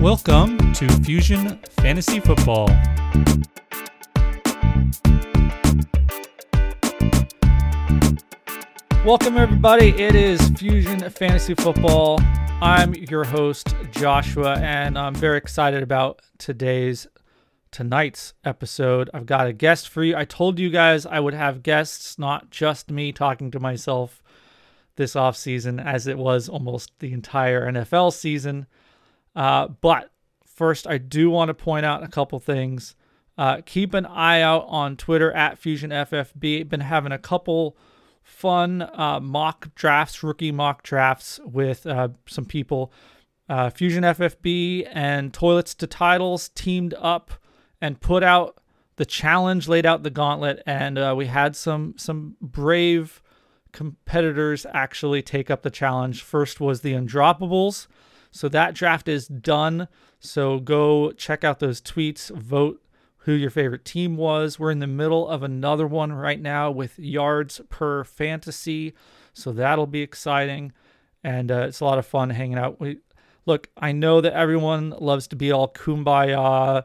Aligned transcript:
Welcome 0.00 0.72
to 0.72 0.88
Fusion 1.02 1.60
Fantasy 1.72 2.20
Football. 2.20 2.68
Welcome, 9.04 9.36
everybody. 9.36 9.90
It 9.90 10.14
is 10.14 10.40
Fusion 10.56 11.00
Fantasy 11.10 11.52
Football. 11.52 12.18
I'm 12.62 12.94
your 12.94 13.24
host, 13.24 13.74
Joshua, 13.90 14.56
and 14.60 14.96
I'm 14.96 15.14
very 15.14 15.36
excited 15.36 15.82
about 15.82 16.22
today's 16.38 17.06
tonight's 17.70 18.32
episode. 18.42 19.10
I've 19.12 19.26
got 19.26 19.48
a 19.48 19.52
guest 19.52 19.86
for 19.86 20.02
you. 20.02 20.16
I 20.16 20.24
told 20.24 20.58
you 20.58 20.70
guys 20.70 21.04
I 21.04 21.20
would 21.20 21.34
have 21.34 21.62
guests, 21.62 22.18
not 22.18 22.48
just 22.48 22.90
me 22.90 23.12
talking 23.12 23.50
to 23.50 23.60
myself 23.60 24.22
this 24.96 25.14
off 25.14 25.36
season, 25.36 25.78
as 25.78 26.06
it 26.06 26.16
was 26.16 26.48
almost 26.48 26.90
the 27.00 27.12
entire 27.12 27.70
NFL 27.70 28.14
season. 28.14 28.66
Uh, 29.34 29.68
but 29.68 30.10
first, 30.44 30.86
I 30.86 30.98
do 30.98 31.30
want 31.30 31.48
to 31.48 31.54
point 31.54 31.86
out 31.86 32.02
a 32.02 32.08
couple 32.08 32.38
things. 32.40 32.94
Uh, 33.38 33.60
keep 33.64 33.94
an 33.94 34.06
eye 34.06 34.42
out 34.42 34.66
on 34.68 34.96
Twitter 34.96 35.32
at 35.32 35.60
FusionFFB. 35.60 36.68
Been 36.68 36.80
having 36.80 37.12
a 37.12 37.18
couple 37.18 37.76
fun 38.22 38.82
uh, 38.82 39.20
mock 39.20 39.74
drafts, 39.74 40.22
rookie 40.22 40.52
mock 40.52 40.82
drafts 40.82 41.40
with 41.44 41.86
uh, 41.86 42.08
some 42.26 42.44
people. 42.44 42.92
Uh, 43.48 43.70
Fusion 43.70 44.04
FFB 44.04 44.88
and 44.92 45.32
Toilets 45.32 45.74
to 45.76 45.86
Titles 45.86 46.50
teamed 46.50 46.94
up 46.98 47.32
and 47.80 48.00
put 48.00 48.22
out 48.22 48.60
the 48.96 49.06
challenge, 49.06 49.66
laid 49.66 49.86
out 49.86 50.02
the 50.02 50.10
gauntlet, 50.10 50.62
and 50.66 50.98
uh, 50.98 51.14
we 51.16 51.26
had 51.26 51.56
some 51.56 51.94
some 51.96 52.36
brave 52.40 53.22
competitors 53.72 54.66
actually 54.72 55.22
take 55.22 55.50
up 55.50 55.62
the 55.62 55.70
challenge. 55.70 56.22
First 56.22 56.60
was 56.60 56.82
the 56.82 56.92
Undroppables. 56.92 57.86
So 58.30 58.48
that 58.48 58.74
draft 58.74 59.08
is 59.08 59.26
done. 59.26 59.88
So 60.18 60.60
go 60.60 61.12
check 61.12 61.44
out 61.44 61.58
those 61.58 61.80
tweets, 61.80 62.30
vote 62.36 62.82
who 63.24 63.32
your 63.32 63.50
favorite 63.50 63.84
team 63.84 64.16
was. 64.16 64.58
We're 64.58 64.70
in 64.70 64.78
the 64.78 64.86
middle 64.86 65.28
of 65.28 65.42
another 65.42 65.86
one 65.86 66.12
right 66.12 66.40
now 66.40 66.70
with 66.70 66.98
yards 66.98 67.60
per 67.68 68.04
fantasy. 68.04 68.94
So 69.32 69.52
that'll 69.52 69.86
be 69.86 70.00
exciting. 70.00 70.72
And 71.22 71.50
uh, 71.50 71.66
it's 71.68 71.80
a 71.80 71.84
lot 71.84 71.98
of 71.98 72.06
fun 72.06 72.30
hanging 72.30 72.58
out. 72.58 72.80
We, 72.80 72.98
look, 73.44 73.68
I 73.76 73.92
know 73.92 74.20
that 74.20 74.32
everyone 74.32 74.90
loves 74.90 75.26
to 75.28 75.36
be 75.36 75.52
all 75.52 75.68
kumbaya, 75.68 76.84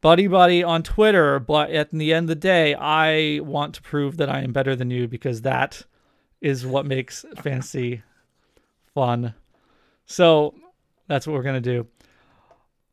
buddy 0.00 0.28
buddy 0.28 0.62
on 0.62 0.84
Twitter, 0.84 1.40
but 1.40 1.70
at 1.70 1.90
the 1.90 2.14
end 2.14 2.24
of 2.24 2.28
the 2.28 2.34
day, 2.36 2.74
I 2.74 3.40
want 3.40 3.74
to 3.74 3.82
prove 3.82 4.18
that 4.18 4.28
I 4.28 4.42
am 4.42 4.52
better 4.52 4.76
than 4.76 4.90
you 4.90 5.08
because 5.08 5.42
that 5.42 5.84
is 6.40 6.64
what 6.64 6.86
makes 6.86 7.24
fantasy 7.40 8.02
fun. 8.94 9.34
So 10.06 10.54
that's 11.12 11.26
what 11.26 11.34
we're 11.34 11.42
going 11.42 11.62
to 11.62 11.72
do. 11.74 11.86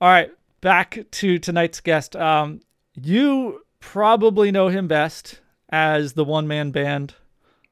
All 0.02 0.10
right, 0.10 0.32
back 0.62 1.06
to 1.12 1.40
tonight's 1.40 1.80
guest. 1.80 2.16
Um, 2.16 2.62
you 2.96 3.62
probably 3.80 4.52
know 4.52 4.68
him 4.68 4.88
best 4.88 5.40
as 5.70 6.14
the 6.14 6.26
one 6.26 6.48
man 6.48 6.72
band, 6.72 7.16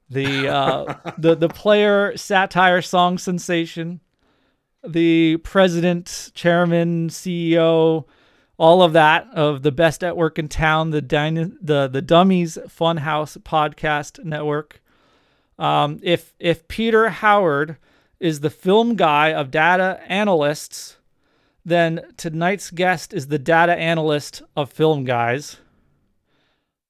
the 0.09 0.47
uh, 0.47 0.95
the 1.17 1.35
the 1.35 1.49
player 1.49 2.15
satire 2.15 2.81
song 2.81 3.17
sensation, 3.17 3.99
the 4.87 5.37
president, 5.37 6.31
chairman, 6.33 7.09
CEO, 7.09 8.05
all 8.57 8.81
of 8.81 8.93
that 8.93 9.27
of 9.33 9.63
the 9.63 9.71
best 9.71 10.03
at 10.03 10.17
work 10.17 10.39
in 10.39 10.47
town, 10.47 10.91
the 10.91 11.01
Dyna- 11.01 11.51
the 11.61 11.87
the 11.87 12.01
Dummies 12.01 12.57
Funhouse 12.67 13.37
podcast 13.39 14.23
network. 14.23 14.81
Um, 15.59 15.99
if 16.03 16.33
if 16.39 16.67
Peter 16.67 17.09
Howard 17.09 17.77
is 18.19 18.39
the 18.39 18.49
film 18.49 18.95
guy 18.95 19.33
of 19.33 19.51
data 19.51 20.01
analysts 20.07 20.97
then 21.67 21.99
tonight's 22.15 22.71
guest 22.71 23.13
is 23.13 23.27
the 23.27 23.37
data 23.37 23.75
analyst 23.75 24.41
of 24.55 24.71
film 24.71 25.03
guys. 25.03 25.57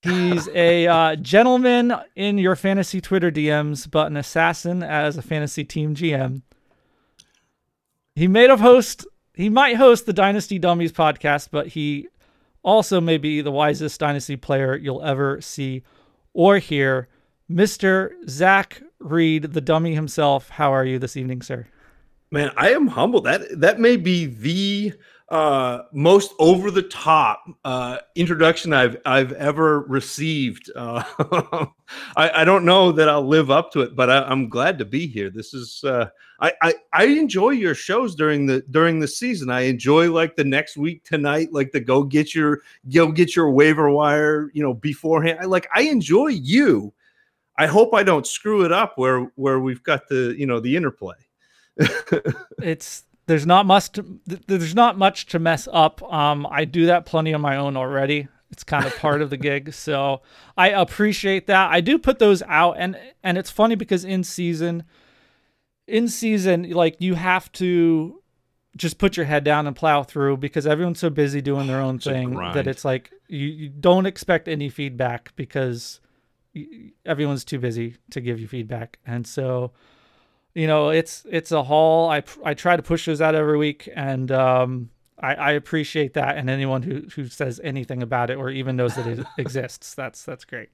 He's 0.03 0.47
a 0.53 0.85
uh, 0.85 1.15
gentleman 1.15 1.95
in 2.15 2.37
your 2.37 2.55
fantasy 2.55 3.01
Twitter 3.01 3.31
DMs, 3.31 3.89
but 3.89 4.05
an 4.05 4.17
assassin 4.17 4.83
as 4.83 5.17
a 5.17 5.23
fantasy 5.23 5.63
team 5.63 5.95
GM. 5.95 6.43
He 8.13 8.27
may 8.27 8.47
have 8.47 8.59
host. 8.59 9.07
He 9.33 9.49
might 9.49 9.77
host 9.77 10.05
the 10.05 10.13
Dynasty 10.13 10.59
Dummies 10.59 10.91
podcast, 10.91 11.49
but 11.51 11.69
he 11.69 12.07
also 12.61 13.01
may 13.01 13.17
be 13.17 13.41
the 13.41 13.51
wisest 13.51 13.99
dynasty 13.99 14.35
player 14.35 14.75
you'll 14.75 15.01
ever 15.01 15.41
see 15.41 15.81
or 16.33 16.59
hear. 16.59 17.07
Mr. 17.49 18.11
Zach 18.29 18.83
Reed, 18.99 19.43
the 19.43 19.61
dummy 19.61 19.93
himself. 19.93 20.49
How 20.49 20.73
are 20.73 20.85
you 20.85 20.99
this 20.99 21.17
evening, 21.17 21.41
sir? 21.41 21.67
Man, 22.31 22.51
I 22.57 22.71
am 22.71 22.87
humbled. 22.87 23.23
That 23.25 23.41
that 23.59 23.79
may 23.79 23.95
be 23.95 24.25
the 24.25 24.93
uh, 25.29 25.83
most 25.91 26.33
over 26.39 26.71
the 26.71 26.83
top 26.83 27.43
uh, 27.65 27.99
introduction 28.15 28.73
I've 28.73 28.97
I've 29.05 29.33
ever 29.33 29.81
received. 29.81 30.71
Uh, 30.77 31.65
I, 32.17 32.41
I 32.41 32.43
don't 32.43 32.65
know 32.65 32.91
that 32.91 33.07
I'll 33.07 33.25
live 33.25 33.49
up 33.49 33.71
to 33.71 33.79
it, 33.79 33.95
but 33.95 34.09
I, 34.09 34.29
am 34.29 34.49
glad 34.49 34.77
to 34.79 34.83
be 34.83 35.07
here. 35.07 35.29
This 35.29 35.53
is 35.53 35.81
uh, 35.85 36.09
I, 36.41 36.51
I 36.61 36.73
I 36.91 37.05
enjoy 37.05 37.51
your 37.51 37.75
shows 37.75 38.13
during 38.13 38.45
the 38.45 38.61
during 38.71 38.99
the 38.99 39.07
season. 39.07 39.49
I 39.49 39.61
enjoy 39.61 40.11
like 40.11 40.35
the 40.35 40.43
next 40.43 40.75
week 40.75 41.05
tonight, 41.05 41.53
like 41.53 41.71
the 41.71 41.79
go 41.79 42.03
get 42.03 42.35
your 42.35 42.59
go 42.93 43.09
get 43.09 43.37
your 43.37 43.51
waiver 43.51 43.89
wire, 43.89 44.51
you 44.53 44.61
know, 44.61 44.73
beforehand. 44.73 45.39
I 45.41 45.45
like 45.45 45.69
I 45.73 45.83
enjoy 45.83 46.27
you. 46.27 46.93
I 47.57 47.65
hope 47.67 47.93
I 47.93 48.03
don't 48.03 48.27
screw 48.27 48.63
it 48.65 48.71
up 48.71 48.93
where 48.97 49.31
where 49.35 49.59
we've 49.59 49.83
got 49.83 50.07
the 50.07 50.35
you 50.37 50.45
know 50.45 50.59
the 50.59 50.75
interplay 50.75 51.15
it's 52.61 53.03
there's 53.27 53.45
not 53.45 53.65
much 53.65 53.91
to, 53.91 54.19
there's 54.25 54.73
not 54.73 54.97
much 54.97 55.27
to 55.27 55.39
mess 55.39 55.67
up. 55.71 56.01
Um, 56.11 56.47
I 56.49 56.63
do 56.65 56.85
that 56.87 57.05
plenty 57.05 57.33
on 57.33 57.41
my 57.41 57.57
own 57.57 57.75
already. 57.75 58.29
It's 58.51 58.63
kind 58.63 58.85
of 58.85 58.97
part 58.97 59.21
of 59.21 59.29
the 59.29 59.37
gig, 59.37 59.73
so 59.73 60.21
I 60.57 60.69
appreciate 60.69 61.47
that. 61.47 61.69
I 61.69 61.81
do 61.81 61.97
put 61.97 62.19
those 62.19 62.41
out, 62.43 62.77
and 62.79 62.97
and 63.23 63.37
it's 63.37 63.51
funny 63.51 63.75
because 63.75 64.05
in 64.05 64.23
season, 64.23 64.83
in 65.87 66.07
season, 66.07 66.69
like 66.71 66.95
you 66.99 67.15
have 67.15 67.51
to 67.53 68.21
just 68.77 68.97
put 68.97 69.17
your 69.17 69.25
head 69.25 69.43
down 69.43 69.67
and 69.67 69.75
plow 69.75 70.03
through 70.03 70.37
because 70.37 70.65
everyone's 70.65 70.99
so 70.99 71.09
busy 71.09 71.41
doing 71.41 71.67
their 71.67 71.81
own 71.81 71.99
thing 71.99 72.33
that 72.53 72.67
it's 72.67 72.85
like 72.85 73.11
you, 73.27 73.47
you 73.47 73.69
don't 73.69 74.05
expect 74.05 74.47
any 74.47 74.69
feedback 74.69 75.35
because 75.35 75.99
everyone's 77.05 77.45
too 77.45 77.59
busy 77.59 77.95
to 78.11 78.21
give 78.21 78.39
you 78.39 78.47
feedback, 78.47 78.99
and 79.05 79.25
so 79.25 79.71
you 80.57 80.65
know, 80.65 80.89
it's 80.89 81.23
it's 81.29 81.51
a 81.51 81.61
haul. 81.61 82.09
I 82.09 82.23
I 82.43 82.55
try 82.55 82.75
to 82.75 82.81
push 82.81 83.05
those 83.05 83.21
out 83.21 83.35
every 83.35 83.59
week, 83.59 83.87
and 83.95 84.31
um, 84.31 84.89
I, 85.19 85.35
I 85.35 85.51
appreciate 85.51 86.15
that. 86.15 86.35
And 86.35 86.49
anyone 86.49 86.81
who 86.81 87.03
who 87.15 87.27
says 87.27 87.61
anything 87.63 88.01
about 88.01 88.31
it 88.31 88.37
or 88.37 88.49
even 88.49 88.75
knows 88.75 88.95
that 88.95 89.05
it 89.05 89.23
exists, 89.37 89.93
that's 89.93 90.23
that's 90.23 90.45
great. 90.45 90.69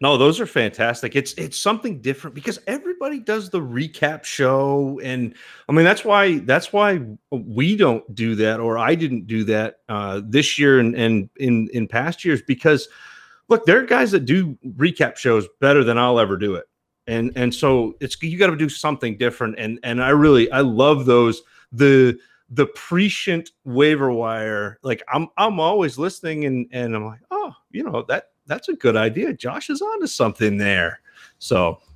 No, 0.00 0.16
those 0.16 0.40
are 0.40 0.46
fantastic. 0.46 1.16
It's 1.16 1.32
it's 1.34 1.58
something 1.58 2.00
different 2.00 2.36
because 2.36 2.60
everybody 2.68 3.18
does 3.18 3.50
the 3.50 3.60
recap 3.60 4.22
show, 4.22 5.00
and 5.02 5.34
I 5.68 5.72
mean 5.72 5.84
that's 5.84 6.04
why 6.04 6.38
that's 6.38 6.72
why 6.72 7.00
we 7.30 7.74
don't 7.74 8.14
do 8.14 8.36
that, 8.36 8.60
or 8.60 8.78
I 8.78 8.94
didn't 8.94 9.26
do 9.26 9.42
that 9.44 9.78
uh, 9.88 10.20
this 10.24 10.60
year 10.60 10.78
and 10.78 10.94
and 10.94 11.28
in 11.38 11.68
in 11.72 11.88
past 11.88 12.24
years 12.24 12.40
because 12.40 12.88
look, 13.52 13.66
there 13.66 13.78
are 13.78 13.86
guys 13.86 14.10
that 14.12 14.24
do 14.24 14.56
recap 14.76 15.16
shows 15.16 15.46
better 15.60 15.84
than 15.84 15.98
I'll 15.98 16.18
ever 16.18 16.36
do 16.36 16.54
it. 16.54 16.64
And 17.06 17.32
and 17.36 17.54
so 17.54 17.94
it's 18.00 18.20
you 18.22 18.38
got 18.38 18.48
to 18.48 18.56
do 18.56 18.68
something 18.68 19.18
different. 19.18 19.56
And 19.58 19.78
and 19.82 20.02
i 20.02 20.10
really 20.10 20.50
i 20.52 20.60
love 20.60 21.04
those 21.04 21.42
the 21.70 22.18
the 22.48 22.66
prescient 22.66 23.50
waiver 23.64 24.10
wire. 24.10 24.78
Like 24.82 25.02
i'm 25.12 25.28
i'm 25.36 25.60
always 25.60 25.98
listening 25.98 26.44
and 26.44 26.66
and 26.72 26.96
i'm 26.96 27.06
like 27.06 27.20
oh 27.30 27.52
you 27.70 27.82
know 27.82 28.04
that 28.08 28.30
that's 28.46 28.68
a 28.68 28.74
good 28.74 28.96
idea. 28.96 29.32
Josh 29.32 29.68
is 29.68 29.82
onto 29.82 30.06
something 30.06 30.58
there. 30.58 31.00
So. 31.38 31.78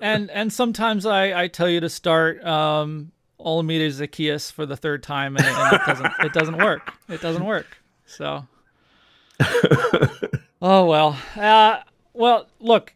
And 0.00 0.30
and 0.30 0.52
sometimes 0.52 1.06
i 1.06 1.42
i 1.42 1.48
tell 1.48 1.68
you 1.68 1.80
to 1.80 1.88
start 1.88 2.44
um 2.44 3.10
Olamide 3.40 3.88
Zaccheaus 3.88 4.52
for 4.52 4.64
the 4.64 4.76
third 4.76 5.02
time 5.02 5.36
and, 5.36 5.44
and 5.44 5.74
it 5.74 5.80
doesn't 5.84 6.12
it 6.20 6.32
doesn't 6.32 6.58
work. 6.58 6.92
It 7.08 7.20
doesn't 7.20 7.44
work. 7.44 7.66
So 8.06 8.46
oh 10.60 10.84
well 10.86 11.18
uh 11.36 11.80
well 12.14 12.46
look 12.60 12.94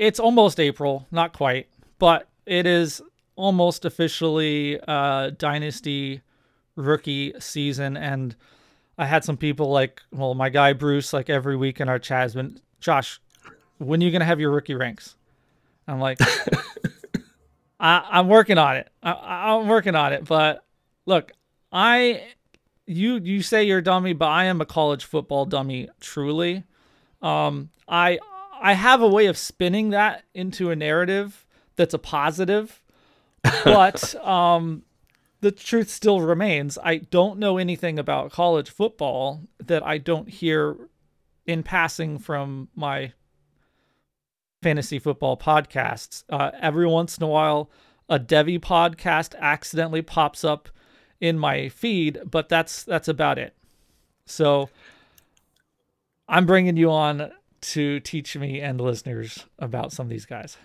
it's 0.00 0.18
almost 0.18 0.58
April, 0.58 1.06
not 1.10 1.34
quite, 1.34 1.68
but 1.98 2.26
it 2.46 2.66
is 2.66 3.02
almost 3.36 3.84
officially 3.84 4.80
uh, 4.88 5.28
Dynasty 5.36 6.22
rookie 6.74 7.34
season. 7.38 7.98
And 7.98 8.34
I 8.96 9.04
had 9.04 9.24
some 9.24 9.36
people 9.36 9.70
like, 9.70 10.00
well, 10.10 10.32
my 10.32 10.48
guy 10.48 10.72
Bruce, 10.72 11.12
like 11.12 11.28
every 11.28 11.54
week 11.54 11.82
in 11.82 11.90
our 11.90 11.98
chat 11.98 12.22
has 12.22 12.34
been, 12.34 12.58
Josh, 12.80 13.20
when 13.76 14.00
are 14.00 14.04
you 14.06 14.10
going 14.10 14.20
to 14.20 14.26
have 14.26 14.40
your 14.40 14.52
rookie 14.52 14.74
ranks? 14.74 15.16
I'm 15.86 16.00
like, 16.00 16.18
I, 17.80 18.20
am 18.20 18.28
working 18.28 18.56
on 18.56 18.78
it. 18.78 18.88
I, 19.02 19.54
I'm 19.54 19.68
working 19.68 19.94
on 19.94 20.14
it. 20.14 20.24
But 20.24 20.64
look, 21.04 21.32
I, 21.70 22.22
you, 22.90 23.20
you 23.22 23.42
say 23.42 23.62
you're 23.62 23.78
a 23.78 23.82
dummy, 23.82 24.12
but 24.12 24.26
I 24.26 24.46
am 24.46 24.60
a 24.60 24.66
college 24.66 25.04
football 25.04 25.46
dummy, 25.46 25.88
truly. 26.00 26.64
Um, 27.22 27.70
I 27.88 28.18
I 28.60 28.72
have 28.72 29.00
a 29.00 29.08
way 29.08 29.26
of 29.26 29.38
spinning 29.38 29.90
that 29.90 30.24
into 30.34 30.70
a 30.70 30.76
narrative 30.76 31.46
that's 31.76 31.94
a 31.94 31.98
positive, 31.98 32.82
but 33.64 34.14
um, 34.26 34.82
the 35.40 35.52
truth 35.52 35.88
still 35.88 36.20
remains 36.20 36.78
I 36.82 36.96
don't 36.96 37.38
know 37.38 37.58
anything 37.58 37.98
about 37.98 38.32
college 38.32 38.70
football 38.70 39.42
that 39.64 39.86
I 39.86 39.98
don't 39.98 40.28
hear 40.28 40.76
in 41.46 41.62
passing 41.62 42.18
from 42.18 42.68
my 42.74 43.12
fantasy 44.62 44.98
football 44.98 45.36
podcasts. 45.36 46.24
Uh, 46.28 46.50
every 46.60 46.86
once 46.86 47.16
in 47.16 47.22
a 47.22 47.28
while, 47.28 47.70
a 48.08 48.18
Devy 48.18 48.58
podcast 48.58 49.34
accidentally 49.38 50.02
pops 50.02 50.42
up 50.44 50.68
in 51.20 51.38
my 51.38 51.68
feed, 51.68 52.20
but 52.24 52.48
that's 52.48 52.82
that's 52.82 53.08
about 53.08 53.38
it. 53.38 53.54
So 54.26 54.70
I'm 56.28 56.46
bringing 56.46 56.76
you 56.76 56.90
on 56.90 57.32
to 57.60 58.00
teach 58.00 58.36
me 58.36 58.60
and 58.60 58.80
listeners 58.80 59.44
about 59.58 59.92
some 59.92 60.06
of 60.06 60.10
these 60.10 60.26
guys. 60.26 60.56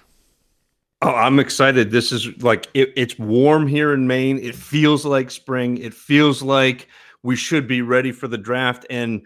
Oh, 1.01 1.13
I'm 1.13 1.39
excited. 1.39 1.91
This 1.91 2.11
is 2.11 2.41
like 2.41 2.67
it, 2.73 2.93
it's 2.95 3.19
warm 3.19 3.67
here 3.67 3.93
in 3.93 4.07
Maine. 4.07 4.39
It 4.39 4.55
feels 4.55 5.05
like 5.05 5.29
spring. 5.29 5.77
It 5.77 5.93
feels 5.93 6.41
like 6.41 6.87
we 7.21 7.35
should 7.35 7.67
be 7.67 7.81
ready 7.81 8.11
for 8.11 8.27
the 8.27 8.37
draft. 8.37 8.85
And 8.89 9.25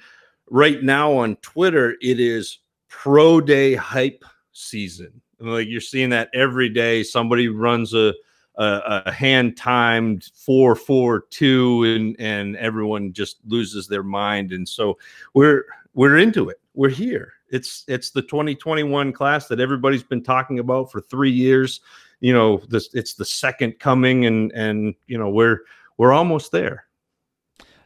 right 0.50 0.82
now 0.82 1.14
on 1.14 1.36
Twitter, 1.38 1.96
it 2.02 2.20
is 2.20 2.60
pro 2.88 3.40
day 3.40 3.76
hype 3.76 4.26
season. 4.52 5.22
Like 5.40 5.68
you're 5.68 5.80
seeing 5.80 6.10
that 6.10 6.30
every 6.34 6.70
day. 6.70 7.04
Somebody 7.04 7.48
runs 7.48 7.94
a 7.94 8.14
a, 8.60 9.04
a 9.06 9.12
hand 9.12 9.58
timed 9.58 10.30
four 10.36 10.76
four 10.76 11.22
two, 11.30 11.84
and 11.84 12.16
and 12.20 12.56
everyone 12.58 13.14
just 13.14 13.38
loses 13.48 13.88
their 13.88 14.04
mind. 14.04 14.52
And 14.52 14.68
so 14.68 14.98
we're 15.34 15.66
we're 15.94 16.18
into 16.18 16.50
it. 16.50 16.60
We're 16.74 16.90
here. 16.90 17.34
It's 17.50 17.84
it's 17.88 18.12
the 18.12 18.22
2021 18.22 19.12
class 19.14 19.48
that 19.48 19.60
everybody's 19.60 20.04
been 20.04 20.24
talking 20.24 20.60
about 20.60 20.92
for 20.92 21.02
three 21.02 21.32
years. 21.32 21.82
You 22.20 22.34
know, 22.34 22.58
this 22.70 22.90
it's 22.94 23.14
the 23.14 23.26
second 23.26 23.80
coming, 23.80 24.26
and 24.26 24.52
and 24.52 24.94
you 25.08 25.18
know 25.18 25.30
we're 25.30 25.62
we're 25.98 26.12
almost 26.12 26.52
there. 26.52 26.86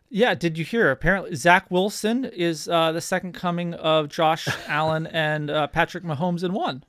Yeah, 0.09 0.35
did 0.35 0.59
you 0.59 0.65
hear? 0.65 0.91
Apparently, 0.91 1.33
Zach 1.35 1.71
Wilson 1.71 2.25
is 2.25 2.67
uh, 2.67 2.91
the 2.91 3.01
second 3.01 3.33
coming 3.33 3.73
of 3.75 4.09
Josh 4.09 4.47
Allen 4.67 5.07
and 5.07 5.49
uh, 5.49 5.67
Patrick 5.67 6.03
Mahomes 6.03 6.43
in 6.43 6.53
one. 6.53 6.83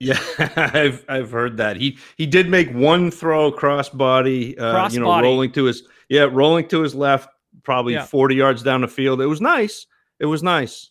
Yeah, 0.00 0.18
I've 0.56 1.04
I've 1.08 1.30
heard 1.30 1.58
that 1.58 1.76
he 1.76 1.98
he 2.16 2.26
did 2.26 2.48
make 2.48 2.72
one 2.72 3.10
throw 3.10 3.52
cross 3.52 3.90
body, 3.90 4.58
uh, 4.58 4.72
cross 4.72 4.94
you 4.94 5.00
know, 5.00 5.06
body. 5.06 5.26
rolling 5.26 5.52
to 5.52 5.64
his 5.64 5.82
yeah, 6.08 6.26
rolling 6.30 6.66
to 6.68 6.82
his 6.82 6.94
left, 6.94 7.28
probably 7.62 7.92
yeah. 7.92 8.06
forty 8.06 8.34
yards 8.34 8.62
down 8.62 8.80
the 8.80 8.88
field. 8.88 9.20
It 9.20 9.26
was 9.26 9.42
nice. 9.42 9.86
It 10.18 10.26
was 10.26 10.42
nice. 10.42 10.90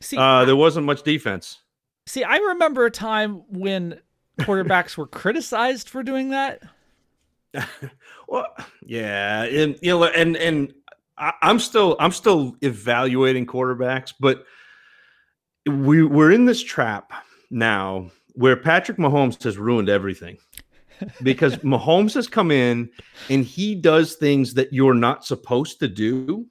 See, 0.00 0.16
uh, 0.16 0.44
there 0.44 0.56
wasn't 0.56 0.86
much 0.86 1.02
defense. 1.02 1.58
See, 2.06 2.22
I 2.22 2.36
remember 2.36 2.86
a 2.86 2.90
time 2.90 3.42
when 3.48 4.00
quarterbacks 4.38 4.96
were 4.96 5.06
criticized 5.08 5.88
for 5.88 6.04
doing 6.04 6.30
that. 6.30 6.62
well, 8.28 8.46
yeah, 8.80 9.42
and 9.42 9.76
you 9.82 9.90
know, 9.90 10.04
and 10.04 10.36
and 10.36 10.72
I, 11.18 11.32
I'm 11.42 11.58
still 11.58 11.96
I'm 11.98 12.12
still 12.12 12.56
evaluating 12.60 13.46
quarterbacks, 13.46 14.12
but 14.20 14.44
we 15.66 16.04
we're 16.04 16.30
in 16.30 16.44
this 16.44 16.62
trap 16.62 17.12
now 17.50 18.10
where 18.36 18.56
Patrick 18.56 18.98
Mahomes 18.98 19.42
has 19.42 19.58
ruined 19.58 19.88
everything 19.88 20.38
because 21.22 21.56
Mahomes 21.64 22.14
has 22.14 22.28
come 22.28 22.50
in 22.50 22.90
and 23.30 23.44
he 23.44 23.74
does 23.74 24.14
things 24.14 24.54
that 24.54 24.72
you're 24.72 24.94
not 24.94 25.24
supposed 25.24 25.80
to 25.80 25.88
do, 25.88 26.46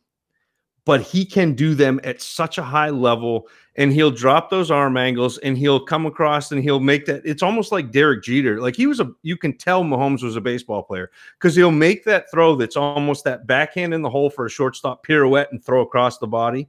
but 0.84 1.02
he 1.02 1.26
can 1.26 1.54
do 1.54 1.76
them 1.76 2.00
at 2.04 2.22
such 2.22 2.58
a 2.58 2.64
high 2.64 2.90
level 2.90 3.48
and 3.76 3.94
he'll 3.94 4.12
drop 4.12 4.50
those 4.50 4.72
arm 4.72 4.98
angles 4.98 5.38
and 5.40 5.58
he'll 5.58 5.80
come 5.80 6.06
across 6.06 6.52
and 6.52 6.64
he'll 6.64 6.80
make 6.80 7.06
that 7.06 7.22
it's 7.24 7.44
almost 7.44 7.72
like 7.72 7.92
Derek 7.92 8.24
Jeter. 8.24 8.60
Like 8.60 8.76
he 8.76 8.88
was 8.88 9.00
a 9.00 9.12
you 9.22 9.38
can 9.38 9.56
tell 9.56 9.84
Mahomes 9.84 10.24
was 10.24 10.36
a 10.36 10.42
baseball 10.42 10.82
player 10.82 11.12
because 11.38 11.56
he'll 11.56 11.72
make 11.72 12.04
that 12.06 12.32
throw 12.32 12.56
that's 12.56 12.78
almost 12.78 13.24
that 13.26 13.46
backhand 13.46 13.94
in 13.94 14.02
the 14.02 14.10
hole 14.10 14.30
for 14.30 14.46
a 14.46 14.50
shortstop 14.50 15.06
pirouette 15.06 15.52
and 15.52 15.64
throw 15.64 15.82
across 15.82 16.18
the 16.18 16.28
body. 16.28 16.68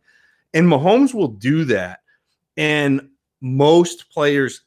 And 0.52 0.66
Mahomes 0.66 1.14
will 1.14 1.28
do 1.28 1.64
that. 1.66 2.00
And 2.56 3.08
most 3.40 4.10
players 4.10 4.62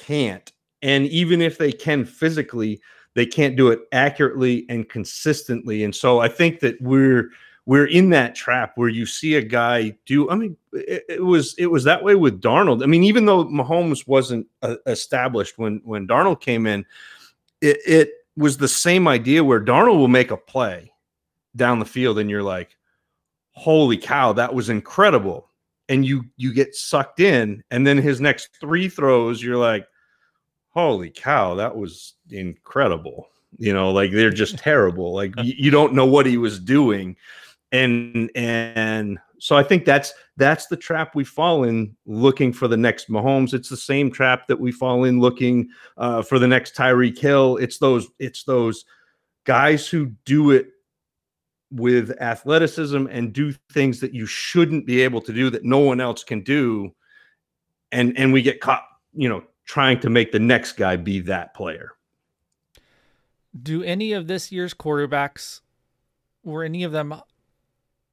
can't. 0.00 0.52
And 0.82 1.06
even 1.06 1.42
if 1.42 1.58
they 1.58 1.72
can 1.72 2.04
physically, 2.04 2.80
they 3.14 3.26
can't 3.26 3.56
do 3.56 3.68
it 3.68 3.80
accurately 3.92 4.66
and 4.68 4.88
consistently. 4.88 5.84
And 5.84 5.94
so 5.94 6.20
I 6.20 6.28
think 6.28 6.60
that 6.60 6.80
we're 6.80 7.30
we're 7.66 7.86
in 7.86 8.10
that 8.10 8.34
trap 8.34 8.72
where 8.76 8.88
you 8.88 9.06
see 9.06 9.34
a 9.34 9.42
guy 9.42 9.94
do. 10.06 10.30
I 10.30 10.34
mean, 10.34 10.56
it, 10.72 11.04
it 11.08 11.24
was 11.24 11.54
it 11.58 11.66
was 11.66 11.84
that 11.84 12.02
way 12.02 12.14
with 12.14 12.40
Darnold. 12.40 12.82
I 12.82 12.86
mean, 12.86 13.04
even 13.04 13.26
though 13.26 13.44
Mahomes 13.44 14.06
wasn't 14.06 14.46
uh, 14.62 14.76
established 14.86 15.58
when 15.58 15.80
when 15.84 16.08
Darnold 16.08 16.40
came 16.40 16.66
in, 16.66 16.84
it, 17.60 17.78
it 17.86 18.10
was 18.36 18.56
the 18.56 18.68
same 18.68 19.06
idea 19.06 19.44
where 19.44 19.60
Darnold 19.60 19.98
will 19.98 20.08
make 20.08 20.30
a 20.30 20.36
play 20.36 20.92
down 21.56 21.78
the 21.78 21.84
field, 21.84 22.18
and 22.18 22.30
you're 22.30 22.42
like, 22.42 22.76
"Holy 23.52 23.96
cow, 23.96 24.32
that 24.32 24.54
was 24.54 24.68
incredible!" 24.68 25.48
And 25.88 26.06
you 26.06 26.24
you 26.36 26.54
get 26.54 26.74
sucked 26.74 27.20
in, 27.20 27.62
and 27.70 27.86
then 27.86 27.98
his 27.98 28.20
next 28.20 28.56
three 28.60 28.88
throws, 28.88 29.42
you're 29.42 29.56
like, 29.56 29.86
"Holy 30.70 31.10
cow, 31.10 31.54
that 31.54 31.76
was 31.76 32.14
incredible!" 32.30 33.28
You 33.58 33.74
know, 33.74 33.90
like 33.90 34.12
they're 34.12 34.30
just 34.30 34.58
terrible. 34.58 35.12
Like 35.12 35.34
you, 35.42 35.54
you 35.56 35.70
don't 35.70 35.94
know 35.94 36.06
what 36.06 36.26
he 36.26 36.36
was 36.36 36.58
doing 36.58 37.16
and 37.72 38.30
and 38.34 39.18
so 39.38 39.56
I 39.56 39.62
think 39.62 39.84
that's 39.84 40.12
that's 40.36 40.66
the 40.66 40.76
trap 40.76 41.14
we 41.14 41.24
fall 41.24 41.64
in 41.64 41.96
looking 42.06 42.52
for 42.52 42.68
the 42.68 42.76
next 42.76 43.08
Mahomes. 43.08 43.54
It's 43.54 43.68
the 43.68 43.76
same 43.76 44.10
trap 44.10 44.46
that 44.48 44.58
we 44.58 44.72
fall 44.72 45.04
in 45.04 45.20
looking 45.20 45.68
uh, 45.96 46.22
for 46.22 46.38
the 46.38 46.48
next 46.48 46.74
Tyreek 46.74 47.18
Hill. 47.18 47.56
It's 47.56 47.78
those 47.78 48.08
it's 48.18 48.44
those 48.44 48.84
guys 49.44 49.88
who 49.88 50.06
do 50.24 50.50
it 50.50 50.68
with 51.70 52.10
athleticism 52.20 53.06
and 53.06 53.32
do 53.32 53.54
things 53.72 54.00
that 54.00 54.12
you 54.12 54.26
shouldn't 54.26 54.86
be 54.86 55.02
able 55.02 55.20
to 55.20 55.32
do 55.32 55.50
that 55.50 55.64
no 55.64 55.78
one 55.78 56.00
else 56.00 56.24
can 56.24 56.42
do, 56.42 56.92
and 57.92 58.18
and 58.18 58.32
we 58.32 58.42
get 58.42 58.60
caught, 58.60 58.84
you 59.14 59.28
know, 59.28 59.44
trying 59.70 60.00
to 60.00 60.10
make 60.10 60.32
the 60.32 60.38
next 60.40 60.72
guy 60.72 60.96
be 60.96 61.20
that 61.20 61.54
player. 61.54 61.92
Do 63.62 63.84
any 63.84 64.12
of 64.14 64.26
this 64.26 64.50
year's 64.50 64.74
quarterbacks 64.74 65.60
were 66.42 66.64
any 66.64 66.82
of 66.82 66.90
them 66.90 67.14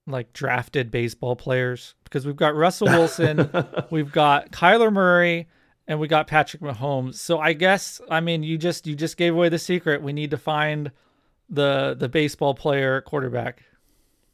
like 0.05 0.33
drafted 0.33 0.91
baseball 0.91 1.35
players 1.35 1.95
because 2.03 2.27
we've 2.27 2.35
got 2.35 2.55
Russell 2.55 2.87
Wilson, 2.89 3.49
we've 3.89 4.11
got 4.11 4.51
Kyler 4.51 4.93
Murray, 4.93 5.47
and 5.87 5.99
we 5.99 6.07
got 6.07 6.27
Patrick 6.27 6.61
Mahomes. 6.61 7.15
So 7.15 7.39
I 7.39 7.53
guess 7.53 7.99
I 8.07 8.19
mean 8.19 8.43
you 8.43 8.59
just 8.59 8.85
you 8.85 8.95
just 8.95 9.17
gave 9.17 9.33
away 9.33 9.49
the 9.49 9.57
secret. 9.57 10.03
We 10.03 10.13
need 10.13 10.29
to 10.31 10.37
find 10.37 10.91
the 11.49 11.95
the 11.97 12.07
baseball 12.07 12.53
player 12.53 13.01
quarterback. 13.01 13.63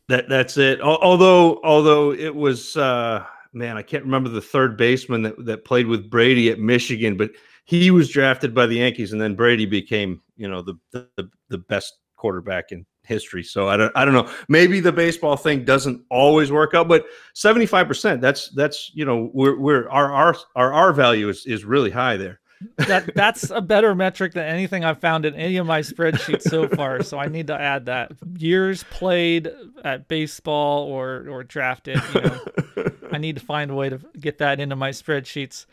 That 0.09 0.27
that's 0.27 0.57
it. 0.57 0.81
Although 0.81 1.61
although 1.63 2.11
it 2.11 2.35
was 2.35 2.75
uh 2.75 3.25
man, 3.53 3.77
I 3.77 3.81
can't 3.81 4.03
remember 4.03 4.29
the 4.29 4.41
third 4.41 4.77
baseman 4.77 5.21
that 5.23 5.45
that 5.45 5.65
played 5.65 5.87
with 5.87 6.09
Brady 6.09 6.49
at 6.49 6.59
Michigan, 6.59 7.17
but 7.17 7.31
he 7.65 7.91
was 7.91 8.09
drafted 8.09 8.53
by 8.53 8.65
the 8.65 8.77
Yankees 8.77 9.13
and 9.13 9.21
then 9.21 9.35
Brady 9.35 9.65
became, 9.65 10.21
you 10.35 10.47
know, 10.47 10.61
the 10.61 10.75
the, 10.91 11.29
the 11.49 11.57
best 11.57 11.93
quarterback 12.17 12.71
in 12.71 12.85
history. 13.03 13.43
So 13.43 13.67
I 13.67 13.77
don't 13.77 13.91
I 13.95 14.05
don't 14.05 14.13
know. 14.13 14.31
Maybe 14.47 14.79
the 14.79 14.91
baseball 14.91 15.35
thing 15.35 15.65
doesn't 15.65 16.01
always 16.09 16.51
work 16.51 16.73
out, 16.73 16.87
but 16.87 17.05
75%, 17.35 18.21
that's 18.21 18.49
that's 18.49 18.91
you 18.93 19.05
know, 19.05 19.29
we're 19.33 19.57
we're 19.59 19.89
our 19.89 20.11
our 20.11 20.35
our 20.55 20.73
R 20.73 20.93
value 20.93 21.29
is 21.29 21.45
is 21.45 21.65
really 21.65 21.91
high 21.91 22.17
there. 22.17 22.39
that 22.77 23.13
that's 23.15 23.49
a 23.49 23.61
better 23.61 23.93
metric 23.93 24.33
than 24.33 24.45
anything 24.45 24.83
I've 24.85 24.99
found 24.99 25.25
in 25.25 25.35
any 25.35 25.57
of 25.57 25.65
my 25.65 25.81
spreadsheets 25.81 26.43
so 26.43 26.67
far. 26.67 27.03
So 27.03 27.17
I 27.19 27.27
need 27.27 27.47
to 27.47 27.59
add 27.59 27.85
that 27.85 28.13
years 28.37 28.83
played 28.85 29.51
at 29.83 30.07
baseball 30.07 30.83
or 30.83 31.27
or 31.29 31.43
drafted. 31.43 32.01
You 32.13 32.21
know, 32.21 32.39
I 33.13 33.17
need 33.17 33.35
to 33.37 33.45
find 33.45 33.71
a 33.71 33.75
way 33.75 33.89
to 33.89 33.99
get 34.19 34.37
that 34.39 34.59
into 34.59 34.75
my 34.75 34.89
spreadsheets. 34.89 35.65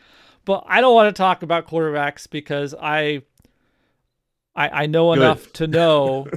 But 0.45 0.63
I 0.67 0.81
don't 0.81 0.95
want 0.95 1.13
to 1.13 1.19
talk 1.19 1.43
about 1.43 1.67
quarterbacks 1.67 2.29
because 2.29 2.73
I 2.79 3.23
I, 4.55 4.83
I 4.83 4.85
know 4.85 5.13
Good. 5.13 5.21
enough 5.21 5.53
to 5.53 5.67
know 5.67 6.27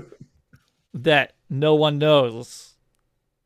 that 0.94 1.34
no 1.50 1.74
one 1.74 1.98
knows. 1.98 2.74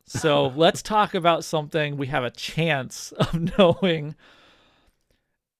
So 0.05 0.47
let's 0.55 0.81
talk 0.81 1.13
about 1.13 1.43
something 1.43 1.95
we 1.95 2.07
have 2.07 2.23
a 2.23 2.31
chance 2.31 3.11
of 3.17 3.57
knowing. 3.57 4.15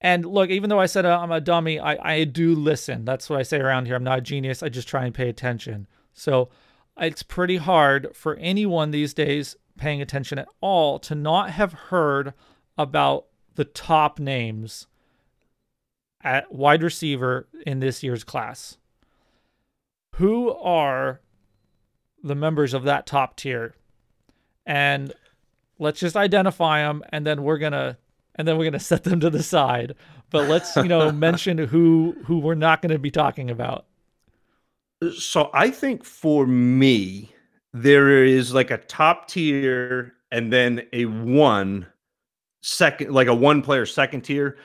And 0.00 0.24
look, 0.24 0.50
even 0.50 0.70
though 0.70 0.80
I 0.80 0.86
said 0.86 1.04
I'm 1.04 1.30
a 1.30 1.40
dummy, 1.40 1.78
I, 1.78 2.14
I 2.14 2.24
do 2.24 2.54
listen. 2.54 3.04
That's 3.04 3.28
what 3.28 3.38
I 3.38 3.42
say 3.42 3.58
around 3.58 3.86
here. 3.86 3.96
I'm 3.96 4.04
not 4.04 4.18
a 4.18 4.22
genius. 4.22 4.62
I 4.62 4.68
just 4.68 4.88
try 4.88 5.04
and 5.04 5.14
pay 5.14 5.28
attention. 5.28 5.86
So 6.14 6.48
it's 6.96 7.22
pretty 7.22 7.58
hard 7.58 8.14
for 8.14 8.36
anyone 8.36 8.90
these 8.90 9.14
days 9.14 9.56
paying 9.80 10.00
attention 10.00 10.38
at 10.38 10.48
all 10.60 10.98
to 11.00 11.14
not 11.14 11.50
have 11.50 11.72
heard 11.72 12.34
about 12.78 13.26
the 13.56 13.64
top 13.64 14.20
names 14.20 14.86
at 16.22 16.52
wide 16.52 16.82
receiver 16.82 17.48
in 17.66 17.80
this 17.80 18.02
year's 18.02 18.22
class. 18.22 18.76
Who 20.16 20.52
are 20.52 21.20
the 22.22 22.34
members 22.34 22.74
of 22.74 22.84
that 22.84 23.06
top 23.06 23.36
tier? 23.36 23.74
And 24.66 25.14
let's 25.78 25.98
just 25.98 26.16
identify 26.16 26.82
them 26.82 27.02
and 27.08 27.26
then 27.26 27.42
we're 27.42 27.58
going 27.58 27.72
to 27.72 27.96
and 28.36 28.46
then 28.46 28.56
we're 28.56 28.64
going 28.64 28.72
to 28.74 28.78
set 28.78 29.04
them 29.04 29.20
to 29.20 29.30
the 29.30 29.42
side. 29.42 29.94
But 30.30 30.48
let's 30.48 30.76
you 30.76 30.84
know 30.84 31.10
mention 31.26 31.56
who 31.58 32.16
who 32.24 32.38
we're 32.38 32.54
not 32.54 32.82
going 32.82 32.92
to 32.92 32.98
be 32.98 33.10
talking 33.10 33.50
about. 33.50 33.86
So 35.16 35.48
I 35.54 35.70
think 35.70 36.04
for 36.04 36.46
me, 36.46 37.32
there 37.72 38.24
is 38.24 38.52
like 38.52 38.70
a 38.70 38.78
top 38.78 39.28
tier 39.28 40.14
and 40.32 40.52
then 40.52 40.82
a 40.92 41.04
one 41.06 41.86
second, 42.62 43.12
like 43.12 43.28
a 43.28 43.34
one 43.34 43.62
player 43.62 43.86
second 43.86 44.22
tier. 44.22 44.58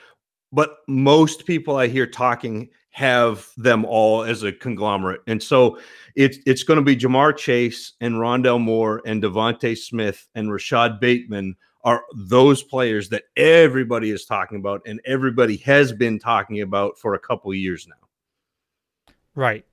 But 0.52 0.78
most 0.88 1.46
people 1.46 1.76
I 1.76 1.88
hear 1.88 2.08
talking 2.08 2.70
have 2.92 3.50
them 3.58 3.84
all 3.84 4.24
as 4.24 4.44
a 4.44 4.54
conglomerate. 4.54 5.22
And 5.28 5.44
so 5.44 5.78
it's 6.16 6.38
it's 6.46 6.64
going 6.64 6.78
to 6.78 6.84
be 6.84 6.96
Ja'Marr 6.96 7.36
Chase 7.36 7.94
and 8.00 8.16
Rondale 8.16 8.62
Moore 8.62 9.02
and 9.06 9.22
DeVonta 9.22 9.78
Smith 9.78 10.28
and 10.34 10.52
Rashod 10.52 11.02
Bateman 11.02 11.56
are 11.84 12.04
those 12.16 12.64
players 12.64 13.10
that 13.10 13.24
everybody 13.36 14.12
is 14.12 14.26
talking 14.26 14.58
about 14.58 14.82
and 14.86 15.02
everybody 15.06 15.58
has 15.58 15.92
been 15.92 16.18
talking 16.18 16.62
about 16.62 16.98
for 16.98 17.16
a 17.16 17.20
couple 17.20 17.54
years 17.54 17.86
now. 17.88 19.14
Right. 19.36 19.66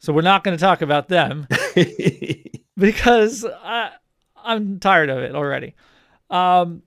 So 0.00 0.14
we're 0.14 0.22
not 0.22 0.42
going 0.42 0.56
to 0.56 0.60
talk 0.60 0.80
about 0.82 1.08
them 1.08 1.46
because 2.76 3.44
I, 3.44 3.90
I'm 4.34 4.80
tired 4.80 5.10
of 5.10 5.18
it 5.18 5.34
already. 5.34 5.74
Um, 6.30 6.82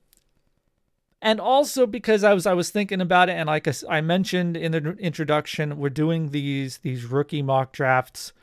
and 1.22 1.40
also 1.40 1.88
because 1.88 2.24
I 2.24 2.34
was 2.34 2.46
I 2.46 2.54
was 2.54 2.70
thinking 2.70 3.00
about 3.00 3.30
it, 3.30 3.34
and 3.34 3.48
like 3.48 3.68
I 3.90 4.02
mentioned 4.02 4.58
in 4.58 4.74
the 4.74 4.98
introduction, 5.00 5.78
we're 5.78 5.90
doing 5.90 6.32
these 6.32 6.80
these 6.80 7.06
rookie 7.06 7.42
mock 7.42 7.72
drafts, 7.72 8.34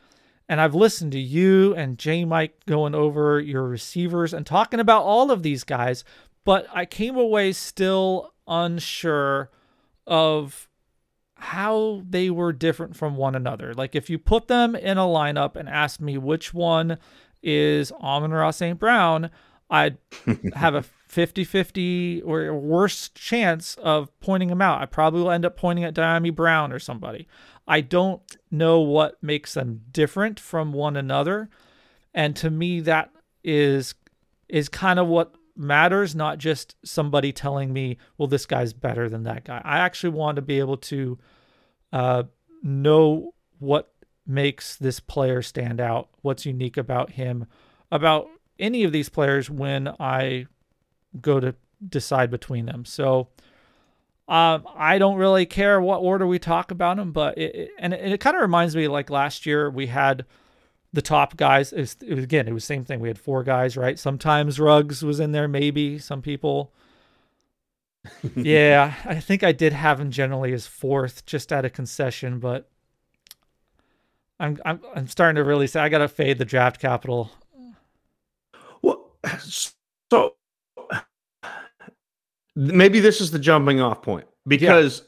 and 0.49 0.61
I've 0.61 0.75
listened 0.75 1.13
to 1.13 1.21
you 1.21 1.75
and 1.75 1.99
J 1.99 2.25
Mike 2.25 2.65
going 2.67 2.95
over 2.95 3.39
your 3.39 3.65
receivers 3.65 4.33
and 4.33 4.47
talking 4.47 4.81
about 4.81 5.03
all 5.03 5.31
of 5.31 5.43
these 5.43 5.63
guys, 5.63 6.05
but 6.45 6.67
I 6.73 6.87
came 6.87 7.17
away 7.17 7.53
still 7.53 8.33
unsure 8.49 9.51
of 10.07 10.70
how 11.41 12.03
they 12.09 12.29
were 12.29 12.53
different 12.53 12.95
from 12.97 13.17
one 13.17 13.35
another. 13.35 13.73
Like 13.73 13.95
if 13.95 14.11
you 14.11 14.19
put 14.19 14.47
them 14.47 14.77
in 14.77 14.99
a 14.99 15.03
lineup 15.03 15.57
and 15.57 15.69
asked 15.69 16.01
me 16.01 16.19
which 16.19 16.53
one 16.53 16.99
is 17.43 17.91
Amon-Ra 17.93 18.51
St. 18.51 18.79
Brown, 18.79 19.31
I'd 19.71 19.97
have 20.55 20.75
a 20.75 20.83
50 20.83 21.45
50 21.45 22.23
or 22.23 22.55
worse 22.55 23.09
chance 23.09 23.75
of 23.77 24.11
pointing 24.21 24.51
them 24.51 24.61
out. 24.61 24.83
I 24.83 24.87
probably 24.87 25.23
will 25.23 25.31
end 25.31 25.47
up 25.47 25.57
pointing 25.57 25.85
at 25.85 25.95
Dyami 25.95 26.35
Brown 26.35 26.73
or 26.73 26.79
somebody. 26.79 27.27
I 27.67 27.81
don't 27.81 28.21
know 28.51 28.81
what 28.81 29.23
makes 29.23 29.55
them 29.55 29.81
different 29.91 30.39
from 30.39 30.73
one 30.75 30.97
another. 30.97 31.49
And 32.13 32.37
to 32.37 32.51
me, 32.51 32.81
that 32.81 33.11
is 33.43 33.95
is 34.49 34.69
kind 34.69 34.99
of 34.99 35.07
what 35.07 35.35
matters, 35.57 36.15
not 36.15 36.39
just 36.39 36.77
somebody 36.85 37.33
telling 37.33 37.73
me, 37.73 37.99
well, 38.19 38.29
this 38.29 38.47
guy's 38.47 38.73
better 38.73 39.09
than 39.09 39.25
that 39.25 39.45
guy. 39.45 39.61
I 39.65 39.79
actually 39.79 40.11
want 40.11 40.37
to 40.37 40.43
be 40.43 40.59
able 40.59 40.77
to 40.79 41.19
uh, 41.93 42.23
know 42.63 43.35
what 43.59 43.93
makes 44.27 44.77
this 44.77 45.01
player 45.01 45.43
stand 45.43 45.81
out, 45.81 46.09
what's 46.23 46.47
unique 46.47 46.77
about 46.77 47.11
him, 47.11 47.47
about 47.91 48.29
any 48.59 48.85
of 48.85 48.93
these 48.93 49.09
players 49.09 49.51
when 49.51 49.89
I 49.99 50.47
go 51.21 51.41
to 51.41 51.55
decide 51.87 52.31
between 52.31 52.67
them. 52.67 52.85
So 52.85 53.29
um, 54.29 54.67
I 54.77 54.99
don't 54.99 55.17
really 55.17 55.47
care 55.47 55.81
what 55.81 55.99
order 55.99 56.27
we 56.27 56.39
talk 56.39 56.71
about 56.71 56.99
them, 56.99 57.13
but 57.13 57.37
it, 57.37 57.55
it 57.55 57.71
and 57.79 57.93
it, 57.93 58.13
it 58.13 58.21
kind 58.21 58.37
of 58.37 58.43
reminds 58.43 58.77
me 58.77 58.87
like 58.87 59.11
last 59.11 59.45
year 59.45 59.69
we 59.69 59.89
had 59.89 60.25
the 60.93 61.03
top 61.03 61.37
guys. 61.37 61.73
It 61.73 61.81
was, 61.81 61.97
it 62.07 62.15
was, 62.15 62.25
again, 62.25 62.49
it 62.49 62.53
was 62.53 62.65
the 62.65 62.75
same 62.75 62.85
thing. 62.85 63.01
We 63.01 63.09
had 63.09 63.19
four 63.19 63.43
guys, 63.43 63.77
right? 63.77 63.99
Sometimes 63.99 64.59
Ruggs 64.59 65.03
was 65.03 65.21
in 65.21 65.33
there, 65.33 65.49
maybe 65.49 65.99
some 65.99 66.23
people. 66.23 66.73
yeah, 68.37 68.95
I 69.05 69.21
think 69.21 69.43
I 69.43 69.53
did 69.53 69.73
have 69.73 70.01
him 70.01 70.11
generally 70.11 70.53
as 70.53 70.67
fourth, 70.67 71.27
just 71.27 71.53
at 71.53 71.65
a 71.65 71.71
concession, 71.71 72.39
but 72.39 72.69
I'm 74.39 74.59
I'm 74.65 74.81
I'm 74.97 75.07
starting 75.07 75.37
to 75.37 75.45
really 75.45 75.67
say 75.67 75.81
I 75.81 75.91
gotta 75.91 76.09
fade 76.09 76.39
the 76.39 76.47
draft 76.47 76.81
capital. 76.81 77.31
Well, 78.81 79.11
so 79.41 80.37
maybe 82.57 83.01
this 83.01 83.21
is 83.21 83.31
the 83.31 83.39
jumping 83.39 83.83
off 83.83 84.01
point 84.01 84.27
because 84.47 85.03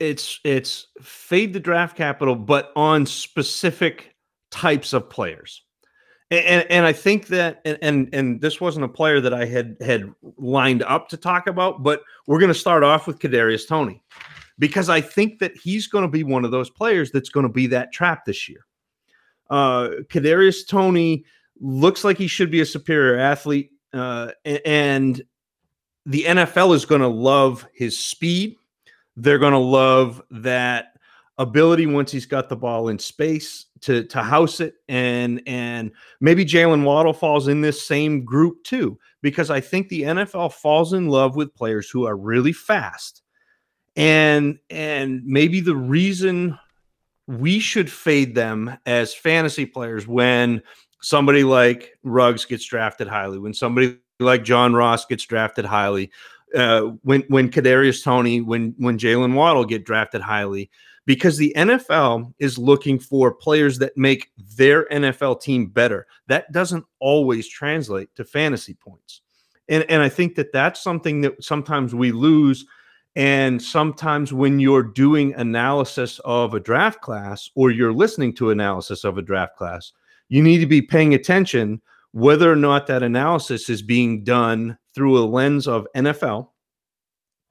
yeah. 0.00 0.08
it's 0.08 0.40
it's 0.42 0.86
fade 1.02 1.52
the 1.52 1.60
draft 1.60 1.96
capital, 1.96 2.34
but 2.34 2.72
on 2.74 3.04
specific 3.04 4.14
types 4.50 4.92
of 4.92 5.10
players. 5.10 5.62
And, 6.30 6.66
and, 6.70 6.84
I 6.84 6.92
think 6.92 7.28
that 7.28 7.62
and, 7.64 7.78
and 7.80 8.08
and 8.12 8.40
this 8.40 8.60
wasn't 8.60 8.84
a 8.84 8.88
player 8.88 9.18
that 9.18 9.32
I 9.32 9.46
had 9.46 9.78
had 9.80 10.12
lined 10.36 10.82
up 10.82 11.08
to 11.08 11.16
talk 11.16 11.46
about, 11.46 11.82
but 11.82 12.02
we're 12.26 12.38
going 12.38 12.52
to 12.52 12.58
start 12.58 12.82
off 12.82 13.06
with 13.06 13.18
Kadarius 13.18 13.66
Toney 13.66 14.02
because 14.58 14.90
I 14.90 15.00
think 15.00 15.38
that 15.38 15.56
he's 15.56 15.86
going 15.86 16.02
to 16.02 16.08
be 16.08 16.24
one 16.24 16.44
of 16.44 16.50
those 16.50 16.68
players 16.68 17.10
that's 17.10 17.30
going 17.30 17.46
to 17.46 17.52
be 17.52 17.66
that 17.68 17.92
trap 17.92 18.26
this 18.26 18.46
year. 18.46 18.66
Uh, 19.48 19.88
Kadarius 20.10 20.68
Toney 20.68 21.24
looks 21.60 22.04
like 22.04 22.18
he 22.18 22.26
should 22.26 22.50
be 22.50 22.60
a 22.60 22.66
superior 22.66 23.18
athlete, 23.18 23.70
uh, 23.94 24.32
and 24.44 25.22
the 26.04 26.24
NFL 26.24 26.74
is 26.74 26.84
going 26.84 27.00
to 27.00 27.08
love 27.08 27.66
his 27.72 27.98
speed. 27.98 28.56
They're 29.16 29.38
going 29.38 29.52
to 29.54 29.58
love 29.58 30.20
that 30.30 30.92
ability 31.38 31.86
once 31.86 32.12
he's 32.12 32.26
got 32.26 32.50
the 32.50 32.56
ball 32.56 32.88
in 32.88 32.98
space 32.98 33.66
to 33.82 34.04
to 34.04 34.22
house 34.22 34.60
it, 34.60 34.74
and 34.88 35.42
and 35.46 35.90
maybe 36.20 36.44
Jaylen 36.44 36.84
Waddle 36.84 37.12
falls 37.12 37.48
in 37.48 37.60
this 37.60 37.86
same 37.86 38.24
group 38.24 38.62
too, 38.64 38.98
because 39.22 39.50
I 39.50 39.60
think 39.60 39.88
the 39.88 40.02
NFL 40.02 40.52
falls 40.52 40.92
in 40.92 41.08
love 41.08 41.36
with 41.36 41.54
players 41.54 41.90
who 41.90 42.06
are 42.06 42.16
really 42.16 42.52
fast, 42.52 43.22
and 43.96 44.58
and 44.70 45.24
maybe 45.24 45.60
the 45.60 45.76
reason 45.76 46.58
we 47.26 47.58
should 47.58 47.90
fade 47.90 48.34
them 48.34 48.76
as 48.86 49.14
fantasy 49.14 49.66
players 49.66 50.06
when 50.06 50.62
somebody 51.00 51.44
like 51.44 51.98
Ruggs 52.02 52.44
gets 52.44 52.64
drafted 52.64 53.06
highly, 53.06 53.38
when 53.38 53.54
somebody 53.54 53.98
like 54.18 54.44
John 54.44 54.74
Ross 54.74 55.04
gets 55.04 55.24
drafted 55.24 55.64
highly, 55.64 56.10
uh, 56.54 56.82
when 57.02 57.22
when 57.28 57.50
Kadarius 57.50 58.02
Toney 58.02 58.40
when 58.40 58.74
when 58.78 58.98
Jaylen 58.98 59.34
Waddle 59.34 59.64
get 59.64 59.84
drafted 59.84 60.20
highly, 60.20 60.70
because 61.08 61.38
the 61.38 61.54
NFL 61.56 62.34
is 62.38 62.58
looking 62.58 62.98
for 62.98 63.32
players 63.32 63.78
that 63.78 63.96
make 63.96 64.30
their 64.58 64.86
NFL 64.90 65.40
team 65.40 65.68
better. 65.68 66.06
That 66.26 66.52
doesn't 66.52 66.84
always 67.00 67.48
translate 67.48 68.14
to 68.16 68.26
fantasy 68.26 68.74
points, 68.74 69.22
and 69.70 69.86
and 69.88 70.02
I 70.02 70.10
think 70.10 70.34
that 70.34 70.52
that's 70.52 70.82
something 70.82 71.22
that 71.22 71.42
sometimes 71.42 71.94
we 71.94 72.12
lose 72.12 72.66
and 73.16 73.60
sometimes 73.60 74.34
when 74.34 74.60
you're 74.60 74.82
doing 74.82 75.34
analysis 75.34 76.20
of 76.26 76.52
a 76.52 76.60
draft 76.60 77.00
class 77.00 77.48
or 77.54 77.70
you're 77.70 77.92
listening 77.92 78.34
to 78.34 78.50
analysis 78.50 79.02
of 79.02 79.16
a 79.16 79.22
draft 79.22 79.56
class, 79.56 79.92
you 80.28 80.42
need 80.42 80.58
to 80.58 80.66
be 80.66 80.82
paying 80.82 81.14
attention 81.14 81.80
whether 82.12 82.52
or 82.52 82.56
not 82.56 82.86
that 82.86 83.02
analysis 83.02 83.70
is 83.70 83.80
being 83.80 84.24
done 84.24 84.76
through 84.94 85.18
a 85.18 85.24
lens 85.24 85.66
of 85.66 85.86
NFL. 85.96 86.50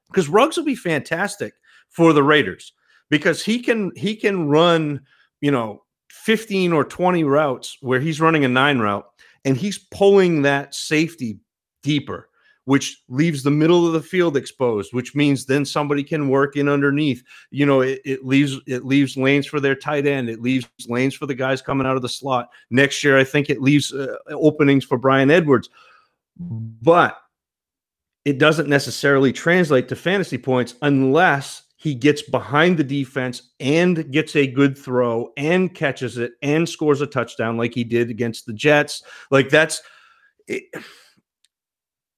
Because 0.10 0.30
Ruggs 0.30 0.58
will 0.58 0.64
be 0.64 0.76
fantastic 0.76 1.54
for 1.90 2.14
the 2.14 2.24
Raiders 2.24 2.72
because 3.10 3.44
he 3.44 3.60
can 3.60 3.92
he 3.96 4.16
can 4.16 4.48
run, 4.48 5.02
you 5.42 5.52
know, 5.52 5.84
15 6.10 6.74
or 6.74 6.84
20 6.84 7.24
routes 7.24 7.78
where 7.82 8.00
he's 8.00 8.22
running 8.22 8.46
a 8.46 8.50
nine 8.50 8.80
route 8.80 9.08
and 9.46 9.58
he's 9.58 9.78
pulling 9.78 10.42
that 10.42 10.76
safety 10.76 11.40
deeper 11.84 12.30
which 12.68 13.02
leaves 13.08 13.44
the 13.44 13.50
middle 13.50 13.88
of 13.88 13.94
the 13.94 14.02
field 14.02 14.36
exposed, 14.36 14.94
which 14.94 15.16
means 15.16 15.46
then 15.46 15.64
somebody 15.64 16.04
can 16.04 16.28
work 16.28 16.58
in 16.58 16.68
underneath. 16.68 17.24
You 17.50 17.66
know, 17.66 17.80
it, 17.80 18.02
it, 18.04 18.26
leaves 18.26 18.60
it 18.68 18.84
leaves 18.84 19.16
lanes 19.16 19.48
for 19.48 19.62
their 19.62 19.74
tight 19.74 20.06
end. 20.06 20.30
It 20.30 20.42
leaves 20.42 20.68
lanes 20.86 21.16
for 21.16 21.28
the 21.28 21.34
guys 21.34 21.62
coming 21.62 21.88
out 21.88 21.96
of 21.96 22.02
the 22.02 22.10
slot. 22.10 22.50
Next 22.70 23.06
year, 23.06 23.18
I 23.18 23.24
think 23.24 23.50
it 23.50 23.62
leaves 23.62 23.94
uh, 23.94 24.18
openings 24.32 24.84
for 24.84 24.98
Bryan 24.98 25.32
Edwards, 25.32 25.70
but 26.38 27.18
it 28.26 28.38
doesn't 28.38 28.68
necessarily 28.68 29.32
translate 29.32 29.88
to 29.88 29.96
fantasy 29.96 30.38
points 30.38 30.76
unless 30.82 31.64
he 31.78 31.94
gets 31.94 32.24
behind 32.24 32.78
the 32.78 32.84
defense 32.84 33.52
and 33.60 34.12
gets 34.12 34.36
a 34.36 34.48
good 34.48 34.76
throw 34.78 35.32
and 35.38 35.74
catches 35.76 36.18
it 36.18 36.34
and 36.42 36.68
scores 36.68 37.02
a 37.02 37.08
touchdown 37.08 37.56
like 37.56 37.74
he 37.74 37.84
did 37.84 38.10
against 38.10 38.48
the 38.48 38.54
Jets. 38.54 39.04
Like 39.30 39.50
that's 39.50 39.82
it, 40.48 40.64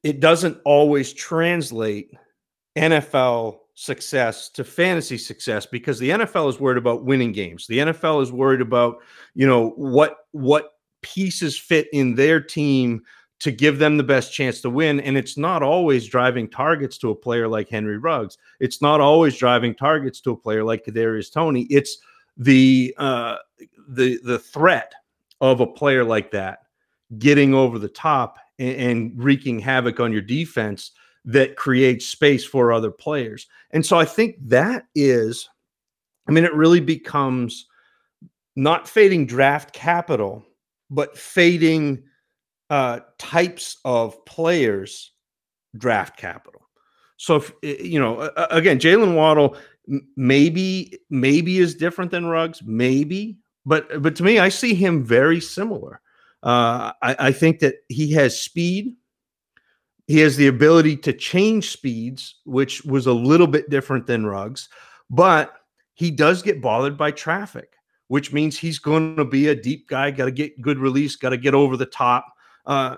it 0.01 0.21
doesn't 0.21 0.57
always 0.63 1.11
translate 1.11 2.11
NFL 2.77 3.59
success 3.75 4.49
to 4.49 4.63
fantasy 4.63 5.17
success 5.17 5.65
because 5.65 5.99
the 5.99 6.09
NFL 6.09 6.49
is 6.49 6.59
worried 6.59 6.77
about 6.77 7.03
winning 7.03 7.33
games. 7.33 7.67
The 7.67 7.79
NFL 7.79 8.23
is 8.23 8.31
worried 8.31 8.61
about, 8.61 8.97
you 9.35 9.45
know, 9.45 9.71
what 9.71 10.19
what 10.31 10.71
pieces 11.01 11.57
fit 11.57 11.87
in 11.91 12.15
their 12.15 12.39
team 12.39 13.01
to 13.39 13.51
give 13.51 13.79
them 13.79 13.97
the 13.97 14.03
best 14.03 14.33
chance 14.33 14.59
to 14.61 14.69
win 14.69 14.99
and 14.99 15.17
it's 15.17 15.37
not 15.37 15.63
always 15.63 16.07
driving 16.07 16.49
targets 16.49 16.97
to 16.97 17.09
a 17.09 17.15
player 17.15 17.47
like 17.47 17.69
Henry 17.69 17.97
Ruggs. 17.97 18.37
It's 18.59 18.81
not 18.81 18.99
always 18.99 19.37
driving 19.37 19.73
targets 19.73 20.19
to 20.21 20.31
a 20.31 20.37
player 20.37 20.63
like 20.63 20.85
Kadarius 20.85 21.31
Toney. 21.31 21.63
It's 21.69 21.97
the 22.37 22.93
uh 22.97 23.37
the 23.89 24.19
the 24.23 24.39
threat 24.39 24.93
of 25.41 25.61
a 25.61 25.67
player 25.67 26.03
like 26.03 26.31
that 26.31 26.59
getting 27.17 27.53
over 27.53 27.79
the 27.79 27.89
top 27.89 28.37
and, 28.59 28.75
and 28.75 29.11
wreaking 29.15 29.59
havoc 29.59 29.99
on 29.99 30.11
your 30.11 30.21
defense 30.21 30.91
that 31.25 31.55
creates 31.55 32.05
space 32.05 32.45
for 32.45 32.71
other 32.71 32.91
players. 32.91 33.47
And 33.71 33.85
so 33.85 33.97
I 33.97 34.05
think 34.05 34.35
that 34.47 34.85
is, 34.95 35.49
I 36.27 36.31
mean, 36.31 36.43
it 36.43 36.53
really 36.53 36.79
becomes 36.79 37.67
not 38.55 38.87
fading 38.87 39.25
draft 39.25 39.73
capital, 39.73 40.45
but 40.89 41.17
fading 41.17 42.03
uh, 42.69 42.99
types 43.17 43.77
of 43.85 44.23
players 44.25 45.11
draft 45.77 46.17
capital. 46.17 46.61
So 47.17 47.35
if 47.35 47.51
you 47.83 47.99
know, 47.99 48.31
again, 48.49 48.79
Jaylen 48.79 49.15
Waddle 49.15 49.57
maybe 50.15 50.97
maybe 51.09 51.57
is 51.57 51.75
different 51.75 52.11
than 52.11 52.27
Ruggs, 52.27 52.61
maybe, 52.63 53.37
but 53.65 54.01
but 54.01 54.15
to 54.17 54.23
me, 54.23 54.39
I 54.39 54.49
see 54.49 54.73
him 54.73 55.03
very 55.03 55.41
similar. 55.41 56.01
Uh, 56.41 56.93
I, 57.01 57.15
I 57.19 57.31
think 57.31 57.59
that 57.59 57.75
he 57.89 58.13
has 58.13 58.41
speed. 58.41 58.95
He 60.07 60.19
has 60.19 60.37
the 60.37 60.47
ability 60.47 60.97
to 60.97 61.13
change 61.13 61.71
speeds, 61.71 62.35
which 62.45 62.83
was 62.83 63.05
a 63.05 63.13
little 63.13 63.47
bit 63.47 63.69
different 63.69 64.07
than 64.07 64.25
Ruggs, 64.25 64.69
but 65.09 65.53
he 65.93 66.09
does 66.09 66.41
get 66.41 66.61
bothered 66.61 66.97
by 66.97 67.11
traffic, 67.11 67.73
which 68.07 68.31
means 68.31 68.57
he's 68.57 68.79
going 68.79 69.17
to 69.17 69.25
be 69.25 69.49
a 69.49 69.55
deep 69.55 69.89
guy. 69.89 70.09
Got 70.11 70.25
to 70.25 70.31
get 70.31 70.61
good 70.61 70.79
release. 70.79 71.17
Got 71.17 71.29
to 71.29 71.37
get 71.37 71.53
over 71.53 71.75
the 71.75 71.85
top. 71.85 72.25
Uh, 72.65 72.95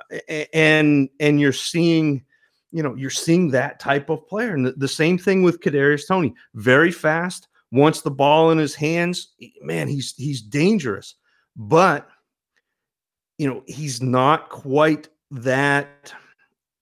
and 0.54 1.10
and 1.20 1.40
you're 1.40 1.54
seeing 1.54 2.26
you 2.72 2.82
know, 2.82 2.96
you're 2.96 3.10
seeing 3.10 3.50
that 3.52 3.80
type 3.80 4.10
of 4.10 4.26
player. 4.28 4.54
And 4.54 4.66
the, 4.66 4.72
the 4.72 4.88
same 4.88 5.18
thing 5.18 5.44
with 5.44 5.60
Kadarius 5.60 6.08
Toney 6.08 6.34
very 6.56 6.92
fast. 6.92 7.48
Once 7.72 8.02
the 8.02 8.12
ball 8.12 8.52
in 8.52 8.58
his 8.58 8.76
hands, 8.76 9.34
man, 9.62 9.88
he's 9.88 10.14
he's 10.16 10.42
dangerous. 10.42 11.16
But 11.56 12.08
you 13.38 13.48
know, 13.48 13.64
he's 13.68 14.02
not 14.02 14.50
quite 14.50 15.10
that. 15.32 16.14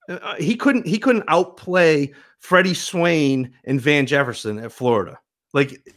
Uh, 0.07 0.13
uh 0.13 0.35
he 0.35 0.55
couldn't 0.55 0.87
he 0.87 0.97
couldn't 0.97 1.25
outplay 1.27 2.11
Freddie 2.39 2.73
Swain 2.73 3.53
and 3.65 3.81
Van 3.81 4.05
Jefferson 4.05 4.59
at 4.59 4.71
Florida. 4.71 5.19
Like, 5.53 5.87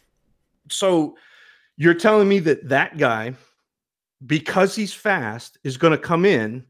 so 0.71 1.17
you're 1.77 1.95
telling 1.95 2.29
me 2.29 2.39
that 2.41 2.69
that 2.69 2.99
guy, 2.99 3.35
because 4.27 4.75
he's 4.75 4.93
fast, 4.93 5.59
is 5.65 5.77
going 5.77 5.93
to 5.93 5.99
come 5.99 6.25
in 6.25 6.65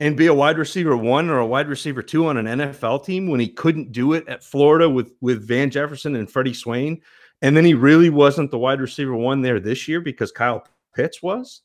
and 0.00 0.16
be 0.16 0.26
a 0.26 0.34
wide 0.34 0.58
receiver 0.58 0.96
one 0.96 1.30
or 1.30 1.38
a 1.38 1.46
wide 1.46 1.68
receiver 1.68 2.02
two 2.02 2.26
on 2.26 2.36
an 2.36 2.46
NFL 2.46 3.04
team 3.04 3.28
when 3.28 3.40
he 3.40 3.48
couldn't 3.48 3.92
do 3.92 4.12
it 4.12 4.28
at 4.28 4.44
Florida 4.44 4.88
with 4.88 5.12
with 5.20 5.46
Van 5.46 5.70
Jefferson 5.70 6.16
and 6.16 6.30
Freddie 6.30 6.54
Swain, 6.54 7.00
and 7.42 7.56
then 7.56 7.64
he 7.64 7.74
really 7.74 8.10
wasn't 8.10 8.50
the 8.50 8.58
wide 8.58 8.80
receiver 8.80 9.14
one 9.14 9.40
there 9.40 9.60
this 9.60 9.88
year 9.88 10.00
because 10.00 10.32
Kyle 10.32 10.66
Pitts 10.94 11.22
was. 11.22 11.62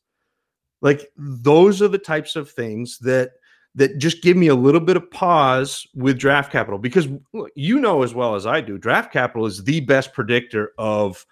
Like 0.82 1.12
those 1.18 1.82
are 1.82 1.88
the 1.88 1.98
types 1.98 2.36
of 2.36 2.50
things 2.50 2.98
that 3.00 3.32
that 3.76 3.98
just 3.98 4.22
give 4.22 4.36
me 4.36 4.48
a 4.48 4.56
little 4.56 4.82
bit 4.82 4.98
of 4.98 5.10
pause 5.12 5.88
with 5.96 6.20
draft 6.20 6.52
capital 6.52 6.78
because 6.78 7.08
you 7.56 7.80
know 7.80 8.04
as 8.04 8.14
well 8.14 8.36
as 8.36 8.46
I 8.46 8.62
do, 8.62 8.78
draft 8.78 9.14
capital 9.14 9.46
is 9.46 9.64
the 9.64 9.82
best 9.82 10.14
predictor 10.14 10.72
of 10.78 11.26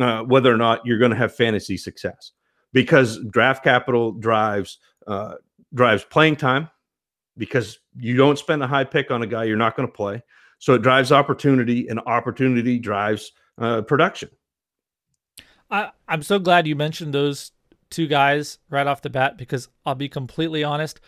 uh, 0.00 0.22
whether 0.22 0.52
or 0.52 0.58
not 0.58 0.84
you're 0.84 0.98
going 0.98 1.10
to 1.10 1.16
have 1.16 1.34
fantasy 1.34 1.76
success 1.76 2.32
because 2.72 3.18
draft 3.30 3.64
capital 3.64 4.12
drives 4.12 4.78
uh, 5.06 5.36
drives 5.76 6.04
playing 6.04 6.36
time 6.36 6.68
because 7.36 7.78
you 7.96 8.16
don't 8.16 8.38
spend 8.38 8.62
a 8.62 8.66
high 8.66 8.84
pick 8.84 9.10
on 9.10 9.22
a 9.22 9.26
guy 9.26 9.44
you're 9.44 9.56
not 9.56 9.76
going 9.76 9.86
to 9.86 9.92
play. 9.92 10.22
So 10.58 10.74
it 10.74 10.82
drives 10.82 11.12
opportunity, 11.12 11.86
and 11.88 12.00
opportunity 12.00 12.78
drives 12.78 13.32
uh, 13.58 13.82
production. 13.82 14.30
I, 15.70 15.90
I'm 16.08 16.22
so 16.22 16.38
glad 16.38 16.66
you 16.66 16.74
mentioned 16.74 17.12
those 17.12 17.52
two 17.90 18.06
guys 18.06 18.58
right 18.70 18.86
off 18.86 19.02
the 19.02 19.10
bat 19.10 19.36
because 19.36 19.68
I'll 19.84 19.94
be 19.94 20.08
completely 20.08 20.64
honest. 20.64 20.98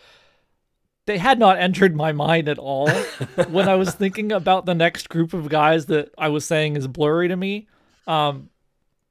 They 1.07 1.17
had 1.17 1.39
not 1.39 1.57
entered 1.57 1.95
my 1.95 2.11
mind 2.11 2.47
at 2.47 2.59
all 2.59 2.89
when 3.49 3.67
I 3.67 3.75
was 3.75 3.95
thinking 3.95 4.31
about 4.31 4.67
the 4.67 4.75
next 4.75 5.09
group 5.09 5.33
of 5.33 5.49
guys 5.49 5.87
that 5.87 6.13
I 6.15 6.29
was 6.29 6.45
saying 6.45 6.75
is 6.75 6.87
blurry 6.87 7.27
to 7.27 7.35
me. 7.35 7.67
Um, 8.05 8.49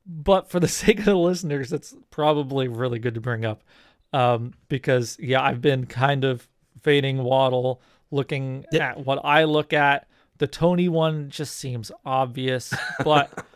but 0.06 0.50
for 0.50 0.60
the 0.60 0.68
sake 0.68 1.00
of 1.00 1.04
the 1.06 1.16
listeners, 1.16 1.72
it's 1.72 1.96
probably 2.10 2.68
really 2.68 3.00
good 3.00 3.14
to 3.14 3.20
bring 3.20 3.44
up 3.44 3.64
um, 4.12 4.54
because 4.68 5.16
yeah, 5.20 5.42
I've 5.42 5.60
been 5.60 5.86
kind 5.86 6.24
of 6.24 6.48
fading 6.82 7.22
Waddle, 7.22 7.80
looking 8.10 8.64
yeah. 8.72 8.90
at 8.90 9.04
what 9.04 9.24
I 9.24 9.44
look 9.44 9.72
at. 9.72 10.06
The 10.38 10.46
Toney 10.46 10.88
one 10.88 11.30
just 11.30 11.56
seems 11.56 11.90
obvious, 12.04 12.72
but 13.04 13.46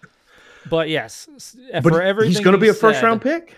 but 0.69 0.89
yes, 0.89 1.29
but 1.73 1.85
for 1.85 2.03
everything 2.03 2.31
he's 2.31 2.41
going 2.41 2.55
to 2.55 2.61
be 2.61 2.69
a 2.69 2.75
first 2.75 3.01
said, 3.01 3.07
round 3.07 3.23
pick. 3.23 3.57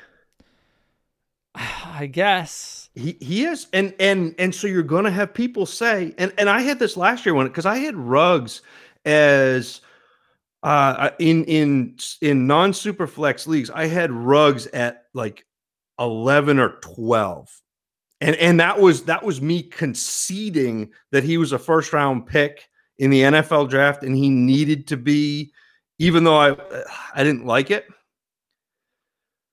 I 1.55 2.07
guess 2.07 2.91
he 2.95 3.17
he 3.21 3.45
is, 3.45 3.67
and 3.73 3.95
and 3.99 4.35
and 4.39 4.55
so 4.55 4.67
you're 4.67 4.83
going 4.83 5.05
to 5.05 5.11
have 5.11 5.33
people 5.33 5.67
say, 5.67 6.15
and 6.19 6.33
and 6.39 6.49
I 6.49 6.61
had 6.61 6.79
this 6.79 6.97
last 6.97 7.25
year 7.25 7.35
when 7.35 7.47
because 7.47 7.67
I 7.67 7.79
had 7.79 7.97
Ruggs 7.97 8.63
as 9.05 9.81
uh 10.63 11.11
in 11.19 11.45
in 11.45 11.97
in 12.21 12.47
non 12.47 12.73
super 12.73 13.07
flex 13.07 13.47
leagues, 13.47 13.71
I 13.71 13.87
had 13.87 14.11
Ruggs 14.11 14.67
at 14.69 15.05
like 15.15 15.47
11 15.99 16.59
or 16.59 16.79
12 16.81 17.49
and 18.21 18.37
and 18.37 18.61
that 18.61 18.81
was 18.81 19.05
that 19.05 19.23
was 19.23 19.41
me 19.41 19.63
conceding 19.63 20.91
that 21.13 21.25
he 21.25 21.37
was 21.37 21.53
a 21.53 21.59
first 21.59 21.93
round 21.93 22.27
pick 22.27 22.69
in 22.99 23.11
the 23.11 23.23
NFL 23.23 23.69
draft 23.69 24.03
and 24.03 24.17
he 24.17 24.31
needed 24.31 24.87
to 24.89 24.97
be 24.97 25.53
even 25.99 26.25
though 26.25 26.37
I 26.37 26.57
I 27.15 27.23
didn't 27.23 27.47
like 27.47 27.71
it. 27.71 27.87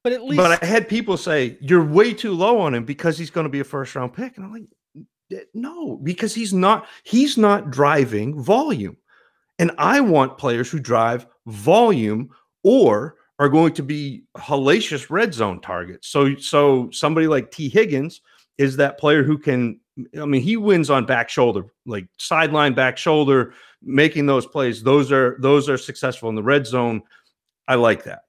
But 0.03 0.13
at 0.13 0.23
least 0.23 0.37
but 0.37 0.63
I 0.63 0.65
had 0.65 0.87
people 0.87 1.17
say 1.17 1.57
you're 1.61 1.83
way 1.83 2.13
too 2.13 2.33
low 2.33 2.59
on 2.59 2.73
him 2.73 2.85
because 2.85 3.17
he's 3.17 3.29
going 3.29 3.45
to 3.45 3.49
be 3.49 3.59
a 3.59 3.65
first 3.65 3.93
round 3.95 4.13
pick. 4.13 4.37
And 4.37 4.45
I'm 4.45 4.53
like 4.53 5.47
no 5.53 5.97
because 5.97 6.33
he's 6.33 6.53
not 6.53 6.87
he's 7.03 7.37
not 7.37 7.71
driving 7.71 8.41
volume. 8.41 8.97
And 9.59 9.71
I 9.77 9.99
want 9.99 10.37
players 10.37 10.71
who 10.71 10.79
drive 10.79 11.27
volume 11.45 12.29
or 12.63 13.15
are 13.41 13.49
going 13.49 13.73
to 13.73 13.81
be 13.81 14.21
hellacious 14.37 15.09
red 15.09 15.33
zone 15.33 15.59
targets. 15.59 16.07
So 16.07 16.35
so 16.35 16.91
somebody 16.91 17.25
like 17.25 17.49
Tee 17.49 17.69
Higgins 17.69 18.21
is 18.59 18.77
that 18.77 18.99
player 18.99 19.23
who 19.23 19.39
can 19.39 19.79
I 20.15 20.25
mean 20.25 20.43
he 20.43 20.57
wins 20.57 20.91
on 20.91 21.07
back 21.07 21.27
shoulder, 21.27 21.65
like 21.87 22.05
sideline 22.19 22.75
back 22.75 22.99
shoulder, 22.99 23.55
making 23.81 24.27
those 24.27 24.45
plays. 24.45 24.83
Those 24.83 25.11
are 25.11 25.37
those 25.39 25.69
are 25.69 25.77
successful 25.79 26.29
in 26.29 26.35
the 26.35 26.43
red 26.43 26.67
zone. 26.67 27.01
I 27.67 27.75
like 27.75 28.03
that. 28.03 28.25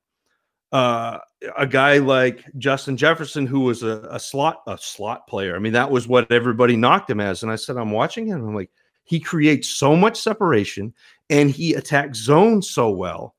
Uh, 0.72 1.18
a 1.58 1.66
guy 1.66 1.98
like 1.98 2.46
Justin 2.56 2.96
Jefferson, 2.96 3.44
who 3.46 3.60
was 3.60 3.82
a, 3.82 4.08
a 4.10 4.18
slot 4.18 4.62
a 4.66 4.78
slot 4.78 5.26
player. 5.26 5.54
I 5.54 5.58
mean, 5.58 5.74
that 5.74 5.90
was 5.90 6.08
what 6.08 6.32
everybody 6.32 6.74
knocked 6.74 7.10
him 7.10 7.20
as. 7.20 7.42
And 7.42 7.52
I 7.52 7.56
said, 7.56 7.76
I'm 7.76 7.90
watching 7.90 8.26
him. 8.26 8.48
I'm 8.48 8.54
like, 8.54 8.70
he 9.04 9.20
creates 9.20 9.68
so 9.68 9.94
much 9.94 10.18
separation 10.18 10.94
and 11.28 11.50
he 11.50 11.74
attacks 11.74 12.16
zones 12.16 12.70
so 12.70 12.88
well 12.88 13.34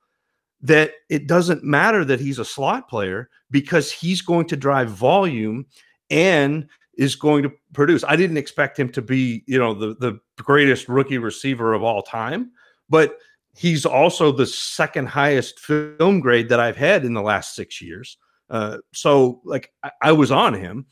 that 0.64 0.94
it 1.10 1.28
doesn't 1.28 1.64
matter 1.64 2.06
that 2.06 2.22
he's 2.22 2.40
a 2.40 2.46
slot 2.46 2.90
player 2.90 3.30
because 3.52 3.92
he's 3.92 4.22
going 4.22 4.48
to 4.48 4.56
drive 4.56 4.90
volume 4.90 5.66
and 6.10 6.68
is 6.98 7.16
going 7.16 7.44
to 7.44 7.52
produce. 7.74 8.04
I 8.06 8.16
didn't 8.16 8.38
expect 8.38 8.80
him 8.80 8.90
to 8.94 9.02
be, 9.02 9.44
you 9.46 9.60
know, 9.60 9.74
the 9.74 9.96
the 9.96 10.20
greatest 10.42 10.88
rookie 10.88 11.18
receiver 11.18 11.74
of 11.74 11.84
all 11.84 12.02
time, 12.02 12.52
but 12.90 13.18
he's 13.56 13.86
also 13.86 14.32
the 14.32 14.46
second 14.46 15.08
highest 15.08 15.60
film 15.60 16.22
grade 16.22 16.50
that 16.50 16.60
I've 16.60 16.78
had 16.78 17.04
in 17.04 17.14
the 17.14 17.22
last 17.22 17.56
six 17.56 17.82
years. 17.82 18.18
Uh, 18.50 18.78
so 18.94 19.42
like 19.44 19.72
I, 19.84 19.92
I 20.02 20.12
was 20.14 20.32
on 20.32 20.54
him. 20.54 20.86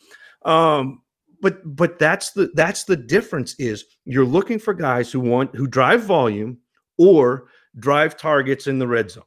Um, 0.44 1.02
but 1.42 1.76
but 1.76 1.98
that's 1.98 2.32
the 2.32 2.52
that's 2.56 2.84
the 2.84 2.98
difference 2.98 3.56
is 3.58 3.86
you're 4.06 4.26
looking 4.26 4.60
for 4.60 4.74
guys 4.74 5.12
who 5.12 5.22
want 5.22 5.56
who 5.56 5.66
drive 5.66 6.04
volume 6.04 6.58
or 6.98 7.48
drive 7.80 8.18
targets 8.18 8.68
in 8.68 8.80
the 8.80 8.88
red 8.88 9.10
zone 9.10 9.24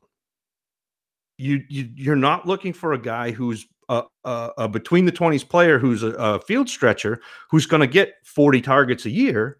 you, 1.38 1.62
you 1.68 1.90
you're 1.94 2.16
not 2.16 2.46
looking 2.46 2.72
for 2.72 2.92
a 2.92 2.98
guy 2.98 3.30
who's 3.30 3.66
a, 3.88 4.02
a, 4.24 4.50
a 4.58 4.68
between 4.68 5.04
the 5.04 5.12
20s 5.12 5.48
player 5.48 5.78
who's 5.78 6.02
a, 6.02 6.10
a 6.12 6.40
field 6.40 6.68
stretcher 6.68 7.20
who's 7.50 7.66
going 7.66 7.80
to 7.80 7.86
get 7.86 8.14
40 8.24 8.60
targets 8.60 9.04
a 9.04 9.10
year 9.10 9.58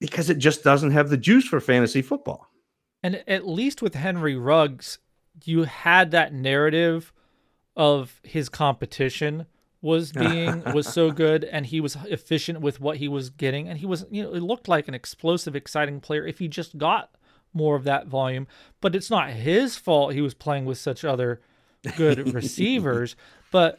because 0.00 0.30
it 0.30 0.38
just 0.38 0.64
doesn't 0.64 0.90
have 0.90 1.08
the 1.08 1.16
juice 1.16 1.46
for 1.46 1.60
fantasy 1.60 2.02
football. 2.02 2.48
And 3.02 3.22
at 3.26 3.46
least 3.46 3.82
with 3.82 3.94
Henry 3.94 4.36
Ruggs, 4.36 4.98
you 5.44 5.64
had 5.64 6.10
that 6.12 6.32
narrative 6.32 7.12
of 7.76 8.20
his 8.22 8.48
competition 8.48 9.46
was 9.82 10.12
being 10.12 10.62
was 10.72 10.90
so 10.90 11.10
good 11.10 11.44
and 11.44 11.66
he 11.66 11.80
was 11.80 11.96
efficient 12.06 12.60
with 12.60 12.80
what 12.80 12.96
he 12.96 13.08
was 13.08 13.28
getting 13.28 13.68
and 13.68 13.78
he 13.78 13.86
was 13.86 14.06
you 14.10 14.22
know 14.22 14.32
it 14.32 14.42
looked 14.42 14.66
like 14.66 14.88
an 14.88 14.94
explosive 14.94 15.54
exciting 15.54 16.00
player 16.00 16.26
if 16.26 16.38
he 16.38 16.48
just 16.48 16.78
got 16.78 17.10
more 17.54 17.76
of 17.76 17.84
that 17.84 18.06
volume. 18.06 18.46
But 18.80 18.94
it's 18.94 19.10
not 19.10 19.30
his 19.30 19.76
fault 19.76 20.12
he 20.12 20.20
was 20.20 20.34
playing 20.34 20.64
with 20.64 20.78
such 20.78 21.04
other 21.04 21.40
good 21.96 22.34
receivers. 22.34 23.16
But 23.50 23.78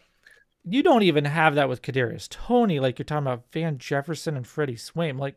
you 0.63 0.81
don't 0.81 1.03
even 1.03 1.25
have 1.25 1.55
that 1.55 1.69
with 1.69 1.81
Kadarius 1.81 2.27
Toney. 2.29 2.79
Like 2.79 2.97
you're 2.97 3.05
talking 3.05 3.27
about 3.27 3.43
Van 3.51 3.77
Jefferson 3.77 4.35
and 4.35 4.47
Freddie 4.47 4.75
Swain. 4.75 5.17
Like 5.17 5.35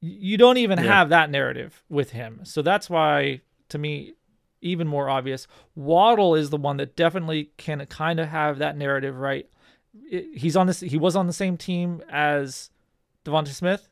you 0.00 0.36
don't 0.36 0.58
even 0.58 0.78
yeah. 0.78 0.84
have 0.84 1.08
that 1.08 1.30
narrative 1.30 1.82
with 1.88 2.10
him. 2.10 2.40
So 2.44 2.62
that's 2.62 2.90
why, 2.90 3.40
to 3.70 3.78
me, 3.78 4.14
even 4.60 4.86
more 4.86 5.08
obvious. 5.08 5.46
Waddle 5.74 6.34
is 6.34 6.50
the 6.50 6.56
one 6.56 6.76
that 6.78 6.96
definitely 6.96 7.50
can 7.56 7.84
kind 7.86 8.20
of 8.20 8.28
have 8.28 8.58
that 8.58 8.76
narrative 8.76 9.16
right. 9.16 9.48
He's 10.10 10.56
on 10.56 10.66
this. 10.66 10.80
He 10.80 10.98
was 10.98 11.16
on 11.16 11.26
the 11.26 11.32
same 11.32 11.56
team 11.56 12.02
as 12.10 12.70
DeVonta 13.24 13.48
Smith. 13.48 13.88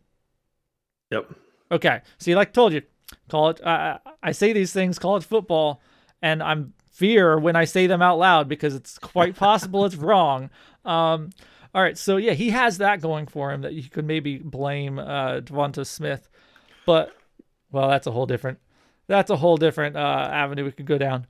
Yep. 1.10 1.32
Okay. 1.72 2.02
See, 2.18 2.34
like 2.34 2.52
told 2.52 2.72
you, 2.72 2.82
college. 3.28 3.60
I, 3.64 3.98
I 4.22 4.32
say 4.32 4.52
these 4.52 4.72
things, 4.72 4.98
college 4.98 5.24
football, 5.24 5.80
and 6.22 6.42
I'm 6.42 6.74
fear 6.90 7.38
when 7.38 7.56
I 7.56 7.64
say 7.64 7.86
them 7.86 8.00
out 8.00 8.18
loud 8.18 8.48
because 8.48 8.74
it's 8.74 8.98
quite 8.98 9.36
possible 9.36 9.84
it's 9.84 9.96
wrong. 9.96 10.50
Um, 10.84 11.30
all 11.74 11.82
right, 11.82 11.98
so 11.98 12.16
yeah, 12.16 12.32
he 12.32 12.50
has 12.50 12.78
that 12.78 13.00
going 13.00 13.26
for 13.26 13.52
him 13.52 13.62
that 13.62 13.74
you 13.74 13.82
could 13.90 14.06
maybe 14.06 14.38
blame 14.38 14.98
uh, 14.98 15.40
Devonta 15.40 15.84
Smith, 15.84 16.28
but 16.86 17.12
well, 17.72 17.88
that's 17.88 18.06
a 18.06 18.12
whole 18.12 18.26
different 18.26 18.58
that's 19.06 19.30
a 19.30 19.36
whole 19.36 19.56
different 19.56 19.96
uh, 19.96 20.28
avenue 20.30 20.64
we 20.64 20.72
could 20.72 20.86
go 20.86 20.98
down. 20.98 21.26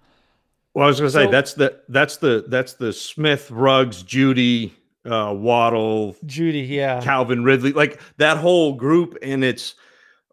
Well, 0.74 0.84
I 0.84 0.88
was 0.88 1.00
going 1.00 1.08
to 1.08 1.12
say 1.12 1.24
so, 1.24 1.30
that's 1.30 1.54
the 1.54 1.80
that's 1.88 2.16
the 2.18 2.44
that's 2.48 2.74
the 2.74 2.92
Smith, 2.92 3.50
Ruggs, 3.50 4.02
Jeudy 4.02 4.72
uh, 5.06 5.32
Waddle, 5.34 6.14
Jeudy 6.26 6.68
yeah, 6.68 7.00
Calvin 7.00 7.44
Ridley, 7.44 7.72
like 7.72 8.00
that 8.18 8.36
whole 8.36 8.74
group, 8.74 9.16
and 9.22 9.44
it's 9.44 9.76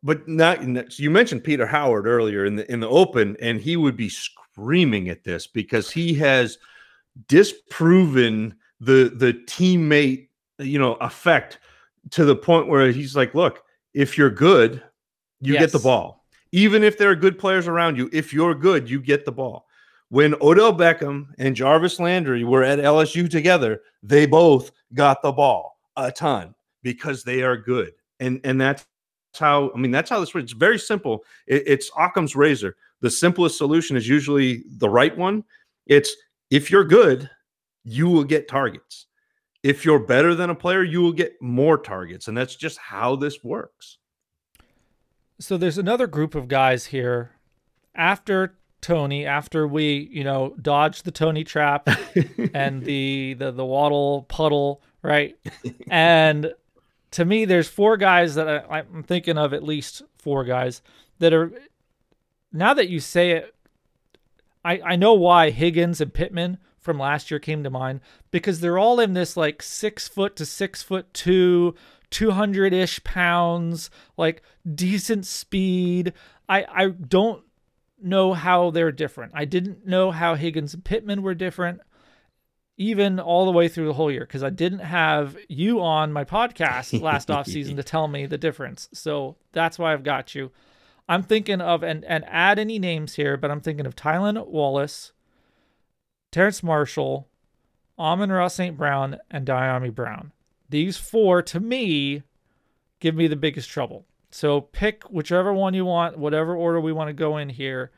but 0.03 0.27
not 0.27 0.63
you 0.99 1.11
mentioned 1.11 1.43
Peter 1.43 1.65
Howard 1.65 2.07
earlier 2.07 2.45
in 2.45 2.55
the 2.55 2.71
in 2.71 2.79
the 2.79 2.89
open, 2.89 3.37
and 3.41 3.59
he 3.59 3.77
would 3.77 3.95
be 3.95 4.09
screaming 4.09 5.09
at 5.09 5.23
this 5.23 5.47
because 5.47 5.91
he 5.91 6.13
has 6.15 6.57
disproven 7.27 8.55
the 8.79 9.11
the 9.15 9.33
teammate 9.45 10.29
you 10.59 10.79
know 10.79 10.93
effect 10.95 11.59
to 12.11 12.25
the 12.25 12.35
point 12.35 12.67
where 12.67 12.91
he's 12.91 13.15
like, 13.15 13.35
look, 13.35 13.63
if 13.93 14.17
you're 14.17 14.31
good, 14.31 14.83
you 15.39 15.53
yes. 15.53 15.63
get 15.63 15.71
the 15.71 15.79
ball. 15.79 16.25
Even 16.51 16.83
if 16.83 16.97
there 16.97 17.09
are 17.11 17.15
good 17.15 17.37
players 17.37 17.67
around 17.67 17.97
you, 17.97 18.09
if 18.11 18.33
you're 18.33 18.55
good, 18.55 18.89
you 18.89 18.99
get 18.99 19.23
the 19.23 19.31
ball. 19.31 19.67
When 20.09 20.35
Odell 20.41 20.73
Beckham 20.73 21.27
and 21.37 21.55
Jarvis 21.55 21.99
Landry 21.99 22.43
were 22.43 22.63
at 22.63 22.79
LSU 22.79 23.29
together, 23.29 23.81
they 24.03 24.25
both 24.25 24.71
got 24.93 25.21
the 25.21 25.31
ball 25.31 25.77
a 25.95 26.11
ton 26.11 26.53
because 26.83 27.23
they 27.23 27.43
are 27.43 27.55
good. 27.55 27.93
And 28.19 28.41
and 28.43 28.59
that's 28.59 28.85
how 29.39 29.71
I 29.73 29.77
mean 29.77 29.91
that's 29.91 30.09
how 30.09 30.19
this 30.19 30.33
works. 30.33 30.45
It's 30.45 30.53
very 30.53 30.79
simple. 30.79 31.23
It, 31.47 31.63
it's 31.65 31.91
Occam's 31.97 32.35
razor. 32.35 32.75
The 33.01 33.09
simplest 33.09 33.57
solution 33.57 33.97
is 33.97 34.07
usually 34.07 34.63
the 34.77 34.89
right 34.89 35.15
one. 35.17 35.43
It's 35.87 36.15
if 36.49 36.69
you're 36.69 36.83
good, 36.83 37.29
you 37.83 38.07
will 38.07 38.23
get 38.23 38.47
targets. 38.47 39.07
If 39.63 39.85
you're 39.85 39.99
better 39.99 40.33
than 40.33 40.49
a 40.49 40.55
player, 40.55 40.83
you 40.83 41.01
will 41.01 41.13
get 41.13 41.39
more 41.41 41.77
targets. 41.77 42.27
And 42.27 42.35
that's 42.35 42.55
just 42.55 42.77
how 42.77 43.15
this 43.15 43.43
works. 43.43 43.97
So 45.39 45.57
there's 45.57 45.77
another 45.77 46.07
group 46.07 46.35
of 46.35 46.47
guys 46.47 46.87
here 46.87 47.31
after 47.95 48.55
Toney, 48.81 49.25
after 49.25 49.67
we, 49.67 50.09
you 50.11 50.23
know, 50.23 50.55
dodged 50.61 51.05
the 51.05 51.11
Toney 51.11 51.43
trap 51.43 51.87
and 52.53 52.83
the, 52.83 53.35
the 53.35 53.51
the 53.51 53.65
Waddle 53.65 54.23
puddle, 54.23 54.81
right? 55.03 55.37
and 55.89 56.53
to 57.11 57.25
me, 57.25 57.45
there's 57.45 57.67
four 57.67 57.97
guys 57.97 58.35
that 58.35 58.47
I, 58.47 58.79
I'm 58.79 59.03
thinking 59.03 59.37
of 59.37 59.53
at 59.53 59.63
least 59.63 60.01
four 60.17 60.43
guys 60.43 60.81
that 61.19 61.33
are 61.33 61.51
now 62.51 62.73
that 62.73 62.89
you 62.89 62.99
say 62.99 63.31
it, 63.31 63.55
I, 64.63 64.81
I 64.83 64.95
know 64.95 65.13
why 65.13 65.49
Higgins 65.49 66.01
and 66.01 66.13
Pittman 66.13 66.57
from 66.79 66.99
last 66.99 67.29
year 67.29 67.39
came 67.39 67.63
to 67.63 67.69
mind 67.69 68.01
because 68.31 68.59
they're 68.59 68.79
all 68.79 68.99
in 68.99 69.13
this 69.13 69.37
like 69.37 69.61
six 69.61 70.07
foot 70.07 70.35
to 70.37 70.45
six 70.45 70.81
foot 70.81 71.13
two, 71.13 71.75
200 72.09 72.73
ish 72.73 73.03
pounds, 73.03 73.89
like 74.17 74.41
decent 74.73 75.25
speed. 75.25 76.13
I, 76.49 76.65
I 76.69 76.87
don't 76.89 77.43
know 78.01 78.33
how 78.33 78.71
they're 78.71 78.91
different. 78.91 79.31
I 79.35 79.45
didn't 79.45 79.85
know 79.85 80.11
how 80.11 80.35
Higgins 80.35 80.73
and 80.73 80.83
Pittman 80.83 81.21
were 81.21 81.35
different 81.35 81.81
even 82.77 83.19
all 83.19 83.45
the 83.45 83.51
way 83.51 83.67
through 83.67 83.85
the 83.85 83.93
whole 83.93 84.11
year 84.11 84.21
because 84.21 84.43
I 84.43 84.49
didn't 84.49 84.79
have 84.79 85.37
you 85.47 85.81
on 85.81 86.11
my 86.11 86.23
podcast 86.23 86.99
last 87.01 87.29
off 87.31 87.45
season 87.47 87.75
to 87.75 87.83
tell 87.83 88.07
me 88.07 88.25
the 88.25 88.37
difference. 88.37 88.89
So 88.93 89.35
that's 89.51 89.77
why 89.77 89.93
I've 89.93 90.03
got 90.03 90.33
you. 90.33 90.51
I'm 91.07 91.23
thinking 91.23 91.61
of 91.61 91.83
and 91.83 92.05
and 92.05 92.23
add 92.27 92.57
any 92.57 92.79
names 92.79 93.15
here, 93.15 93.37
but 93.37 93.51
I'm 93.51 93.61
thinking 93.61 93.85
of 93.85 93.95
Tylan 93.95 94.47
Wallace, 94.47 95.11
Terrace 96.31 96.63
Marshall, 96.63 97.27
Amon-Ra 97.99 98.47
St. 98.47 98.77
Brown, 98.77 99.17
and 99.29 99.45
Dyami 99.45 99.93
Brown. 99.93 100.31
These 100.69 100.97
four, 100.97 101.41
to 101.43 101.59
me, 101.59 102.23
give 102.99 103.13
me 103.13 103.27
the 103.27 103.35
biggest 103.35 103.69
trouble. 103.69 104.05
So 104.29 104.61
pick 104.61 105.03
whichever 105.03 105.53
one 105.53 105.73
you 105.73 105.83
want, 105.83 106.17
whatever 106.17 106.55
order 106.55 106.79
we 106.79 106.93
want 106.93 107.09
to 107.09 107.13
go 107.13 107.37
in 107.37 107.49
here, 107.49 107.91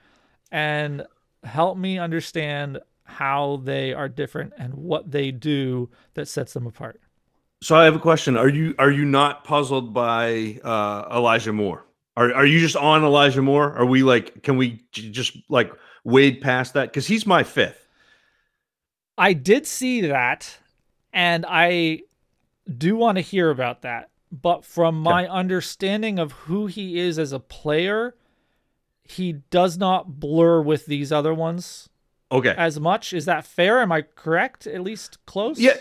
and 0.52 1.06
help 1.44 1.78
me 1.78 2.00
understand 2.00 2.80
how 3.06 3.62
they 3.64 3.94
are 3.94 4.10
different 4.10 4.54
and 4.58 4.74
what 4.74 5.12
they 5.12 5.32
do 5.32 5.90
that 6.14 6.28
sets 6.28 6.54
them 6.54 6.66
apart. 6.66 7.02
So 7.62 7.76
I 7.76 7.86
have 7.86 7.96
a 7.96 8.00
question. 8.00 8.36
Are 8.36 8.50
you 8.50 8.76
are 8.78 8.92
you 8.92 9.06
not 9.06 9.44
puzzled 9.44 9.94
by 9.94 10.60
uh, 10.64 11.08
Elijah 11.12 11.54
Moore? 11.54 11.86
Are 12.18 12.34
are 12.34 12.46
you 12.46 12.60
just 12.60 12.76
on 12.76 13.04
Elijah 13.04 13.42
Moore? 13.42 13.74
Are 13.74 13.86
we 13.86 14.04
like 14.04 14.44
can 14.44 14.58
we 14.58 14.84
j- 14.92 15.10
just 15.10 15.38
like 15.50 15.72
wade 16.04 16.42
past 16.42 16.74
that 16.74 16.92
cuz 16.92 17.08
he's 17.08 17.26
my 17.26 17.44
fifth? 17.44 17.88
I 19.18 19.34
did 19.34 19.68
see 19.68 20.02
that, 20.02 20.58
and 21.14 21.46
I 21.48 22.02
do 22.78 22.96
want 22.96 23.18
to 23.18 23.22
hear 23.22 23.50
about 23.50 23.84
that. 23.84 24.10
But 24.32 24.66
from 24.66 25.00
my 25.00 25.28
understanding 25.28 26.18
of 26.18 26.32
who 26.32 26.66
he 26.66 27.00
is 27.00 27.20
as 27.20 27.32
a 27.32 27.40
player, 27.40 28.16
he 29.04 29.34
does 29.52 29.78
not 29.78 30.20
blur 30.20 30.62
with 30.62 30.88
these 30.88 31.12
other 31.12 31.34
ones. 31.34 31.90
Okay. 32.34 32.54
As 32.58 32.80
much 32.80 33.14
is 33.14 33.26
that 33.26 33.46
fair? 33.46 33.80
Am 33.80 33.92
I 33.92 34.02
correct? 34.02 34.66
At 34.68 34.82
least 34.82 35.24
close. 35.26 35.60
Yeah, 35.60 35.76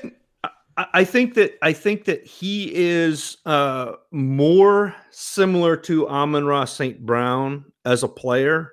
I 0.77 1.05
think 1.05 1.35
that 1.35 1.59
I 1.63 1.73
think 1.73 2.05
that 2.05 2.25
he 2.25 2.71
is 2.75 3.39
uh, 3.47 3.93
more 4.11 4.95
similar 5.11 5.77
to 5.79 6.09
Amon-Ra 6.09 6.67
St. 6.67 7.05
Brown 7.05 7.65
as 7.85 8.03
a 8.03 8.09
player 8.09 8.73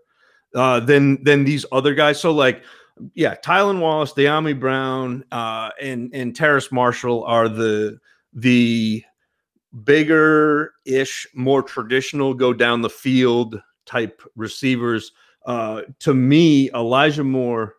uh, 0.55 0.81
than 0.81 1.23
than 1.23 1.45
these 1.45 1.65
other 1.71 1.93
guys. 1.93 2.19
So 2.19 2.31
like 2.31 2.63
yeah, 3.15 3.35
Tylan 3.35 3.79
Wallace, 3.79 4.13
Dyami 4.13 4.59
Brown, 4.59 5.23
uh, 5.31 5.69
and 5.81 6.13
and 6.13 6.35
Terrace 6.35 6.71
Marshall 6.71 7.23
are 7.23 7.49
the 7.49 7.97
the 8.33 9.03
bigger 9.83 10.73
ish, 10.85 11.27
more 11.33 11.63
traditional 11.63 12.33
go 12.33 12.53
down 12.53 12.81
the 12.81 12.89
field 12.89 13.61
type 13.85 14.21
receivers. 14.35 15.11
Uh, 15.49 15.81
to 15.97 16.13
me, 16.13 16.69
Elijah 16.75 17.23
Moore 17.23 17.73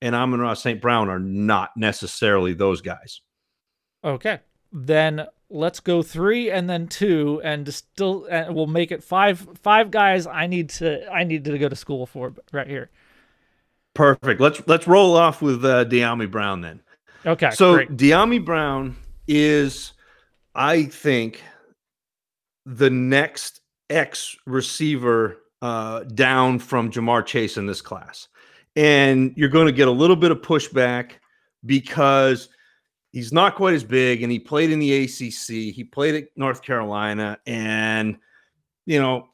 and 0.00 0.14
Amon-Ra 0.14 0.54
St. 0.54 0.80
Brown 0.80 1.08
are 1.08 1.18
not 1.18 1.70
necessarily 1.76 2.54
those 2.54 2.80
guys. 2.80 3.20
Okay, 4.04 4.38
then 4.72 5.26
let's 5.50 5.80
go 5.80 6.04
three 6.04 6.52
and 6.52 6.70
then 6.70 6.86
two, 6.86 7.40
and 7.42 7.74
still, 7.74 8.28
and 8.30 8.54
we'll 8.54 8.68
make 8.68 8.92
it 8.92 9.02
five. 9.02 9.44
Five 9.60 9.90
guys. 9.90 10.28
I 10.28 10.46
need 10.46 10.70
to. 10.70 11.04
I 11.10 11.24
need 11.24 11.44
to 11.46 11.58
go 11.58 11.68
to 11.68 11.74
school 11.74 12.06
for 12.06 12.32
right 12.52 12.68
here. 12.68 12.90
Perfect. 13.92 14.40
Let's 14.40 14.62
let's 14.68 14.86
roll 14.86 15.16
off 15.16 15.42
with 15.42 15.64
uh, 15.64 15.86
Dyami 15.86 16.30
Brown 16.30 16.60
then. 16.60 16.80
Okay. 17.26 17.50
So 17.50 17.74
great. 17.74 17.96
Dyami 17.96 18.42
Brown 18.42 18.94
is, 19.26 19.94
I 20.54 20.84
think, 20.84 21.42
the 22.64 22.88
next 22.88 23.62
X 23.90 24.36
receiver 24.46 25.39
uh, 25.62 26.04
down 26.04 26.58
from 26.58 26.90
Ja'Marr 26.90 27.24
Chase 27.24 27.56
in 27.56 27.66
this 27.66 27.80
class, 27.80 28.28
and 28.76 29.32
you're 29.36 29.48
going 29.48 29.66
to 29.66 29.72
get 29.72 29.88
a 29.88 29.92
little 29.92 30.16
bit 30.16 30.30
of 30.30 30.42
pushback 30.42 31.12
because 31.66 32.48
he's 33.12 33.32
not 33.32 33.54
quite 33.54 33.74
as 33.74 33.84
big, 33.84 34.22
and 34.22 34.32
he 34.32 34.38
played 34.38 34.70
in 34.70 34.78
the 34.78 35.04
ACC. 35.04 35.74
He 35.74 35.84
played 35.84 36.14
at 36.14 36.28
North 36.36 36.62
Carolina, 36.62 37.38
and 37.46 38.16
you 38.86 39.00
know 39.00 39.30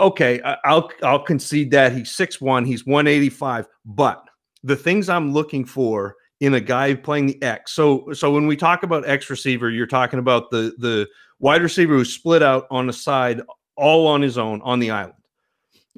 okay, 0.00 0.40
I'll 0.64 0.90
I'll 1.02 1.22
concede 1.22 1.70
that 1.72 1.92
he's 1.92 2.10
six 2.10 2.40
one, 2.40 2.64
he's 2.64 2.86
185, 2.86 3.66
but 3.84 4.22
the 4.62 4.76
things 4.76 5.08
I'm 5.08 5.32
looking 5.32 5.64
for 5.64 6.16
in 6.40 6.54
a 6.54 6.60
guy 6.60 6.94
playing 6.94 7.26
the 7.26 7.42
X. 7.42 7.72
So 7.72 8.12
so 8.12 8.32
when 8.32 8.46
we 8.46 8.56
talk 8.56 8.82
about 8.82 9.08
X 9.08 9.30
receiver, 9.30 9.70
you're 9.70 9.86
talking 9.86 10.18
about 10.18 10.50
the 10.50 10.74
the 10.78 11.08
wide 11.38 11.62
receiver 11.62 11.94
who's 11.94 12.12
split 12.12 12.42
out 12.42 12.66
on 12.70 12.86
the 12.86 12.92
side 12.92 13.42
all 13.76 14.06
on 14.06 14.22
his 14.22 14.38
own 14.38 14.60
on 14.62 14.78
the 14.78 14.90
island. 14.90 15.14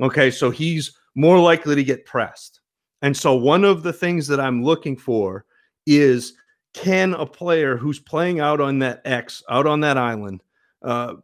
Okay, 0.00 0.30
so 0.30 0.50
he's 0.50 0.96
more 1.14 1.38
likely 1.38 1.74
to 1.74 1.84
get 1.84 2.06
pressed. 2.06 2.60
And 3.02 3.16
so 3.16 3.34
one 3.34 3.64
of 3.64 3.82
the 3.82 3.92
things 3.92 4.26
that 4.28 4.40
I'm 4.40 4.62
looking 4.62 4.96
for 4.96 5.44
is 5.86 6.34
can 6.74 7.14
a 7.14 7.26
player 7.26 7.76
who's 7.76 7.98
playing 7.98 8.40
out 8.40 8.60
on 8.60 8.78
that 8.80 9.02
X, 9.04 9.42
out 9.48 9.66
on 9.66 9.80
that 9.80 9.96
island, 9.96 10.42
uh, 10.82 11.14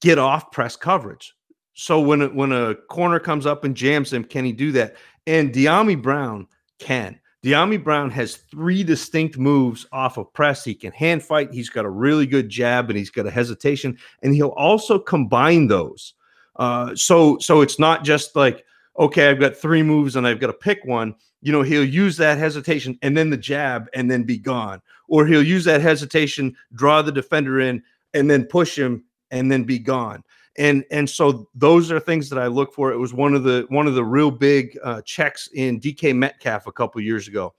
get 0.00 0.18
off 0.18 0.50
press 0.50 0.76
coverage? 0.76 1.34
So 1.74 2.00
when 2.00 2.34
when 2.34 2.52
a 2.52 2.74
corner 2.74 3.18
comes 3.18 3.46
up 3.46 3.64
and 3.64 3.76
jams 3.76 4.12
him, 4.12 4.24
can 4.24 4.44
he 4.44 4.52
do 4.52 4.72
that? 4.72 4.96
And 5.26 5.52
Dyami 5.52 6.00
Brown 6.00 6.46
can. 6.78 7.20
Dyami 7.44 7.82
Brown 7.82 8.10
has 8.10 8.36
three 8.36 8.82
distinct 8.82 9.38
moves 9.38 9.86
off 9.92 10.16
of 10.16 10.32
press. 10.32 10.64
He 10.64 10.74
can 10.74 10.92
hand 10.92 11.22
fight. 11.22 11.52
He's 11.52 11.68
got 11.68 11.84
a 11.84 11.90
really 11.90 12.26
good 12.26 12.48
jab, 12.48 12.90
and 12.90 12.98
he's 12.98 13.10
got 13.10 13.26
a 13.26 13.30
hesitation, 13.30 13.96
and 14.22 14.34
he'll 14.34 14.48
also 14.48 14.98
combine 14.98 15.68
those. 15.68 16.14
Uh, 16.56 16.94
so 16.94 17.38
so 17.38 17.60
it's 17.60 17.78
not 17.78 18.04
just 18.04 18.34
like 18.36 18.64
okay, 18.98 19.28
I've 19.28 19.40
got 19.40 19.56
three 19.56 19.82
moves 19.82 20.16
and 20.16 20.26
I've 20.26 20.40
got 20.40 20.46
to 20.46 20.52
pick 20.54 20.84
one. 20.84 21.14
You 21.42 21.52
know, 21.52 21.62
he'll 21.62 21.84
use 21.84 22.16
that 22.16 22.38
hesitation 22.38 22.98
and 23.02 23.16
then 23.16 23.28
the 23.28 23.36
jab 23.36 23.88
and 23.94 24.10
then 24.10 24.24
be 24.24 24.38
gone, 24.38 24.80
or 25.08 25.26
he'll 25.26 25.42
use 25.42 25.64
that 25.64 25.80
hesitation, 25.80 26.56
draw 26.74 27.02
the 27.02 27.12
defender 27.12 27.60
in, 27.60 27.82
and 28.14 28.30
then 28.30 28.44
push 28.44 28.76
him 28.76 29.04
and 29.30 29.50
then 29.50 29.64
be 29.64 29.78
gone. 29.78 30.24
And 30.58 30.84
and 30.90 31.08
so 31.08 31.48
those 31.54 31.90
are 31.92 32.00
things 32.00 32.30
that 32.30 32.38
I 32.38 32.46
look 32.46 32.72
for. 32.72 32.90
It 32.90 32.96
was 32.96 33.12
one 33.12 33.34
of 33.34 33.44
the 33.44 33.66
one 33.68 33.86
of 33.86 33.94
the 33.94 34.04
real 34.04 34.30
big 34.30 34.78
uh, 34.82 35.02
checks 35.02 35.48
in 35.54 35.80
DK 35.80 36.16
Metcalf 36.16 36.66
a 36.66 36.72
couple 36.72 37.00
years 37.00 37.28
ago 37.28 37.54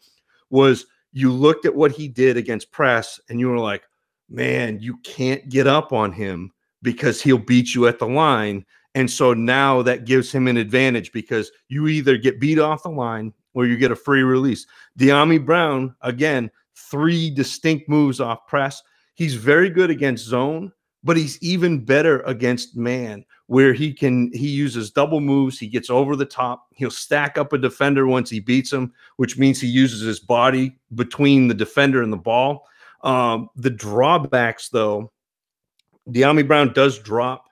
was 0.49 0.86
you 1.13 1.31
looked 1.31 1.65
at 1.65 1.75
what 1.75 1.91
he 1.91 2.07
did 2.07 2.38
against 2.38 2.71
press 2.71 3.19
and 3.29 3.39
you 3.39 3.49
were 3.49 3.60
like, 3.60 3.83
man, 4.29 4.79
you 4.79 4.97
can't 4.97 5.47
get 5.49 5.67
up 5.67 5.93
on 5.93 6.12
him 6.12 6.51
because 6.81 7.21
he'll 7.21 7.38
beat 7.38 7.75
you 7.75 7.88
at 7.88 7.99
the 7.99 8.07
line. 8.07 8.65
And 8.97 9.12
so 9.12 9.31
now 9.31 9.83
that 9.83 10.05
gives 10.05 10.31
him 10.31 10.47
an 10.47 10.57
advantage 10.57 11.12
because 11.12 11.51
you 11.67 11.88
either 11.88 12.17
get 12.17 12.39
beat 12.39 12.57
off 12.57 12.81
the 12.81 12.89
line 12.89 13.31
or 13.53 13.67
you 13.67 13.77
get 13.77 13.91
a 13.91 13.95
free 13.95 14.23
release. 14.23 14.65
Dyami 14.97 15.45
Brown, 15.45 15.95
again, 16.01 16.49
three 16.75 17.29
distinct 17.29 17.88
moves 17.88 18.19
off 18.19 18.47
press. 18.47 18.81
He's 19.13 19.36
very 19.36 19.69
good 19.69 19.91
against 19.91 20.25
zone, 20.25 20.71
but 21.03 21.15
he's 21.15 21.38
even 21.43 21.86
better 21.86 22.21
against 22.21 22.75
man, 22.75 23.23
where 23.45 23.71
he 23.71 23.93
can 23.93 24.31
he 24.33 24.47
uses 24.47 24.89
double 24.89 25.19
moves, 25.19 25.60
he 25.60 25.67
gets 25.67 25.91
over 25.91 26.15
the 26.15 26.25
top, 26.25 26.65
he'll 26.73 26.89
stack 26.89 27.38
up 27.38 27.53
a 27.53 27.60
defender 27.60 28.07
once 28.07 28.31
he 28.31 28.39
beats 28.39 28.73
him, 28.73 28.91
which 29.17 29.38
means 29.38 29.62
he 29.62 29.67
uses 29.67 30.01
his 30.01 30.19
body 30.19 30.75
between 30.95 31.47
the 31.47 31.53
defender 31.53 32.01
and 32.01 32.12
the 32.12 32.17
ball. 32.17 32.67
Um, 33.03 33.51
the 33.57 33.69
drawbacks, 33.69 34.69
though, 34.69 35.12
Dyami 36.10 36.47
Brown 36.47 36.73
does 36.73 36.97
drop 36.97 37.46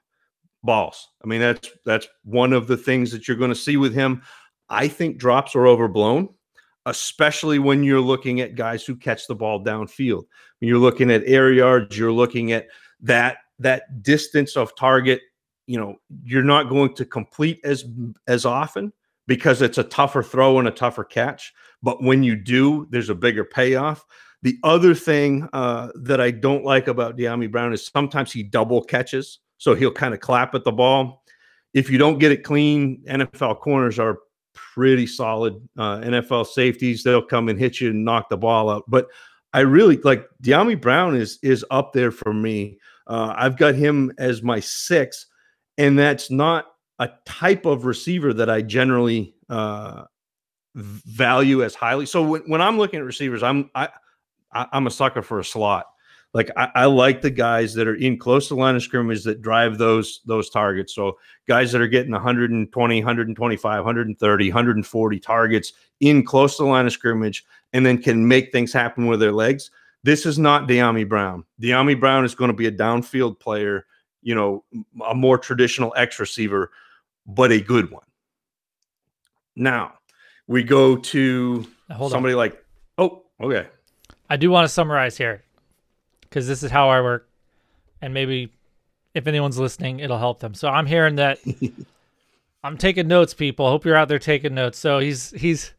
balls. 0.66 1.10
I 1.24 1.28
mean, 1.28 1.42
that's 1.42 1.70
that's 1.86 2.08
one 2.24 2.54
of 2.54 2.68
the 2.68 2.78
things 2.78 3.12
that 3.12 3.28
you're 3.28 3.38
going 3.38 3.52
to 3.52 3.56
see 3.56 3.78
with 3.78 3.94
him. 3.94 4.22
I 4.70 4.88
think 4.88 5.18
drops 5.18 5.56
are 5.56 5.68
overblown, 5.68 6.30
especially 6.86 7.60
when 7.60 7.84
you're 7.84 8.02
looking 8.02 8.42
at 8.42 8.56
guys 8.56 8.84
who 8.84 8.96
catch 8.96 9.28
the 9.28 9.36
ball 9.36 9.64
downfield. 9.64 10.24
When 10.60 10.70
you're 10.70 10.80
looking 10.80 11.12
at 11.12 11.24
air 11.26 11.52
yards, 11.52 11.98
you're 11.98 12.12
looking 12.12 12.52
at 12.52 12.68
that 13.02 13.38
that 13.60 14.04
distance 14.04 14.58
of 14.58 14.76
target. 14.76 15.22
You 15.68 15.80
know, 15.80 15.96
you're 16.24 16.44
not 16.44 16.70
going 16.70 16.94
to 16.96 17.06
complete 17.06 17.60
as 17.64 17.86
as 18.28 18.46
often 18.46 18.92
because 19.28 19.62
it's 19.62 19.78
a 19.78 19.84
tougher 19.84 20.24
throw 20.24 20.60
and 20.60 20.68
a 20.68 20.72
tougher 20.72 21.04
catch. 21.04 21.54
But 21.82 22.04
when 22.04 22.24
you 22.24 22.36
do, 22.36 22.88
there's 22.90 23.10
a 23.10 23.16
bigger 23.16 23.44
payoff. 23.44 24.06
The 24.42 24.60
other 24.64 24.94
thing 24.94 25.48
uh, 25.54 25.90
that 25.96 26.22
I 26.22 26.32
don't 26.32 26.64
like 26.64 26.88
about 26.88 27.18
Dyami 27.18 27.50
Brown 27.50 27.74
is 27.74 27.88
sometimes 27.88 28.32
he 28.32 28.44
double 28.44 28.84
catches. 28.84 29.40
So 29.66 29.74
he'll 29.74 29.92
kind 29.92 30.14
of 30.14 30.20
clap 30.20 30.54
at 30.54 30.64
the 30.64 30.72
ball. 30.72 31.24
If 31.74 31.90
you 31.90 31.98
don't 31.98 32.20
get 32.20 32.32
it 32.32 32.44
clean, 32.44 33.02
NFL 33.10 33.62
corners 33.62 33.98
are 33.98 34.20
pretty 34.54 35.08
solid. 35.08 35.56
Uh, 35.76 35.98
NFL 36.02 36.46
safeties, 36.46 37.02
they'll 37.02 37.26
come 37.26 37.50
and 37.50 37.58
hit 37.58 37.82
you 37.82 37.90
and 37.90 38.06
knock 38.06 38.30
the 38.30 38.38
ball 38.38 38.70
out. 38.70 38.84
But 38.88 39.08
I 39.54 39.62
really 39.62 39.98
like 39.98 40.28
Dyami 40.44 40.80
Brown 40.80 41.16
is 41.16 41.40
is 41.42 41.66
up 41.72 41.94
there 41.94 42.12
for 42.12 42.32
me. 42.32 42.78
Uh, 43.08 43.34
I've 43.36 43.58
got 43.58 43.74
him 43.74 44.12
as 44.20 44.44
my 44.44 44.60
six, 44.60 45.26
and 45.80 45.98
that's 45.98 46.30
not 46.30 46.68
a 47.00 47.10
type 47.26 47.66
of 47.66 47.86
receiver 47.86 48.36
that 48.36 48.52
I 48.52 48.62
generally 48.62 49.34
uh, 49.50 50.04
value 50.76 51.64
as 51.64 51.74
highly. 51.74 52.06
So 52.06 52.22
when, 52.22 52.42
when 52.42 52.62
I'm 52.62 52.78
looking 52.78 53.00
at 53.00 53.06
receivers, 53.06 53.42
I'm 53.42 53.72
I 53.74 53.90
I, 54.54 54.68
am 54.74 54.86
a 54.86 54.92
sucker 54.92 55.24
for 55.24 55.40
a 55.40 55.44
slot. 55.44 55.88
Like 56.36 56.52
I, 56.58 56.70
I, 56.76 56.86
like 56.86 57.22
the 57.22 57.30
guys 57.30 57.74
that 57.76 57.88
are 57.88 57.96
in 57.96 58.20
close 58.20 58.50
to 58.50 58.56
the 58.56 58.60
line 58.60 58.76
of 58.76 58.84
scrimmage 58.84 59.24
that 59.24 59.42
drive 59.42 59.78
those 59.78 60.20
those 60.26 60.50
targets. 60.50 60.94
So 60.94 61.18
guys 61.48 61.72
that 61.72 61.80
are 61.80 61.88
getting 61.88 62.12
120, 62.12 63.00
125, 63.00 63.86
130, 63.86 64.50
140 64.50 65.20
targets 65.22 65.72
in 66.02 66.26
close 66.26 66.58
to 66.58 66.64
the 66.64 66.70
line 66.70 66.88
of 66.88 66.92
scrimmage, 66.92 67.46
and 67.72 67.86
then 67.86 67.98
can 67.98 68.28
make 68.28 68.52
things 68.52 68.74
happen 68.74 69.08
with 69.08 69.22
their 69.22 69.32
legs. 69.32 69.72
This 70.04 70.26
is 70.26 70.38
not 70.38 70.68
Dyami 70.68 71.08
Brown. 71.08 71.46
Dyami 71.62 71.98
Brown 71.98 72.26
is 72.26 72.36
going 72.36 72.50
to 72.50 72.54
be 72.54 72.68
a 72.68 72.72
downfield 72.72 73.40
player, 73.40 73.86
you 74.22 74.36
know, 74.36 74.66
a 75.08 75.16
more 75.16 75.38
traditional 75.38 75.94
X 75.96 76.20
receiver, 76.20 76.70
but 77.26 77.54
a 77.54 77.62
good 77.62 77.90
one. 77.92 78.04
Now 79.56 79.94
we 80.48 80.64
go 80.64 80.98
to 80.98 81.66
somebody 82.10 82.34
on. 82.34 82.40
like, 82.40 82.66
oh, 82.98 83.24
okay. 83.40 83.70
I 84.30 84.36
do 84.36 84.52
want 84.52 84.66
to 84.66 84.70
summarize 84.70 85.16
here 85.16 85.42
because 86.36 86.48
this 86.50 86.64
is 86.64 86.70
how 86.70 86.90
I 86.90 87.00
work, 87.00 87.30
and 88.02 88.14
maybe 88.14 88.52
if 89.14 89.26
anyone's 89.26 89.58
listening, 89.58 90.02
it'll 90.02 90.18
help 90.18 90.42
them. 90.42 90.54
So 90.54 90.68
I'm 90.68 90.86
hearing 90.86 91.16
that 91.16 91.40
I'm 92.64 92.78
taking 92.78 93.08
notes, 93.08 93.34
people. 93.34 93.70
Hope 93.70 93.86
you're 93.86 93.96
out 93.96 94.10
there 94.10 94.20
taking 94.20 94.54
notes. 94.54 94.78
So 94.78 95.00
he's 95.00 95.32
he's 95.32 95.74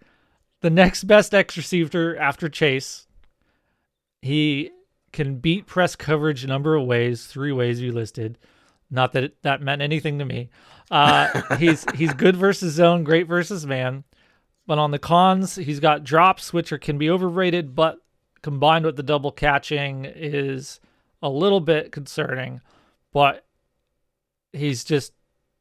the 0.62 0.70
next 0.70 1.04
best 1.04 1.34
X 1.34 1.58
receiver 1.58 2.16
after 2.16 2.48
Chase. 2.48 3.06
He 4.22 4.70
can 5.12 5.40
beat 5.40 5.66
press 5.66 5.94
coverage 5.94 6.42
a 6.42 6.46
number 6.46 6.74
of 6.74 6.86
ways, 6.86 7.26
three 7.26 7.52
ways 7.52 7.82
you 7.82 7.92
listed. 7.92 8.38
Not 8.90 9.12
that 9.12 9.24
it, 9.24 9.42
that 9.42 9.60
meant 9.60 9.82
anything 9.82 10.18
to 10.20 10.24
me. 10.24 10.48
Uh, 10.90 11.56
he's 11.58 11.84
he's 11.94 12.14
good 12.14 12.34
versus 12.34 12.72
zone, 12.72 13.04
great 13.04 13.28
versus 13.28 13.66
man. 13.66 14.04
But 14.66 14.78
on 14.78 14.90
the 14.90 14.98
cons, 14.98 15.56
he's 15.56 15.80
got 15.80 16.02
drops, 16.02 16.54
which 16.54 16.72
are, 16.72 16.78
can 16.78 16.96
be 16.96 17.10
overrated, 17.10 17.74
but 17.74 17.98
combined 18.46 18.84
with 18.84 18.94
the 18.94 19.02
double 19.02 19.32
catching 19.32 20.04
is 20.04 20.78
a 21.20 21.28
little 21.28 21.58
bit 21.58 21.90
concerning, 21.90 22.60
but 23.12 23.44
he's 24.52 24.84
just 24.84 25.12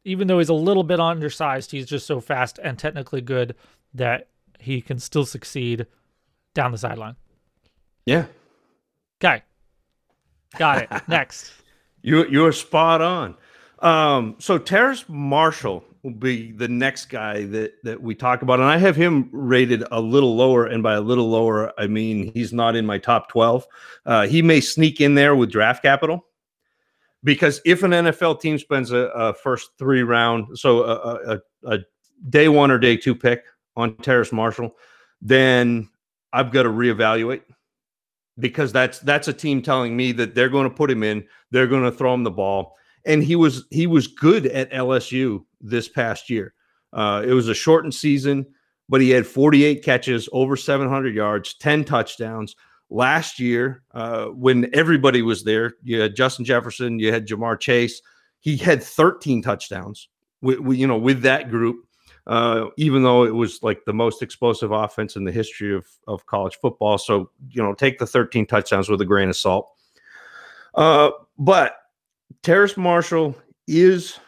even 0.04 0.28
though 0.28 0.38
he's 0.38 0.50
a 0.50 0.54
little 0.54 0.84
bit 0.84 1.00
undersized, 1.00 1.72
he's 1.72 1.88
just 1.88 2.06
so 2.06 2.20
fast 2.20 2.60
and 2.62 2.78
technically 2.78 3.22
good 3.22 3.56
that 3.96 4.28
he 4.60 4.82
can 4.82 5.00
still 5.00 5.26
succeed 5.26 5.88
down 6.54 6.72
the 6.72 6.78
sideline. 6.78 7.16
Yeah. 8.06 8.26
Okay. 9.20 9.42
Got 10.60 10.84
it. 10.84 10.90
Next. 11.08 11.54
You 12.04 12.28
you're 12.28 12.52
spot 12.52 13.02
on. 13.02 13.36
Um, 13.80 14.36
so 14.38 14.60
Terrace 14.60 15.06
Marshall 15.08 15.84
will 16.06 16.12
be 16.12 16.52
the 16.52 16.68
next 16.68 17.08
guy 17.08 17.46
that 17.46 17.74
that 17.84 18.02
we 18.02 18.14
talk 18.14 18.44
about, 18.44 18.60
and 18.60 18.70
I 18.70 18.78
have 18.78 18.96
him 18.96 19.28
rated 19.32 19.84
a 19.92 20.00
little 20.00 20.36
lower. 20.36 20.68
And 20.68 20.84
by 20.84 20.94
a 20.94 21.02
little 21.02 21.28
lower, 21.28 21.74
I 21.80 21.88
mean 21.88 22.32
he's 22.34 22.54
not 22.54 22.76
in 22.76 22.86
my 22.86 23.00
top 23.00 23.28
twelve. 23.28 23.66
Uh, 24.06 24.28
he 24.28 24.44
may 24.44 24.62
sneak 24.62 25.02
in 25.02 25.16
there 25.16 25.36
with 25.36 25.52
draft 25.52 25.82
capital 25.82 26.24
because 27.24 27.60
if 27.66 27.82
an 27.82 27.92
NFL 27.92 28.40
team 28.40 28.60
spends 28.60 28.92
a, 28.92 29.08
a 29.16 29.34
first 29.34 29.72
three 29.80 30.04
round, 30.04 30.58
so 30.58 30.84
a, 30.84 30.94
a, 30.94 31.42
a, 31.74 31.80
day 32.30 32.48
one 32.50 32.70
or 32.70 32.78
day 32.78 32.96
two 32.96 33.16
pick 33.16 33.44
on 33.76 33.96
Terrace 33.98 34.32
Marshall, 34.32 34.76
then 35.22 35.90
I've 36.32 36.52
got 36.52 36.64
to 36.64 36.70
reevaluate 36.70 37.42
because 38.38 38.72
that's 38.72 39.00
that's 39.00 39.28
a 39.28 39.34
team 39.34 39.64
telling 39.64 39.98
me 39.98 40.12
that 40.12 40.36
they're 40.36 40.50
going 40.50 40.70
to 40.70 40.76
put 40.76 40.92
him 40.92 41.02
in, 41.02 41.26
they're 41.50 41.68
going 41.68 41.84
to 41.84 41.92
throw 41.92 42.14
him 42.14 42.24
the 42.24 42.30
ball, 42.30 42.76
and 43.06 43.24
he 43.24 43.36
was 43.36 43.66
he 43.72 43.88
was 43.88 44.06
good 44.06 44.46
at 44.46 44.72
LSU 44.72 45.44
this 45.66 45.88
past 45.88 46.30
year. 46.30 46.54
Uh, 46.94 47.24
it 47.26 47.34
was 47.34 47.48
a 47.48 47.54
shortened 47.54 47.94
season, 47.94 48.46
but 48.88 49.02
he 49.02 49.10
had 49.10 49.28
48 49.28 49.84
catches, 49.84 50.30
over 50.32 50.56
700 50.56 51.14
yards, 51.14 51.56
10 51.56 51.84
touchdowns. 51.84 52.56
Last 52.90 53.40
year, 53.40 53.84
uh, 53.94 54.28
when 54.28 54.70
everybody 54.74 55.22
was 55.22 55.44
there, 55.44 55.74
you 55.84 56.00
had 56.00 56.16
Justin 56.16 56.46
Jefferson, 56.46 57.00
you 57.00 57.12
had 57.12 57.28
Ja'Marr 57.28 57.60
Chase. 57.60 58.02
He 58.40 58.58
had 58.58 58.82
13 58.84 59.42
touchdowns. 59.42 60.08
With, 60.42 60.60
with 60.60 60.78
you 60.78 60.86
know, 60.86 60.98
with 60.98 61.24
that 61.24 61.50
group, 61.50 61.86
uh, 62.28 62.68
even 62.78 63.04
though 63.04 63.24
it 63.24 63.34
was 63.34 63.62
like 63.64 63.84
the 63.86 63.94
most 63.94 64.22
explosive 64.22 64.72
offense 64.72 65.16
in 65.16 65.24
the 65.24 65.32
history 65.32 65.76
of 65.76 65.88
of 66.08 66.26
college 66.26 66.58
football. 66.62 66.98
So 66.98 67.32
you 67.50 67.64
know, 67.64 67.74
take 67.74 67.98
the 67.98 68.06
13 68.06 68.46
touchdowns 68.46 68.90
with 68.90 69.02
a 69.02 69.06
grain 69.06 69.30
of 69.30 69.36
salt. 69.36 69.72
Uh, 70.76 71.12
but 71.38 71.78
Terrace 72.44 72.78
Marshall 72.78 73.36
is 73.68 74.20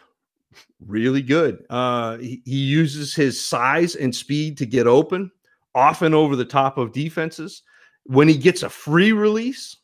really 0.84 1.22
good. 1.22 1.64
Uh, 1.70 2.18
he, 2.18 2.42
he 2.44 2.56
uses 2.56 3.14
his 3.14 3.42
size 3.42 3.94
and 3.94 4.14
speed 4.14 4.58
to 4.58 4.66
get 4.66 4.86
open, 4.86 5.30
often 5.74 6.14
over 6.14 6.36
the 6.36 6.44
top 6.44 6.78
of 6.78 6.92
defenses. 6.92 7.62
When 8.04 8.28
he 8.28 8.36
gets 8.36 8.62
a 8.62 8.70
free 8.70 9.12
release, 9.12 9.76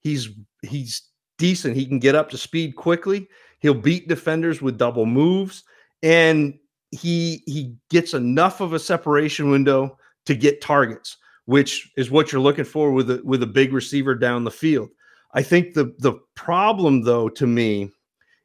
he's 0.00 0.30
he's 0.62 1.02
decent. 1.38 1.76
He 1.76 1.86
can 1.86 1.98
get 1.98 2.14
up 2.14 2.30
to 2.30 2.38
speed 2.38 2.76
quickly. 2.76 3.28
He'll 3.60 3.74
beat 3.74 4.08
defenders 4.08 4.62
with 4.62 4.78
double 4.78 5.06
moves, 5.06 5.64
and 6.02 6.58
he 6.90 7.42
he 7.46 7.74
gets 7.90 8.14
enough 8.14 8.60
of 8.60 8.72
a 8.72 8.78
separation 8.78 9.50
window 9.50 9.98
to 10.26 10.34
get 10.34 10.60
targets, 10.60 11.16
which 11.44 11.90
is 11.96 12.10
what 12.10 12.32
you're 12.32 12.40
looking 12.40 12.64
for 12.64 12.92
with 12.92 13.10
a 13.10 13.20
with 13.24 13.42
a 13.42 13.46
big 13.46 13.72
receiver 13.72 14.14
down 14.14 14.44
the 14.44 14.50
field. 14.50 14.88
I 15.34 15.42
think 15.42 15.74
the 15.74 15.94
the 15.98 16.14
problem 16.34 17.02
though 17.02 17.28
to 17.30 17.46
me 17.46 17.90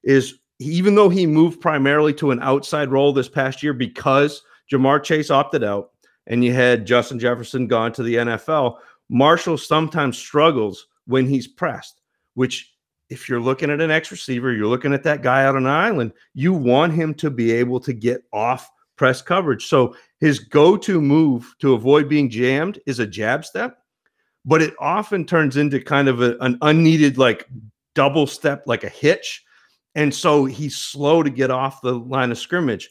is 0.04 0.39
even 0.62 0.95
though 0.95 1.10
he 1.10 1.26
moved 1.26 1.60
primarily 1.60 2.13
to 2.13 2.32
an 2.32 2.39
outside 2.41 2.91
role 2.91 3.13
this 3.13 3.30
past 3.30 3.63
year 3.63 3.74
because 3.74 4.43
Ja'Marr 4.71 5.04
Chase 5.04 5.32
opted 5.32 5.63
out 5.63 5.91
and 6.28 6.45
you 6.45 6.54
had 6.54 6.86
Justin 6.86 7.19
Jefferson 7.19 7.67
gone 7.67 7.91
to 7.93 8.04
the 8.04 8.15
NFL, 8.15 8.78
Marshall 9.10 9.58
sometimes 9.58 10.17
struggles 10.17 10.88
when 11.06 11.28
he's 11.28 11.47
pressed, 11.47 12.02
which 12.36 12.74
if 13.10 13.28
you're 13.28 13.41
looking 13.41 13.69
at 13.69 13.82
an 13.82 13.91
X 13.91 14.12
receiver, 14.12 14.54
you're 14.54 14.67
looking 14.67 14.93
at 14.93 15.04
that 15.04 15.21
guy 15.21 15.43
out 15.43 15.56
on 15.56 15.65
an 15.65 15.71
island, 15.71 16.13
you 16.34 16.54
want 16.54 16.93
him 16.93 17.13
to 17.15 17.30
be 17.30 17.52
able 17.52 17.80
to 17.82 17.91
get 17.91 18.24
off 18.32 18.69
press 18.95 19.21
coverage. 19.21 19.65
So 19.65 19.95
his 20.19 20.39
go-to 20.39 21.02
move 21.02 21.56
to 21.60 21.74
avoid 21.74 22.08
being 22.08 22.30
jammed 22.30 22.80
is 22.86 23.00
a 23.00 23.08
jab 23.08 23.43
step, 23.43 23.80
but 24.45 24.62
it 24.62 24.76
often 24.80 25.26
turns 25.26 25.58
into 25.58 25.82
kind 25.82 26.08
of 26.08 26.21
a, 26.21 26.38
an 26.39 26.58
unneeded 26.62 27.17
like 27.17 27.50
double 27.95 28.28
step 28.28 28.63
like 28.67 28.84
a 28.84 28.89
hitch. 28.89 29.43
And 29.96 30.14
so 30.14 30.46
he's 30.46 30.78
slow 30.78 31.24
to 31.24 31.30
get 31.30 31.52
off 31.52 31.82
the 31.82 31.94
line 31.94 32.32
of 32.32 32.38
scrimmage. 32.38 32.90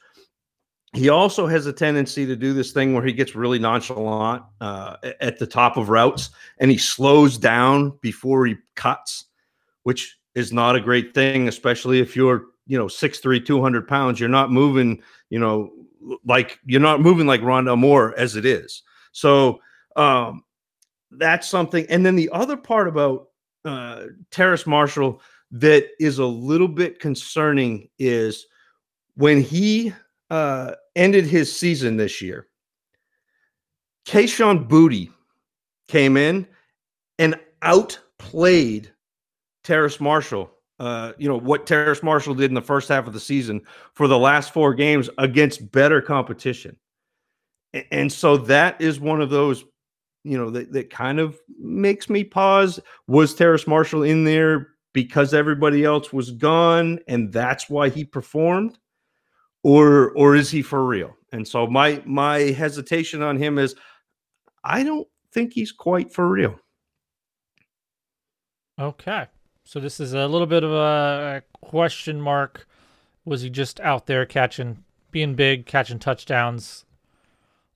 He 0.93 1.09
also 1.09 1.47
has 1.47 1.67
a 1.67 1.73
tendency 1.73 2.27
to 2.27 2.35
do 2.35 2.53
this 2.53 2.73
thing 2.73 2.95
where 2.95 3.05
he 3.05 3.13
gets 3.13 3.37
really 3.37 3.61
nonchalant 3.61 4.43
uh, 4.61 4.97
at 5.21 5.39
the 5.39 5.47
top 5.47 5.77
of 5.77 5.89
routes 5.89 6.31
and 6.59 6.71
he 6.71 6.79
slows 6.79 7.39
down 7.39 7.97
before 8.01 8.45
he 8.45 8.57
cuts, 8.75 9.27
which 9.85 10.19
is 10.35 10.53
not 10.53 10.75
a 10.75 10.81
great 10.81 11.15
thing, 11.15 11.47
especially 11.47 12.01
if 12.01 12.17
you're, 12.17 12.47
you 12.67 12.77
know, 12.77 12.87
6'3, 12.87 13.45
200 13.45 13.87
pounds. 13.87 14.19
You're 14.19 14.29
not 14.29 14.51
moving, 14.51 15.01
you 15.29 15.39
know, 15.39 15.71
like 16.25 16.59
you're 16.65 16.81
not 16.81 17.01
moving 17.01 17.27
like 17.27 17.41
Rondale 17.41 17.79
Moore 17.79 18.15
as 18.19 18.35
it 18.35 18.45
is. 18.45 18.83
So 19.13 19.61
um, 19.95 20.45
that's 21.13 21.49
something. 21.49 21.87
And 21.89 22.05
then 22.05 22.17
the 22.17 22.31
other 22.31 22.57
part 22.57 22.89
about 22.89 23.29
uh, 23.65 24.07
Terrace 24.31 24.67
Marshall 24.67 25.21
that 25.53 25.89
is 25.99 26.19
a 26.19 26.27
little 26.27 26.69
bit 26.69 27.01
concerning 27.01 27.89
is 27.99 28.47
when 29.17 29.41
he 29.43 29.93
uh, 30.31 30.73
ended 30.95 31.25
his 31.25 31.55
season 31.55 31.97
this 31.97 32.23
year, 32.23 32.47
Kayshon 34.07 34.69
Boutte 34.69 35.11
came 35.89 36.17
in 36.17 36.47
and 37.19 37.39
outplayed 37.63 38.93
Terrace 39.65 40.01
Marshall. 40.01 40.51
Uh, 40.79 41.13
you 41.19 41.29
know 41.29 41.39
what 41.39 41.67
Terrace 41.67 42.03
Marshall 42.03 42.35
did 42.35 42.51
in 42.51 42.55
the 42.55 42.63
first 42.63 42.89
half 42.89 43.07
of 43.07 43.13
the 43.13 43.21
season 43.21 43.61
for 43.93 44.09
the 44.09 44.19
last 44.19 44.55
four 44.55 44.73
games 44.73 45.11
against 45.19 45.71
better 45.73 46.01
competition, 46.01 46.75
and 47.91 48.11
so 48.11 48.39
that 48.39 48.81
is 48.81 48.99
one 48.99 49.21
of 49.21 49.29
those 49.29 49.65
you 50.25 50.39
know 50.39 50.49
that, 50.49 50.73
that 50.73 50.89
kind 50.89 51.19
of 51.19 51.39
makes 51.59 52.09
me 52.09 52.25
pause 52.25 52.81
was 53.07 53.35
terrace 53.35 53.67
marshall 53.67 54.03
in 54.03 54.25
there 54.25 54.69
because 54.92 55.35
everybody 55.35 55.85
else 55.85 56.12
was 56.12 56.31
gone 56.31 56.98
and 57.07 57.33
that's 57.33 57.68
why 57.70 57.88
he 57.88 58.05
performed? 58.05 58.79
Or 59.62 60.11
or 60.12 60.35
is 60.35 60.50
he 60.50 60.62
for 60.62 60.87
real? 60.87 61.16
And 61.33 61.46
so 61.46 61.66
my 61.66 62.03
my 62.07 62.38
hesitation 62.38 63.22
on 63.22 63.37
him 63.37 63.59
is 63.59 63.74
i 64.64 64.83
don't 64.83 65.07
think 65.33 65.53
he's 65.53 65.72
quite 65.72 66.12
for 66.12 66.29
real. 66.29 66.59
Okay. 68.79 69.26
So 69.64 69.79
this 69.79 70.00
is 70.00 70.14
a 70.14 70.26
little 70.26 70.46
bit 70.46 70.64
of 70.64 70.72
a 70.72 71.42
question 71.61 72.20
mark. 72.20 72.66
Was 73.24 73.42
he 73.42 73.50
just 73.50 73.79
out 73.81 74.07
there 74.07 74.24
catching 74.26 74.83
being 75.11 75.35
big 75.35 75.66
catching 75.66 75.98
touchdowns? 75.98 76.85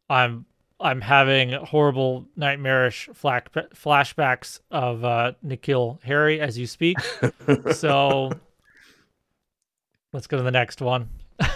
I'm 0.09 0.47
I'm 0.81 1.01
having 1.01 1.53
horrible, 1.53 2.27
nightmarish 2.37 3.09
flash- 3.15 3.47
flashbacks 3.75 4.61
of 4.71 5.05
uh, 5.05 5.33
N'Keal 5.45 6.03
Harry 6.03 6.41
as 6.41 6.59
you 6.59 6.67
speak. 6.67 6.99
so 7.73 8.33
let's 10.13 10.27
go 10.27 10.37
to 10.37 10.43
the 10.43 10.51
next 10.51 10.81
one. 10.81 11.09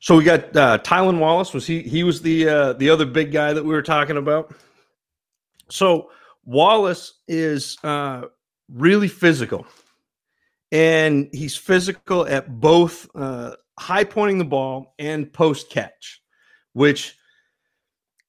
so 0.00 0.16
we 0.16 0.24
got 0.24 0.56
uh, 0.56 0.78
Tylan 0.78 1.18
Wallace. 1.18 1.52
Was 1.52 1.66
he? 1.66 1.82
He 1.82 2.04
was 2.04 2.22
the 2.22 2.48
uh, 2.48 2.72
the 2.74 2.88
other 2.90 3.06
big 3.06 3.32
guy 3.32 3.52
that 3.52 3.64
we 3.64 3.70
were 3.70 3.82
talking 3.82 4.16
about. 4.16 4.54
So 5.68 6.10
Wallace 6.44 7.14
is 7.28 7.78
uh, 7.82 8.22
really 8.68 9.08
physical, 9.08 9.66
and 10.72 11.28
he's 11.32 11.54
physical 11.54 12.26
at 12.26 12.58
both 12.58 13.06
uh, 13.14 13.54
high 13.78 14.04
pointing 14.04 14.38
the 14.38 14.44
ball 14.44 14.94
and 14.98 15.30
post 15.32 15.70
catch, 15.70 16.22
which 16.72 17.16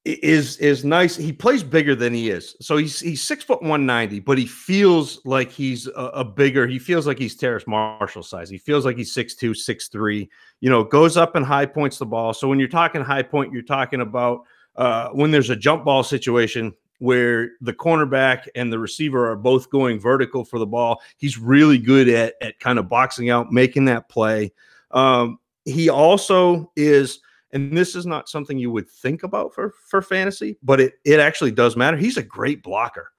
is 0.04 0.58
is 0.58 0.84
nice. 0.84 1.16
He 1.16 1.32
plays 1.32 1.62
bigger 1.62 1.94
than 1.94 2.12
he 2.12 2.28
is. 2.28 2.54
So 2.60 2.76
he's 2.76 3.00
he's 3.00 3.22
six 3.22 3.42
foot 3.42 3.62
one 3.62 3.86
ninety, 3.86 4.20
but 4.20 4.36
he 4.36 4.44
feels 4.44 5.22
like 5.24 5.50
he's 5.50 5.86
a, 5.86 6.10
a, 6.12 6.24
bigger. 6.24 6.66
He 6.66 6.78
feels 6.78 7.06
like 7.06 7.18
he's 7.18 7.34
Terrace 7.34 7.66
Marshall 7.66 8.22
size. 8.22 8.50
He 8.50 8.58
feels 8.58 8.84
like 8.84 8.98
he's 8.98 9.14
six 9.14 9.34
two, 9.34 9.54
six 9.54 9.88
three. 9.88 10.28
You 10.60 10.68
know, 10.68 10.84
goes 10.84 11.16
up 11.16 11.36
and 11.36 11.46
high 11.46 11.64
points 11.64 11.96
the 11.96 12.04
ball. 12.04 12.34
So 12.34 12.46
when 12.46 12.58
you're 12.58 12.68
talking 12.68 13.00
high 13.00 13.22
point, 13.22 13.54
you're 13.54 13.62
talking 13.62 14.02
about 14.02 14.40
uh, 14.76 15.08
when 15.10 15.30
there's 15.30 15.50
a 15.50 15.56
jump 15.56 15.86
ball 15.86 16.02
situation 16.02 16.74
where 16.98 17.50
the 17.60 17.72
cornerback 17.72 18.46
and 18.54 18.72
the 18.72 18.78
receiver 18.78 19.30
are 19.30 19.36
both 19.36 19.70
going 19.70 19.98
vertical 20.00 20.44
for 20.44 20.58
the 20.58 20.66
ball. 20.66 21.00
He's 21.16 21.38
really 21.38 21.78
good 21.78 22.08
at 22.08 22.34
at 22.40 22.58
kind 22.60 22.78
of 22.78 22.88
boxing 22.88 23.30
out, 23.30 23.52
making 23.52 23.86
that 23.86 24.08
play. 24.08 24.52
Um, 24.90 25.38
he 25.64 25.88
also 25.88 26.70
is, 26.76 27.20
and 27.52 27.76
this 27.76 27.94
is 27.94 28.06
not 28.06 28.28
something 28.28 28.58
you 28.58 28.70
would 28.70 28.88
think 28.88 29.22
about 29.22 29.54
for 29.54 29.74
for 29.86 30.02
fantasy, 30.02 30.58
but 30.62 30.80
it 30.80 30.94
it 31.04 31.20
actually 31.20 31.52
does 31.52 31.76
matter. 31.76 31.96
He's 31.96 32.16
a 32.16 32.22
great 32.22 32.62
blocker, 32.62 33.10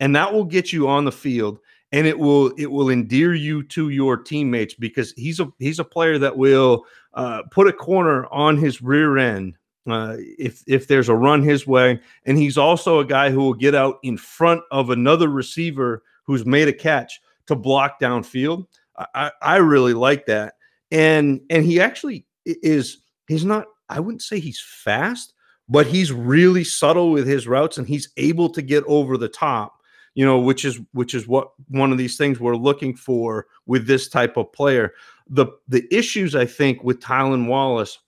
and 0.00 0.14
that 0.16 0.32
will 0.32 0.44
get 0.44 0.72
you 0.72 0.88
on 0.88 1.04
the 1.04 1.12
field, 1.12 1.58
and 1.92 2.06
it 2.06 2.18
will 2.18 2.52
it 2.56 2.70
will 2.70 2.90
endear 2.90 3.34
you 3.34 3.62
to 3.64 3.88
your 3.88 4.16
teammates 4.16 4.74
because 4.74 5.12
he's 5.16 5.40
a 5.40 5.48
he's 5.58 5.78
a 5.78 5.84
player 5.84 6.18
that 6.18 6.36
will 6.36 6.84
uh, 7.14 7.42
put 7.50 7.68
a 7.68 7.72
corner 7.72 8.26
on 8.26 8.56
his 8.56 8.82
rear 8.82 9.18
end 9.18 9.56
uh, 9.86 10.16
if 10.18 10.62
if 10.66 10.88
there's 10.88 11.08
a 11.08 11.14
run 11.14 11.42
his 11.42 11.66
way, 11.66 12.00
and 12.24 12.38
he's 12.38 12.56
also 12.58 13.00
a 13.00 13.04
guy 13.04 13.30
who 13.30 13.40
will 13.40 13.54
get 13.54 13.74
out 13.74 13.98
in 14.02 14.16
front 14.16 14.62
of 14.70 14.90
another 14.90 15.28
receiver 15.28 16.02
who's 16.24 16.46
made 16.46 16.68
a 16.68 16.72
catch 16.72 17.20
to 17.46 17.54
block 17.54 18.00
downfield. 18.00 18.66
I, 19.14 19.30
I 19.42 19.56
really 19.56 19.94
like 19.94 20.26
that. 20.26 20.54
And 20.90 21.40
and 21.50 21.64
he 21.64 21.80
actually 21.80 22.26
is 22.44 22.98
he's 23.28 23.44
not 23.44 23.66
i 23.88 24.00
wouldn't 24.00 24.22
say 24.22 24.38
he's 24.38 24.60
fast 24.60 25.32
but 25.68 25.86
he's 25.86 26.12
really 26.12 26.64
subtle 26.64 27.10
with 27.10 27.26
his 27.26 27.48
routes 27.48 27.78
and 27.78 27.86
he's 27.86 28.10
able 28.16 28.50
to 28.50 28.62
get 28.62 28.84
over 28.86 29.16
the 29.16 29.28
top 29.28 29.80
you 30.14 30.24
know 30.24 30.38
which 30.38 30.64
is 30.64 30.80
which 30.92 31.14
is 31.14 31.26
what 31.26 31.50
one 31.68 31.90
of 31.92 31.98
these 31.98 32.16
things 32.16 32.38
we're 32.38 32.56
looking 32.56 32.94
for 32.94 33.46
with 33.66 33.86
this 33.86 34.08
type 34.08 34.36
of 34.36 34.52
player. 34.52 34.92
The 35.28 35.46
the 35.68 35.86
issues 35.90 36.34
i 36.34 36.44
think 36.44 36.84
with 36.84 37.00
tylan 37.00 37.46
wallace 37.46 37.98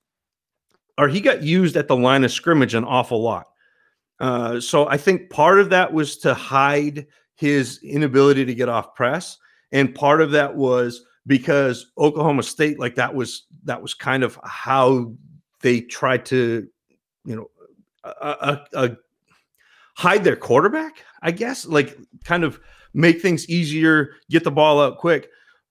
are 0.98 1.08
he 1.08 1.20
got 1.20 1.42
used 1.42 1.76
at 1.76 1.88
the 1.88 1.96
line 1.96 2.24
of 2.24 2.32
scrimmage 2.32 2.74
an 2.74 2.84
awful 2.84 3.22
lot 3.22 3.46
uh, 4.20 4.60
so 4.60 4.88
i 4.88 4.96
think 4.96 5.30
part 5.30 5.58
of 5.58 5.70
that 5.70 5.92
was 5.92 6.16
to 6.16 6.34
hide 6.34 7.06
his 7.34 7.80
inability 7.82 8.44
to 8.44 8.54
get 8.54 8.68
off 8.68 8.94
press 8.94 9.38
and 9.72 9.94
part 9.94 10.20
of 10.20 10.30
that 10.30 10.54
was 10.54 11.04
because 11.26 11.90
Oklahoma 11.98 12.42
State, 12.42 12.78
like 12.78 12.94
that 12.94 13.14
was 13.14 13.46
that 13.64 13.82
was 13.82 13.94
kind 13.94 14.22
of 14.22 14.38
how 14.44 15.12
they 15.60 15.80
tried 15.80 16.24
to, 16.26 16.68
you 17.24 17.36
know, 17.36 17.50
hide 19.94 20.24
their 20.24 20.36
quarterback. 20.36 21.04
I 21.22 21.32
guess, 21.32 21.66
like 21.66 21.98
kind 22.24 22.44
of 22.44 22.60
make 22.94 23.20
things 23.20 23.48
easier, 23.48 24.12
get 24.30 24.44
the 24.44 24.50
ball 24.50 24.80
out 24.80 24.98
quick. 24.98 25.28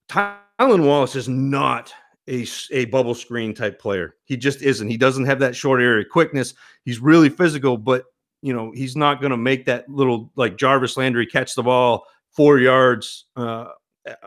Tylan 0.09 0.85
Wallace 0.85 1.15
is 1.15 1.29
not 1.29 1.93
a, 2.27 2.45
a 2.71 2.85
bubble 2.85 3.15
screen 3.15 3.53
type 3.53 3.79
player. 3.79 4.15
He 4.25 4.37
just 4.37 4.61
isn't. 4.61 4.89
He 4.89 4.97
doesn't 4.97 5.25
have 5.25 5.39
that 5.39 5.55
short 5.55 5.81
area 5.81 6.05
quickness. 6.05 6.53
He's 6.83 6.99
really 6.99 7.29
physical, 7.29 7.77
but 7.77 8.05
you 8.41 8.53
know 8.53 8.71
he's 8.71 8.95
not 8.95 9.21
going 9.21 9.31
to 9.31 9.37
make 9.37 9.65
that 9.65 9.87
little 9.89 10.31
like 10.35 10.57
Jarvis 10.57 10.97
Landry 10.97 11.25
catch 11.25 11.55
the 11.55 11.63
ball 11.63 12.05
four 12.31 12.59
yards 12.59 13.25
uh, 13.35 13.65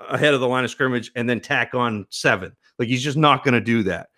ahead 0.09 0.35
of 0.35 0.41
the 0.41 0.49
line 0.49 0.65
of 0.65 0.71
scrimmage 0.71 1.13
and 1.15 1.29
then 1.29 1.41
tack 1.41 1.75
on 1.75 2.07
seven. 2.11 2.57
Like 2.79 2.89
he's 2.89 3.03
just 3.03 3.17
not 3.17 3.45
going 3.45 3.55
to 3.55 3.61
do 3.61 3.83
that. 3.85 4.09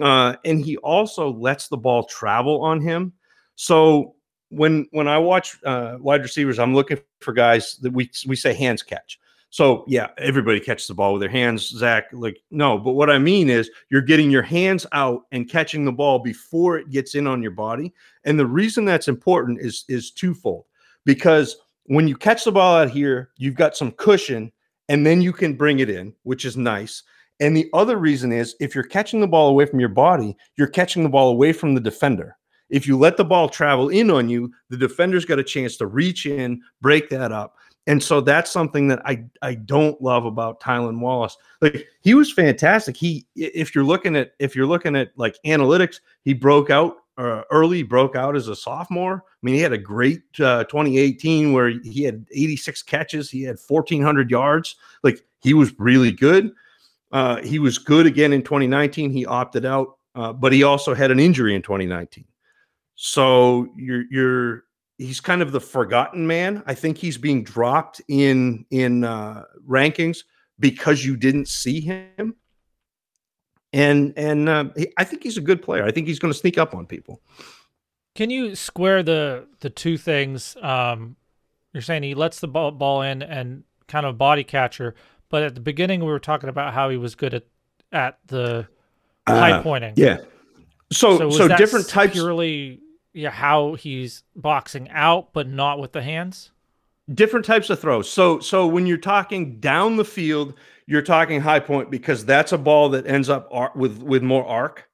Uh, 0.00 0.34
and 0.44 0.64
he 0.64 0.76
also 0.78 1.32
lets 1.32 1.68
the 1.68 1.76
ball 1.76 2.04
travel 2.04 2.62
on 2.62 2.80
him. 2.80 3.12
So 3.54 4.14
when 4.50 4.86
when 4.90 5.08
I 5.08 5.18
watch 5.18 5.56
uh, 5.64 5.96
wide 5.98 6.22
receivers, 6.22 6.58
I'm 6.58 6.74
looking 6.74 6.98
for 7.20 7.32
guys 7.32 7.76
that 7.82 7.92
we 7.92 8.10
we 8.26 8.36
say 8.36 8.52
hands 8.52 8.82
catch. 8.82 9.18
So 9.50 9.84
yeah, 9.88 10.08
everybody 10.18 10.60
catches 10.60 10.86
the 10.88 10.94
ball 10.94 11.14
with 11.14 11.20
their 11.20 11.30
hands, 11.30 11.68
Zach. 11.68 12.04
Like 12.12 12.38
no, 12.50 12.78
but 12.78 12.92
what 12.92 13.10
I 13.10 13.18
mean 13.18 13.48
is 13.48 13.70
you're 13.90 14.02
getting 14.02 14.30
your 14.30 14.42
hands 14.42 14.86
out 14.92 15.22
and 15.32 15.48
catching 15.48 15.84
the 15.84 15.92
ball 15.92 16.18
before 16.18 16.78
it 16.78 16.90
gets 16.90 17.14
in 17.14 17.26
on 17.26 17.42
your 17.42 17.52
body. 17.52 17.94
And 18.24 18.38
the 18.38 18.46
reason 18.46 18.84
that's 18.84 19.08
important 19.08 19.60
is 19.60 19.84
is 19.88 20.10
twofold. 20.10 20.64
Because 21.04 21.56
when 21.84 22.06
you 22.06 22.16
catch 22.16 22.44
the 22.44 22.52
ball 22.52 22.76
out 22.76 22.90
here, 22.90 23.30
you've 23.38 23.54
got 23.54 23.76
some 23.76 23.92
cushion 23.92 24.52
and 24.90 25.06
then 25.06 25.22
you 25.22 25.32
can 25.32 25.54
bring 25.54 25.78
it 25.78 25.88
in, 25.88 26.14
which 26.24 26.44
is 26.44 26.56
nice. 26.56 27.02
And 27.40 27.56
the 27.56 27.70
other 27.72 27.96
reason 27.96 28.32
is 28.32 28.56
if 28.60 28.74
you're 28.74 28.84
catching 28.84 29.20
the 29.20 29.26
ball 29.26 29.48
away 29.48 29.64
from 29.64 29.80
your 29.80 29.88
body, 29.88 30.36
you're 30.56 30.66
catching 30.66 31.02
the 31.02 31.08
ball 31.08 31.30
away 31.30 31.52
from 31.52 31.74
the 31.74 31.80
defender. 31.80 32.36
If 32.68 32.86
you 32.86 32.98
let 32.98 33.16
the 33.16 33.24
ball 33.24 33.48
travel 33.48 33.88
in 33.88 34.10
on 34.10 34.28
you, 34.28 34.52
the 34.68 34.76
defender's 34.76 35.24
got 35.24 35.38
a 35.38 35.44
chance 35.44 35.76
to 35.78 35.86
reach 35.86 36.26
in, 36.26 36.60
break 36.82 37.08
that 37.10 37.32
up. 37.32 37.54
And 37.88 38.02
so 38.02 38.20
that's 38.20 38.50
something 38.50 38.86
that 38.88 39.00
I 39.06 39.24
I 39.40 39.54
don't 39.54 40.00
love 40.00 40.26
about 40.26 40.60
Tylan 40.60 41.00
Wallace. 41.00 41.36
Like 41.62 41.88
he 42.02 42.14
was 42.14 42.30
fantastic. 42.30 42.96
He 42.96 43.26
if 43.34 43.74
you're 43.74 43.82
looking 43.82 44.14
at 44.14 44.32
if 44.38 44.54
you're 44.54 44.66
looking 44.66 44.94
at 44.94 45.10
like 45.16 45.38
analytics, 45.46 46.00
he 46.22 46.34
broke 46.34 46.68
out 46.68 46.98
uh, 47.16 47.42
early 47.50 47.82
broke 47.82 48.14
out 48.14 48.36
as 48.36 48.46
a 48.48 48.54
sophomore. 48.54 49.24
I 49.26 49.38
mean, 49.42 49.54
he 49.54 49.60
had 49.60 49.72
a 49.72 49.78
great 49.78 50.20
uh, 50.38 50.64
2018 50.64 51.52
where 51.52 51.70
he 51.70 52.04
had 52.04 52.26
86 52.30 52.82
catches, 52.84 53.30
he 53.30 53.42
had 53.42 53.56
1,400 53.66 54.30
yards. 54.30 54.76
Like 55.02 55.24
he 55.40 55.54
was 55.54 55.72
really 55.78 56.12
good. 56.12 56.52
Uh, 57.10 57.42
he 57.42 57.58
was 57.58 57.78
good 57.78 58.06
again 58.06 58.32
in 58.32 58.42
2019. 58.42 59.10
He 59.10 59.26
opted 59.26 59.64
out, 59.64 59.96
uh, 60.14 60.32
but 60.32 60.52
he 60.52 60.62
also 60.62 60.94
had 60.94 61.10
an 61.10 61.18
injury 61.18 61.54
in 61.54 61.62
2019. 61.62 62.24
So 62.94 63.68
you're 63.76 64.04
you're 64.10 64.64
he's 64.98 65.20
kind 65.20 65.40
of 65.40 65.52
the 65.52 65.60
forgotten 65.60 66.26
man. 66.26 66.62
I 66.66 66.74
think 66.74 66.98
he's 66.98 67.16
being 67.16 67.44
dropped 67.44 68.02
in 68.08 68.66
in 68.70 69.04
uh, 69.04 69.44
rankings 69.66 70.18
because 70.58 71.04
you 71.04 71.16
didn't 71.16 71.48
see 71.48 71.80
him. 71.80 72.34
And 73.72 74.12
and 74.16 74.48
uh, 74.48 74.64
he, 74.76 74.92
I 74.96 75.04
think 75.04 75.22
he's 75.22 75.36
a 75.36 75.42
good 75.42 75.62
player. 75.62 75.84
I 75.84 75.92
think 75.92 76.06
he's 76.06 76.18
going 76.18 76.32
to 76.32 76.38
sneak 76.38 76.58
up 76.58 76.74
on 76.74 76.86
people. 76.86 77.22
Can 78.14 78.30
you 78.30 78.54
square 78.54 79.02
the 79.02 79.46
the 79.60 79.70
two 79.70 79.96
things? 79.96 80.56
Um, 80.60 81.16
you're 81.72 81.82
saying 81.82 82.02
he 82.02 82.14
lets 82.14 82.40
the 82.40 82.48
ball, 82.48 82.72
ball 82.72 83.02
in 83.02 83.22
and 83.22 83.62
kind 83.86 84.04
of 84.04 84.18
body 84.18 84.42
catcher, 84.42 84.94
but 85.28 85.42
at 85.42 85.54
the 85.54 85.60
beginning 85.60 86.00
we 86.00 86.06
were 86.06 86.18
talking 86.18 86.48
about 86.48 86.74
how 86.74 86.88
he 86.88 86.96
was 86.96 87.14
good 87.14 87.34
at 87.34 87.44
at 87.92 88.18
the 88.26 88.66
uh, 89.26 89.38
high 89.38 89.62
pointing. 89.62 89.94
Yeah. 89.96 90.18
So 90.90 91.18
so, 91.18 91.30
so 91.30 91.56
different 91.56 91.88
types. 91.88 92.14
Purely, 92.14 92.80
yeah, 93.12 93.30
how 93.30 93.74
he's 93.74 94.22
boxing 94.36 94.88
out, 94.90 95.32
but 95.32 95.48
not 95.48 95.78
with 95.78 95.92
the 95.92 96.02
hands. 96.02 96.50
Different 97.12 97.46
types 97.46 97.70
of 97.70 97.80
throws. 97.80 98.10
So 98.10 98.38
so 98.40 98.66
when 98.66 98.86
you're 98.86 98.98
talking 98.98 99.60
down 99.60 99.96
the 99.96 100.04
field, 100.04 100.54
you're 100.86 101.02
talking 101.02 101.40
high 101.40 101.60
point 101.60 101.90
because 101.90 102.24
that's 102.24 102.52
a 102.52 102.58
ball 102.58 102.90
that 102.90 103.06
ends 103.06 103.28
up 103.28 103.48
with 103.74 104.02
with 104.02 104.22
more 104.22 104.44
arc. 104.46 104.88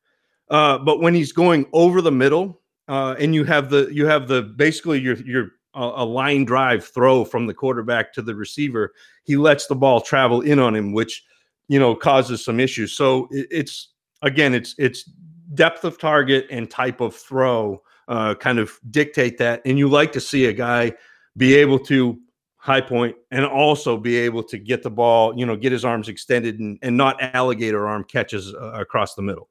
Uh, 0.51 0.79
but 0.79 1.01
when 1.01 1.15
he's 1.15 1.33
going 1.33 1.67
over 1.73 2.01
the 2.01 2.13
middle, 2.13 2.61
uh, 2.89 3.17
and 3.19 3.35
you 3.35 3.45
have 3.45 3.71
the 3.71 3.89
you 3.91 4.07
have 4.07 4.29
the 4.29 4.43
basically 4.43 5.01
your 5.01 5.17
your 5.17 5.51
a 5.75 6.05
line 6.05 6.45
drive 6.45 6.85
throw 6.85 7.25
from 7.25 7.49
the 7.49 7.55
quarterback 7.55 8.13
to 8.13 8.23
the 8.23 8.35
receiver, 8.35 8.93
he 9.25 9.37
lets 9.37 9.67
the 9.67 9.75
ball 9.75 10.01
travel 10.01 10.41
in 10.41 10.61
on 10.61 10.77
him, 10.77 10.93
which 10.93 11.25
you 11.67 11.81
know 11.81 11.97
causes 11.97 12.45
some 12.45 12.61
issues. 12.61 12.97
So 12.97 13.29
it's 13.33 13.89
again, 14.23 14.55
it's 14.55 14.75
it's 14.79 15.03
depth 15.55 15.85
of 15.85 15.99
target 15.99 16.47
and 16.51 16.71
type 16.71 17.01
of 17.01 17.15
throw 17.15 17.83
uh, 18.09 18.35
kind 18.35 18.59
of 18.59 18.79
dictate 18.91 19.39
that, 19.39 19.63
and 19.65 19.79
you 19.79 19.89
like 19.89 20.13
to 20.13 20.21
see 20.21 20.47
a 20.47 20.53
guy 20.53 20.93
be 21.37 21.55
able 21.55 21.79
to 21.79 22.19
high 22.57 22.81
point 22.81 23.15
and 23.31 23.45
also 23.45 23.97
be 23.97 24.17
able 24.17 24.43
to 24.43 24.57
get 24.57 24.83
the 24.83 24.91
ball, 24.91 25.39
you 25.39 25.45
know, 25.45 25.55
get 25.55 25.71
his 25.71 25.85
arms 25.85 26.09
extended 26.09 26.59
and, 26.61 26.79
and 26.81 26.97
not 26.97 27.23
alligator 27.35 27.87
arm 27.87 28.03
catches 28.05 28.55
uh, 28.55 28.73
across 28.73 29.15
the 29.15 29.23
middle. 29.23 29.51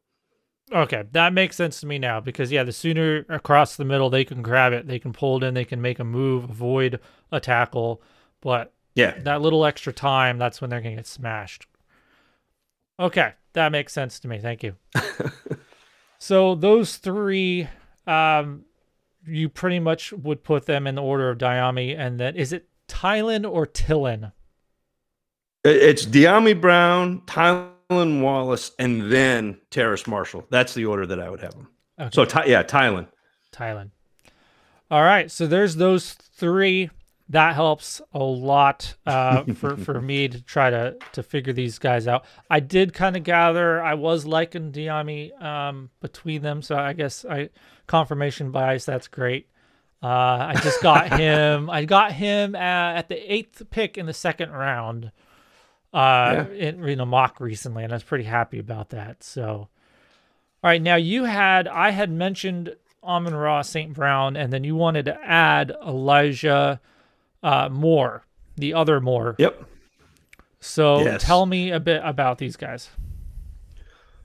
Okay, 0.71 1.03
that 1.11 1.33
makes 1.33 1.55
sense 1.55 1.79
to 1.81 1.85
me 1.85 1.99
now 1.99 2.19
because 2.19 2.51
yeah, 2.51 2.63
the 2.63 2.71
sooner 2.71 3.25
across 3.29 3.75
the 3.75 3.85
middle 3.85 4.09
they 4.09 4.25
can 4.25 4.41
grab 4.41 4.73
it, 4.73 4.87
they 4.87 4.97
can 4.97 5.13
pull 5.13 5.37
it 5.37 5.43
in, 5.45 5.53
they 5.53 5.65
can 5.65 5.81
make 5.81 5.99
a 5.99 6.03
move, 6.03 6.45
avoid 6.45 6.99
a 7.31 7.39
tackle, 7.39 8.01
but 8.41 8.73
yeah, 8.95 9.19
that 9.19 9.41
little 9.41 9.65
extra 9.65 9.93
time, 9.93 10.39
that's 10.39 10.61
when 10.61 10.69
they're 10.69 10.81
gonna 10.81 10.95
get 10.95 11.05
smashed. 11.05 11.67
Okay, 12.99 13.33
that 13.53 13.71
makes 13.71 13.93
sense 13.93 14.19
to 14.21 14.27
me. 14.27 14.39
Thank 14.39 14.63
you. 14.63 14.75
so 16.19 16.55
those 16.55 16.97
three, 16.97 17.67
um, 18.07 18.65
you 19.25 19.49
pretty 19.49 19.79
much 19.79 20.11
would 20.13 20.43
put 20.43 20.65
them 20.65 20.87
in 20.87 20.95
the 20.95 21.01
order 21.01 21.29
of 21.29 21.37
Dyami, 21.37 21.97
and 21.97 22.19
then 22.19 22.35
is 22.35 22.53
it 22.53 22.67
Tylen 22.87 23.49
or 23.49 23.65
Tillin? 23.65 24.31
It's 25.63 26.05
Dyami 26.05 26.59
Brown, 26.59 27.21
Tylan 27.21 28.21
Wallace, 28.21 28.71
and 28.79 29.11
then 29.11 29.59
Terrace 29.69 30.07
Marshall. 30.07 30.45
That's 30.49 30.73
the 30.73 30.85
order 30.85 31.05
that 31.05 31.19
I 31.19 31.29
would 31.29 31.39
have 31.39 31.53
them. 31.53 31.69
Okay. 31.99 32.09
So, 32.11 32.25
Ty- 32.25 32.45
yeah, 32.45 32.63
Tylen. 32.63 33.07
Tylan. 33.53 33.91
All 34.91 35.03
right. 35.03 35.31
So 35.31 35.47
there's 35.47 35.75
those 35.75 36.13
three. 36.13 36.89
That 37.29 37.55
helps 37.55 38.01
a 38.11 38.19
lot 38.19 38.95
uh, 39.05 39.43
for 39.55 39.77
for 39.77 40.01
me 40.01 40.27
to 40.27 40.41
try 40.41 40.69
to 40.69 40.97
to 41.13 41.23
figure 41.23 41.53
these 41.53 41.79
guys 41.79 42.07
out. 42.07 42.25
I 42.49 42.59
did 42.59 42.93
kind 42.93 43.15
of 43.15 43.23
gather 43.23 43.81
I 43.81 43.93
was 43.93 44.25
liking 44.25 44.71
Dyami 44.71 45.41
um, 45.41 45.89
between 46.01 46.41
them, 46.41 46.61
so 46.61 46.75
I 46.75 46.93
guess 46.93 47.25
I 47.25 47.49
confirmation 47.88 48.51
bias. 48.51 48.86
That's 48.86 49.07
great. 49.07 49.47
Uh, 50.01 50.07
I 50.51 50.59
just 50.61 50.81
got 50.81 51.13
him. 51.19 51.69
I 51.69 51.86
got 51.86 52.11
him 52.11 52.55
at, 52.55 52.97
at 52.97 53.09
the 53.09 53.34
eighth 53.34 53.63
pick 53.69 53.97
in 53.97 54.05
the 54.05 54.13
second 54.13 54.51
round 54.51 55.11
uh, 55.93 56.45
yeah. 56.51 56.69
in, 56.69 56.84
in 56.84 56.99
a 56.99 57.05
mock 57.05 57.39
recently, 57.39 57.84
and 57.84 57.93
I 57.93 57.95
was 57.95 58.03
pretty 58.03 58.25
happy 58.25 58.59
about 58.59 58.89
that. 58.89 59.23
So, 59.23 59.45
all 59.45 59.69
right, 60.63 60.81
now 60.81 60.95
you 60.95 61.23
had 61.23 61.67
I 61.67 61.91
had 61.91 62.11
mentioned 62.11 62.75
Amon-Ra 63.03 63.61
St. 63.61 63.93
Brown, 63.93 64.36
and 64.36 64.51
then 64.51 64.63
you 64.63 64.75
wanted 64.75 65.05
to 65.05 65.17
add 65.23 65.71
Elijah 65.86 66.81
uh, 67.41 67.69
Moore, 67.69 68.25
the 68.55 68.73
other 68.73 68.99
Moore. 68.99 69.36
Yep. 69.38 69.69
So 70.59 71.01
yes. 71.01 71.21
tell 71.23 71.45
me 71.45 71.71
a 71.71 71.79
bit 71.79 72.01
about 72.03 72.38
these 72.38 72.55
guys. 72.55 72.89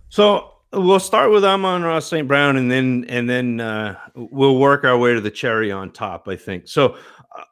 So 0.08 0.54
we'll 0.72 1.00
start 1.00 1.30
with 1.30 1.44
Amon-Ra 1.44 2.00
St. 2.00 2.26
Brown, 2.26 2.56
and 2.56 2.70
then 2.70 3.04
and 3.08 3.28
then 3.28 3.60
uh, 3.60 3.98
we'll 4.14 4.58
work 4.58 4.84
our 4.84 4.98
way 4.98 5.14
to 5.14 5.20
the 5.20 5.30
cherry 5.30 5.70
on 5.72 5.90
top. 5.90 6.28
I 6.28 6.36
think 6.36 6.68
so. 6.68 6.96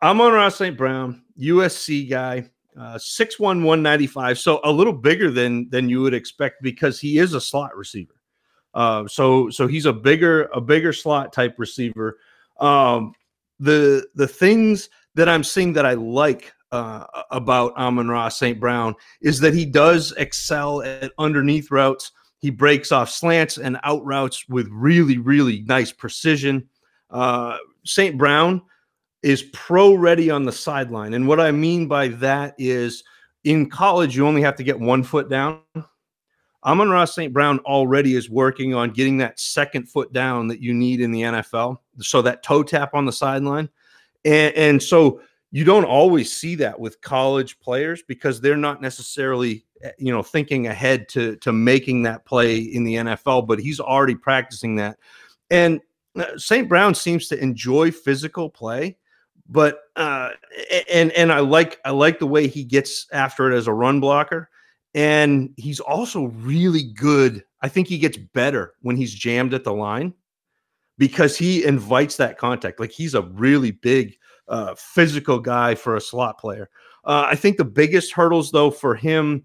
Amon-Ra 0.03 0.49
St. 0.49 0.77
Brown, 0.77 1.23
USC 1.41 2.11
guy, 2.11 2.51
uh, 2.79 2.99
six 2.99 3.39
one 3.39 3.63
one 3.63 3.83
ninety 3.83 4.07
five, 4.07 4.39
so 4.39 4.61
a 4.65 4.71
little 4.71 4.93
bigger 4.93 5.31
than 5.31 5.69
than 5.71 5.89
you 5.89 6.03
would 6.03 6.15
expect 6.15 6.63
because 6.63 7.01
he 7.01 7.19
is 7.19 7.35
a 7.35 7.41
slot 7.41 7.77
receiver. 7.77 8.15
Uh, 8.75 9.07
so 9.09 9.49
so 9.49 9.67
he's 9.67 9.87
a 9.87 9.93
bigger 9.93 10.45
a 10.55 10.61
bigger 10.61 10.93
slot 10.93 11.33
type 11.33 11.55
receiver. 11.59 12.19
Um, 12.61 13.13
the 13.59 14.07
the 14.15 14.29
things 14.29 14.91
that 15.15 15.29
I'm 15.29 15.45
seeing 15.45 15.73
that 15.73 15.87
I 15.87 15.95
like 15.95 16.53
uh, 16.73 17.05
about 17.31 17.75
Amon-Ra 17.77 18.29
St. 18.29 18.61
Brown 18.61 18.95
is 19.23 19.41
that 19.41 19.55
he 19.55 19.65
does 19.65 20.13
excel 20.19 20.83
at 20.83 21.13
underneath 21.19 21.71
routes. 21.71 22.13
He 22.47 22.51
breaks 22.51 22.93
off 22.93 23.11
slants 23.11 23.59
and 23.59 23.77
out 23.83 24.05
routes 24.07 24.49
with 24.49 24.69
really 24.71 25.19
really 25.19 25.63
nice 25.63 25.91
precision. 25.91 26.69
Uh, 27.11 27.57
St. 27.85 28.17
Brown 28.17 28.63
is 29.25 29.43
pro 29.53 29.95
ready 29.95 30.31
on 30.31 30.45
the 30.45 30.53
sideline. 30.53 31.15
And 31.15 31.27
what 31.27 31.41
I 31.41 31.51
mean 31.51 31.89
by 31.89 32.07
that 32.07 32.55
is 32.57 33.03
in 33.43 33.69
college, 33.69 34.15
you 34.15 34.25
only 34.29 34.43
have 34.43 34.55
to 34.59 34.63
get 34.63 34.79
one 34.79 35.03
foot 35.03 35.29
down. 35.29 35.59
Amon-Ra 36.65 37.05
St. 37.05 37.33
Brown 37.33 37.59
already 37.61 38.15
is 38.15 38.31
working 38.31 38.75
on 38.75 38.93
getting 38.93 39.17
that 39.17 39.41
second 39.41 39.89
foot 39.89 40.13
down 40.13 40.47
that 40.47 40.61
you 40.63 40.73
need 40.73 41.01
in 41.01 41.11
the 41.11 41.23
NFL. 41.23 41.79
So 41.99 42.23
that 42.23 42.45
toe 42.45 42.63
tap 42.63 42.95
on 42.95 43.07
the 43.07 43.13
sideline. 43.13 43.69
And, 44.25 44.55
and 44.55 44.81
so 44.81 45.21
you 45.51 45.65
don't 45.65 45.85
always 45.85 46.33
see 46.33 46.55
that 46.55 46.79
with 46.79 47.01
college 47.01 47.59
players 47.59 48.05
because 48.07 48.41
they're 48.41 48.57
not 48.57 48.81
necessarily 48.81 49.66
you 49.99 50.13
know 50.13 50.23
thinking 50.23 50.67
ahead 50.67 51.09
to 51.09 51.37
to 51.37 51.53
making 51.53 52.03
that 52.03 52.25
play 52.25 52.59
in 52.59 52.85
the 52.85 52.95
NFL 52.95 53.47
but 53.47 53.59
he's 53.59 53.81
already 53.81 54.15
practicing 54.15 54.77
that 54.77 54.99
and 55.51 55.81
uh, 56.19 56.37
St. 56.37 56.69
Brown 56.69 56.95
seems 56.95 57.29
to 57.29 57.39
enjoy 57.39 57.91
physical 57.91 58.49
play 58.49 58.97
but 59.49 59.81
uh, 59.97 60.31
and 60.93 61.13
and 61.13 61.33
I 61.33 61.41
like 61.41 61.81
I 61.85 61.91
like 61.91 62.19
the 62.19 62.27
way 62.27 62.49
he 62.49 62.65
gets 62.65 63.07
after 63.13 63.51
it 63.51 63.57
as 63.57 63.67
a 63.67 63.73
run 63.73 64.01
blocker, 64.01 64.51
and 64.95 65.53
he's 65.57 65.81
also 65.81 66.27
really 66.27 66.83
good. 66.83 67.45
I 67.63 67.69
think 67.69 67.89
he 67.89 67.99
gets 67.99 68.17
better 68.17 68.75
when 68.83 68.97
he's 68.97 69.15
jammed 69.15 69.55
at 69.55 69.65
the 69.65 69.73
line 69.73 70.15
because 70.99 71.37
he 71.37 71.65
invites 71.65 72.17
that 72.17 72.39
contact. 72.39 72.81
Like 72.81 72.91
he's 72.91 73.15
a 73.15 73.23
really 73.23 73.71
big 73.71 74.17
uh, 74.49 74.75
physical 74.77 75.39
guy 75.39 75.75
for 75.75 75.97
a 75.97 76.01
slot 76.01 76.39
player. 76.39 76.69
Uh, 77.05 77.27
I 77.27 77.37
think 77.37 77.57
the 77.57 77.65
biggest 77.65 78.13
hurdles 78.13 78.51
though 78.51 78.71
for 78.71 78.95
him 78.95 79.45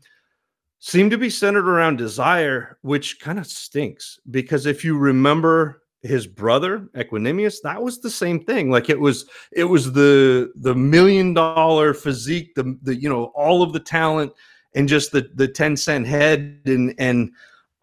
seem 0.82 1.12
to 1.12 1.18
be 1.18 1.30
centered 1.30 1.70
around 1.70 1.98
desire, 1.98 2.78
which 2.82 3.20
kind 3.20 3.40
of 3.40 3.46
stinks 3.46 4.20
because 4.32 4.66
if 4.66 4.84
you 4.84 4.98
remember 4.98 5.84
his 6.02 6.26
brother 6.26 6.90
Equanimeous, 6.96 7.58
that 7.64 7.82
was 7.82 8.02
the 8.02 8.10
same 8.10 8.44
thing. 8.44 8.72
Like 8.72 8.90
it 8.90 9.00
was, 9.00 9.28
it 9.52 9.66
was 9.66 9.94
the 9.94 10.52
the 10.56 10.74
million 10.74 11.34
dollar 11.34 11.94
physique, 11.94 12.56
the 12.56 12.78
the 12.82 13.00
you 13.00 13.08
know 13.08 13.26
all 13.36 13.62
of 13.62 13.74
the 13.74 13.80
talent, 13.80 14.34
and 14.74 14.90
just 14.90 15.12
the 15.12 15.30
the 15.36 15.48
ten 15.48 15.78
cent 15.78 16.08
head, 16.08 16.62
and 16.66 16.96
and 16.98 17.32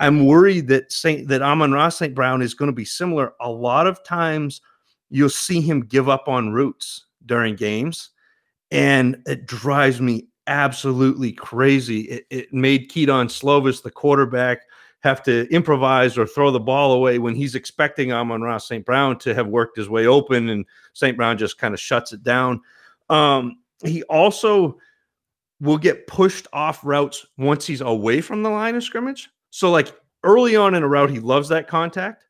I'm 0.01 0.26
worried 0.26 0.66
that 0.68 0.90
Saint 0.90 1.28
that 1.28 1.40
Amon-Ra 1.40 1.90
St. 1.90 2.14
Brown 2.14 2.42
is 2.42 2.55
going 2.55 2.70
to 2.70 2.74
be 2.74 2.84
similar. 2.84 3.32
A 3.40 3.51
lot 3.51 3.86
of 3.86 4.03
times, 4.03 4.61
you'll 5.09 5.30
see 5.30 5.61
him 5.61 5.82
give 5.82 6.09
up 6.09 6.26
on 6.26 6.53
routes 6.53 7.07
during 7.26 7.55
games, 7.55 8.11
and 8.72 9.22
it 9.26 9.46
drives 9.46 10.01
me 10.01 10.26
absolutely 10.49 11.32
crazy. 11.32 12.01
It, 12.01 12.26
it 12.30 12.53
made 12.53 12.88
Kedon 12.88 13.28
Slovis, 13.28 13.82
the 13.82 13.90
quarterback 13.90 14.62
have 15.01 15.22
to 15.22 15.49
improvise 15.53 16.18
or 16.18 16.26
throw 16.26 16.51
the 16.51 16.59
ball 16.59 16.92
away 16.92 17.20
when 17.20 17.34
he's 17.34 17.55
expecting 17.55 18.12
Amon-Ra 18.12 18.59
St. 18.59 18.84
Brown 18.84 19.16
to 19.20 19.32
have 19.34 19.46
worked 19.46 19.76
his 19.76 19.88
way 19.88 20.07
open 20.07 20.49
and 20.49 20.64
St. 20.92 21.16
Brown 21.16 21.38
just 21.38 21.59
kind 21.59 21.72
of 21.72 21.78
shuts 21.78 22.12
it 22.12 22.24
down. 22.24 22.61
Um, 23.09 23.59
he 23.84 24.03
also 24.05 24.78
will 25.61 25.78
get 25.78 26.07
pushed 26.09 26.49
off 26.53 26.80
routes 26.82 27.24
once 27.36 27.66
he's 27.66 27.80
away 27.80 28.20
from 28.20 28.42
the 28.42 28.51
line 28.51 28.74
of 28.74 28.82
scrimmage. 28.82 29.30
So, 29.51 29.70
like 29.70 29.94
early 30.24 30.57
on 30.57 30.74
in 30.74 30.82
a 30.82 30.88
route, 30.88 31.11
he 31.11 31.20
loves 31.20 31.49
that 31.51 31.68
contact. 31.68 32.24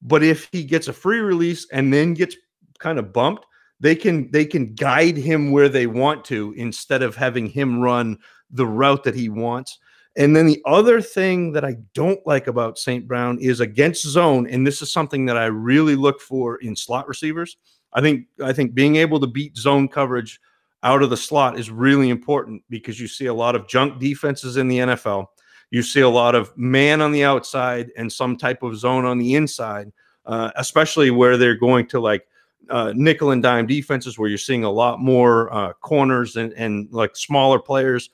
But 0.00 0.22
if 0.22 0.48
he 0.52 0.64
gets 0.64 0.88
a 0.88 0.92
free 0.92 1.18
release 1.18 1.66
and 1.72 1.92
then 1.92 2.14
gets 2.14 2.36
kind 2.78 2.98
of 2.98 3.12
bumped, 3.12 3.46
they 3.82 3.96
can 3.96 4.30
they 4.30 4.46
can 4.46 4.74
guide 4.74 5.16
him 5.16 5.50
where 5.50 5.68
they 5.68 5.88
want 5.88 6.24
to 6.26 6.54
instead 6.56 7.02
of 7.02 7.16
having 7.16 7.46
him 7.46 7.80
run 7.80 8.16
the 8.50 8.66
route 8.66 9.02
that 9.04 9.16
he 9.16 9.28
wants. 9.28 9.78
And 10.16 10.36
then 10.36 10.46
the 10.46 10.62
other 10.66 11.00
thing 11.00 11.52
that 11.52 11.64
I 11.64 11.76
don't 11.94 12.24
like 12.26 12.46
about 12.46 12.78
St. 12.78 13.08
Brown 13.08 13.38
is 13.40 13.60
against 13.60 14.06
zone, 14.06 14.46
and 14.46 14.64
this 14.66 14.82
is 14.82 14.92
something 14.92 15.26
that 15.26 15.36
I 15.36 15.46
really 15.46 15.96
look 15.96 16.20
for 16.20 16.56
in 16.56 16.76
slot 16.76 17.08
receivers. 17.08 17.56
I 17.92 18.00
think 18.00 18.26
I 18.42 18.52
think 18.52 18.72
being 18.72 18.96
able 18.96 19.18
to 19.18 19.26
beat 19.26 19.56
zone 19.56 19.88
coverage 19.88 20.40
out 20.84 21.02
of 21.02 21.10
the 21.10 21.16
slot 21.16 21.58
is 21.58 21.70
really 21.70 22.08
important 22.08 22.62
because 22.70 23.00
you 23.00 23.08
see 23.08 23.26
a 23.26 23.34
lot 23.34 23.56
of 23.56 23.68
junk 23.68 23.98
defenses 23.98 24.56
in 24.58 24.68
the 24.68 24.78
NFL. 24.78 25.26
You 25.70 25.82
see 25.82 26.00
a 26.02 26.08
lot 26.08 26.34
of 26.36 26.56
man 26.56 27.00
on 27.00 27.10
the 27.10 27.24
outside 27.24 27.90
and 27.96 28.12
some 28.12 28.36
type 28.36 28.62
of 28.62 28.76
zone 28.76 29.04
on 29.04 29.18
the 29.18 29.34
inside, 29.34 29.90
uh, 30.26 30.50
especially 30.56 31.10
where 31.10 31.36
they're 31.36 31.56
going 31.56 31.86
to 31.88 32.00
like 32.00 32.26
uh, 32.70 32.92
nickel 32.94 33.30
and 33.30 33.42
dime 33.42 33.66
defenses, 33.66 34.18
where 34.18 34.28
you're 34.28 34.38
seeing 34.38 34.64
a 34.64 34.70
lot 34.70 35.00
more 35.00 35.52
uh, 35.52 35.72
corners 35.74 36.36
and, 36.36 36.52
and 36.54 36.88
like 36.92 37.16
smaller 37.16 37.58
players. 37.58 38.10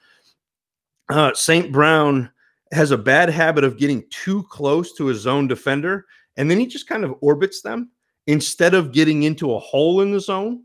Uh, 1.09 1.32
St. 1.34 1.72
Brown 1.72 2.30
has 2.72 2.90
a 2.90 2.99
bad 2.99 3.30
habit 3.30 3.64
of 3.64 3.78
getting 3.78 4.05
too 4.11 4.42
close 4.44 4.92
to 4.94 5.09
a 5.11 5.14
zone 5.14 5.49
defender, 5.49 6.07
and 6.36 6.51
then 6.51 6.59
he 6.59 6.66
just 6.66 6.86
kind 6.86 7.05
of 7.05 7.14
orbits 7.20 7.62
them 7.62 7.90
instead 8.26 8.74
of 8.74 8.92
getting 8.92 9.22
into 9.22 9.55
a 9.55 9.59
hole 9.59 10.03
in 10.03 10.12
the 10.12 10.20
zone 10.20 10.62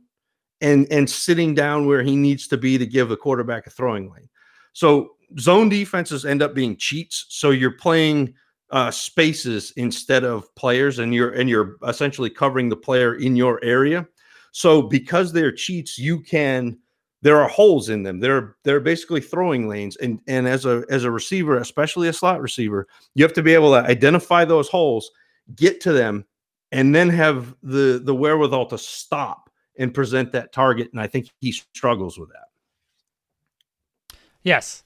and 0.61 0.88
and 0.91 1.09
sitting 1.09 1.53
down 1.53 1.86
where 1.86 2.03
he 2.03 2.15
needs 2.15 2.47
to 2.47 2.57
be 2.57 2.77
to 2.77 2.86
give 2.86 3.09
the 3.09 3.17
quarterback 3.17 3.67
a 3.67 3.69
throwing 3.69 4.11
lane. 4.11 4.29
So 4.73 5.11
zone 5.39 5.69
defenses 5.69 6.25
end 6.25 6.41
up 6.41 6.53
being 6.53 6.77
cheats. 6.77 7.25
So 7.29 7.51
you're 7.51 7.71
playing 7.71 8.34
uh, 8.74 8.89
spaces 8.89 9.71
instead 9.78 10.24
of 10.24 10.53
players, 10.55 10.97
and 10.97 11.13
you're 11.13 11.30
and 11.30 11.47
you're 11.47 11.78
essentially 11.88 12.30
covering 12.30 12.69
the 12.69 12.76
player 12.76 13.15
in 13.15 13.36
your 13.36 13.63
area. 13.63 14.05
So 14.51 14.82
because 14.82 15.32
they're 15.32 15.51
cheats, 15.51 15.99
you 15.99 16.19
can 16.19 16.80
there 17.21 17.39
are 17.39 17.47
holes 17.47 17.89
in 17.89 18.01
them. 18.01 18.19
They're 18.19 18.55
they're 18.63 18.80
basically 18.80 19.21
throwing 19.21 19.69
lanes, 19.69 19.95
and 19.97 20.19
and 20.28 20.47
as 20.47 20.65
a 20.65 20.84
as 20.89 21.03
a 21.03 21.11
receiver, 21.11 21.57
especially 21.57 22.07
a 22.07 22.13
slot 22.13 22.41
receiver, 22.41 22.88
you 23.13 23.24
have 23.24 23.34
to 23.34 23.43
be 23.43 23.53
able 23.53 23.71
to 23.74 23.88
identify 23.88 24.43
those 24.43 24.69
holes, 24.69 25.11
get 25.55 25.80
to 25.82 25.93
them, 25.93 26.26
and 26.71 26.95
then 26.95 27.09
have 27.09 27.55
the 27.61 28.01
the 28.03 28.15
wherewithal 28.15 28.65
to 28.65 28.78
stop 28.80 29.51
and 29.78 29.93
present 29.93 30.32
that 30.32 30.51
target. 30.51 30.89
And 30.91 30.99
I 30.99 31.05
think 31.05 31.30
he 31.39 31.51
struggles 31.51 32.17
with 32.17 32.30
that. 32.30 34.17
Yes, 34.41 34.84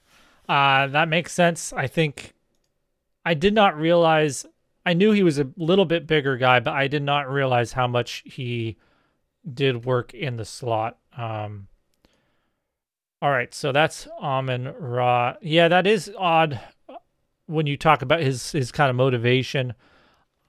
uh, 0.50 0.88
that 0.88 1.08
makes 1.08 1.32
sense. 1.32 1.72
I 1.72 1.88
think 1.88 2.34
I 3.28 3.34
did 3.34 3.54
not 3.54 3.78
realize. 3.78 4.46
I 4.86 4.94
knew 4.94 5.12
he 5.12 5.22
was 5.22 5.38
a 5.38 5.50
little 5.58 5.84
bit 5.84 6.08
bigger 6.08 6.38
guy, 6.38 6.62
but 6.62 6.74
I 6.74 6.88
did 6.88 7.04
not 7.04 7.30
realize 7.30 7.74
how 7.74 7.86
much 7.86 8.24
he 8.26 8.78
did 9.54 9.84
work 9.84 10.14
in 10.14 10.38
the 10.38 10.46
slot. 10.46 10.98
Um, 11.18 11.68
all 13.22 13.30
right, 13.30 13.54
so 13.54 13.74
that's 13.74 14.08
Amon 14.22 14.74
Ra. 14.80 15.36
Yeah, 15.42 15.68
that 15.68 15.86
is 15.86 16.10
odd 16.18 16.62
when 17.48 17.68
you 17.68 17.76
talk 17.76 18.02
about 18.02 18.22
his 18.22 18.54
his 18.54 18.72
kind 18.72 18.90
of 18.90 18.96
motivation. 18.96 19.74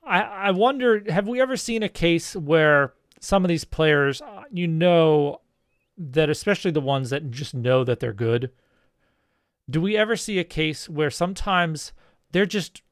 I 0.06 0.20
I 0.20 0.50
wonder, 0.52 1.02
have 1.08 1.26
we 1.26 1.40
ever 1.40 1.56
seen 1.56 1.82
a 1.82 1.88
case 1.88 2.36
where 2.36 2.94
some 3.18 3.44
of 3.44 3.48
these 3.48 3.64
players, 3.64 4.22
uh, 4.22 4.44
you 4.52 4.68
know, 4.68 5.40
that 5.96 6.30
especially 6.30 6.70
the 6.70 6.80
ones 6.80 7.10
that 7.10 7.32
just 7.32 7.54
know 7.54 7.82
that 7.82 7.98
they're 7.98 8.12
good. 8.12 8.52
Do 9.68 9.80
we 9.80 9.96
ever 9.96 10.14
see 10.14 10.38
a 10.38 10.44
case 10.44 10.88
where 10.88 11.10
sometimes 11.10 11.92
they're 12.32 12.46
just 12.46 12.82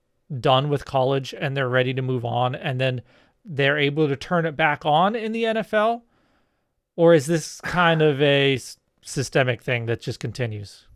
done 0.41 0.69
with 0.69 0.85
college 0.85 1.35
and 1.39 1.57
they're 1.57 1.69
ready 1.69 1.95
to 1.95 2.03
move 2.03 2.25
on 2.25 2.55
and 2.55 2.81
then 2.81 3.03
they're 3.45 3.79
able 3.79 4.09
to 4.09 4.17
turn 4.17 4.45
it 4.45 4.57
back 4.57 4.85
on 4.85 5.15
in 5.15 5.33
the 5.33 5.45
NFL? 5.45 6.03
Or 6.97 7.15
is 7.15 7.27
this 7.27 7.61
kind 7.61 8.03
of 8.03 8.21
a 8.21 8.59
systemic 9.03 9.63
thing 9.63 9.87
that 9.87 10.01
just 10.01 10.19
continues? 10.19 10.87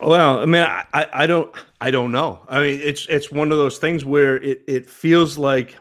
Well, 0.00 0.38
I 0.38 0.44
mean, 0.44 0.62
I, 0.62 1.06
I 1.12 1.26
don't 1.26 1.52
I 1.80 1.90
don't 1.90 2.12
know. 2.12 2.40
I 2.48 2.60
mean, 2.60 2.80
it's 2.80 3.06
it's 3.08 3.32
one 3.32 3.50
of 3.50 3.58
those 3.58 3.78
things 3.78 4.04
where 4.04 4.36
it 4.36 4.62
it 4.68 4.88
feels 4.88 5.36
like 5.38 5.76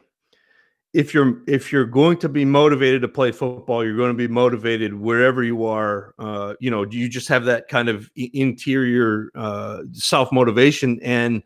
if 0.94 1.14
you're 1.14 1.42
if 1.48 1.72
you're 1.72 1.86
going 1.86 2.18
to 2.18 2.28
be 2.28 2.44
motivated 2.44 3.02
to 3.02 3.08
play 3.08 3.32
football, 3.32 3.84
you're 3.84 3.96
going 3.96 4.12
to 4.12 4.18
be 4.18 4.28
motivated 4.28 4.94
wherever 4.94 5.44
you 5.44 5.66
are. 5.66 6.14
Uh, 6.20 6.56
you 6.60 6.70
know, 6.70 6.84
you 6.84 7.08
just 7.08 7.30
have 7.30 7.46
that 7.46 7.70
kind 7.70 7.88
of 7.88 8.10
interior 8.16 9.30
uh, 9.36 9.84
self 9.94 10.32
motivation, 10.32 11.00
and 11.02 11.44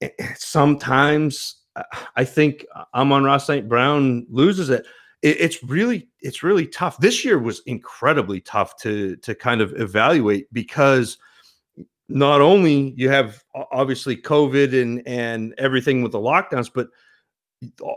eh, 0.00 0.08
sometimes 0.36 1.56
uh, 1.76 1.82
I 2.16 2.24
think 2.24 2.64
Amon-Ra 2.94 3.36
St. 3.36 3.68
Brown 3.68 4.26
loses 4.30 4.70
it. 4.70 4.86
it. 5.20 5.40
It's 5.40 5.62
really 5.62 6.08
it's 6.22 6.42
really 6.42 6.66
tough. 6.66 6.96
This 6.98 7.22
year 7.22 7.38
was 7.38 7.60
incredibly 7.66 8.40
tough 8.40 8.76
to 8.78 9.16
to 9.16 9.34
kind 9.34 9.60
of 9.60 9.78
evaluate 9.78 10.50
because 10.54 11.18
not 12.08 12.40
only 12.40 12.94
you 12.96 13.10
have 13.10 13.44
obviously 13.54 14.16
COVID 14.16 14.80
and 14.80 15.06
and 15.06 15.54
everything 15.58 16.02
with 16.02 16.12
the 16.12 16.18
lockdowns, 16.18 16.70
but 16.74 16.88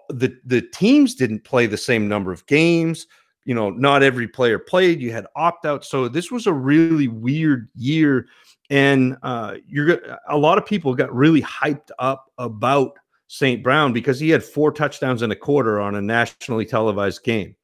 the 0.10 0.38
the 0.46 0.62
teams 0.62 1.16
didn't 1.16 1.44
play 1.44 1.66
the 1.66 1.78
same 1.78 2.08
number 2.08 2.32
of 2.32 2.46
games. 2.46 3.08
You 3.46 3.56
know, 3.56 3.70
not 3.70 4.04
every 4.04 4.28
player 4.28 4.60
played. 4.60 5.02
You 5.02 5.12
had 5.12 5.26
opt 5.36 5.66
out, 5.66 5.86
so 5.86 6.08
this 6.08 6.32
was 6.32 6.48
a 6.48 6.54
really 6.54 7.08
weird 7.08 7.70
year. 7.76 8.28
And 8.70 9.16
uh, 9.24 9.56
you're 9.66 10.00
a 10.28 10.38
lot 10.38 10.58
of 10.58 10.66
people 10.66 10.94
got 10.94 11.14
really 11.16 11.42
hyped 11.42 11.92
up 12.00 12.32
about 12.38 12.98
St. 13.28 13.64
Brown 13.64 13.94
because 13.94 14.20
he 14.20 14.30
had 14.30 14.44
four 14.44 14.72
touchdowns 14.72 15.22
in 15.22 15.32
a 15.32 15.36
quarter 15.36 15.80
on 15.80 15.96
a 15.96 16.02
nationally 16.02 16.66
televised 16.66 17.24
game. 17.24 17.56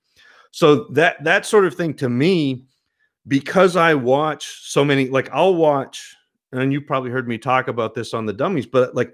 So 0.51 0.85
that 0.91 1.21
that 1.23 1.45
sort 1.45 1.65
of 1.65 1.75
thing 1.75 1.93
to 1.95 2.09
me, 2.09 2.65
because 3.27 3.75
I 3.75 3.93
watch 3.95 4.61
so 4.69 4.85
many, 4.85 5.09
like 5.09 5.29
I'll 5.33 5.55
watch, 5.55 6.15
and 6.51 6.71
you 6.71 6.79
probably 6.79 7.11
heard 7.11 7.27
me 7.27 7.37
talk 7.37 7.67
about 7.67 7.95
this 7.95 8.13
on 8.13 8.25
the 8.25 8.33
dummies, 8.33 8.67
but 8.67 8.95
like 8.95 9.13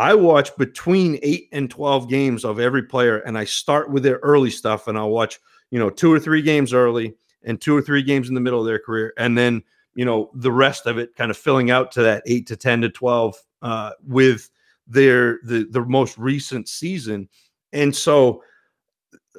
I 0.00 0.14
watch 0.14 0.56
between 0.56 1.18
eight 1.22 1.50
and 1.52 1.70
12 1.70 2.08
games 2.08 2.46
of 2.46 2.58
every 2.58 2.84
player, 2.84 3.18
and 3.18 3.36
I 3.36 3.44
start 3.44 3.90
with 3.90 4.02
their 4.02 4.16
early 4.22 4.48
stuff, 4.48 4.88
and 4.88 4.96
I'll 4.96 5.10
watch, 5.10 5.38
you 5.70 5.78
know, 5.78 5.90
two 5.90 6.10
or 6.10 6.18
three 6.18 6.40
games 6.40 6.72
early 6.72 7.12
and 7.44 7.60
two 7.60 7.76
or 7.76 7.82
three 7.82 8.02
games 8.02 8.30
in 8.30 8.34
the 8.34 8.40
middle 8.40 8.60
of 8.60 8.66
their 8.66 8.78
career. 8.78 9.12
And 9.18 9.36
then, 9.36 9.62
you 9.94 10.06
know, 10.06 10.30
the 10.32 10.50
rest 10.50 10.86
of 10.86 10.96
it 10.96 11.14
kind 11.16 11.30
of 11.30 11.36
filling 11.36 11.70
out 11.70 11.92
to 11.92 12.02
that 12.02 12.22
eight 12.24 12.46
to 12.46 12.56
10 12.56 12.80
to 12.80 12.88
12 12.88 13.36
uh, 13.60 13.90
with 14.02 14.48
their, 14.86 15.38
the, 15.44 15.66
the 15.70 15.82
most 15.82 16.16
recent 16.16 16.66
season. 16.66 17.28
And 17.74 17.94
so, 17.94 18.42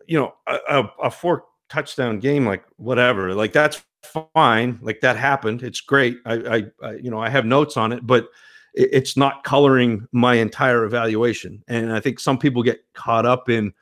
you 0.06 0.20
know, 0.20 0.36
a, 0.46 0.84
a 1.02 1.10
four 1.10 1.46
touchdown 1.70 2.20
game, 2.20 2.46
like 2.46 2.66
whatever, 2.76 3.34
like 3.34 3.52
that's 3.52 3.84
fine. 4.36 4.78
Like 4.84 5.00
that 5.02 5.18
happened. 5.18 5.64
It's 5.64 5.82
great. 5.82 6.20
I, 6.24 6.34
I, 6.34 6.66
I 6.84 6.92
you 6.98 7.10
know, 7.10 7.20
I 7.20 7.30
have 7.30 7.48
notes 7.48 7.78
on 7.78 7.92
it, 7.92 8.06
but, 8.06 8.28
it's 8.74 9.18
not 9.18 9.44
coloring 9.44 10.08
my 10.12 10.36
entire 10.36 10.86
evaluation. 10.86 11.64
And 11.68 11.92
I 11.92 12.00
think 12.00 12.20
some 12.20 12.38
people 12.38 12.64
get 12.64 12.84
caught 12.94 13.26
up 13.26 13.50
in, 13.50 13.74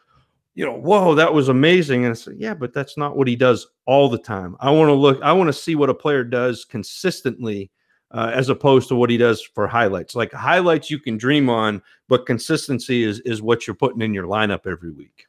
you 0.56 0.66
know, 0.66 0.74
whoa, 0.74 1.16
that 1.16 1.34
was 1.34 1.50
amazing. 1.50 2.06
And 2.06 2.12
I 2.12 2.16
say, 2.16 2.32
yeah, 2.38 2.54
but 2.54 2.74
that's 2.74 2.98
not 2.98 3.16
what 3.16 3.28
he 3.28 3.36
does 3.36 3.68
all 3.86 4.10
the 4.10 4.18
time. 4.18 4.56
I 4.60 4.72
want 4.72 4.90
to 4.90 4.94
look, 4.94 5.22
I 5.22 5.32
want 5.32 5.48
to 5.48 5.54
see 5.54 5.76
what 5.76 5.90
a 5.90 5.94
player 5.94 6.24
does 6.24 6.66
consistently 6.66 7.72
uh, 8.12 8.32
as 8.34 8.50
opposed 8.50 8.88
to 8.90 8.96
what 8.96 9.10
he 9.10 9.18
does 9.18 9.42
for 9.42 9.68
highlights. 9.68 10.16
Like 10.16 10.34
highlights 10.34 10.90
you 10.90 11.00
can 11.00 11.18
dream 11.18 11.50
on, 11.50 11.82
but 12.08 12.26
consistency 12.26 13.04
is 13.04 13.20
is 13.22 13.42
what 13.42 13.68
you're 13.68 13.76
putting 13.76 14.02
in 14.02 14.14
your 14.14 14.26
lineup 14.26 14.66
every 14.66 14.92
week. 14.92 15.28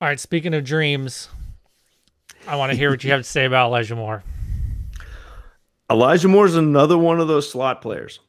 All 0.00 0.08
right. 0.08 0.20
Speaking 0.20 0.52
of 0.54 0.64
dreams, 0.64 1.28
I 2.46 2.56
want 2.56 2.72
to 2.72 2.76
hear 2.76 2.90
what 2.90 3.02
you 3.04 3.10
have 3.12 3.20
to 3.20 3.24
say 3.24 3.44
about 3.44 3.68
Elijah 3.68 3.96
Moore. 3.96 4.22
Elijah 5.90 6.28
Moore 6.28 6.46
is 6.46 6.56
another 6.56 6.98
one 6.98 7.20
of 7.20 7.28
those 7.28 7.50
slot 7.50 7.80
players. 7.80 8.20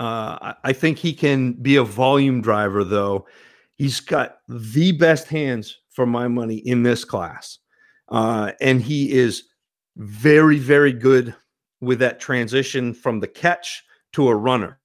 Uh, 0.00 0.54
I 0.64 0.72
think 0.72 0.98
he 0.98 1.12
can 1.12 1.52
be 1.52 1.76
a 1.76 1.84
volume 1.84 2.40
driver, 2.40 2.82
though. 2.82 3.26
He's 3.76 4.00
got 4.00 4.38
the 4.48 4.92
best 4.92 5.28
hands 5.28 5.78
for 5.90 6.06
my 6.06 6.26
money 6.26 6.56
in 6.56 6.82
this 6.82 7.04
class. 7.04 7.58
Uh, 8.08 8.52
and 8.60 8.82
he 8.82 9.12
is 9.12 9.44
very, 9.96 10.58
very 10.58 10.92
good 10.92 11.34
with 11.80 12.00
that 12.00 12.18
transition 12.18 12.92
from 12.92 13.20
the 13.20 13.28
catch 13.28 13.82
to 14.12 14.28
a 14.28 14.34
runner. 14.34 14.80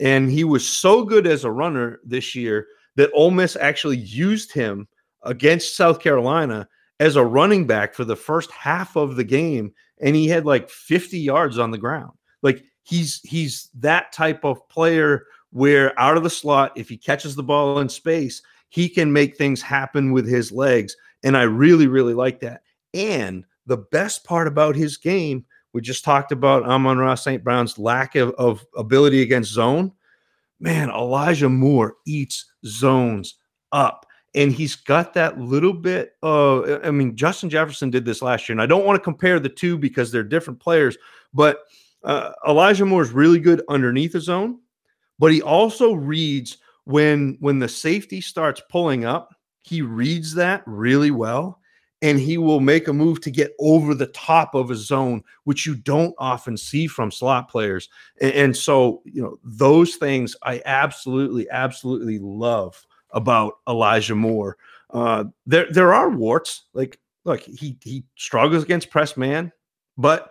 And 0.00 0.30
he 0.30 0.44
was 0.44 0.66
so 0.66 1.04
good 1.04 1.26
as 1.26 1.44
a 1.44 1.50
runner 1.50 2.00
this 2.04 2.34
year 2.34 2.66
that 2.96 3.10
Ole 3.14 3.30
Miss 3.30 3.56
actually 3.56 3.98
used 3.98 4.52
him 4.52 4.88
against 5.22 5.76
South 5.76 6.00
Carolina 6.00 6.68
as 7.00 7.16
a 7.16 7.24
running 7.24 7.66
back 7.66 7.94
for 7.94 8.04
the 8.04 8.16
first 8.16 8.50
half 8.50 8.96
of 8.96 9.16
the 9.16 9.24
game 9.24 9.72
and 10.00 10.16
he 10.16 10.28
had 10.28 10.46
like 10.46 10.70
50 10.70 11.18
yards 11.18 11.58
on 11.58 11.70
the 11.70 11.78
ground. 11.78 12.12
Like 12.42 12.64
he's 12.82 13.20
he's 13.22 13.70
that 13.74 14.12
type 14.12 14.44
of 14.44 14.66
player 14.68 15.26
where 15.50 15.98
out 15.98 16.16
of 16.16 16.22
the 16.22 16.30
slot, 16.30 16.72
if 16.76 16.88
he 16.88 16.96
catches 16.96 17.34
the 17.34 17.42
ball 17.42 17.78
in 17.78 17.88
space, 17.88 18.42
he 18.68 18.88
can 18.88 19.12
make 19.12 19.36
things 19.36 19.62
happen 19.62 20.12
with 20.12 20.28
his 20.28 20.52
legs. 20.52 20.96
And 21.22 21.36
I 21.36 21.42
really, 21.42 21.86
really 21.86 22.14
like 22.14 22.40
that. 22.40 22.62
And 22.92 23.44
the 23.66 23.78
best 23.78 24.24
part 24.24 24.48
about 24.48 24.76
his 24.76 24.96
game, 24.96 25.44
we 25.72 25.80
just 25.80 26.04
talked 26.04 26.32
about 26.32 26.64
Amon-Ra 26.64 27.14
St. 27.14 27.42
Brown's 27.42 27.78
lack 27.78 28.14
of, 28.14 28.30
of 28.38 28.66
ability 28.76 29.22
against 29.22 29.52
zone. 29.52 29.92
Man, 30.60 30.88
Elijah 30.90 31.48
Moore 31.48 31.96
eats 32.06 32.46
zones 32.64 33.36
up 33.72 34.05
and 34.36 34.52
he's 34.52 34.76
got 34.76 35.14
that 35.14 35.40
little 35.40 35.72
bit 35.72 36.12
of 36.22 36.80
i 36.84 36.90
mean 36.90 37.16
justin 37.16 37.50
jefferson 37.50 37.90
did 37.90 38.04
this 38.04 38.22
last 38.22 38.48
year 38.48 38.54
and 38.54 38.62
i 38.62 38.66
don't 38.66 38.84
want 38.84 38.96
to 38.96 39.02
compare 39.02 39.40
the 39.40 39.48
two 39.48 39.76
because 39.76 40.12
they're 40.12 40.22
different 40.22 40.60
players 40.60 40.96
but 41.34 41.60
uh, 42.04 42.30
elijah 42.46 42.84
moore 42.84 43.02
is 43.02 43.10
really 43.10 43.40
good 43.40 43.62
underneath 43.68 44.12
the 44.12 44.20
zone 44.20 44.58
but 45.18 45.32
he 45.32 45.42
also 45.42 45.92
reads 45.92 46.58
when 46.84 47.36
when 47.40 47.58
the 47.58 47.68
safety 47.68 48.20
starts 48.20 48.62
pulling 48.70 49.04
up 49.04 49.34
he 49.62 49.82
reads 49.82 50.34
that 50.34 50.62
really 50.66 51.10
well 51.10 51.60
and 52.02 52.20
he 52.20 52.36
will 52.36 52.60
make 52.60 52.88
a 52.88 52.92
move 52.92 53.20
to 53.22 53.30
get 53.30 53.52
over 53.58 53.94
the 53.94 54.08
top 54.08 54.54
of 54.54 54.70
a 54.70 54.76
zone, 54.76 55.22
which 55.44 55.64
you 55.64 55.74
don't 55.74 56.14
often 56.18 56.56
see 56.56 56.86
from 56.86 57.10
slot 57.10 57.48
players. 57.48 57.88
And, 58.20 58.32
and, 58.32 58.56
so, 58.56 59.00
you 59.06 59.22
know, 59.22 59.38
those 59.42 59.96
things 59.96 60.36
I 60.42 60.60
absolutely, 60.66 61.48
absolutely 61.48 62.18
love 62.18 62.86
about 63.16 63.54
Elijah 63.68 64.14
Moore. 64.14 64.56
Uh, 64.90 65.24
there, 65.46 65.66
there 65.72 65.92
are 65.92 66.10
warts. 66.10 66.66
Like, 66.72 67.00
look, 67.24 67.40
he 67.40 67.76
he 67.82 68.04
struggles 68.14 68.62
against 68.62 68.90
press 68.90 69.16
man, 69.16 69.50
but 69.98 70.30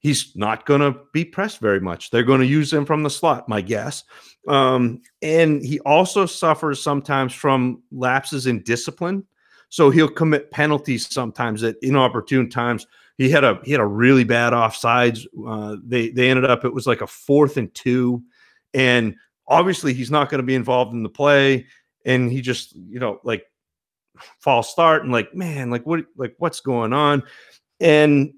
he's 0.00 0.36
not 0.36 0.66
going 0.66 0.80
to 0.80 1.00
be 1.12 1.24
pressed 1.24 1.60
very 1.60 1.80
much. 1.80 2.10
They're 2.10 2.22
going 2.22 2.40
to 2.40 2.46
use 2.46 2.72
him 2.72 2.84
from 2.84 3.02
the 3.02 3.10
slot, 3.10 3.48
my 3.48 3.60
guess. 3.60 4.04
Um, 4.46 5.00
and 5.22 5.64
he 5.64 5.80
also 5.80 6.26
suffers 6.26 6.82
sometimes 6.82 7.32
from 7.32 7.82
lapses 7.90 8.46
in 8.46 8.62
discipline. 8.62 9.24
So 9.68 9.90
he'll 9.90 10.08
commit 10.08 10.50
penalties 10.50 11.12
sometimes 11.12 11.62
at 11.62 11.76
inopportune 11.82 12.50
times. 12.50 12.86
He 13.18 13.30
had 13.30 13.44
a 13.44 13.58
he 13.64 13.72
had 13.72 13.80
a 13.80 13.86
really 13.86 14.24
bad 14.24 14.52
offsides. 14.52 15.26
Uh, 15.46 15.76
they 15.84 16.10
they 16.10 16.30
ended 16.30 16.44
up 16.44 16.64
it 16.64 16.72
was 16.72 16.86
like 16.86 17.00
a 17.00 17.06
fourth 17.06 17.56
and 17.56 17.74
two, 17.74 18.22
and 18.74 19.16
obviously 19.48 19.94
he's 19.94 20.10
not 20.10 20.28
going 20.28 20.40
to 20.40 20.46
be 20.46 20.54
involved 20.54 20.92
in 20.92 21.02
the 21.02 21.08
play. 21.08 21.66
And 22.06 22.32
he 22.32 22.40
just 22.40 22.74
you 22.74 22.98
know 22.98 23.20
like 23.22 23.44
false 24.38 24.70
start 24.70 25.02
and 25.02 25.12
like 25.12 25.34
man 25.34 25.70
like 25.70 25.84
what 25.84 26.06
like 26.16 26.34
what's 26.38 26.60
going 26.60 26.94
on, 26.94 27.22
and 27.80 28.32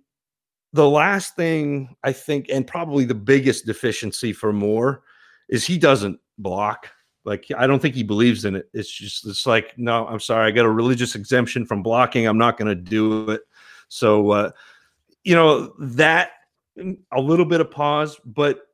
the 0.72 0.88
last 0.88 1.36
thing 1.36 1.94
I 2.04 2.12
think, 2.12 2.46
and 2.50 2.66
probably 2.66 3.04
the 3.04 3.14
biggest 3.14 3.66
deficiency 3.66 4.32
for 4.32 4.52
Moore, 4.52 5.02
is 5.48 5.64
he 5.64 5.78
doesn't 5.78 6.18
block. 6.38 6.88
Like 7.24 7.46
I 7.56 7.66
don't 7.66 7.80
think 7.80 7.94
he 7.94 8.02
believes 8.02 8.44
in 8.44 8.56
it. 8.56 8.68
It's 8.72 8.90
just 8.90 9.26
it's 9.26 9.46
like 9.46 9.76
no, 9.76 10.06
I'm 10.06 10.20
sorry, 10.20 10.48
I 10.48 10.50
got 10.50 10.66
a 10.66 10.70
religious 10.70 11.14
exemption 11.14 11.66
from 11.66 11.82
blocking. 11.82 12.26
I'm 12.26 12.38
not 12.38 12.56
going 12.56 12.68
to 12.68 12.74
do 12.74 13.30
it. 13.30 13.42
So 13.88 14.30
uh, 14.30 14.50
you 15.24 15.34
know 15.34 15.74
that 15.78 16.30
a 17.12 17.20
little 17.20 17.44
bit 17.44 17.60
of 17.60 17.70
pause, 17.70 18.18
but 18.24 18.67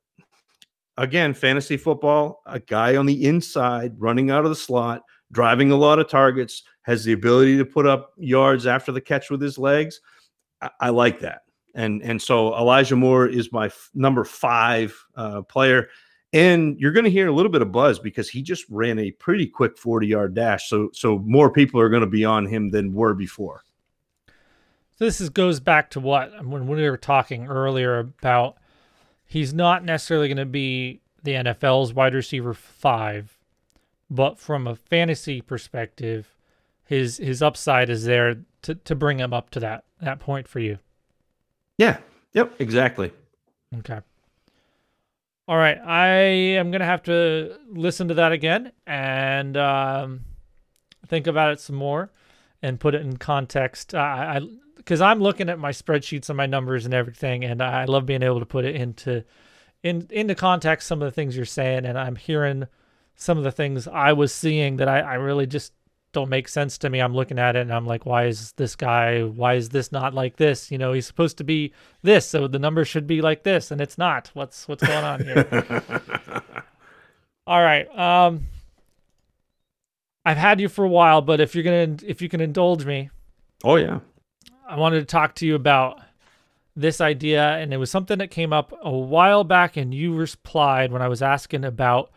again, 0.97 1.35
fantasy 1.35 1.77
football, 1.77 2.43
a 2.47 2.61
guy 2.61 2.97
on 2.97 3.07
the 3.07 3.27
inside 3.27 3.95
running 3.99 4.31
out 4.31 4.45
of 4.45 4.51
the 4.51 4.57
slot, 4.57 5.03
driving 5.33 5.71
a 5.71 5.77
lot 5.77 5.99
of 5.99 6.09
targets, 6.09 6.63
has 6.83 7.05
the 7.05 7.13
ability 7.13 7.57
to 7.59 7.65
put 7.65 7.87
up 7.87 8.13
yards 8.17 8.67
after 8.67 8.93
the 8.93 9.01
catch 9.01 9.31
with 9.31 9.41
his 9.41 9.59
legs. 9.59 10.01
I, 10.61 10.71
I 10.81 10.89
like 10.91 11.21
that 11.21 11.45
and 11.75 12.03
and 12.03 12.21
so 12.21 12.57
Elijah 12.57 12.97
Moore 12.97 13.27
is 13.27 13.53
my 13.53 13.67
f- 13.67 13.91
number 13.95 14.25
five 14.25 14.97
uh, 15.17 15.43
player. 15.43 15.89
And 16.33 16.79
you're 16.81 16.93
going 16.93 17.05
to 17.05 17.11
hear 17.11 17.29
a 17.29 17.33
little 17.33 17.53
bit 17.53 17.63
of 17.63 17.71
buzz 17.71 18.01
because 18.01 18.29
he 18.29 18.43
just 18.43 18.65
ran 18.69 18.99
a 18.99 19.13
pretty 19.13 19.47
quick 19.47 19.79
40 19.79 20.07
yard 20.07 20.35
dash. 20.35 20.69
So 20.69 20.91
so 20.93 21.19
more 21.21 21.51
people 21.51 21.81
are 21.81 21.89
going 21.89 22.03
to 22.03 22.09
be 22.09 22.25
on 22.25 22.47
him 22.47 22.71
than 22.71 22.93
were 22.93 23.15
before. 23.15 23.63
So 24.97 25.05
this 25.05 25.21
is, 25.21 25.29
goes 25.29 25.59
back 25.61 25.91
to 25.91 26.01
what 26.01 26.45
when 26.45 26.67
we 26.67 26.89
were 26.89 26.97
talking 26.97 27.47
earlier 27.47 27.99
about 27.99 28.57
he's 29.27 29.53
not 29.53 29.85
necessarily 29.85 30.29
going 30.29 30.37
to 30.39 30.45
be 30.45 31.01
the 31.23 31.33
NFL's 31.33 31.93
wide 31.93 32.15
receiver 32.15 32.55
five, 32.55 33.39
but 34.11 34.39
from 34.39 34.67
a 34.67 34.77
fantasy 34.77 35.41
perspective, 35.41 36.35
his 36.85 37.17
his 37.17 37.43
upside 37.43 37.89
is 37.89 38.05
there 38.05 38.37
to, 38.63 38.75
to 38.75 38.95
bring 38.95 39.19
him 39.19 39.33
up 39.33 39.51
to 39.51 39.61
that 39.61 39.85
that 40.01 40.21
point 40.21 40.47
for 40.47 40.61
you. 40.61 40.79
Yeah. 41.79 41.99
Yep. 42.35 42.55
Exactly. 42.61 43.13
Okay. 43.79 44.01
All 45.47 45.57
right. 45.57 45.79
I 45.79 46.09
am 46.09 46.71
going 46.71 46.81
to 46.81 46.87
have 46.87 47.03
to 47.05 47.59
listen 47.69 48.09
to 48.09 48.15
that 48.15 48.33
again 48.33 48.73
and 48.87 49.57
um, 49.57 50.21
think 51.07 51.27
about 51.27 51.53
it 51.53 51.61
some 51.61 51.77
more 51.77 52.11
and 52.63 52.81
put 52.81 52.95
it 52.95 53.03
in 53.03 53.17
context. 53.17 53.95
Uh, 53.95 53.99
I 53.99 54.41
because 54.85 55.01
I'm 55.01 55.21
looking 55.21 55.49
at 55.49 55.59
my 55.59 55.71
spreadsheets 55.71 56.29
and 56.29 56.37
my 56.37 56.47
numbers 56.47 56.85
and 56.85 56.93
everything, 56.93 57.43
and 57.45 57.63
I 57.63 57.87
love 57.87 58.05
being 58.05 58.23
able 58.23 58.41
to 58.41 58.47
put 58.47 58.65
it 58.65 58.77
into 58.77 59.25
in 59.83 60.07
into 60.11 60.35
context 60.35 60.87
some 60.87 61.01
of 61.01 61.07
the 61.07 61.13
things 61.13 61.37
you're 61.37 61.47
saying, 61.47 61.87
and 61.87 61.99
I'm 61.99 62.17
hearing 62.17 62.67
some 63.17 63.39
of 63.39 63.45
the 63.45 63.53
things 63.53 63.89
I 63.89 64.13
was 64.13 64.33
seeing 64.33 64.77
that 64.77 64.89
I, 64.89 65.01
I 65.01 65.15
really 65.15 65.47
just 65.47 65.73
don't 66.13 66.29
make 66.29 66.49
sense 66.49 66.79
to 66.79 66.91
me. 66.91 67.01
I'm 67.01 67.15
looking 67.15 67.39
at 67.39 67.57
it 67.57 67.61
and 67.61 67.73
I'm 67.73 67.87
like, 67.87 68.07
why 68.07 68.27
is 68.27 68.53
this 68.53 68.77
guy, 68.77 69.23
why 69.23 69.55
is 69.55 69.71
this 69.71 69.91
not 69.91 70.15
like 70.15 70.37
this? 70.37 70.71
You 70.71 70.79
know, 70.79 70.93
he's 70.93 71.07
supposed 71.07 71.39
to 71.39 71.45
be 71.45 71.73
this, 72.03 72.27
so 72.27 72.47
the 72.47 72.59
number 72.59 72.85
should 72.85 73.07
be 73.07 73.21
like 73.21 73.43
this, 73.43 73.71
and 73.71 73.81
it's 73.81 73.99
not. 73.99 74.31
What's 74.35 74.69
what's 74.69 74.87
going 74.87 75.05
on 75.05 75.25
here? 75.25 75.83
All 77.47 77.63
right. 77.63 77.87
Um 77.99 78.45
I've 80.27 80.39
had 80.39 80.61
you 80.61 80.69
for 80.69 80.85
a 80.85 80.89
while, 80.89 81.21
but 81.21 81.41
if 81.41 81.55
you're 81.55 81.65
gonna 81.65 81.97
if 82.07 82.23
you 82.23 82.29
can 82.29 82.41
indulge 82.41 82.85
me. 82.85 83.11
Oh 83.63 83.77
yeah. 83.77 84.01
I 84.67 84.77
wanted 84.77 85.01
to 85.01 85.07
talk 85.07 85.35
to 85.37 85.47
you 85.47 85.55
about 85.55 86.01
this 86.77 87.01
idea, 87.01 87.57
and 87.57 87.73
it 87.73 87.77
was 87.77 87.91
something 87.91 88.19
that 88.19 88.31
came 88.31 88.53
up 88.53 88.73
a 88.83 88.91
while 88.91 89.45
back, 89.45 89.77
and 89.77 89.95
you 89.95 90.15
replied 90.15 90.91
when 90.91 91.03
I 91.03 91.09
was 91.09 91.23
asking 91.23 91.65
about 91.65 92.11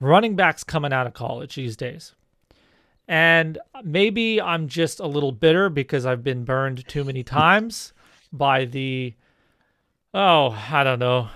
running 0.00 0.34
backs 0.34 0.64
coming 0.64 0.92
out 0.92 1.06
of 1.06 1.14
college 1.14 1.54
these 1.54 1.76
days. 1.76 2.14
And 3.06 3.58
maybe 3.84 4.40
I'm 4.40 4.68
just 4.68 5.00
a 5.00 5.06
little 5.06 5.32
bitter 5.32 5.68
because 5.68 6.06
I've 6.06 6.24
been 6.24 6.44
burned 6.44 6.86
too 6.88 7.04
many 7.04 7.22
times 7.22 7.92
by 8.32 8.64
the, 8.64 9.14
oh, 10.14 10.56
I 10.70 10.84
don't 10.84 11.00
know, 11.00 11.28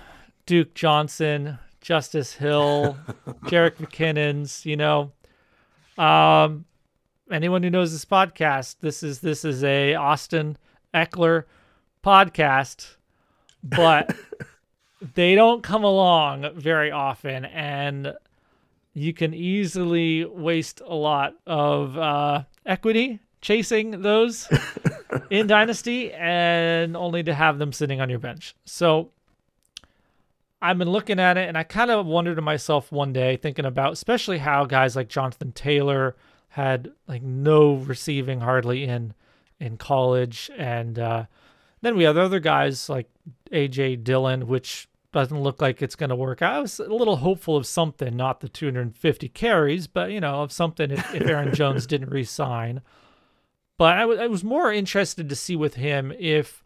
Duke 0.45 0.73
Johnson, 0.73 1.59
Justice 1.81 2.33
Hill, 2.33 2.97
Jerick 3.45 3.75
McKinnon's, 3.75 4.65
you 4.65 4.77
know. 4.77 5.11
Um, 5.97 6.65
anyone 7.31 7.63
who 7.63 7.69
knows 7.69 7.91
this 7.91 8.05
podcast, 8.05 8.77
this 8.81 9.03
is 9.03 9.19
this 9.19 9.45
is 9.45 9.63
a 9.63 9.95
Austin 9.95 10.57
Ekeler 10.93 11.43
podcast, 12.03 12.95
but 13.63 14.15
they 15.15 15.35
don't 15.35 15.63
come 15.63 15.83
along 15.83 16.49
very 16.55 16.91
often 16.91 17.45
and 17.45 18.13
you 18.93 19.13
can 19.13 19.33
easily 19.33 20.23
waste 20.23 20.81
a 20.85 20.95
lot 20.95 21.35
of 21.45 21.97
uh, 21.97 22.43
equity 22.65 23.19
chasing 23.41 24.01
those 24.01 24.47
in 25.29 25.47
Dynasty 25.47 26.13
and 26.13 26.95
only 26.95 27.21
to 27.23 27.33
have 27.33 27.59
them 27.59 27.73
sitting 27.73 27.99
on 27.99 28.09
your 28.09 28.19
bench. 28.19 28.55
So 28.65 29.11
I've 30.61 30.77
been 30.77 30.89
looking 30.89 31.19
at 31.19 31.37
it 31.37 31.47
and 31.47 31.57
I 31.57 31.63
kind 31.63 31.91
of 31.91 32.05
wondered 32.05 32.35
to 32.35 32.41
myself 32.41 32.91
one 32.91 33.11
day, 33.11 33.35
thinking 33.35 33.65
about 33.65 33.93
especially 33.93 34.37
how 34.37 34.65
guys 34.65 34.95
like 34.95 35.09
Jonathan 35.09 35.51
Taylor 35.51 36.15
had 36.55 36.93
like 37.05 37.21
no 37.21 37.73
receiving 37.73 38.39
hardly 38.39 38.85
in 38.85 39.13
in 39.59 39.75
college 39.75 40.49
and 40.57 40.97
uh, 40.97 41.25
then 41.81 41.97
we 41.97 42.05
have 42.05 42.17
other 42.17 42.39
guys 42.39 42.89
like 42.89 43.09
AJ 43.51 44.03
Dillon, 44.03 44.47
which 44.47 44.87
doesn't 45.11 45.41
look 45.43 45.61
like 45.61 45.81
it's 45.81 45.95
going 45.95 46.09
to 46.09 46.15
work. 46.15 46.41
I 46.41 46.59
was 46.59 46.79
a 46.79 46.85
little 46.91 47.17
hopeful 47.17 47.55
of 47.57 47.67
something, 47.67 48.15
not 48.15 48.39
the 48.39 48.49
250 48.49 49.29
carries, 49.29 49.85
but 49.87 50.11
you 50.11 50.19
know, 50.19 50.41
of 50.41 50.51
something 50.51 50.91
if, 50.91 51.13
if 51.13 51.27
Aaron 51.27 51.53
Jones 51.53 51.85
didn't 51.85 52.09
resign. 52.09 52.81
But 53.77 53.97
I, 53.97 54.01
w- 54.01 54.19
I 54.19 54.27
was 54.27 54.43
more 54.43 54.71
interested 54.71 55.29
to 55.29 55.35
see 55.35 55.55
with 55.55 55.75
him 55.75 56.11
if 56.17 56.63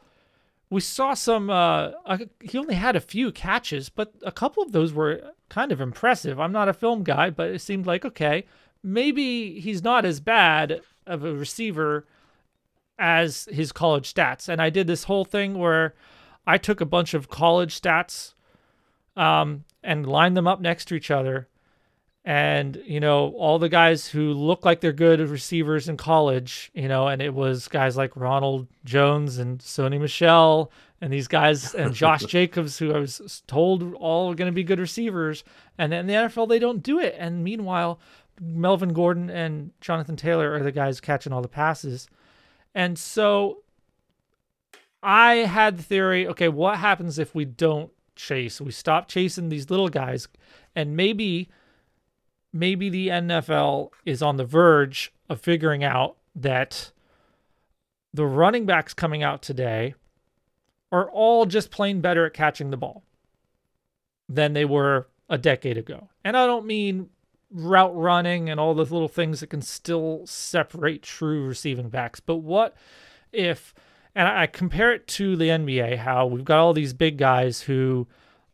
we 0.70 0.82
saw 0.82 1.16
some. 1.16 1.50
Uh, 1.50 1.92
uh, 2.06 2.20
he 2.42 2.58
only 2.58 2.76
had 2.76 2.96
a 2.96 3.02
few 3.02 3.32
catches, 3.32 3.90
but 3.90 4.14
a 4.24 4.32
couple 4.32 4.62
of 4.62 4.72
those 4.72 4.94
were 4.94 5.34
kind 5.50 5.72
of 5.72 5.82
impressive. 5.82 6.40
I'm 6.40 6.52
not 6.52 6.70
a 6.70 6.74
film 6.74 7.04
guy, 7.04 7.30
but 7.30 7.50
it 7.50 7.60
seemed 7.60 7.88
like 7.88 8.06
okay, 8.06 8.46
maybe 8.84 9.60
he's 9.60 9.84
not 9.84 10.06
as 10.06 10.20
bad 10.20 10.82
of 11.06 11.24
a 11.24 11.34
receiver 11.34 12.06
as 12.98 13.48
his 13.52 13.72
college 13.72 14.14
stats. 14.14 14.50
And 14.50 14.62
I 14.62 14.70
did 14.70 14.88
this 14.88 15.06
whole 15.06 15.26
thing 15.26 15.58
where 15.58 15.96
I 16.46 16.58
took 16.58 16.82
a 16.82 16.86
bunch 16.86 17.14
of 17.14 17.30
college 17.30 17.80
stats 17.80 18.34
um, 19.16 19.64
and 19.84 20.06
lined 20.06 20.36
them 20.36 20.48
up 20.48 20.60
next 20.62 20.86
to 20.86 20.96
each 20.96 21.10
other. 21.10 21.48
And, 22.26 22.82
you 22.86 23.00
know, 23.00 23.30
all 23.38 23.58
the 23.60 23.70
guys 23.70 24.08
who 24.08 24.34
look 24.34 24.66
like 24.66 24.82
they're 24.82 24.92
good 24.92 25.22
receivers 25.22 25.88
in 25.88 25.96
college, 25.96 26.70
you 26.74 26.88
know, 26.88 27.08
and 27.08 27.22
it 27.22 27.34
was 27.34 27.68
guys 27.68 27.96
like 27.96 28.16
Ronald 28.16 28.68
Jones 28.84 29.38
and 29.38 29.60
Sony 29.60 30.00
Michel 30.00 30.72
and 31.02 31.14
these 31.14 31.30
guys 31.30 31.74
and 31.76 31.94
Josh 31.96 32.26
Jacobs, 32.26 32.78
who 32.78 32.94
I 32.94 33.00
was 33.00 33.42
told 33.48 33.94
all 33.96 34.32
are 34.32 34.36
going 34.36 34.52
to 34.52 34.56
be 34.56 34.64
good 34.64 34.80
receivers. 34.80 35.44
And 35.78 35.94
in 35.94 36.08
the 36.08 36.14
NFL, 36.14 36.50
they 36.50 36.60
don't 36.60 36.84
do 36.84 37.00
it. 37.00 37.16
And 37.18 37.44
meanwhile, 37.44 38.00
Melvin 38.40 38.94
Gordon 38.94 39.30
and 39.30 39.72
Jonathan 39.82 40.16
Taylor 40.16 40.54
are 40.54 40.64
the 40.64 40.72
guys 40.72 41.00
catching 41.00 41.34
all 41.34 41.42
the 41.42 41.48
passes. 41.48 42.08
And 42.74 42.98
so 42.98 43.64
I 45.02 45.36
had 45.36 45.78
the 45.78 45.84
theory 45.84 46.28
okay, 46.28 46.50
what 46.50 46.78
happens 46.78 47.20
if 47.20 47.34
we 47.34 47.46
don't 47.46 47.92
chase. 48.16 48.62
We 48.62 48.72
stop 48.72 49.08
chasing 49.08 49.50
these 49.50 49.70
little 49.70 49.90
guys, 49.90 50.28
and 50.76 50.96
maybe, 50.96 51.50
maybe 52.54 52.90
the 52.90 53.08
NFL 53.08 53.92
is 54.06 54.22
on 54.22 54.38
the 54.38 54.46
verge 54.46 55.14
of 55.30 55.42
figuring 55.42 55.84
out 55.84 56.18
that 56.36 56.92
the 58.14 58.26
running 58.26 58.66
backs 58.66 58.94
coming 58.94 59.24
out 59.24 59.42
today 59.42 59.96
are 60.92 61.10
all 61.12 61.46
just 61.46 61.72
plain 61.72 62.02
better 62.02 62.26
at 62.26 62.34
catching 62.34 62.72
the 62.72 62.78
ball 62.78 63.04
than 64.28 64.54
they 64.54 64.66
were 64.66 65.08
a 65.30 65.38
decade 65.38 65.78
ago. 65.78 66.10
And 66.24 66.36
I 66.36 66.46
don't 66.46 66.66
mean 66.66 67.10
route 67.52 67.96
running 67.96 68.50
and 68.50 68.60
all 68.60 68.74
the 68.74 68.84
little 68.84 69.08
things 69.08 69.40
that 69.40 69.48
can 69.48 69.62
still 69.62 70.22
separate 70.26 71.02
true 71.02 71.46
receiving 71.46 71.90
backs. 71.90 72.20
But 72.20 72.38
what 72.38 72.76
if, 73.32 73.74
and 74.16 74.28
I 74.28 74.48
compare 74.48 74.92
it 74.94 75.08
to 75.08 75.36
the 75.36 75.50
NBA, 75.50 75.98
how 75.98 76.28
we've 76.28 76.46
got 76.46 76.60
all 76.60 76.74
these 76.74 76.94
big 76.94 77.18
guys 77.18 77.62
who 77.62 78.08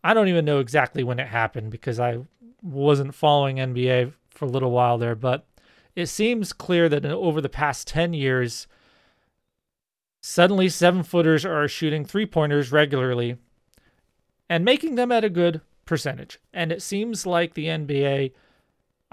I 0.04 0.14
don't 0.14 0.28
even 0.28 0.46
know 0.46 0.60
exactly 0.60 1.04
when 1.04 1.20
it 1.20 1.28
happened 1.28 1.72
because 1.72 2.00
I 2.00 2.20
wasn't 2.62 3.16
following 3.16 3.58
NBA 3.58 4.14
for 4.30 4.46
a 4.46 4.50
little 4.50 4.72
while 4.72 4.98
there, 4.98 5.16
but 5.16 5.48
it 5.96 6.08
seems 6.08 6.54
clear 6.54 6.88
that 6.90 7.06
over 7.06 7.42
the 7.42 7.50
past 7.50 7.88
10 7.88 8.14
years, 8.14 8.68
suddenly 10.22 10.70
seven 10.70 11.04
footers 11.04 11.46
are 11.46 11.68
shooting 11.68 12.06
three 12.06 12.26
pointers 12.26 12.72
regularly 12.72 13.38
and 14.50 14.64
making 14.64 14.96
them 14.96 15.12
at 15.12 15.24
a 15.24 15.30
good 15.30 15.62
percentage. 15.86 16.40
And 16.54 16.72
it 16.72 16.82
seems 16.82 17.26
like 17.26 17.54
the 17.54 17.66
NBA 17.66 18.32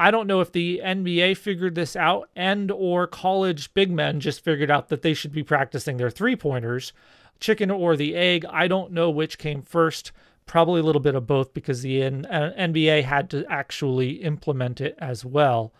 I 0.03 0.11
don't 0.11 0.27
know 0.27 0.41
if 0.41 0.51
the 0.51 0.81
NBA 0.83 1.37
figured 1.37 1.77
this 1.77 1.95
out 1.95 2.29
and 2.35 2.73
or 2.73 3.07
college 3.07 3.73
big 3.73 3.89
men 3.89 4.19
just 4.19 4.43
figured 4.43 4.69
out 4.69 4.89
that 4.89 5.03
they 5.03 5.15
should 5.15 5.31
be 5.31 5.45
practicing 5.45 5.97
their 5.97 6.11
three-pointers. 6.11 6.93
Chicken 7.39 7.71
or 7.71 7.95
the 7.95 8.17
egg, 8.17 8.45
I 8.47 8.67
don't 8.67 8.91
know 8.91 9.11
which 9.11 9.39
came 9.39 9.63
first. 9.63 10.11
Probably 10.45 10.81
a 10.81 10.83
little 10.83 11.01
bit 11.01 11.15
of 11.15 11.29
both 11.29 11.55
because 11.55 11.83
the 11.83 12.01
NBA 12.01 13.05
uh, 13.05 13.07
had 13.07 13.31
to 13.31 13.47
actually 13.49 14.15
implement 14.25 14.81
it 14.81 14.97
as 14.99 15.25
well. 15.25 15.73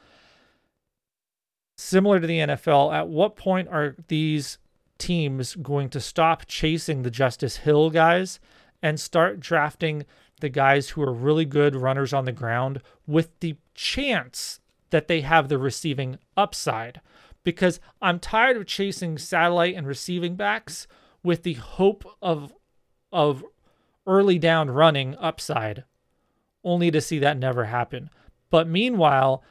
Similar 1.77 2.21
to 2.21 2.27
the 2.29 2.39
NFL, 2.39 2.95
at 2.95 3.09
what 3.09 3.35
point 3.35 3.67
are 3.71 3.97
these 4.07 4.59
teams 4.99 5.57
going 5.57 5.89
to 5.89 6.01
stop 6.01 6.47
chasing 6.47 7.03
the 7.03 7.11
Justice 7.11 7.57
Hill 7.57 7.91
guys 7.91 8.39
and 8.81 9.01
start 9.01 9.41
drafting 9.41 10.05
the 10.43 10.51
guys 10.51 10.91
who 10.91 11.03
are 11.03 11.13
really 11.13 11.47
good 11.47 11.75
runners 11.75 12.13
on 12.13 12.27
the 12.27 12.33
ground 12.33 12.83
with 13.07 13.41
the 13.41 13.57
chance 13.75 14.61
that 14.91 15.09
they 15.09 15.23
have 15.23 15.49
the 15.49 15.57
receiving 15.57 16.19
upside? 16.37 17.01
Because 17.43 17.81
I'm 18.03 18.21
tired 18.21 18.59
of 18.59 18.67
chasing 18.67 19.17
satellite 19.17 19.75
and 19.75 19.87
receiving 19.87 20.37
backs 20.37 20.87
with 21.23 21.43
the 21.43 21.55
hope 21.55 22.05
of 22.21 22.53
of 23.11 23.45
early 24.07 24.39
down 24.39 24.71
running 24.71 25.17
upside, 25.17 25.85
only 26.65 26.91
to 26.91 27.01
see 27.01 27.19
that 27.19 27.39
never 27.39 27.65
happen. 27.65 28.11
But 28.51 28.69
meanwhile, 28.69 29.43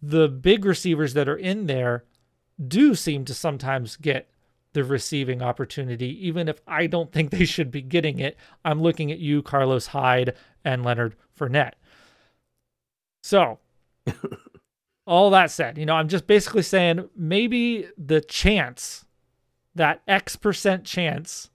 the 0.00 0.28
big 0.28 0.64
receivers 0.64 1.14
that 1.14 1.28
are 1.28 1.36
in 1.36 1.66
there 1.66 2.04
do 2.68 2.94
seem 2.94 3.24
to 3.24 3.34
sometimes 3.34 3.96
get 3.96 4.28
the 4.74 4.84
receiving 4.84 5.40
opportunity, 5.40 6.26
even 6.26 6.48
if 6.48 6.60
I 6.66 6.86
don't 6.86 7.10
think 7.10 7.30
they 7.30 7.46
should 7.46 7.70
be 7.70 7.80
getting 7.80 8.18
it. 8.18 8.36
I'm 8.64 8.82
looking 8.82 9.10
at 9.10 9.18
you, 9.18 9.42
Carlos 9.42 9.88
Hyde, 9.88 10.34
and 10.64 10.84
Leonard 10.84 11.16
Fournette. 11.38 11.74
So, 13.22 13.60
all 15.06 15.30
that 15.30 15.50
said, 15.50 15.78
you 15.78 15.86
know, 15.86 15.94
I'm 15.94 16.08
just 16.08 16.26
basically 16.26 16.62
saying 16.62 17.08
maybe 17.16 17.88
the 17.96 18.20
chance, 18.20 19.06
that 19.74 20.02
X 20.06 20.36
percent 20.36 20.84
chance 20.84 21.50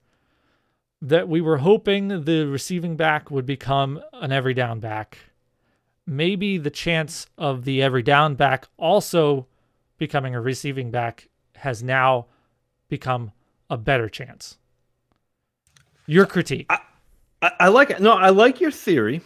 that 1.00 1.28
we 1.28 1.40
were 1.40 1.58
hoping 1.58 2.24
the 2.24 2.46
receiving 2.46 2.96
back 2.96 3.30
would 3.30 3.46
become 3.46 4.00
an 4.14 4.32
every 4.32 4.52
down 4.52 4.80
back. 4.80 5.18
Maybe 6.06 6.58
the 6.58 6.70
chance 6.70 7.26
of 7.38 7.64
the 7.64 7.82
every 7.82 8.02
down 8.02 8.34
back 8.34 8.66
also 8.76 9.46
becoming 9.96 10.34
a 10.34 10.40
receiving 10.40 10.90
back 10.90 11.28
has 11.56 11.82
now 11.82 12.26
become 12.90 13.32
a 13.70 13.78
better 13.78 14.08
chance. 14.08 14.58
Your 16.06 16.26
critique. 16.26 16.66
I, 16.68 17.52
I, 17.60 17.68
like 17.68 17.90
it. 17.90 18.00
No, 18.00 18.12
I 18.12 18.30
like 18.30 18.60
your 18.60 18.72
theory, 18.72 19.22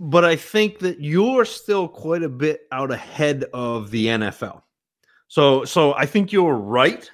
but 0.00 0.24
I 0.24 0.36
think 0.36 0.78
that 0.78 1.00
you're 1.00 1.44
still 1.44 1.88
quite 1.88 2.22
a 2.22 2.28
bit 2.28 2.62
out 2.70 2.90
ahead 2.90 3.44
of 3.52 3.90
the 3.90 4.06
NFL. 4.06 4.62
So, 5.28 5.64
so 5.64 5.92
I 5.94 6.06
think 6.06 6.32
you're 6.32 6.54
right, 6.54 7.10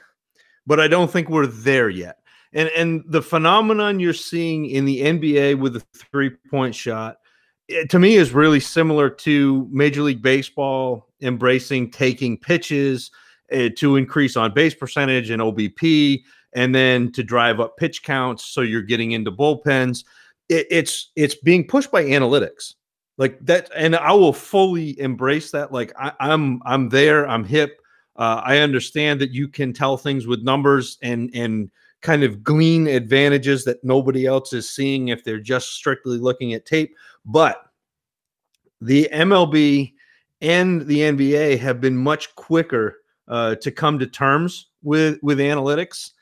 but 0.66 0.78
I 0.78 0.86
don't 0.86 1.11
think 1.11 1.30
we're 1.30 1.46
there 1.46 1.88
yet. 1.88 2.18
And 2.53 2.70
and 2.76 3.05
the 3.07 3.22
phenomenon 3.22 4.01
you're 4.01 4.14
seeing 4.14 4.66
in 4.66 4.84
the 4.84 5.03
NBA 5.03 5.59
with 5.59 5.74
the 5.74 5.82
three 6.11 6.30
point 6.51 6.74
shot, 6.74 7.18
it, 7.68 7.90
to 7.90 7.99
me, 7.99 8.16
is 8.16 8.32
really 8.32 8.61
similar 8.61 9.11
to 9.11 9.68
Major 9.70 10.03
League 10.03 10.22
Baseball 10.22 11.09
embracing 11.20 11.90
taking 11.90 12.38
pitches 12.38 13.11
uh, 13.53 13.68
to 13.76 13.96
increase 13.96 14.36
on 14.36 14.53
base 14.53 14.74
percentage 14.74 15.30
and 15.30 15.42
OBP, 15.42 16.22
and 16.55 16.74
then 16.74 17.12
to 17.12 17.22
drive 17.22 17.61
up 17.61 17.76
pitch 17.76 18.03
counts. 18.03 18.44
So 18.44 18.61
you're 18.61 18.82
getting 18.82 19.12
into 19.12 19.30
bullpens. 19.30 20.05
It, 20.49 20.66
it's 20.70 21.11
it's 21.16 21.34
being 21.34 21.66
pushed 21.66 21.90
by 21.90 22.05
analytics 22.05 22.74
like 23.16 23.38
that, 23.44 23.70
and 23.74 23.96
I 23.96 24.12
will 24.12 24.32
fully 24.32 24.99
embrace 25.01 25.51
that. 25.51 25.72
Like 25.72 25.92
I, 25.99 26.12
I'm 26.20 26.62
I'm 26.64 26.88
there. 26.88 27.28
I'm 27.28 27.44
hip. 27.44 27.80
Uh, 28.16 28.42
I 28.44 28.59
understand 28.59 29.20
that 29.20 29.30
you 29.30 29.49
can 29.49 29.72
tell 29.72 29.96
things 29.96 30.26
with 30.26 30.42
numbers 30.42 30.99
and 31.03 31.30
and 31.34 31.70
kind 32.01 32.22
of 32.22 32.44
glean 32.44 32.86
advantages 32.86 33.64
that 33.64 33.82
nobody 33.82 34.24
else 34.24 34.53
is 34.53 34.70
seeing 34.70 35.09
if 35.09 35.24
they're 35.24 35.40
just 35.40 35.72
strictly 35.72 36.18
looking 36.18 36.55
at 36.55 36.64
tape. 36.64 36.94
But 37.24 37.62
the 38.80 39.09
MLB 39.12 39.94
and 40.40 40.82
the 40.82 41.01
NBA 41.01 41.59
have 41.59 41.80
been 41.80 41.96
much 41.96 42.34
quicker 42.36 42.97
uh, 43.29 43.55
to 43.57 43.70
come 43.70 43.99
to 43.99 44.07
terms 44.07 44.68
with 44.83 45.18
with 45.22 45.39
analytics. 45.39 46.12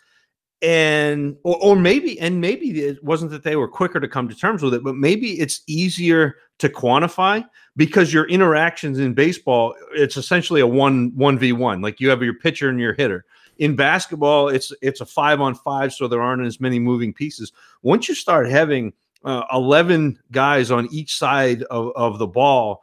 And 0.62 1.36
or, 1.44 1.56
or 1.62 1.76
maybe 1.76 2.18
and 2.18 2.40
maybe 2.40 2.80
it 2.80 3.02
wasn't 3.04 3.30
that 3.32 3.42
they 3.42 3.56
were 3.56 3.68
quicker 3.68 4.00
to 4.00 4.08
come 4.08 4.26
to 4.26 4.34
terms 4.34 4.62
with 4.62 4.72
it 4.72 4.82
but 4.82 4.96
maybe 4.96 5.38
it's 5.38 5.60
easier 5.66 6.36
to 6.58 6.70
quantify 6.70 7.44
because 7.76 8.10
your 8.10 8.24
interactions 8.24 8.98
in 8.98 9.12
baseball 9.12 9.74
it's 9.92 10.16
essentially 10.16 10.62
a 10.62 10.66
one 10.66 11.12
one 11.14 11.38
v 11.38 11.52
one. 11.52 11.82
Like 11.82 12.00
you 12.00 12.08
have 12.08 12.22
your 12.22 12.34
pitcher 12.34 12.70
and 12.70 12.80
your 12.80 12.94
hitter. 12.94 13.26
In 13.58 13.76
basketball, 13.76 14.48
it's 14.48 14.72
it's 14.80 15.02
a 15.02 15.06
five 15.06 15.42
on 15.42 15.54
five, 15.54 15.92
so 15.92 16.08
there 16.08 16.22
aren't 16.22 16.46
as 16.46 16.60
many 16.60 16.78
moving 16.78 17.12
pieces. 17.12 17.52
Once 17.82 18.08
you 18.08 18.14
start 18.14 18.48
having 18.48 18.92
uh, 19.24 19.44
11 19.52 20.18
guys 20.30 20.70
on 20.70 20.88
each 20.92 21.16
side 21.16 21.62
of, 21.64 21.92
of 21.96 22.18
the 22.18 22.26
ball, 22.26 22.82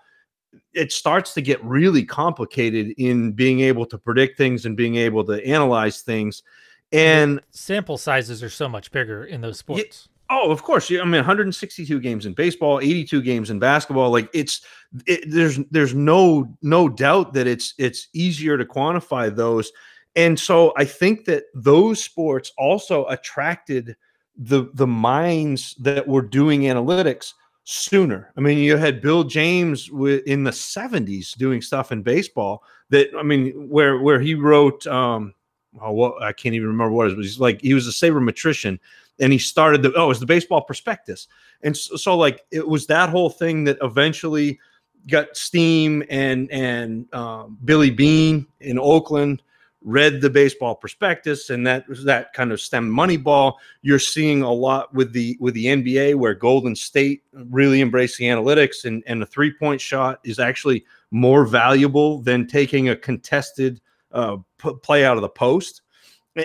it 0.73 0.91
starts 0.91 1.33
to 1.35 1.41
get 1.41 1.63
really 1.63 2.03
complicated 2.03 2.93
in 2.97 3.31
being 3.31 3.59
able 3.61 3.85
to 3.85 3.97
predict 3.97 4.37
things 4.37 4.65
and 4.65 4.75
being 4.75 4.95
able 4.95 5.23
to 5.25 5.45
analyze 5.45 6.01
things. 6.01 6.43
And 6.91 7.41
sample 7.51 7.97
sizes 7.97 8.43
are 8.43 8.49
so 8.49 8.69
much 8.69 8.91
bigger 8.91 9.25
in 9.25 9.41
those 9.41 9.57
sports. 9.57 10.09
oh, 10.29 10.51
of 10.51 10.63
course. 10.63 10.91
I 10.91 10.95
mean, 11.03 11.11
162 11.13 11.99
games 11.99 12.25
in 12.25 12.33
baseball, 12.33 12.79
82 12.79 13.21
games 13.21 13.49
in 13.49 13.59
basketball. 13.59 14.11
Like 14.11 14.29
it's 14.33 14.61
it, 15.05 15.23
there's 15.27 15.59
there's 15.71 15.93
no 15.93 16.55
no 16.61 16.89
doubt 16.89 17.33
that 17.33 17.47
it's 17.47 17.73
it's 17.77 18.07
easier 18.13 18.57
to 18.57 18.65
quantify 18.65 19.35
those. 19.35 19.71
And 20.15 20.39
so 20.39 20.73
I 20.77 20.85
think 20.85 21.25
that 21.25 21.45
those 21.55 22.03
sports 22.03 22.51
also 22.57 23.05
attracted 23.07 23.95
the 24.37 24.69
the 24.73 24.87
minds 24.87 25.75
that 25.79 26.07
were 26.07 26.21
doing 26.21 26.61
analytics 26.61 27.33
sooner. 27.63 28.31
I 28.37 28.41
mean, 28.41 28.57
you 28.57 28.77
had 28.77 29.01
Bill 29.01 29.23
James 29.23 29.89
in 29.89 30.43
the 30.43 30.51
70s 30.51 31.35
doing 31.37 31.61
stuff 31.61 31.91
in 31.91 32.01
baseball 32.01 32.63
that 32.89 33.09
I 33.17 33.23
mean 33.23 33.69
where 33.69 33.99
where 33.99 34.19
he 34.19 34.35
wrote 34.35 34.85
um 34.87 35.33
oh, 35.81 36.19
I 36.19 36.33
can't 36.33 36.55
even 36.55 36.67
remember 36.67 36.93
what 36.93 37.09
it 37.09 37.17
was. 37.17 37.25
He's 37.27 37.39
like 37.39 37.61
he 37.61 37.73
was 37.73 37.87
a 37.87 37.91
sabermetrician 37.91 38.79
and 39.19 39.31
he 39.31 39.39
started 39.39 39.81
the 39.81 39.93
oh, 39.95 40.05
it 40.05 40.07
was 40.07 40.19
the 40.19 40.25
baseball 40.25 40.61
prospectus. 40.61 41.27
And 41.61 41.75
so, 41.75 41.95
so 41.95 42.17
like 42.17 42.41
it 42.51 42.67
was 42.67 42.87
that 42.87 43.09
whole 43.09 43.29
thing 43.29 43.63
that 43.65 43.77
eventually 43.81 44.59
got 45.07 45.35
steam 45.35 46.03
and 46.09 46.51
and 46.51 47.13
um, 47.13 47.57
Billy 47.63 47.91
Beane 47.91 48.45
in 48.59 48.77
Oakland 48.79 49.41
read 49.83 50.21
the 50.21 50.29
baseball 50.29 50.75
prospectus 50.75 51.49
and 51.49 51.67
that 51.67 51.87
was 51.89 52.05
that 52.05 52.31
kind 52.33 52.51
of 52.51 52.61
stem 52.61 52.89
moneyball 52.89 53.55
you're 53.81 53.99
seeing 53.99 54.41
a 54.41 54.51
lot 54.51 54.93
with 54.93 55.11
the 55.11 55.37
with 55.41 55.53
the 55.53 55.65
nba 55.65 56.15
where 56.15 56.33
golden 56.33 56.73
state 56.73 57.21
really 57.33 57.81
embraced 57.81 58.17
the 58.17 58.25
analytics 58.25 58.85
and 58.85 59.03
and 59.07 59.21
a 59.21 59.25
three 59.25 59.51
point 59.51 59.81
shot 59.81 60.19
is 60.23 60.39
actually 60.39 60.85
more 61.11 61.45
valuable 61.45 62.21
than 62.21 62.47
taking 62.47 62.89
a 62.89 62.95
contested 62.95 63.79
uh, 64.13 64.37
p- 64.57 64.73
play 64.81 65.05
out 65.05 65.17
of 65.17 65.21
the 65.21 65.29
post. 65.29 65.81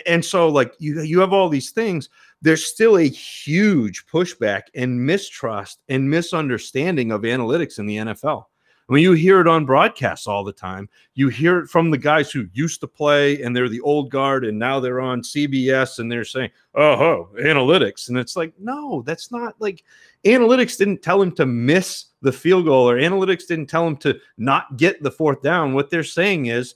And 0.07 0.22
so 0.22 0.49
like 0.49 0.74
you 0.78 1.01
you 1.03 1.20
have 1.20 1.32
all 1.32 1.49
these 1.49 1.70
things. 1.70 2.11
There's 2.43 2.64
still 2.64 2.99
a 2.99 3.09
huge 3.09 4.07
pushback 4.07 4.64
and 4.74 5.05
mistrust 5.05 5.80
and 5.89 6.11
misunderstanding 6.11 7.11
of 7.11 7.22
analytics 7.22 7.78
in 7.78 7.86
the 7.86 7.97
nfl 7.97 8.45
I 8.89 8.95
mean, 8.95 9.03
you 9.03 9.12
hear 9.12 9.41
it 9.41 9.47
on 9.47 9.66
broadcasts 9.66 10.26
all 10.26 10.43
the 10.43 10.53
time. 10.53 10.89
You 11.14 11.28
hear 11.28 11.59
it 11.59 11.68
from 11.68 11.91
the 11.91 11.99
guys 11.99 12.30
who 12.30 12.49
used 12.55 12.80
to 12.80 12.89
play 12.89 13.43
and 13.43 13.55
they're 13.55 13.68
the 13.68 13.82
old 13.82 14.11
guard 14.11 14.47
and 14.47 14.59
now 14.59 14.80
they're 14.80 15.01
on 15.01 15.20
CBS 15.20 15.99
and 15.99 16.11
they're 16.11 16.24
saying, 16.24 16.51
oh, 16.74 16.93
oh, 16.93 17.28
analytics. 17.39 18.09
And 18.09 18.16
it's 18.16 18.34
like, 18.34 18.55
no, 18.59 19.03
that's 19.03 19.30
not 19.30 19.55
like 19.59 19.84
analytics 20.24 20.78
didn't 20.78 21.03
tell 21.03 21.20
him 21.20 21.32
to 21.32 21.45
miss 21.45 22.07
the 22.22 22.32
field 22.32 22.64
goal 22.64 22.89
or 22.89 22.97
analytics 22.97 23.47
didn't 23.47 23.66
tell 23.66 23.86
him 23.86 23.97
to 23.99 24.18
not 24.39 24.78
get 24.78 25.03
the 25.03 25.11
fourth 25.11 25.43
down. 25.43 25.74
What 25.74 25.91
they're 25.91 26.03
saying 26.03 26.47
is 26.47 26.74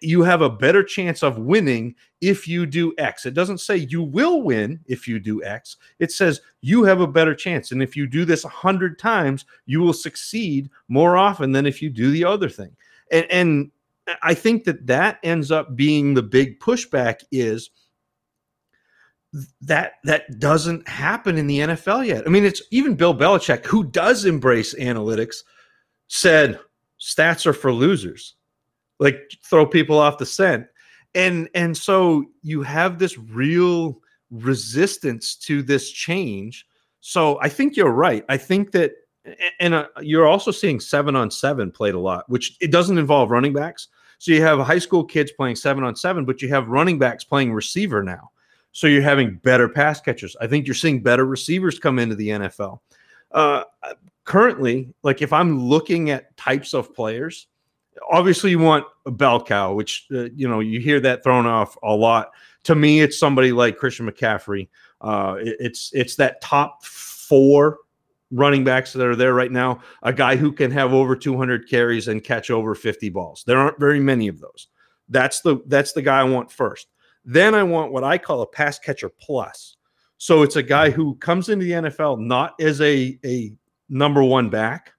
you 0.00 0.22
have 0.22 0.42
a 0.42 0.50
better 0.50 0.82
chance 0.82 1.22
of 1.22 1.38
winning 1.38 1.94
if 2.20 2.48
you 2.48 2.66
do 2.66 2.94
X. 2.98 3.24
It 3.24 3.34
doesn't 3.34 3.58
say 3.58 3.76
you 3.76 4.02
will 4.02 4.42
win 4.42 4.80
if 4.86 5.06
you 5.06 5.20
do 5.20 5.42
X. 5.44 5.76
It 5.98 6.10
says 6.10 6.40
you 6.60 6.84
have 6.84 7.00
a 7.00 7.06
better 7.06 7.34
chance. 7.34 7.70
And 7.70 7.82
if 7.82 7.96
you 7.96 8.06
do 8.06 8.24
this 8.24 8.44
a 8.44 8.48
hundred 8.48 8.98
times, 8.98 9.44
you 9.66 9.80
will 9.80 9.92
succeed 9.92 10.70
more 10.88 11.16
often 11.16 11.52
than 11.52 11.66
if 11.66 11.80
you 11.80 11.90
do 11.90 12.10
the 12.10 12.24
other 12.24 12.48
thing. 12.48 12.74
And, 13.12 13.26
and 13.30 13.70
I 14.22 14.34
think 14.34 14.64
that 14.64 14.86
that 14.86 15.18
ends 15.22 15.50
up 15.52 15.76
being 15.76 16.14
the 16.14 16.22
big 16.22 16.58
pushback 16.58 17.20
is 17.30 17.70
that 19.62 19.94
that 20.04 20.38
doesn't 20.38 20.86
happen 20.88 21.38
in 21.38 21.46
the 21.46 21.60
NFL 21.60 22.06
yet. 22.06 22.24
I 22.26 22.30
mean, 22.30 22.44
it's 22.44 22.62
even 22.70 22.94
Bill 22.94 23.14
Belichick, 23.14 23.64
who 23.64 23.84
does 23.84 24.24
embrace 24.24 24.74
analytics, 24.74 25.36
said 26.08 26.60
stats 27.00 27.46
are 27.46 27.52
for 27.52 27.72
losers 27.72 28.34
like 28.98 29.32
throw 29.42 29.66
people 29.66 29.98
off 29.98 30.18
the 30.18 30.26
scent. 30.26 30.66
And 31.14 31.48
and 31.54 31.76
so 31.76 32.24
you 32.42 32.62
have 32.62 32.98
this 32.98 33.18
real 33.18 34.00
resistance 34.30 35.36
to 35.36 35.62
this 35.62 35.90
change. 35.90 36.66
So 37.00 37.38
i 37.40 37.48
think 37.48 37.76
you're 37.76 37.92
right. 37.92 38.24
I 38.28 38.36
think 38.36 38.72
that 38.72 38.92
and 39.60 39.74
uh, 39.74 39.86
you're 40.00 40.26
also 40.26 40.50
seeing 40.50 40.80
seven 40.80 41.16
on 41.16 41.30
seven 41.30 41.70
played 41.70 41.94
a 41.94 41.98
lot 41.98 42.28
which 42.28 42.56
it 42.60 42.70
doesn't 42.70 42.98
involve 42.98 43.30
running 43.30 43.52
backs. 43.52 43.88
So 44.18 44.32
you 44.32 44.42
have 44.42 44.58
high 44.60 44.78
school 44.78 45.04
kids 45.04 45.32
playing 45.32 45.56
seven 45.56 45.84
on 45.84 45.96
seven 45.96 46.24
but 46.24 46.42
you 46.42 46.48
have 46.48 46.68
running 46.68 46.98
backs 46.98 47.24
playing 47.24 47.52
receiver 47.52 48.02
now. 48.02 48.30
So 48.72 48.88
you're 48.88 49.02
having 49.02 49.36
better 49.36 49.68
pass 49.68 50.00
catchers. 50.00 50.34
I 50.40 50.48
think 50.48 50.66
you're 50.66 50.74
seeing 50.74 51.00
better 51.00 51.26
receivers 51.26 51.78
come 51.78 51.98
into 51.98 52.16
the 52.16 52.28
nfl 52.28 52.80
uh, 53.34 53.64
currently 54.24 54.88
like 55.02 55.20
if 55.20 55.32
i'm 55.32 55.60
looking 55.60 56.10
at 56.10 56.34
types 56.36 56.72
of 56.72 56.94
players 56.94 57.48
obviously 58.10 58.50
you 58.50 58.58
want 58.58 58.86
a 59.06 59.10
bell 59.10 59.42
cow, 59.42 59.72
which 59.74 60.06
uh, 60.12 60.28
you 60.34 60.48
know 60.48 60.60
you 60.60 60.80
hear 60.80 61.00
that 61.00 61.22
thrown 61.22 61.46
off 61.46 61.76
a 61.82 61.94
lot. 61.94 62.30
To 62.64 62.74
me, 62.74 63.00
it's 63.00 63.18
somebody 63.18 63.52
like 63.52 63.76
Christian 63.76 64.10
McCaffrey. 64.10 64.68
Uh, 65.00 65.36
it, 65.38 65.56
it's 65.60 65.90
it's 65.92 66.16
that 66.16 66.40
top 66.40 66.84
four 66.84 67.78
running 68.30 68.64
backs 68.64 68.92
that 68.92 69.06
are 69.06 69.16
there 69.16 69.34
right 69.34 69.52
now. 69.52 69.80
A 70.02 70.12
guy 70.12 70.36
who 70.36 70.52
can 70.52 70.70
have 70.70 70.92
over 70.92 71.14
200 71.14 71.68
carries 71.68 72.08
and 72.08 72.24
catch 72.24 72.50
over 72.50 72.74
50 72.74 73.08
balls. 73.10 73.44
There 73.46 73.58
aren't 73.58 73.78
very 73.78 74.00
many 74.00 74.28
of 74.28 74.40
those. 74.40 74.68
That's 75.08 75.40
the 75.40 75.58
that's 75.66 75.92
the 75.92 76.02
guy 76.02 76.20
I 76.20 76.24
want 76.24 76.50
first. 76.50 76.88
Then 77.24 77.54
I 77.54 77.62
want 77.62 77.92
what 77.92 78.04
I 78.04 78.18
call 78.18 78.42
a 78.42 78.46
pass 78.46 78.78
catcher 78.78 79.08
plus. 79.08 79.76
So 80.16 80.42
it's 80.42 80.56
a 80.56 80.62
guy 80.62 80.90
who 80.90 81.16
comes 81.16 81.48
into 81.48 81.64
the 81.64 81.72
NFL 81.72 82.18
not 82.18 82.54
as 82.60 82.80
a 82.80 83.18
a 83.24 83.52
number 83.88 84.24
one 84.24 84.48
back, 84.48 84.93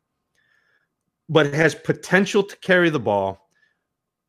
but 1.30 1.54
has 1.54 1.76
potential 1.76 2.44
to 2.44 2.56
carry 2.58 2.90
the 2.90 3.00
ball, 3.00 3.50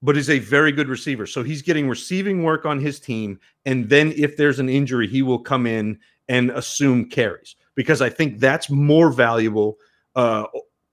but 0.03 0.17
is 0.17 0.31
a 0.31 0.39
very 0.39 0.73
good 0.73 0.89
receiver. 0.89 1.27
So 1.27 1.43
he's 1.43 1.63
getting 1.63 1.89
receiving 1.89 2.43
work 2.43 2.65
on 2.65 2.81
his 2.81 3.01
team. 3.01 3.39
And 3.65 3.89
then 3.89 4.13
if 4.17 4.37
there's 4.37 4.59
an 4.59 4.69
injury, 4.69 5.07
he 5.07 5.23
will 5.23 5.39
come 5.39 5.67
in 5.67 5.99
and 6.29 6.51
assume 6.51 7.09
carries 7.09 7.57
because 7.75 8.03
I 8.03 8.11
think 8.11 8.39
that's 8.39 8.71
more 8.71 9.11
valuable 9.11 9.77
uh, 10.15 10.45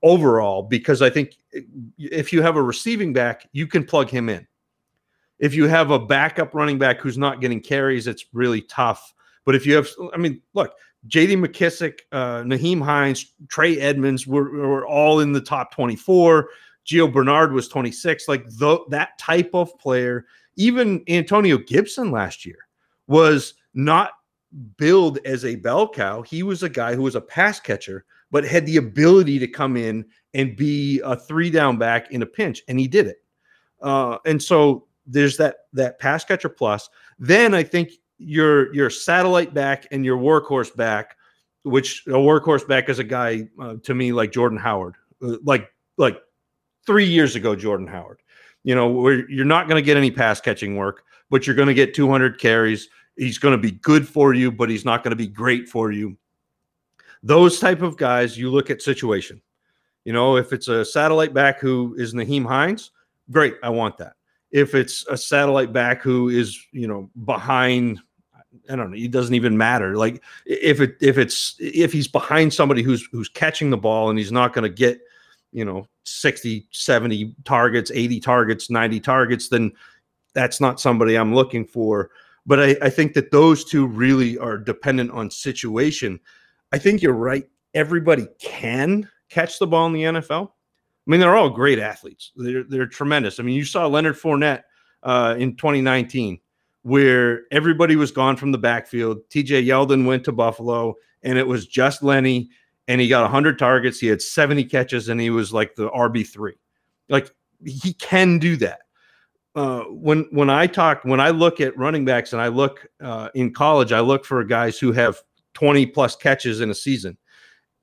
overall. 0.01 0.63
Because 0.63 1.01
I 1.01 1.09
think 1.09 1.37
if 1.97 2.33
you 2.33 2.41
have 2.41 2.55
a 2.55 2.61
receiving 2.61 3.13
back, 3.13 3.47
you 3.51 3.67
can 3.67 3.83
plug 3.83 4.09
him 4.09 4.29
in. 4.29 4.47
If 5.39 5.53
you 5.53 5.67
have 5.67 5.91
a 5.91 5.99
backup 5.99 6.53
running 6.53 6.77
back 6.77 6.99
who's 6.99 7.17
not 7.17 7.41
getting 7.41 7.59
carries, 7.59 8.07
it's 8.07 8.25
really 8.33 8.61
tough. 8.61 9.13
But 9.45 9.55
if 9.55 9.65
you 9.65 9.75
have, 9.75 9.89
I 10.13 10.17
mean, 10.17 10.41
look, 10.53 10.73
J.D. 11.07 11.35
McKissic, 11.35 11.99
uh, 12.11 12.43
Nyheim 12.43 12.81
Hines, 12.81 13.33
Trey 13.49 13.79
Edmonds 13.79 14.25
were, 14.25 14.49
were 14.51 14.87
all 14.87 15.19
in 15.19 15.33
the 15.33 15.41
top 15.41 15.73
24. 15.73 16.49
Gio 16.85 17.11
Bernard 17.11 17.53
was 17.53 17.67
26. 17.67 18.27
Like 18.27 18.45
the, 18.47 18.79
that 18.89 19.17
type 19.17 19.51
of 19.53 19.77
player, 19.79 20.25
even 20.55 21.03
Antonio 21.07 21.57
Gibson 21.57 22.11
last 22.11 22.45
year 22.45 22.67
was 23.07 23.55
not 23.73 24.11
billed 24.77 25.19
as 25.25 25.45
a 25.45 25.55
bell 25.55 25.89
cow. 25.89 26.21
He 26.21 26.43
was 26.43 26.63
a 26.63 26.69
guy 26.69 26.95
who 26.95 27.01
was 27.01 27.15
a 27.15 27.21
pass 27.21 27.59
catcher, 27.59 28.05
but 28.31 28.45
had 28.45 28.65
the 28.65 28.77
ability 28.77 29.39
to 29.39 29.47
come 29.47 29.77
in 29.77 30.05
and 30.33 30.55
be 30.55 31.01
a 31.03 31.15
three 31.15 31.49
down 31.49 31.77
back 31.77 32.11
in 32.11 32.21
a 32.21 32.25
pinch, 32.25 32.61
and 32.67 32.79
he 32.79 32.87
did 32.87 33.07
it. 33.07 33.23
Uh, 33.81 34.17
and 34.25 34.41
so 34.41 34.87
there's 35.05 35.37
that 35.37 35.67
that 35.73 35.99
pass 35.99 36.23
catcher 36.23 36.49
plus. 36.49 36.89
Then 37.19 37.53
I 37.53 37.63
think 37.63 37.91
your 38.17 38.73
your 38.73 38.89
satellite 38.89 39.53
back 39.53 39.87
and 39.91 40.05
your 40.05 40.17
workhorse 40.17 40.75
back, 40.75 41.17
which 41.63 42.05
a 42.07 42.11
workhorse 42.11 42.67
back 42.67 42.89
is 42.89 42.99
a 42.99 43.03
guy 43.03 43.47
uh, 43.59 43.75
to 43.83 43.93
me 43.93 44.11
like 44.11 44.31
Jordan 44.31 44.57
Howard, 44.57 44.95
uh, 45.21 45.37
like 45.43 45.71
like 45.97 46.21
three 46.85 47.05
years 47.05 47.35
ago 47.35 47.55
Jordan 47.55 47.87
Howard. 47.87 48.19
You 48.63 48.75
know, 48.75 48.89
where 48.89 49.29
you're 49.29 49.45
not 49.45 49.67
going 49.67 49.81
to 49.81 49.85
get 49.85 49.97
any 49.97 50.09
pass 50.09 50.39
catching 50.39 50.77
work, 50.77 51.03
but 51.29 51.45
you're 51.45 51.55
going 51.55 51.67
to 51.67 51.73
get 51.73 51.93
200 51.93 52.39
carries. 52.39 52.87
He's 53.17 53.37
going 53.37 53.51
to 53.51 53.61
be 53.61 53.71
good 53.71 54.07
for 54.07 54.33
you, 54.33 54.51
but 54.51 54.69
he's 54.69 54.85
not 54.85 55.03
going 55.03 55.11
to 55.11 55.17
be 55.17 55.27
great 55.27 55.67
for 55.67 55.91
you. 55.91 56.17
Those 57.23 57.59
type 57.59 57.81
of 57.81 57.97
guys, 57.97 58.37
you 58.37 58.49
look 58.49 58.69
at 58.69 58.81
situation. 58.81 59.41
You 60.05 60.13
know, 60.13 60.37
if 60.37 60.53
it's 60.53 60.69
a 60.69 60.85
satellite 60.85 61.33
back 61.33 61.59
who 61.59 61.93
is 61.97 62.13
Nyheim 62.13 62.45
Hines, 62.45 62.91
great, 63.31 63.55
I 63.61 63.69
want 63.69 63.97
that 63.97 64.15
if 64.53 64.75
it's 64.75 65.05
a 65.07 65.17
satellite 65.17 65.73
back 65.73 66.01
who 66.01 66.29
is 66.29 66.65
you 66.71 66.87
know 66.87 67.09
behind 67.25 67.99
I 68.69 68.75
don't 68.75 68.91
know. 68.91 68.97
It 68.97 69.11
doesn't 69.11 69.33
even 69.33 69.57
matter. 69.57 69.97
Like 69.97 70.23
if 70.45 70.79
it 70.79 70.95
if 71.01 71.17
it's 71.17 71.55
if 71.59 71.91
he's 71.91 72.07
behind 72.07 72.53
somebody 72.53 72.81
who's 72.81 73.05
who's 73.11 73.27
catching 73.27 73.71
the 73.71 73.77
ball 73.77 74.09
and 74.09 74.17
he's 74.17 74.31
not 74.31 74.53
going 74.53 74.63
to 74.63 74.69
get, 74.69 75.01
you 75.51 75.65
know, 75.65 75.87
60, 76.05 76.67
70 76.71 77.35
targets, 77.43 77.91
80 77.93 78.19
targets, 78.19 78.69
90 78.69 78.99
targets, 78.99 79.49
then 79.49 79.71
that's 80.33 80.61
not 80.61 80.79
somebody 80.79 81.15
I'm 81.15 81.35
looking 81.35 81.65
for. 81.65 82.11
But 82.45 82.59
I, 82.59 82.75
I 82.81 82.89
think 82.89 83.13
that 83.13 83.31
those 83.31 83.65
two 83.65 83.87
really 83.87 84.37
are 84.37 84.57
dependent 84.57 85.11
on 85.11 85.31
situation. 85.31 86.19
I 86.71 86.77
think 86.77 87.01
you're 87.01 87.13
right. 87.13 87.45
Everybody 87.73 88.27
can 88.39 89.09
catch 89.29 89.59
the 89.59 89.67
ball 89.67 89.87
in 89.87 89.93
the 89.93 90.03
NFL. 90.03 90.51
I 91.05 91.11
mean, 91.11 91.19
they're 91.19 91.35
all 91.35 91.49
great 91.49 91.79
athletes. 91.79 92.31
They're 92.35 92.63
they're 92.63 92.87
tremendous. 92.87 93.39
I 93.39 93.43
mean, 93.43 93.55
you 93.55 93.65
saw 93.65 93.87
Leonard 93.87 94.15
Fournette 94.15 94.63
uh, 95.03 95.35
in 95.37 95.55
2019, 95.55 96.39
where 96.83 97.41
everybody 97.51 97.95
was 97.95 98.11
gone 98.11 98.37
from 98.37 98.51
the 98.51 98.57
backfield. 98.57 99.19
TJ 99.29 99.65
Yeldon 99.65 100.05
went 100.05 100.23
to 100.25 100.31
Buffalo, 100.31 100.95
and 101.21 101.37
it 101.37 101.45
was 101.45 101.67
just 101.67 102.03
Lenny, 102.03 102.49
and 102.87 103.01
he 103.01 103.09
got 103.09 103.23
100 103.23 103.59
targets. 103.59 103.99
He 103.99 104.07
had 104.07 104.21
70 104.21 104.63
catches, 104.65 105.09
and 105.09 105.19
he 105.19 105.29
was 105.29 105.51
like 105.51 105.75
the 105.75 105.89
RB 105.89 106.25
three. 106.25 106.55
Like 107.09 107.33
he 107.65 107.93
can 107.93 108.39
do 108.39 108.55
that. 108.57 108.79
Uh, 109.55 109.81
when 109.89 110.25
when 110.31 110.49
I 110.49 110.67
talk, 110.67 111.03
when 111.03 111.19
I 111.19 111.29
look 111.29 111.59
at 111.59 111.77
running 111.77 112.05
backs, 112.05 112.31
and 112.33 112.41
I 112.41 112.47
look 112.47 112.87
uh, 113.01 113.29
in 113.35 113.53
college, 113.53 113.91
I 113.91 113.99
look 113.99 114.25
for 114.25 114.43
guys 114.43 114.79
who 114.79 114.93
have 114.93 115.21
20 115.53 115.85
plus 115.87 116.15
catches 116.15 116.61
in 116.61 116.69
a 116.69 116.75
season. 116.75 117.17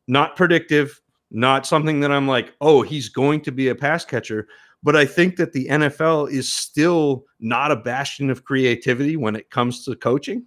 Not 0.09 0.37
predictive, 0.37 1.01
not 1.31 1.67
something 1.67 2.01
that 2.01 2.13
I'm 2.13 2.27
like, 2.27 2.55
oh, 2.61 2.83
he's 2.83 3.09
going 3.09 3.41
to 3.43 3.53
be 3.53 3.69
a 3.69 3.75
pass 3.75 4.05
catcher. 4.05 4.49
But 4.83 4.97
I 4.97 5.05
think 5.05 5.37
that 5.37 5.53
the 5.53 5.67
NFL 5.67 6.31
is 6.31 6.51
still 6.51 7.27
not 7.39 7.71
a 7.71 7.77
bastion 7.77 8.31
of 8.31 8.45
creativity 8.45 9.17
when 9.17 9.37
it 9.37 9.51
comes 9.51 9.85
to 9.85 9.95
coaching. 9.95 10.45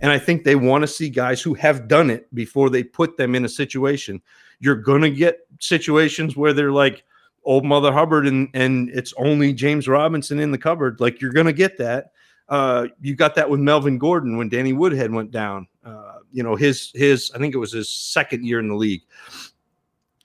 And 0.00 0.10
I 0.10 0.18
think 0.18 0.44
they 0.44 0.56
want 0.56 0.82
to 0.82 0.88
see 0.88 1.08
guys 1.08 1.40
who 1.40 1.54
have 1.54 1.88
done 1.88 2.10
it 2.10 2.32
before 2.34 2.70
they 2.70 2.82
put 2.82 3.16
them 3.16 3.34
in 3.34 3.44
a 3.44 3.48
situation. 3.48 4.20
You're 4.60 4.76
going 4.76 5.02
to 5.02 5.10
get 5.10 5.40
situations 5.60 6.36
where 6.36 6.52
they're 6.52 6.72
like 6.72 7.04
old 7.44 7.64
Mother 7.64 7.92
Hubbard 7.92 8.26
and, 8.26 8.48
and 8.54 8.90
it's 8.90 9.14
only 9.16 9.52
James 9.52 9.88
Robinson 9.88 10.38
in 10.38 10.50
the 10.50 10.58
cupboard. 10.58 11.00
Like 11.00 11.20
you're 11.20 11.32
going 11.32 11.46
to 11.46 11.52
get 11.52 11.78
that. 11.78 12.12
Uh, 12.48 12.88
you 13.00 13.14
got 13.14 13.34
that 13.34 13.48
with 13.48 13.60
Melvin 13.60 13.98
Gordon 13.98 14.36
when 14.36 14.48
Danny 14.48 14.72
Woodhead 14.72 15.12
went 15.12 15.30
down. 15.30 15.66
Uh, 15.84 16.18
you 16.32 16.42
know, 16.42 16.56
his, 16.56 16.90
his, 16.94 17.30
I 17.34 17.38
think 17.38 17.54
it 17.54 17.58
was 17.58 17.72
his 17.72 17.88
second 17.88 18.44
year 18.44 18.58
in 18.58 18.68
the 18.68 18.74
league 18.74 19.02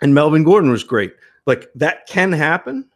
and 0.03 0.13
Melvin 0.13 0.43
Gordon 0.43 0.69
was 0.69 0.83
great. 0.83 1.15
Like 1.47 1.69
that 1.75 2.05
can 2.07 2.31
happen, 2.31 2.89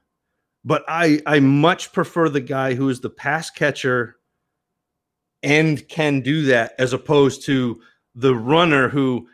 but 0.63 0.83
I 0.87 1.21
I 1.25 1.39
much 1.39 1.93
prefer 1.93 2.29
the 2.29 2.41
guy 2.41 2.75
who 2.75 2.89
is 2.89 2.99
the 2.99 3.09
pass 3.09 3.49
catcher 3.49 4.17
and 5.41 5.87
can 5.87 6.21
do 6.21 6.43
that 6.43 6.73
as 6.77 6.93
opposed 6.93 7.45
to 7.45 7.81
the 8.13 8.35
runner 8.35 8.89
who 8.89 9.27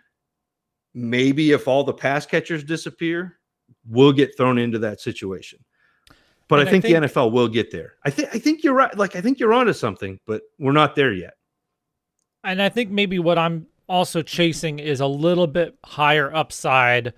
maybe 0.94 1.52
if 1.52 1.68
all 1.68 1.84
the 1.84 1.94
pass 1.94 2.26
catchers 2.26 2.64
disappear, 2.64 3.40
will 3.90 4.14
get 4.14 4.38
thrown 4.38 4.60
into 4.60 4.78
that 4.80 5.02
situation. 5.02 5.60
But 6.48 6.60
I 6.60 6.66
think, 6.66 6.86
I 6.86 6.90
think, 6.90 7.02
the 7.02 7.08
NFL 7.08 7.32
will 7.32 7.48
get 7.48 7.72
there. 7.72 7.94
I 8.06 8.12
think 8.12 8.30
I 8.36 8.38
think 8.38 8.64
you're 8.64 8.76
right. 8.76 8.96
Like 8.96 9.16
I 9.16 9.22
think 9.22 9.40
you're 9.40 9.54
onto 9.54 9.74
something, 9.74 10.20
but 10.28 10.44
we're 10.60 10.74
not 10.74 10.96
there 10.96 11.12
yet. 11.14 11.34
And 12.44 12.62
I 12.62 12.70
think 12.70 12.92
maybe 12.92 13.18
what 13.18 13.40
I'm 13.40 13.66
also 13.90 14.22
chasing 14.22 14.78
is 14.78 15.00
a 15.00 15.08
little 15.08 15.48
bit 15.48 15.76
higher 15.84 16.34
upside 16.34 17.14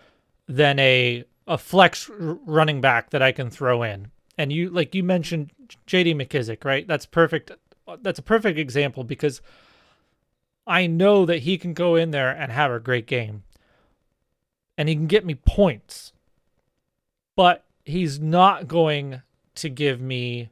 than 0.48 0.80
a 0.80 1.26
a 1.48 1.58
flex 1.58 2.10
running 2.10 2.82
back 2.82 3.12
that 3.12 3.22
I 3.22 3.32
can 3.32 3.50
throw 3.50 3.84
in. 3.84 4.12
And 4.38 4.52
you 4.52 4.70
like 4.70 4.96
you 4.96 5.04
mentioned 5.04 5.52
JD 5.88 6.16
McKissic, 6.16 6.66
right? 6.66 6.88
That's 6.88 7.06
perfect. 7.06 7.52
That's 8.02 8.20
a 8.20 8.24
perfect 8.24 8.58
example 8.58 9.04
because 9.04 9.42
I 10.68 10.88
know 10.88 11.26
that 11.26 11.40
he 11.40 11.58
can 11.58 11.74
go 11.74 11.96
in 11.96 12.12
there 12.12 12.32
and 12.32 12.52
have 12.52 12.72
a 12.72 12.80
great 12.80 13.06
game. 13.06 13.44
And 14.78 14.90
he 14.90 14.96
can 14.96 15.08
get 15.08 15.26
me 15.26 15.36
points. 15.36 16.12
But 17.36 17.64
he's 17.84 18.20
not 18.20 18.68
going 18.68 19.22
to 19.56 19.70
give 19.70 20.02
me 20.02 20.50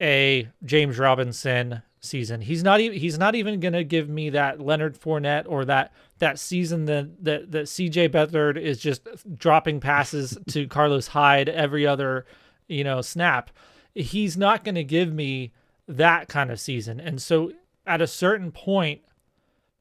a 0.00 0.48
James 0.64 0.98
Robinson 0.98 1.82
season. 2.00 2.40
He's 2.40 2.62
not 2.62 2.80
even 2.80 2.98
he's 2.98 3.18
not 3.18 3.34
even 3.34 3.60
gonna 3.60 3.84
give 3.84 4.08
me 4.08 4.30
that 4.30 4.60
Leonard 4.60 4.98
Fournette 4.98 5.44
or 5.48 5.64
that 5.64 5.92
that 6.18 6.38
season 6.38 6.84
that 6.86 7.24
that, 7.24 7.50
that 7.52 7.64
CJ 7.66 8.10
Beathard 8.10 8.60
is 8.60 8.78
just 8.78 9.06
dropping 9.36 9.80
passes 9.80 10.38
to 10.48 10.66
Carlos 10.66 11.08
Hyde 11.08 11.48
every 11.48 11.86
other, 11.86 12.26
you 12.66 12.84
know, 12.84 13.00
snap. 13.00 13.50
He's 13.94 14.36
not 14.36 14.64
gonna 14.64 14.84
give 14.84 15.12
me 15.12 15.52
that 15.86 16.28
kind 16.28 16.50
of 16.50 16.60
season. 16.60 17.00
And 17.00 17.20
so 17.20 17.52
at 17.86 18.02
a 18.02 18.06
certain 18.06 18.52
point, 18.52 19.00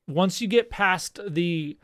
once 0.07 0.41
you 0.41 0.47
get 0.47 0.70
past 0.70 1.20
the 1.28 1.78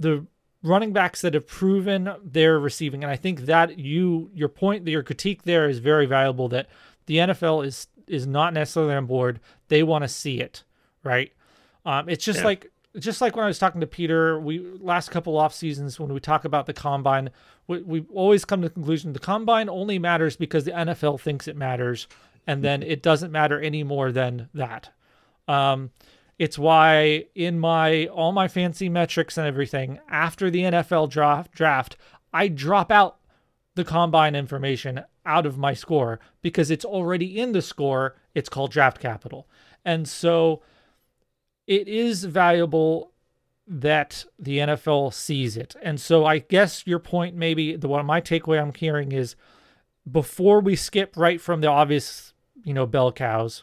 the 0.00 0.26
running 0.62 0.92
backs 0.92 1.20
that 1.20 1.34
have 1.34 1.46
proven 1.46 2.12
their 2.24 2.58
receiving, 2.58 3.04
and 3.04 3.12
I 3.12 3.16
think 3.16 3.42
that 3.42 3.78
you 3.78 4.30
your 4.34 4.48
point 4.48 4.86
your 4.88 5.02
critique 5.02 5.42
there 5.42 5.68
is 5.68 5.78
very 5.78 6.06
valuable 6.06 6.48
that 6.48 6.68
the 7.06 7.16
NFL 7.18 7.64
is 7.64 7.88
is 8.10 8.26
not 8.26 8.52
necessarily 8.54 8.94
on 8.94 9.06
board. 9.06 9.40
They 9.68 9.82
want 9.82 10.02
to 10.02 10.08
see 10.08 10.40
it, 10.40 10.64
right? 11.02 11.32
Um, 11.84 12.08
it's 12.08 12.24
just 12.24 12.40
yeah. 12.40 12.46
like 12.46 12.70
just 12.98 13.20
like 13.20 13.36
when 13.36 13.44
I 13.44 13.48
was 13.48 13.58
talking 13.58 13.80
to 13.80 13.86
Peter, 13.86 14.40
we 14.40 14.60
last 14.80 15.10
couple 15.10 15.36
off 15.36 15.54
seasons 15.54 16.00
when 16.00 16.12
we 16.12 16.20
talk 16.20 16.44
about 16.44 16.66
the 16.66 16.72
combine, 16.72 17.30
we, 17.66 17.82
we 17.82 18.06
always 18.12 18.44
come 18.44 18.62
to 18.62 18.68
the 18.68 18.74
conclusion 18.74 19.12
the 19.12 19.18
combine 19.18 19.68
only 19.68 19.98
matters 19.98 20.36
because 20.36 20.64
the 20.64 20.72
NFL 20.72 21.20
thinks 21.20 21.46
it 21.46 21.56
matters, 21.56 22.08
and 22.46 22.64
then 22.64 22.82
it 22.82 23.02
doesn't 23.02 23.30
matter 23.30 23.60
any 23.60 23.84
more 23.84 24.10
than 24.10 24.48
that. 24.54 24.90
Um, 25.46 25.90
it's 26.38 26.58
why 26.58 27.26
in 27.34 27.58
my 27.58 28.06
all 28.06 28.32
my 28.32 28.48
fancy 28.48 28.88
metrics 28.88 29.36
and 29.36 29.46
everything 29.46 29.98
after 30.08 30.50
the 30.50 30.62
NFL 30.62 31.10
draft 31.10 31.52
draft, 31.52 31.96
I 32.32 32.48
drop 32.48 32.90
out 32.90 33.17
the 33.78 33.84
combine 33.84 34.34
information 34.34 35.04
out 35.24 35.46
of 35.46 35.56
my 35.56 35.72
score 35.72 36.18
because 36.42 36.68
it's 36.68 36.84
already 36.84 37.38
in 37.38 37.52
the 37.52 37.62
score. 37.62 38.16
It's 38.34 38.48
called 38.48 38.72
draft 38.72 38.98
capital. 38.98 39.46
And 39.84 40.08
so 40.08 40.62
it 41.68 41.86
is 41.86 42.24
valuable 42.24 43.12
that 43.68 44.24
the 44.36 44.58
NFL 44.58 45.14
sees 45.14 45.56
it. 45.56 45.76
And 45.80 46.00
so 46.00 46.24
I 46.26 46.40
guess 46.40 46.88
your 46.88 46.98
point 46.98 47.36
maybe 47.36 47.76
the 47.76 47.86
one 47.86 48.04
my 48.04 48.20
takeaway 48.20 48.60
I'm 48.60 48.74
hearing 48.74 49.12
is 49.12 49.36
before 50.10 50.58
we 50.58 50.74
skip 50.74 51.16
right 51.16 51.40
from 51.40 51.60
the 51.60 51.68
obvious, 51.68 52.32
you 52.64 52.74
know, 52.74 52.84
bell 52.84 53.12
cows 53.12 53.62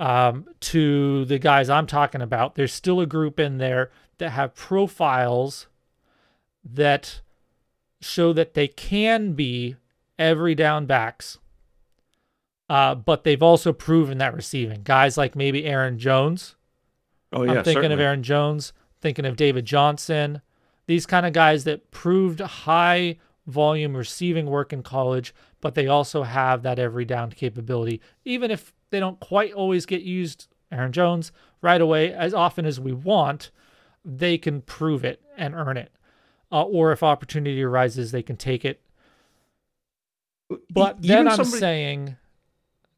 um, 0.00 0.48
to 0.58 1.24
the 1.26 1.38
guys 1.38 1.70
I'm 1.70 1.86
talking 1.86 2.20
about, 2.20 2.56
there's 2.56 2.72
still 2.72 3.00
a 3.00 3.06
group 3.06 3.38
in 3.38 3.58
there 3.58 3.92
that 4.18 4.30
have 4.30 4.56
profiles 4.56 5.68
that 6.64 7.20
show 8.00 8.32
that 8.32 8.54
they 8.54 8.68
can 8.68 9.32
be 9.32 9.76
every 10.18 10.54
down 10.54 10.86
backs. 10.86 11.38
Uh, 12.68 12.94
but 12.94 13.24
they've 13.24 13.42
also 13.42 13.72
proven 13.72 14.18
that 14.18 14.34
receiving. 14.34 14.82
Guys 14.82 15.18
like 15.18 15.34
maybe 15.34 15.64
Aaron 15.64 15.98
Jones. 15.98 16.54
Oh, 17.32 17.42
yeah. 17.42 17.50
I'm 17.50 17.56
thinking 17.64 17.74
certainly. 17.74 17.94
of 17.94 18.00
Aaron 18.00 18.22
Jones, 18.22 18.72
thinking 19.00 19.24
of 19.24 19.36
David 19.36 19.64
Johnson. 19.64 20.40
These 20.86 21.06
kind 21.06 21.26
of 21.26 21.32
guys 21.32 21.64
that 21.64 21.90
proved 21.90 22.40
high 22.40 23.18
volume 23.46 23.96
receiving 23.96 24.46
work 24.46 24.72
in 24.72 24.82
college, 24.82 25.34
but 25.60 25.74
they 25.74 25.88
also 25.88 26.22
have 26.22 26.62
that 26.62 26.78
every 26.78 27.04
down 27.04 27.30
capability. 27.30 28.00
Even 28.24 28.50
if 28.50 28.72
they 28.90 29.00
don't 29.00 29.20
quite 29.20 29.52
always 29.52 29.86
get 29.86 30.02
used, 30.02 30.46
Aaron 30.70 30.92
Jones, 30.92 31.32
right 31.62 31.80
away, 31.80 32.12
as 32.12 32.32
often 32.32 32.66
as 32.66 32.78
we 32.78 32.92
want, 32.92 33.50
they 34.04 34.38
can 34.38 34.62
prove 34.62 35.04
it 35.04 35.20
and 35.36 35.54
earn 35.54 35.76
it. 35.76 35.92
Uh, 36.52 36.62
or 36.62 36.92
if 36.92 37.02
opportunity 37.02 37.62
arises, 37.62 38.10
they 38.10 38.22
can 38.22 38.36
take 38.36 38.64
it 38.64 38.80
but 40.70 41.00
then 41.02 41.28
I'm 41.28 41.36
somebody, 41.36 41.60
saying, 41.60 42.16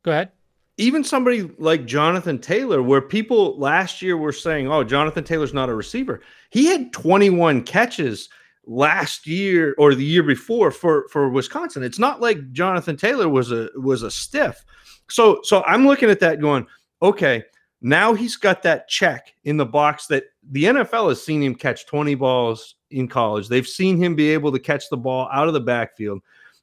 go 0.02 0.12
ahead. 0.12 0.30
Even 0.78 1.04
somebody 1.04 1.42
like 1.58 1.84
Jonathan 1.84 2.38
Taylor, 2.38 2.82
where 2.82 3.02
people 3.02 3.58
last 3.58 4.00
year 4.00 4.16
were 4.16 4.32
saying, 4.32 4.68
"Oh, 4.68 4.82
Jonathan 4.82 5.24
Taylor's 5.24 5.52
not 5.52 5.68
a 5.68 5.74
receiver," 5.74 6.22
he 6.50 6.66
had 6.66 6.92
21 6.92 7.62
catches 7.62 8.28
last 8.66 9.26
year 9.26 9.74
or 9.76 9.94
the 9.94 10.04
year 10.04 10.22
before 10.22 10.70
for 10.70 11.06
for 11.08 11.28
Wisconsin. 11.28 11.82
It's 11.82 11.98
not 11.98 12.20
like 12.20 12.52
Jonathan 12.52 12.96
Taylor 12.96 13.28
was 13.28 13.52
a 13.52 13.68
was 13.76 14.02
a 14.02 14.10
stiff. 14.10 14.64
So 15.10 15.40
so 15.42 15.62
I'm 15.64 15.86
looking 15.86 16.10
at 16.10 16.20
that 16.20 16.40
going, 16.40 16.66
okay, 17.02 17.44
now 17.82 18.14
he's 18.14 18.36
got 18.36 18.62
that 18.62 18.88
check 18.88 19.34
in 19.44 19.58
the 19.58 19.66
box 19.66 20.06
that 20.06 20.24
the 20.50 20.64
NFL 20.64 21.08
has 21.08 21.22
seen 21.22 21.42
him 21.42 21.54
catch 21.54 21.86
20 21.86 22.14
balls 22.16 22.76
in 22.90 23.08
college. 23.08 23.48
They've 23.48 23.66
seen 23.66 23.96
him 23.96 24.14
be 24.14 24.30
able 24.30 24.52
to 24.52 24.58
catch 24.58 24.88
the 24.88 24.96
ball 24.96 25.28
out 25.32 25.48
of 25.48 25.54
the 25.54 25.60
backfield. 25.60 26.20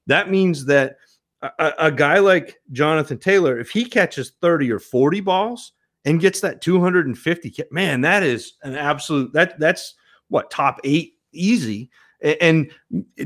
That 0.07 0.29
means 0.29 0.65
that 0.65 0.97
a, 1.41 1.73
a, 1.79 1.91
guy 1.91 2.19
like 2.19 2.57
Jonathan 2.71 3.17
Taylor, 3.17 3.59
if 3.59 3.69
he 3.69 3.85
catches 3.85 4.33
30 4.41 4.71
or 4.71 4.79
40 4.79 5.21
balls 5.21 5.71
and 6.03 6.19
gets 6.19 6.41
that 6.41 6.61
250, 6.61 7.63
man, 7.71 8.01
that 8.01 8.23
is 8.23 8.53
an 8.63 8.75
absolute 8.75 9.31
that 9.33 9.57
that's 9.59 9.95
what 10.27 10.51
top 10.51 10.79
eight 10.83 11.13
easy. 11.31 11.89
And 12.21 12.71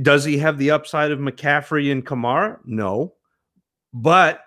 does 0.04 0.24
he 0.24 0.38
have 0.38 0.60
the 0.60 0.72
upside 0.72 1.12
of 1.12 1.20
McCaffrey 1.20 1.92
and 1.92 2.06
Kamara? 2.06 2.60
No. 2.66 3.16
But 3.92 4.42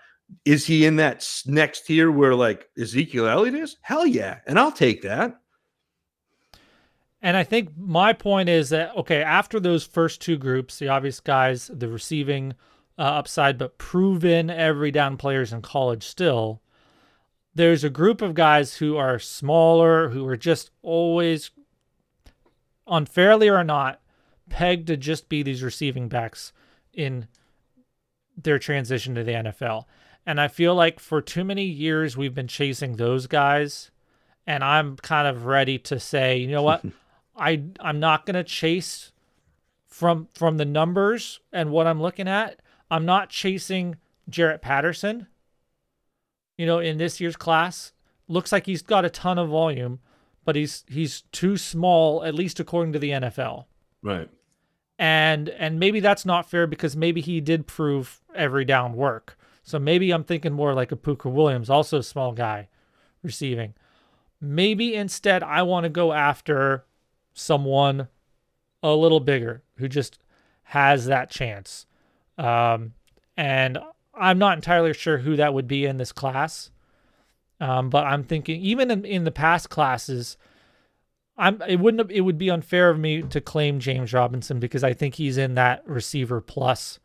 is 0.44 0.64
he 0.64 0.86
in 0.86 0.96
that 0.96 1.26
next 1.46 1.86
tier 1.86 2.10
where 2.10 2.34
like 2.34 2.68
Ezekiel 2.78 3.26
Elliott 3.26 3.56
is? 3.56 3.76
Hell 3.82 4.06
yeah. 4.06 4.38
And 4.46 4.58
I'll 4.58 4.72
take 4.72 5.02
that. 5.02 5.40
And 7.22 7.36
I 7.36 7.44
think 7.44 7.70
my 7.76 8.12
point 8.12 8.48
is 8.48 8.68
that 8.70 8.96
okay, 8.96 9.22
after 9.22 9.58
those 9.58 9.84
first 9.84 10.20
two 10.20 10.36
groups, 10.36 10.78
the 10.78 10.88
obvious 10.88 11.20
guys, 11.20 11.70
the 11.72 11.88
receiving 11.88 12.54
uh, 12.98 13.02
upside, 13.02 13.58
but 13.58 13.78
proven 13.78 14.50
every 14.50 14.90
down 14.90 15.16
players 15.16 15.52
in 15.52 15.62
college 15.62 16.04
still, 16.04 16.62
there's 17.54 17.84
a 17.84 17.90
group 17.90 18.20
of 18.20 18.34
guys 18.34 18.76
who 18.76 18.96
are 18.96 19.18
smaller, 19.18 20.10
who 20.10 20.26
are 20.26 20.36
just 20.36 20.70
always, 20.82 21.50
unfairly 22.86 23.48
or 23.48 23.64
not, 23.64 24.00
pegged 24.50 24.86
to 24.88 24.96
just 24.96 25.28
be 25.28 25.42
these 25.42 25.62
receiving 25.62 26.08
backs 26.08 26.52
in 26.92 27.26
their 28.36 28.58
transition 28.58 29.14
to 29.14 29.24
the 29.24 29.32
NFL. 29.32 29.84
And 30.26 30.40
I 30.40 30.48
feel 30.48 30.74
like 30.74 31.00
for 31.00 31.22
too 31.22 31.44
many 31.44 31.64
years 31.64 32.16
we've 32.16 32.34
been 32.34 32.48
chasing 32.48 32.96
those 32.96 33.26
guys. 33.26 33.90
And 34.46 34.62
I'm 34.62 34.96
kind 34.96 35.26
of 35.26 35.46
ready 35.46 35.78
to 35.80 35.98
say, 35.98 36.36
you 36.36 36.48
know 36.48 36.62
what? 36.62 36.84
I 37.36 37.64
I'm 37.80 38.00
not 38.00 38.26
gonna 38.26 38.44
chase 38.44 39.12
from 39.86 40.28
from 40.34 40.56
the 40.56 40.64
numbers 40.64 41.40
and 41.52 41.70
what 41.70 41.86
I'm 41.86 42.00
looking 42.00 42.28
at. 42.28 42.60
I'm 42.90 43.04
not 43.04 43.30
chasing 43.30 43.96
Jaret 44.30 44.60
Patterson. 44.60 45.26
You 46.56 46.66
know, 46.66 46.78
in 46.78 46.98
this 46.98 47.20
year's 47.20 47.36
class, 47.36 47.92
looks 48.28 48.52
like 48.52 48.66
he's 48.66 48.82
got 48.82 49.04
a 49.04 49.10
ton 49.10 49.38
of 49.38 49.48
volume, 49.50 50.00
but 50.44 50.56
he's 50.56 50.84
he's 50.88 51.22
too 51.32 51.56
small, 51.56 52.24
at 52.24 52.34
least 52.34 52.60
according 52.60 52.92
to 52.94 52.98
the 52.98 53.10
NFL. 53.10 53.66
Right. 54.02 54.30
And 54.98 55.48
and 55.50 55.78
maybe 55.78 56.00
that's 56.00 56.24
not 56.24 56.48
fair 56.48 56.66
because 56.66 56.96
maybe 56.96 57.20
he 57.20 57.40
did 57.40 57.66
prove 57.66 58.22
every 58.34 58.64
down 58.64 58.94
work. 58.94 59.38
So 59.62 59.78
maybe 59.78 60.10
I'm 60.12 60.24
thinking 60.24 60.52
more 60.52 60.74
like 60.74 60.92
a 60.92 60.96
Pooka 60.96 61.30
Williams, 61.30 61.68
also 61.68 61.98
a 61.98 62.02
small 62.02 62.32
guy 62.32 62.68
receiving. 63.22 63.74
Maybe 64.40 64.94
instead 64.94 65.42
I 65.42 65.62
want 65.62 65.84
to 65.84 65.90
go 65.90 66.12
after 66.12 66.84
someone 67.36 68.08
a 68.82 68.94
little 68.94 69.20
bigger 69.20 69.62
who 69.76 69.88
just 69.88 70.18
has 70.64 71.06
that 71.06 71.30
chance. 71.30 71.86
Um, 72.38 72.94
and 73.36 73.78
I'm 74.14 74.38
not 74.38 74.56
entirely 74.56 74.92
sure 74.94 75.18
who 75.18 75.36
that 75.36 75.54
would 75.54 75.68
be 75.68 75.84
in 75.84 75.98
this 75.98 76.12
class. 76.12 76.70
Um, 77.60 77.88
but 77.88 78.04
I'm 78.04 78.24
thinking 78.24 78.60
even 78.60 78.90
in, 78.90 79.04
in 79.04 79.24
the 79.24 79.30
past 79.30 79.70
classes, 79.70 80.36
I'm 81.38 81.62
it 81.62 81.80
wouldn't 81.80 82.10
it 82.10 82.22
would 82.22 82.38
be 82.38 82.50
unfair 82.50 82.90
of 82.90 82.98
me 82.98 83.22
to 83.22 83.40
claim 83.40 83.78
James 83.78 84.12
Robinson 84.12 84.58
because 84.58 84.84
I 84.84 84.92
think 84.92 85.14
he's 85.14 85.38
in 85.38 85.54
that 85.54 85.86
receiver 85.86 86.40
plus. 86.40 86.98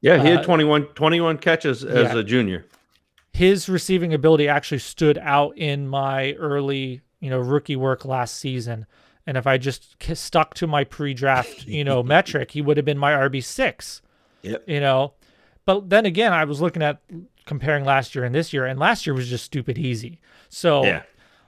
Yeah, 0.00 0.22
he 0.22 0.28
had 0.28 0.38
uh, 0.38 0.42
21, 0.44 0.86
21 0.94 1.38
catches 1.38 1.84
as 1.84 2.12
yeah. 2.12 2.18
a 2.18 2.22
junior. 2.22 2.64
His 3.32 3.68
receiving 3.68 4.14
ability 4.14 4.48
actually 4.48 4.78
stood 4.78 5.18
out 5.18 5.58
in 5.58 5.86
my 5.86 6.32
early, 6.32 7.02
you 7.20 7.28
know, 7.28 7.38
rookie 7.38 7.76
work 7.76 8.06
last 8.06 8.36
season. 8.36 8.86
And 9.26 9.36
if 9.36 9.46
I 9.46 9.58
just 9.58 9.96
stuck 10.14 10.54
to 10.54 10.66
my 10.66 10.84
pre-draft, 10.84 11.64
you 11.66 11.84
know, 11.84 12.02
metric, 12.02 12.52
he 12.52 12.62
would 12.62 12.76
have 12.76 12.86
been 12.86 12.98
my 12.98 13.12
RB 13.12 13.42
six. 13.42 14.02
Yep. 14.42 14.64
You 14.66 14.80
know, 14.80 15.12
but 15.66 15.90
then 15.90 16.06
again, 16.06 16.32
I 16.32 16.44
was 16.44 16.60
looking 16.60 16.82
at 16.82 17.00
comparing 17.44 17.84
last 17.84 18.14
year 18.14 18.24
and 18.24 18.34
this 18.34 18.52
year, 18.52 18.66
and 18.66 18.78
last 18.78 19.06
year 19.06 19.14
was 19.14 19.28
just 19.28 19.44
stupid 19.44 19.78
easy. 19.78 20.20
So, 20.48 20.84
yeah, 20.84 21.02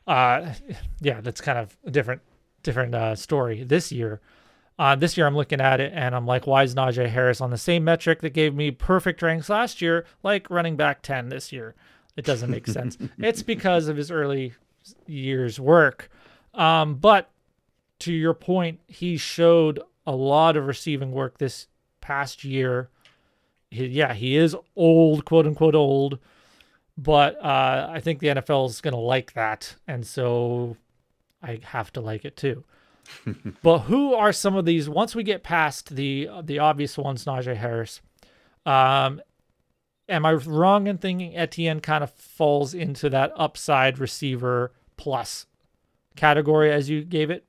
uh, 0.06 0.52
yeah, 1.00 1.20
that's 1.20 1.40
kind 1.40 1.58
of 1.58 1.76
a 1.84 1.90
different, 1.90 2.22
different 2.62 2.94
uh, 2.94 3.14
story 3.14 3.64
this 3.64 3.90
year. 3.90 4.20
Uh, 4.78 4.94
this 4.94 5.16
year, 5.16 5.26
I'm 5.26 5.36
looking 5.36 5.60
at 5.60 5.80
it 5.80 5.92
and 5.94 6.14
I'm 6.14 6.26
like, 6.26 6.46
why 6.46 6.62
is 6.62 6.74
Najee 6.74 7.08
Harris 7.08 7.40
on 7.40 7.50
the 7.50 7.58
same 7.58 7.84
metric 7.84 8.20
that 8.22 8.30
gave 8.30 8.54
me 8.54 8.70
perfect 8.70 9.22
ranks 9.22 9.48
last 9.48 9.82
year, 9.82 10.06
like 10.22 10.48
running 10.50 10.76
back 10.76 11.02
10 11.02 11.28
this 11.28 11.52
year? 11.52 11.74
It 12.16 12.24
doesn't 12.24 12.50
make 12.50 12.66
sense. 12.66 12.96
It's 13.18 13.42
because 13.42 13.88
of 13.88 13.96
his 13.96 14.10
early 14.10 14.54
years' 15.06 15.60
work. 15.60 16.10
Um, 16.54 16.94
but 16.94 17.30
to 18.02 18.12
your 18.12 18.34
point, 18.34 18.80
he 18.88 19.16
showed 19.16 19.80
a 20.06 20.14
lot 20.14 20.56
of 20.56 20.66
receiving 20.66 21.12
work 21.12 21.38
this 21.38 21.68
past 22.00 22.42
year. 22.42 22.90
He, 23.70 23.86
yeah, 23.86 24.12
he 24.12 24.36
is 24.36 24.56
old, 24.74 25.24
quote 25.24 25.46
unquote 25.46 25.76
old, 25.76 26.18
but 26.98 27.36
uh, 27.42 27.88
I 27.90 28.00
think 28.00 28.18
the 28.18 28.28
NFL 28.28 28.68
is 28.68 28.80
going 28.80 28.94
to 28.94 29.00
like 29.00 29.34
that, 29.34 29.76
and 29.86 30.04
so 30.06 30.76
I 31.42 31.60
have 31.62 31.92
to 31.92 32.00
like 32.00 32.24
it 32.24 32.36
too. 32.36 32.64
but 33.62 33.80
who 33.80 34.14
are 34.14 34.32
some 34.32 34.56
of 34.56 34.64
these? 34.64 34.88
Once 34.88 35.14
we 35.14 35.22
get 35.22 35.44
past 35.44 35.94
the 35.94 36.28
the 36.42 36.58
obvious 36.58 36.98
ones, 36.98 37.24
Najee 37.24 37.56
Harris, 37.56 38.00
um, 38.66 39.20
am 40.08 40.26
I 40.26 40.32
wrong 40.32 40.88
in 40.88 40.98
thinking 40.98 41.36
Etienne 41.36 41.80
kind 41.80 42.02
of 42.02 42.10
falls 42.10 42.74
into 42.74 43.08
that 43.10 43.32
upside 43.36 43.98
receiver 43.98 44.72
plus 44.96 45.46
category 46.16 46.72
as 46.72 46.90
you 46.90 47.04
gave 47.04 47.30
it? 47.30 47.44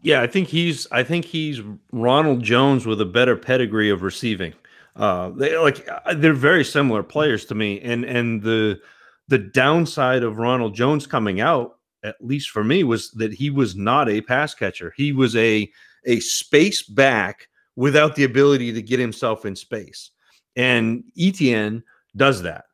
Yeah, 0.00 0.22
I 0.22 0.26
think 0.26 0.48
he's 0.48 0.86
I 0.90 1.02
think 1.02 1.24
he's 1.24 1.60
Ronald 1.92 2.42
Jones 2.42 2.86
with 2.86 3.00
a 3.00 3.06
better 3.06 3.36
pedigree 3.36 3.90
of 3.90 4.02
receiving. 4.02 4.54
Uh, 4.96 5.30
they 5.30 5.56
like 5.56 5.88
uh, 5.88 6.14
they're 6.14 6.32
very 6.32 6.64
similar 6.64 7.02
players 7.02 7.44
to 7.46 7.54
me, 7.54 7.80
and 7.80 8.04
and 8.04 8.42
the 8.42 8.80
the 9.28 9.38
downside 9.38 10.22
of 10.22 10.38
Ronald 10.38 10.74
Jones 10.74 11.06
coming 11.06 11.40
out, 11.40 11.78
at 12.04 12.16
least 12.20 12.50
for 12.50 12.64
me, 12.64 12.84
was 12.84 13.10
that 13.12 13.32
he 13.32 13.50
was 13.50 13.76
not 13.76 14.08
a 14.08 14.20
pass 14.20 14.54
catcher. 14.54 14.92
He 14.96 15.12
was 15.12 15.36
a 15.36 15.70
a 16.04 16.20
space 16.20 16.82
back 16.82 17.48
without 17.76 18.16
the 18.16 18.24
ability 18.24 18.72
to 18.72 18.82
get 18.82 19.00
himself 19.00 19.46
in 19.46 19.56
space. 19.56 20.10
And 20.56 21.04
Etienne 21.18 21.82
does 22.16 22.42
that. 22.42 22.64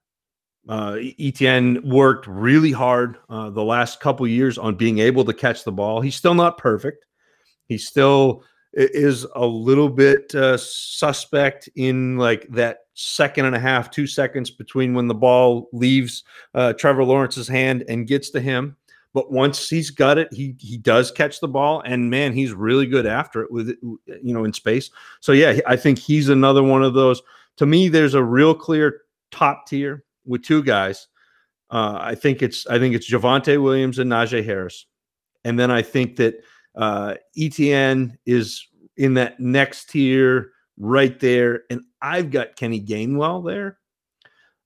Uh, 0.69 0.99
Etienne 1.19 1.89
worked 1.89 2.27
really 2.27 2.73
hard 2.73 3.17
uh, 3.31 3.49
the 3.51 3.65
last 3.65 4.01
couple 4.01 4.27
years 4.27 4.59
on 4.59 4.75
being 4.75 4.99
able 4.99 5.25
to 5.25 5.33
catch 5.33 5.65
the 5.65 5.73
ball. 5.73 6.01
He's 6.01 6.17
still 6.17 6.35
not 6.35 6.59
perfect. 6.59 7.05
He 7.69 7.79
still 7.79 8.43
is 8.73 9.27
a 9.35 9.47
little 9.47 9.89
bit 9.89 10.35
uh, 10.35 10.57
suspect 10.57 11.69
in 11.77 12.17
like 12.17 12.47
that 12.49 12.81
second 12.95 13.47
and 13.47 13.57
a 13.57 13.59
half, 13.59 13.91
two 13.91 14.07
seconds 14.07 14.51
between 14.51 14.95
when 14.95 15.09
the 15.09 15.15
ball 15.15 15.69
leaves 15.73 16.25
uh, 16.55 16.73
Trevor 16.75 17.05
Lawrence's 17.05 17.49
hand 17.49 17.85
and 17.89 18.07
gets 18.07 18.31
to 18.31 18.41
him. 18.41 18.77
But 19.15 19.33
once 19.33 19.69
he's 19.69 19.91
got 19.91 20.19
it, 20.19 20.33
he 20.33 20.55
he 20.61 20.77
does 20.77 21.11
catch 21.11 21.41
the 21.41 21.49
ball, 21.49 21.83
and 21.85 22.11
man, 22.11 22.33
he's 22.33 22.53
really 22.53 22.87
good 22.87 23.07
after 23.07 23.43
it 23.43 23.51
with 23.51 23.69
you 24.07 24.35
know 24.35 24.45
in 24.45 24.53
space. 24.53 24.91
So 25.21 25.33
yeah, 25.33 25.59
I 25.67 25.77
think 25.77 25.99
he's 25.99 26.29
another 26.29 26.63
one 26.63 26.83
of 26.83 26.95
those. 26.95 27.23
To 27.57 27.67
me, 27.67 27.89
there's 27.89 28.15
a 28.15 28.23
real 28.23 28.55
clear 28.55 29.03
top 29.31 29.67
tier 29.67 30.05
with 30.27 30.43
two 30.43 30.63
guys. 30.63 31.09
Uh, 31.71 31.99
I 32.01 32.15
think 32.15 32.43
it's 32.43 32.67
I 32.67 32.79
think 32.79 32.95
it's 32.95 33.11
Javonte 33.11 33.61
Williams 33.63 33.99
and 33.99 34.11
Najee 34.11 34.45
Harris, 34.45 34.87
and 35.43 35.59
then 35.59 35.71
I 35.71 35.83
think 35.83 36.17
that 36.17 36.43
uh, 36.79 37.15
Etienne 37.37 38.17
is 38.25 38.67
in 38.97 39.15
that 39.15 39.41
next 39.41 39.91
tier 39.91 40.53
right 40.79 41.19
there, 41.19 41.65
and 41.71 41.83
I've 42.01 42.31
got 42.31 42.57
Kenny 42.57 42.81
Gainwell 42.81 43.45
there. 43.45 43.79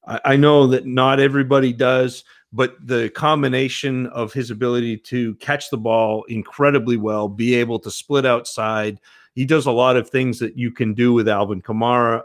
I, 0.07 0.21
I 0.25 0.37
know 0.37 0.67
that 0.69 0.87
not 0.87 1.21
everybody 1.21 1.73
does, 1.73 2.25
but 2.53 2.77
the 2.87 3.09
combination 3.11 4.07
of 4.09 4.33
his 4.33 4.51
ability 4.51 4.99
to 4.99 5.35
catch 5.37 5.71
the 5.71 5.79
ball 5.79 6.25
incredibly 6.25 6.99
well, 6.99 7.29
be 7.29 7.55
able 7.55 7.79
to 7.79 7.91
split 7.91 8.27
outside, 8.27 9.01
he 9.35 9.47
does 9.47 9.65
a 9.65 9.73
lot 9.73 9.97
of 9.97 10.11
things 10.11 10.39
that 10.39 10.57
you 10.57 10.71
can 10.71 10.93
do 10.93 11.15
with 11.15 11.29
Alvin 11.29 11.63
Kamara, 11.63 12.23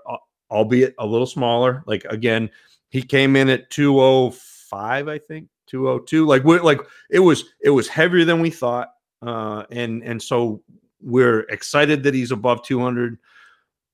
albeit 0.51 0.95
a 0.99 1.05
little 1.05 1.25
smaller. 1.25 1.81
Like 1.85 2.03
again, 2.09 2.49
he 2.89 3.01
came 3.01 3.37
in 3.37 3.47
at 3.47 3.69
205, 3.69 5.07
I 5.07 5.17
think, 5.17 5.47
202. 5.67 6.25
Like 6.25 6.43
we 6.43 6.59
like 6.59 6.81
it 7.09 7.19
was 7.19 7.45
it 7.61 7.69
was 7.69 7.87
heavier 7.87 8.25
than 8.25 8.41
we 8.41 8.49
thought. 8.49 8.89
Uh 9.21 9.63
and 9.71 10.03
and 10.03 10.21
so 10.21 10.61
we're 11.01 11.41
excited 11.41 12.03
that 12.03 12.13
he's 12.13 12.31
above 12.31 12.63
200. 12.63 13.17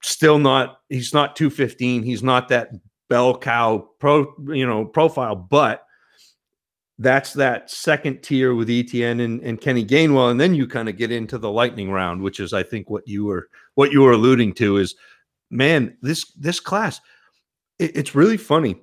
Still 0.02 0.40
not 0.40 0.80
he's 0.90 1.14
not 1.14 1.36
215. 1.36 2.04
He's 2.04 2.24
not 2.24 2.50
that 2.50 2.72
bell 3.10 3.38
cow 3.38 3.90
pro, 4.00 4.34
you 4.48 4.66
know, 4.66 4.86
profile, 4.86 5.36
but 5.36 5.86
that's 7.00 7.34
that 7.34 7.70
second 7.70 8.22
tier 8.22 8.54
with 8.54 8.70
Etienne 8.70 9.20
and, 9.20 9.42
and 9.42 9.60
Kenny 9.60 9.84
Gainwell, 9.84 10.32
and 10.32 10.40
then 10.40 10.54
you 10.54 10.68
kind 10.68 10.88
of 10.88 10.98
get 10.98 11.12
into 11.12 11.38
the 11.38 11.52
lightning 11.52 11.92
round, 11.92 12.22
which 12.22 12.40
is 12.40 12.54
I 12.54 12.64
think 12.64 12.90
what 12.90 13.08
you 13.08 13.26
were 13.26 13.50
what 13.76 13.92
you 13.92 14.02
were 14.02 14.12
alluding 14.12 14.54
to 14.56 14.78
is 14.78 14.96
man, 15.54 15.96
this 16.02 16.32
this 16.34 16.60
class, 16.60 17.00
it, 17.80 17.96
it's 17.96 18.16
really 18.16 18.38
funny. 18.38 18.82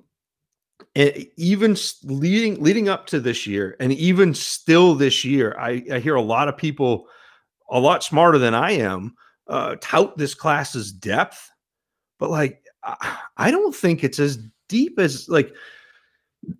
It, 0.93 1.31
even 1.37 1.77
leading 2.03 2.61
leading 2.61 2.89
up 2.89 3.07
to 3.07 3.19
this 3.19 3.47
year, 3.47 3.77
and 3.79 3.93
even 3.93 4.33
still 4.33 4.93
this 4.93 5.23
year, 5.23 5.55
I, 5.57 5.83
I 5.91 5.99
hear 5.99 6.15
a 6.15 6.21
lot 6.21 6.49
of 6.49 6.57
people, 6.57 7.07
a 7.69 7.79
lot 7.79 8.03
smarter 8.03 8.37
than 8.37 8.53
I 8.53 8.71
am, 8.71 9.15
uh, 9.47 9.77
tout 9.79 10.17
this 10.17 10.33
class's 10.33 10.91
depth, 10.91 11.49
but 12.19 12.29
like 12.29 12.65
I 13.37 13.51
don't 13.51 13.75
think 13.75 14.03
it's 14.03 14.19
as 14.19 14.39
deep 14.67 14.99
as 14.99 15.29
like 15.29 15.53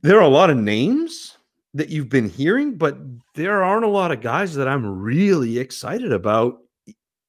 there 0.02 0.18
are 0.18 0.24
a 0.24 0.28
lot 0.28 0.50
of 0.50 0.58
names 0.58 1.38
that 1.74 1.90
you've 1.90 2.10
been 2.10 2.30
hearing, 2.30 2.78
but 2.78 2.98
there 3.34 3.64
aren't 3.64 3.86
a 3.86 3.90
lot 3.90 4.12
of 4.12 4.22
guys 4.22 4.54
that 4.56 4.68
I'm 4.68 5.02
really 5.02 5.58
excited 5.58 6.12
about 6.12 6.60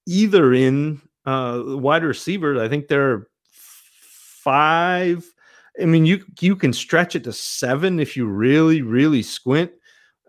either 0.07 0.53
in 0.53 1.01
uh, 1.25 1.63
wide 1.65 2.03
receivers. 2.03 2.59
I 2.61 2.69
think 2.69 2.89
there 2.89 3.11
are 3.13 3.29
five. 3.51 5.32
I 5.81 5.87
mean, 5.87 6.05
you 6.05 6.25
you 6.41 6.57
can 6.57 6.73
stretch 6.73 7.17
it 7.17 7.25
to 7.25 7.33
seven 7.33 8.01
if 8.01 8.17
you 8.17 8.27
really 8.27 8.83
really 8.83 9.23
squint. 9.23 9.73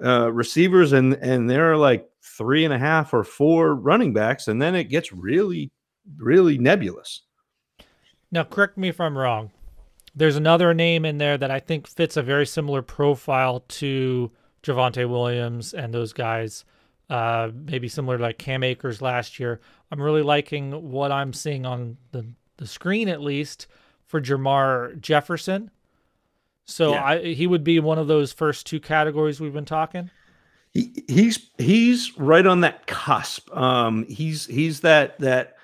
Uh, 0.03 0.31
receivers 0.31 0.93
and 0.93 1.13
and 1.15 1.49
there 1.49 1.71
are 1.71 1.77
like 1.77 2.09
three 2.21 2.65
and 2.65 2.73
a 2.73 2.79
half 2.79 3.13
or 3.13 3.23
four 3.23 3.75
running 3.75 4.13
backs, 4.13 4.47
and 4.47 4.61
then 4.61 4.75
it 4.75 4.85
gets 4.85 5.11
really 5.11 5.71
really 6.17 6.57
nebulous. 6.57 7.23
Now, 8.31 8.43
correct 8.43 8.77
me 8.77 8.89
if 8.89 8.99
I'm 8.99 9.17
wrong. 9.17 9.51
There's 10.15 10.35
another 10.35 10.73
name 10.73 11.05
in 11.05 11.17
there 11.17 11.37
that 11.37 11.51
I 11.51 11.59
think 11.59 11.87
fits 11.87 12.17
a 12.17 12.23
very 12.23 12.45
similar 12.45 12.81
profile 12.81 13.61
to 13.67 14.31
Javonte 14.63 15.09
Williams 15.09 15.73
and 15.73 15.93
those 15.93 16.13
guys 16.13 16.65
uh, 17.09 17.51
maybe 17.53 17.87
similar 17.87 18.17
to 18.17 18.23
like 18.23 18.37
Cam 18.37 18.63
Akers 18.63 19.01
last 19.01 19.39
year. 19.39 19.59
I'm 19.91 20.01
really 20.01 20.23
liking 20.23 20.91
what 20.91 21.11
I'm 21.11 21.33
seeing 21.33 21.65
on 21.65 21.97
the, 22.11 22.25
the 22.57 22.67
screen, 22.67 23.07
at 23.09 23.21
least 23.21 23.67
for 24.13 24.21
Jermar 24.21 25.01
Jefferson. 25.01 25.71
So 26.65 26.91
yeah. 26.91 27.03
I, 27.03 27.33
he 27.33 27.47
would 27.47 27.63
be 27.63 27.79
one 27.79 27.97
of 27.97 28.05
those 28.05 28.31
first 28.31 28.67
two 28.67 28.79
categories 28.79 29.41
we've 29.41 29.55
been 29.55 29.65
talking. 29.65 30.11
He, 30.71 31.03
he's 31.07 31.49
he's 31.57 32.15
right 32.15 32.45
on 32.45 32.61
that 32.61 32.85
cusp. 32.85 33.51
Um, 33.57 34.05
he's 34.07 34.45
he's 34.45 34.81
that 34.81 35.17
that 35.17 35.55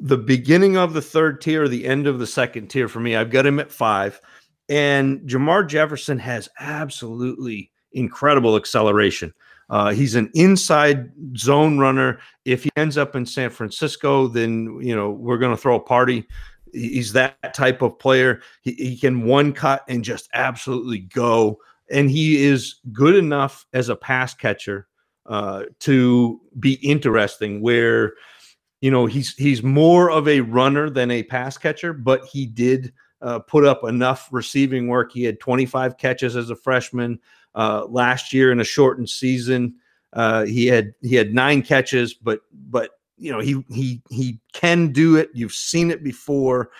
the 0.00 0.16
beginning 0.16 0.76
of 0.76 0.92
the 0.92 1.00
third 1.00 1.40
tier, 1.40 1.68
the 1.68 1.86
end 1.86 2.08
of 2.08 2.18
the 2.18 2.26
second 2.26 2.66
tier 2.66 2.88
for 2.88 2.98
me. 2.98 3.14
I've 3.14 3.30
got 3.30 3.46
him 3.46 3.60
at 3.60 3.70
five, 3.70 4.20
and 4.68 5.20
Jermar 5.20 5.68
Jefferson 5.68 6.18
has 6.18 6.48
absolutely 6.58 7.70
incredible 7.92 8.56
acceleration. 8.56 9.32
Uh, 9.70 9.92
he's 9.92 10.16
an 10.16 10.32
inside 10.34 11.12
zone 11.36 11.78
runner. 11.78 12.18
If 12.44 12.64
he 12.64 12.70
ends 12.76 12.98
up 12.98 13.14
in 13.14 13.24
San 13.24 13.50
Francisco, 13.50 14.26
then 14.26 14.80
you 14.82 14.96
know 14.96 15.10
we're 15.10 15.38
going 15.38 15.54
to 15.54 15.62
throw 15.62 15.76
a 15.76 15.80
party. 15.80 16.26
He's 16.74 17.12
that 17.12 17.54
type 17.54 17.82
of 17.82 17.98
player. 17.98 18.40
He, 18.62 18.72
he 18.72 18.96
can 18.96 19.24
one 19.24 19.52
cut 19.52 19.84
and 19.88 20.04
just 20.04 20.28
absolutely 20.34 20.98
go. 20.98 21.58
And 21.90 22.10
he 22.10 22.44
is 22.44 22.80
good 22.92 23.14
enough 23.14 23.66
as 23.72 23.88
a 23.88 23.96
pass 23.96 24.34
catcher 24.34 24.88
uh, 25.26 25.64
to 25.80 26.40
be 26.58 26.74
interesting. 26.74 27.60
Where 27.60 28.14
you 28.80 28.90
know 28.90 29.06
he's 29.06 29.34
he's 29.34 29.62
more 29.62 30.10
of 30.10 30.28
a 30.28 30.40
runner 30.40 30.90
than 30.90 31.10
a 31.10 31.22
pass 31.22 31.56
catcher, 31.56 31.92
but 31.92 32.24
he 32.24 32.46
did 32.46 32.92
uh, 33.22 33.38
put 33.38 33.64
up 33.64 33.84
enough 33.84 34.28
receiving 34.30 34.88
work. 34.88 35.12
He 35.12 35.24
had 35.24 35.40
25 35.40 35.96
catches 35.96 36.36
as 36.36 36.50
a 36.50 36.56
freshman. 36.56 37.18
Uh, 37.54 37.86
last 37.88 38.32
year 38.32 38.50
in 38.50 38.60
a 38.60 38.64
shortened 38.64 39.08
season, 39.08 39.76
uh, 40.12 40.44
he 40.44 40.66
had 40.66 40.92
he 41.02 41.14
had 41.14 41.34
nine 41.34 41.62
catches, 41.62 42.14
but 42.14 42.40
but 42.52 42.90
you 43.16 43.32
know 43.32 43.40
he 43.40 43.64
he 43.70 44.02
he 44.10 44.40
can 44.52 44.92
do 44.92 45.16
it. 45.16 45.30
You've 45.34 45.52
seen 45.52 45.90
it 45.90 46.02
before. 46.02 46.70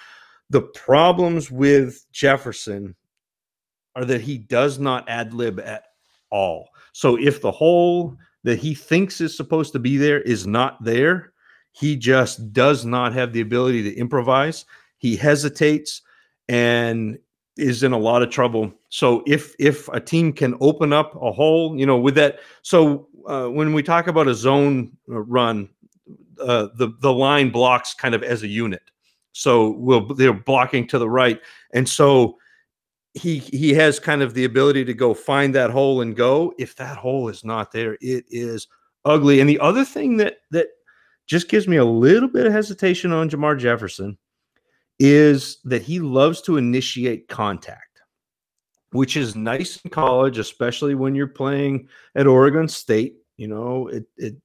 The 0.51 0.63
problems 0.63 1.51
with 1.51 2.05
Jefferson 2.13 2.95
are 3.97 4.05
that 4.05 4.21
he 4.21 4.39
does 4.39 4.79
not 4.79 5.09
ad 5.09 5.33
lib 5.33 5.61
at 5.61 5.85
all. 6.31 6.69
So 6.93 7.17
if 7.17 7.41
the 7.41 7.51
hole 7.51 8.17
that 8.43 8.59
he 8.59 8.75
thinks 8.75 9.21
is 9.21 9.37
supposed 9.37 9.73
to 9.73 9.79
be 9.79 9.97
there 9.97 10.21
is 10.21 10.47
not 10.47 10.83
there, 10.83 11.33
he 11.73 11.97
just 11.97 12.53
does 12.53 12.85
not 12.85 13.13
have 13.15 13.33
the 13.33 13.41
ability 13.41 13.83
to 13.85 13.95
improvise. 13.97 14.65
He 14.99 15.17
hesitates 15.17 16.03
and 16.49 17.19
is 17.57 17.83
in 17.83 17.93
a 17.93 17.99
lot 17.99 18.23
of 18.23 18.31
trouble. 18.31 18.73
So 18.89 19.23
if 19.27 19.55
if 19.59 19.89
a 19.89 20.01
team 20.01 20.33
can 20.33 20.57
open 20.61 20.93
up 20.93 21.15
a 21.21 21.33
hole, 21.33 21.79
you 21.79 21.87
know, 21.87 21.99
with 21.99 22.15
that. 22.17 22.41
So 22.63 23.09
uh, 23.27 23.47
when 23.47 23.73
we 23.73 23.83
talk 23.83 24.07
about 24.07 24.29
a 24.29 24.35
zone 24.35 24.93
uh, 25.09 25.21
run, 25.21 25.69
uh, 26.41 26.69
the 26.77 26.91
the 27.01 27.13
line 27.13 27.51
blocks 27.51 27.95
kind 27.95 28.15
of 28.15 28.23
as 28.23 28.43
a 28.43 28.49
unit. 28.49 28.83
So 29.33 29.71
we'll 29.73 30.07
they're 30.15 30.33
blocking 30.33 30.87
to 30.89 30.99
the 30.99 31.09
right, 31.11 31.41
and 31.73 31.89
so 31.89 32.39
he 33.15 33.39
he 33.39 33.75
has 33.75 33.99
kind 34.01 34.23
of 34.23 34.35
the 34.35 34.45
ability 34.45 34.85
to 34.87 34.95
go 34.95 35.15
find 35.15 35.55
that 35.55 35.71
hole 35.71 36.01
and 36.03 36.17
go. 36.17 36.55
If 36.59 36.77
that 36.77 36.97
hole 36.97 37.29
is 37.29 37.45
not 37.45 37.73
there, 37.73 37.95
it 38.01 38.25
is 38.29 38.69
ugly. 39.05 39.41
And 39.41 39.49
the 39.51 39.61
other 39.61 39.85
thing 39.85 40.17
that 40.19 40.39
that 40.51 40.69
just 41.27 41.49
gives 41.49 41.69
me 41.69 41.77
a 41.79 41.85
little 41.85 42.29
bit 42.29 42.47
of 42.47 42.53
hesitation 42.53 43.13
on 43.13 43.31
Jermar 43.31 43.59
Jefferson 43.59 44.19
is 44.99 45.59
that 45.65 45.83
he 45.83 46.01
loves 46.01 46.41
to 46.43 46.57
initiate 46.57 47.29
contact. 47.29 48.03
which 48.93 49.17
is 49.17 49.35
nice 49.37 49.81
in 49.85 49.91
college, 49.91 50.39
especially 50.39 50.95
when 50.95 51.15
you're 51.15 51.27
playing 51.27 51.89
at 52.15 52.27
Oregon 52.27 52.69
State. 52.69 53.17
You 53.37 53.49
know, 53.49 53.89
it 53.89 54.05
it 54.17 54.37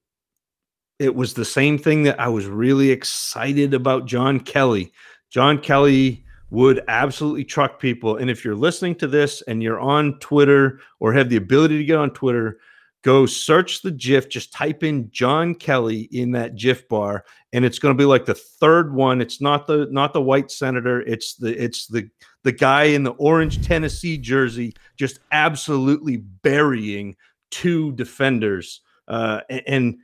it 1.00 1.14
was 1.14 1.32
the 1.32 1.46
same 1.46 1.78
thing 1.78 2.02
that 2.02 2.20
I 2.20 2.28
was 2.28 2.46
really 2.46 2.90
excited 2.90 3.72
about 3.72 4.06
John 4.06 4.38
Kelly. 4.38 4.92
John 5.30 5.58
Kelly 5.58 6.24
would 6.50 6.82
absolutely 6.88 7.44
truck 7.44 7.80
people. 7.80 8.18
And 8.18 8.28
if 8.28 8.44
you're 8.44 8.54
listening 8.54 8.96
to 8.96 9.06
this 9.06 9.40
and 9.42 9.62
you're 9.62 9.80
on 9.80 10.18
Twitter 10.18 10.80
or 10.98 11.14
have 11.14 11.30
the 11.30 11.36
ability 11.36 11.78
to 11.78 11.84
get 11.84 11.96
on 11.96 12.10
Twitter, 12.10 12.58
go 13.02 13.24
search 13.24 13.80
the 13.80 13.90
GIF, 13.90 14.28
just 14.28 14.52
type 14.52 14.82
in 14.82 15.10
John 15.10 15.54
Kelly 15.54 16.02
in 16.12 16.32
that 16.32 16.56
GIF 16.56 16.86
bar, 16.86 17.24
and 17.54 17.64
it's 17.64 17.78
going 17.78 17.96
to 17.96 17.98
be 17.98 18.04
like 18.04 18.26
the 18.26 18.34
third 18.34 18.92
one. 18.92 19.22
It's 19.22 19.40
not 19.40 19.66
the 19.66 19.88
not 19.90 20.12
the 20.12 20.20
white 20.20 20.50
senator, 20.50 21.00
it's 21.00 21.34
the 21.36 21.62
it's 21.62 21.86
the 21.86 22.10
the 22.42 22.52
guy 22.52 22.84
in 22.84 23.04
the 23.04 23.12
orange 23.12 23.66
Tennessee 23.66 24.18
jersey 24.18 24.74
just 24.96 25.20
absolutely 25.32 26.18
burying 26.18 27.16
two 27.50 27.92
defenders. 27.92 28.82
Uh, 29.08 29.40
and, 29.48 29.62
and 29.66 29.98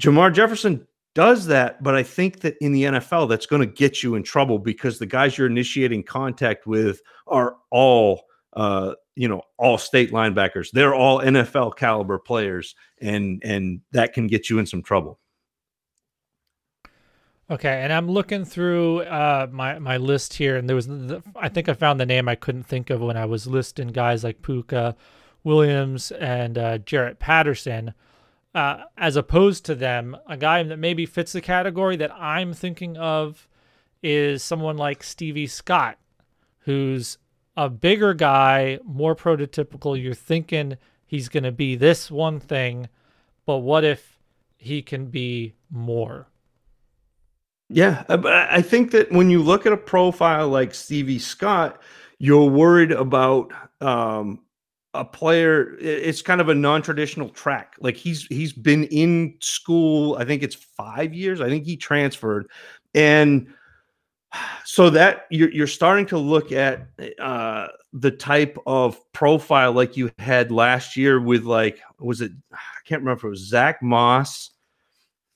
Jermar 0.00 0.32
Jefferson 0.32 0.86
does 1.14 1.46
that, 1.46 1.82
but 1.82 1.94
I 1.94 2.02
think 2.02 2.40
that 2.40 2.56
in 2.60 2.72
the 2.72 2.84
NFL, 2.84 3.28
that's 3.28 3.46
going 3.46 3.60
to 3.60 3.66
get 3.66 4.02
you 4.02 4.14
in 4.14 4.22
trouble 4.22 4.58
because 4.58 4.98
the 4.98 5.06
guys 5.06 5.36
you're 5.36 5.46
initiating 5.46 6.04
contact 6.04 6.66
with 6.66 7.00
are 7.26 7.56
all, 7.70 8.22
uh, 8.54 8.94
you 9.16 9.28
know, 9.28 9.42
all 9.58 9.76
state 9.76 10.12
linebackers. 10.12 10.70
They're 10.70 10.94
all 10.94 11.20
NFL 11.20 11.76
caliber 11.76 12.18
players, 12.18 12.74
and 13.00 13.42
and 13.44 13.80
that 13.92 14.12
can 14.12 14.26
get 14.26 14.48
you 14.48 14.58
in 14.58 14.66
some 14.66 14.82
trouble. 14.82 15.18
Okay, 17.50 17.82
and 17.82 17.92
I'm 17.92 18.08
looking 18.08 18.44
through 18.44 19.00
uh, 19.00 19.48
my 19.50 19.78
my 19.80 19.96
list 19.96 20.34
here, 20.34 20.56
and 20.56 20.68
there 20.68 20.76
was 20.76 20.86
the, 20.86 21.22
I 21.34 21.48
think 21.48 21.68
I 21.68 21.74
found 21.74 22.00
the 22.00 22.06
name 22.06 22.28
I 22.28 22.36
couldn't 22.36 22.62
think 22.64 22.88
of 22.88 23.00
when 23.00 23.16
I 23.16 23.26
was 23.26 23.48
listing 23.48 23.88
guys 23.88 24.22
like 24.22 24.40
Pooka, 24.40 24.94
Williams 25.42 26.12
and 26.12 26.56
uh, 26.56 26.78
Jaret 26.78 27.18
Patterson 27.18 27.92
uh, 28.54 28.84
as 28.96 29.16
opposed 29.16 29.64
to 29.66 29.74
them, 29.74 30.16
a 30.26 30.36
guy 30.36 30.62
that 30.62 30.78
maybe 30.78 31.06
fits 31.06 31.32
the 31.32 31.40
category 31.40 31.96
that 31.96 32.12
I'm 32.12 32.52
thinking 32.52 32.96
of 32.96 33.48
is 34.02 34.42
someone 34.42 34.76
like 34.76 35.02
Stevie 35.02 35.46
Scott, 35.46 35.98
who's 36.60 37.18
a 37.56 37.68
bigger 37.68 38.14
guy, 38.14 38.78
more 38.84 39.14
prototypical. 39.14 40.00
You're 40.00 40.14
thinking 40.14 40.78
he's 41.06 41.28
going 41.28 41.44
to 41.44 41.52
be 41.52 41.76
this 41.76 42.10
one 42.10 42.40
thing, 42.40 42.88
but 43.46 43.58
what 43.58 43.84
if 43.84 44.18
he 44.56 44.82
can 44.82 45.06
be 45.06 45.54
more? 45.70 46.26
Yeah, 47.68 48.04
I 48.08 48.62
think 48.62 48.90
that 48.90 49.12
when 49.12 49.30
you 49.30 49.42
look 49.42 49.64
at 49.64 49.72
a 49.72 49.76
profile 49.76 50.48
like 50.48 50.74
Stevie 50.74 51.20
Scott, 51.20 51.80
you're 52.18 52.50
worried 52.50 52.90
about 52.90 53.52
um, 53.80 54.40
a 54.94 55.04
player 55.04 55.76
it's 55.78 56.20
kind 56.20 56.40
of 56.40 56.48
a 56.48 56.54
non-traditional 56.54 57.28
track. 57.28 57.74
Like 57.80 57.96
he's 57.96 58.26
he's 58.26 58.52
been 58.52 58.84
in 58.84 59.36
school 59.40 60.16
i 60.18 60.24
think 60.24 60.42
it's 60.42 60.56
five 60.56 61.14
years 61.14 61.40
i 61.40 61.48
think 61.48 61.64
he 61.64 61.76
transferred. 61.76 62.48
And 62.94 63.52
so 64.64 64.90
that 64.90 65.26
you're, 65.30 65.50
you're 65.50 65.66
starting 65.66 66.06
to 66.06 66.18
look 66.18 66.52
at 66.52 66.88
uh, 67.18 67.68
the 67.92 68.10
type 68.10 68.56
of 68.66 69.00
profile 69.12 69.72
like 69.72 69.96
you 69.96 70.10
had 70.18 70.50
last 70.52 70.96
year 70.96 71.20
with 71.20 71.44
like 71.44 71.80
was 71.98 72.20
it 72.20 72.32
i 72.52 72.56
can't 72.86 73.02
remember 73.02 73.18
if 73.18 73.24
it 73.24 73.28
was 73.28 73.48
zach 73.48 73.82
moss 73.82 74.50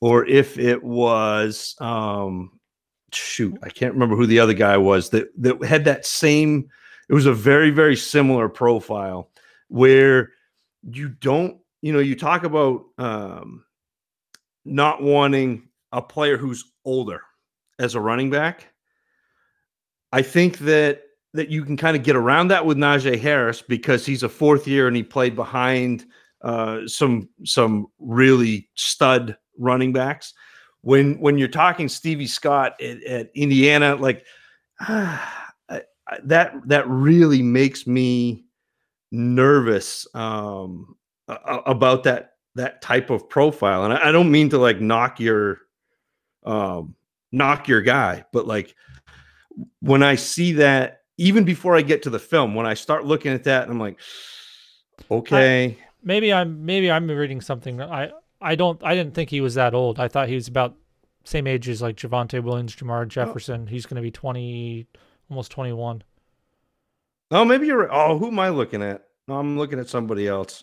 or 0.00 0.24
if 0.26 0.58
it 0.58 0.82
was 0.82 1.74
um 1.80 2.52
shoot 3.12 3.56
i 3.62 3.68
can't 3.68 3.94
remember 3.94 4.16
who 4.16 4.26
the 4.26 4.38
other 4.38 4.54
guy 4.54 4.76
was 4.76 5.10
that 5.10 5.28
that 5.36 5.62
had 5.64 5.84
that 5.84 6.06
same 6.06 6.68
it 7.08 7.14
was 7.14 7.26
a 7.26 7.34
very 7.34 7.70
very 7.70 7.96
similar 7.96 8.48
profile 8.48 9.30
where 9.74 10.30
you 10.88 11.08
don't, 11.08 11.58
you 11.82 11.92
know, 11.92 11.98
you 11.98 12.14
talk 12.14 12.44
about 12.44 12.84
um, 12.96 13.64
not 14.64 15.02
wanting 15.02 15.68
a 15.90 16.00
player 16.00 16.36
who's 16.36 16.64
older 16.84 17.20
as 17.80 17.96
a 17.96 18.00
running 18.00 18.30
back. 18.30 18.68
I 20.12 20.22
think 20.22 20.58
that 20.58 21.02
that 21.32 21.48
you 21.48 21.64
can 21.64 21.76
kind 21.76 21.96
of 21.96 22.04
get 22.04 22.14
around 22.14 22.48
that 22.48 22.64
with 22.64 22.78
Najee 22.78 23.18
Harris 23.18 23.62
because 23.62 24.06
he's 24.06 24.22
a 24.22 24.28
fourth 24.28 24.68
year 24.68 24.86
and 24.86 24.94
he 24.96 25.02
played 25.02 25.34
behind 25.34 26.04
uh, 26.42 26.86
some 26.86 27.28
some 27.44 27.88
really 27.98 28.68
stud 28.76 29.36
running 29.58 29.92
backs. 29.92 30.34
When 30.82 31.18
when 31.18 31.36
you're 31.36 31.48
talking 31.48 31.88
Stevie 31.88 32.28
Scott 32.28 32.80
at, 32.80 33.02
at 33.02 33.30
Indiana, 33.34 33.96
like 33.96 34.24
ah, 34.80 35.52
that 36.22 36.52
that 36.66 36.88
really 36.88 37.42
makes 37.42 37.88
me 37.88 38.43
nervous 39.14 40.06
um, 40.14 40.96
about 41.28 42.04
that 42.04 42.32
that 42.56 42.82
type 42.82 43.10
of 43.10 43.28
profile. 43.28 43.84
And 43.84 43.94
I, 43.94 44.08
I, 44.08 44.12
don't 44.12 44.30
mean 44.30 44.48
to 44.50 44.58
like 44.58 44.80
knock 44.80 45.18
your 45.18 45.60
um, 46.44 46.94
knock 47.32 47.68
your 47.68 47.80
guy, 47.80 48.24
but 48.32 48.46
like 48.46 48.74
when 49.80 50.02
I 50.02 50.14
see 50.16 50.52
that, 50.52 51.00
even 51.16 51.44
before 51.44 51.76
I 51.76 51.82
get 51.82 52.02
to 52.02 52.10
the 52.10 52.18
film, 52.18 52.54
when 52.54 52.66
I 52.66 52.74
start 52.74 53.04
looking 53.04 53.32
at 53.32 53.44
that, 53.44 53.68
I'm 53.68 53.78
like, 53.78 53.98
okay, 55.10 55.66
I, 55.66 55.76
maybe 56.02 56.32
I'm 56.32 56.64
maybe 56.64 56.90
I'm 56.90 57.08
reading 57.08 57.40
something. 57.40 57.80
I 57.80 58.10
I 58.40 58.54
don't 58.54 58.82
I 58.84 58.94
didn't 58.94 59.14
think 59.14 59.30
he 59.30 59.40
was 59.40 59.54
that 59.54 59.74
old. 59.74 59.98
I 59.98 60.08
thought 60.08 60.28
he 60.28 60.34
was 60.34 60.48
about 60.48 60.76
same 61.24 61.46
age 61.46 61.68
as 61.68 61.82
like 61.82 61.96
Javonte 61.96 62.42
Williams, 62.42 62.76
Jermar 62.76 63.02
oh. 63.02 63.04
Jefferson. 63.06 63.64
Oh. 63.66 63.70
He's 63.70 63.86
going 63.86 63.96
to 63.96 64.02
be 64.02 64.10
20, 64.10 64.86
almost 65.30 65.50
21. 65.50 66.02
Oh, 67.34 67.44
maybe 67.44 67.66
you're. 67.66 67.92
Oh, 67.92 68.16
who 68.16 68.28
am 68.28 68.38
I 68.38 68.48
looking 68.50 68.80
at? 68.80 69.08
No, 69.26 69.34
I'm 69.34 69.58
looking 69.58 69.80
at 69.80 69.88
somebody 69.88 70.28
else. 70.28 70.62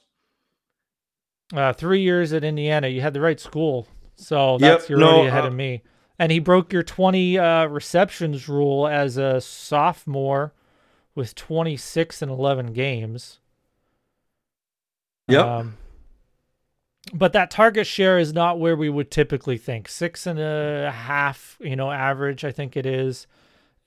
Uh, 1.54 1.74
three 1.74 2.02
years 2.02 2.32
at 2.32 2.46
Indiana. 2.46 2.88
You 2.88 3.02
had 3.02 3.14
the 3.14 3.20
right 3.20 3.40
school, 3.40 3.90
so 4.16 4.58
that's 4.58 4.84
yep, 4.84 4.90
you're 4.90 5.00
no, 5.00 5.10
already 5.10 5.28
ahead 5.28 5.44
uh, 5.44 5.48
of 5.48 5.54
me. 5.54 5.84
And 6.18 6.32
he 6.32 6.40
broke 6.40 6.72
your 6.72 6.84
20 6.84 7.38
uh, 7.38 7.66
receptions 7.66 8.48
rule 8.48 8.88
as 8.88 9.18
a 9.18 9.42
sophomore 9.42 10.54
with 11.14 11.36
26 11.36 12.22
and 12.22 12.32
11 12.32 12.72
games. 12.72 13.40
Yep. 15.28 15.46
Um, 15.46 15.78
but 17.14 17.34
that 17.34 17.52
target 17.52 17.86
share 17.86 18.18
is 18.18 18.32
not 18.32 18.60
where 18.60 18.78
we 18.78 18.88
would 18.90 19.12
typically 19.12 19.58
think. 19.58 19.90
Six 19.90 20.26
and 20.26 20.40
a 20.40 20.92
half, 20.92 21.58
you 21.60 21.76
know, 21.76 21.92
average, 21.92 22.46
I 22.46 22.52
think 22.52 22.78
it 22.78 22.86
is. 22.86 23.28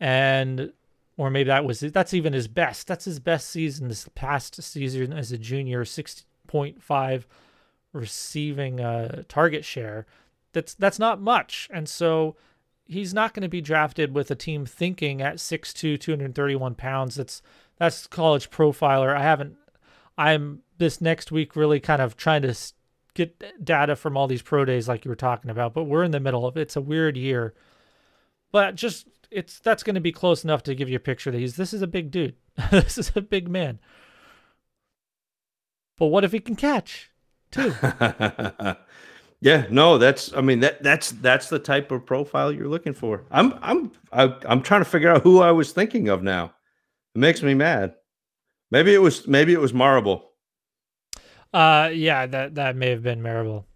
And 0.01 0.73
or 1.17 1.31
maybe 1.31 1.49
that 1.49 1.65
was 1.65 1.81
that's 1.81 2.15
even 2.15 2.33
his 2.33 2.49
best. 2.49 2.87
That's 2.87 3.05
his 3.05 3.21
best 3.21 3.49
season 3.49 3.89
this 3.89 4.09
past 4.15 4.63
season 4.63 5.13
as 5.13 5.33
a 5.33 5.39
junior, 5.39 5.85
six 5.85 6.25
point 6.47 6.83
five 6.83 7.27
receiving 7.93 8.81
uh, 8.81 9.23
target 9.29 9.65
share. 9.65 10.07
That's 10.53 10.75
that's 10.75 10.99
not 10.99 11.21
much, 11.21 11.69
and 11.73 11.89
so 11.89 12.37
he's 12.87 13.15
not 13.15 13.35
going 13.35 13.43
to 13.43 13.49
be 13.49 13.61
drafted 13.61 14.15
with 14.15 14.31
a 14.31 14.35
team 14.35 14.67
thinking 14.67 15.23
at 15.23 15.37
6'2", 15.37 15.99
231 15.99 16.75
pounds. 16.75 17.15
That's 17.15 17.43
that's 17.79 18.07
college 18.07 18.51
profiler. 18.51 19.17
I 19.17 19.23
haven't. 19.23 19.57
I'm 20.17 20.63
this 20.79 21.01
next 21.01 21.33
week 21.33 21.57
really 21.57 21.81
kind 21.81 22.03
of 22.03 22.17
trying 22.17 22.43
to 22.43 22.55
get 23.15 23.65
data 23.65 23.97
from 23.97 24.17
all 24.17 24.27
these 24.27 24.43
pro 24.43 24.65
days 24.65 24.89
like 24.89 25.05
you 25.05 25.09
were 25.09 25.17
talking 25.17 25.51
about, 25.51 25.75
but 25.75 25.85
we're 25.85 26.05
in 26.05 26.11
the 26.11 26.21
middle 26.21 26.47
of. 26.47 26.57
It's 26.57 26.77
a 26.77 26.81
weird 26.81 27.17
year. 27.17 27.55
But 28.53 28.77
just 28.77 29.09
it's 29.31 29.59
that's 29.59 29.83
going 29.83 29.95
to 29.95 30.01
be 30.01 30.13
close 30.13 30.45
enough 30.45 30.63
to 30.65 30.75
give 30.75 30.89
you 30.89 30.97
a 30.97 31.01
picture 31.01 31.31
that 31.31 31.39
he's 31.39 31.57
this 31.57 31.73
is 31.73 31.83
a 31.83 31.87
big 31.87 32.11
dude. 32.11 32.37
this 32.71 32.99
is 32.99 33.13
a 33.15 33.21
big 33.21 33.49
man. 33.49 33.79
But 35.97 36.07
what 36.07 36.25
if 36.25 36.33
he 36.33 36.41
can 36.41 36.57
catch 36.57 37.11
too? 37.51 37.75
yeah, 39.41 39.67
no, 39.71 39.99
that's 39.99 40.33
I 40.35 40.41
mean 40.41 40.61
that 40.61 40.83
that's 40.83 41.11
that's 41.13 41.49
the 41.49 41.59
type 41.59 41.91
of 41.91 42.07
profile 42.07 42.53
you're 42.53 42.69
looking 42.69 42.95
for. 42.95 43.25
I'm 43.31 43.55
I'm 43.63 43.93
I, 44.13 44.25
am 44.25 44.37
i 44.49 44.53
am 44.53 44.63
trying 44.63 44.83
to 44.83 44.91
figure 44.91 45.11
out 45.11 45.23
who 45.23 45.41
I 45.41 45.53
was 45.53 45.73
thinking 45.73 46.09
of 46.09 46.23
now. 46.23 46.55
It 47.15 47.19
makes 47.19 47.43
me 47.43 47.55
mad. 47.55 47.95
Maybe 48.71 48.95
it 48.95 49.03
was 49.03 49.29
maybe 49.29 49.53
it 49.53 49.61
was 49.61 49.73
Marable. 49.73 50.31
Uh 51.53 51.91
yeah, 51.93 52.27
that 52.27 52.57
that 52.57 52.77
may 52.77 52.91
have 52.91 53.03
been 53.03 53.23
Marable. 53.23 53.67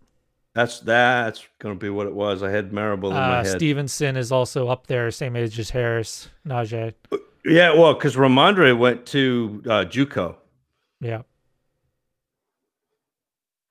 That's 0.59 0.80
that's 0.80 1.47
going 1.60 1.76
to 1.76 1.78
be 1.78 1.89
what 1.89 2.09
it 2.09 2.12
was. 2.12 2.43
I 2.43 2.51
had 2.51 2.72
Marable 2.72 3.12
in 3.12 3.16
uh, 3.16 3.20
my 3.20 3.36
head. 3.36 3.47
Stevenson 3.47 4.16
is 4.16 4.32
also 4.32 4.66
up 4.66 4.89
there, 4.89 5.09
same 5.12 5.36
age 5.36 5.56
as 5.60 5.70
Harris, 5.70 6.30
Najee. 6.44 6.94
Yeah, 7.44 7.74
well, 7.74 7.94
because 7.94 8.16
Rhamondre 8.16 8.76
went 8.76 9.06
to 9.06 9.62
uh, 9.66 9.85
JUCO. 9.85 10.35
Yeah. 11.01 11.22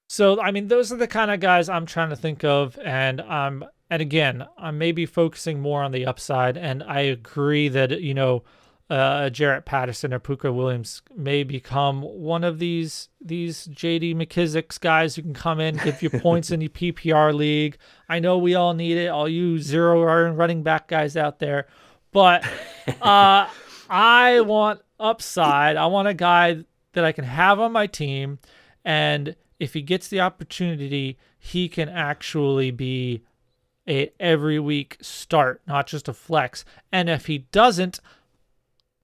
So 0.07 0.39
I 0.39 0.51
mean, 0.51 0.69
those 0.69 0.93
are 0.93 0.95
the 0.95 1.09
kind 1.09 1.29
of 1.29 1.41
guys 1.41 1.67
I'm 1.67 1.85
trying 1.85 2.11
to 2.11 2.15
think 2.15 2.45
of, 2.45 2.79
and 2.79 3.19
um, 3.19 3.65
and 3.89 4.01
again, 4.01 4.45
I'm 4.57 4.77
maybe 4.77 5.05
focusing 5.05 5.59
more 5.59 5.83
on 5.83 5.91
the 5.91 6.05
upside, 6.05 6.55
and 6.55 6.81
I 6.83 7.01
agree 7.01 7.67
that 7.67 7.99
you 7.99 8.13
know 8.13 8.43
uh, 8.89 9.29
Jaret 9.29 9.65
Patterson 9.65 10.13
or 10.13 10.19
Pooka 10.19 10.53
Williams 10.53 11.01
may 11.15 11.43
become 11.43 12.01
one 12.01 12.43
of 12.43 12.59
these 12.59 13.09
these 13.19 13.65
J.D. 13.65 14.15
McKissic's 14.15 14.77
guys 14.77 15.15
who 15.15 15.21
can 15.21 15.33
come 15.33 15.59
in, 15.59 15.75
give 15.77 16.01
you 16.01 16.09
points 16.09 16.51
in 16.51 16.61
the 16.61 16.69
PPR 16.69 17.33
league. 17.33 17.77
I 18.07 18.19
know 18.19 18.37
we 18.37 18.55
all 18.55 18.73
need 18.73 18.97
it, 18.97 19.07
all 19.07 19.27
you 19.27 19.59
zero 19.59 20.31
running 20.31 20.63
back 20.63 20.87
guys 20.87 21.17
out 21.17 21.39
there, 21.39 21.67
but 22.11 22.45
uh, 23.01 23.47
I 23.89 24.41
want 24.41 24.81
upside. 24.99 25.75
I 25.75 25.87
want 25.87 26.07
a 26.07 26.13
guy 26.13 26.63
that 26.93 27.03
I 27.03 27.11
can 27.11 27.25
have 27.25 27.59
on 27.59 27.71
my 27.71 27.87
team. 27.87 28.39
And 28.85 29.35
if 29.59 29.73
he 29.73 29.81
gets 29.81 30.07
the 30.07 30.21
opportunity, 30.21 31.17
he 31.37 31.67
can 31.67 31.89
actually 31.89 32.71
be 32.71 33.23
a 33.87 34.11
every 34.19 34.59
week 34.59 34.97
start, 35.01 35.61
not 35.67 35.87
just 35.87 36.07
a 36.07 36.13
flex. 36.13 36.65
And 36.91 37.09
if 37.09 37.25
he 37.25 37.39
doesn't, 37.39 37.99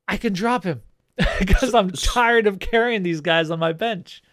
I 0.08 0.18
can 0.18 0.34
drop 0.34 0.64
him 0.64 0.82
because 1.40 1.74
I'm 1.74 1.92
tired 1.92 2.48
of 2.48 2.60
carrying 2.60 3.04
these 3.04 3.22
guys 3.22 3.50
on 3.50 3.60
my 3.60 3.74
bench. 3.74 4.24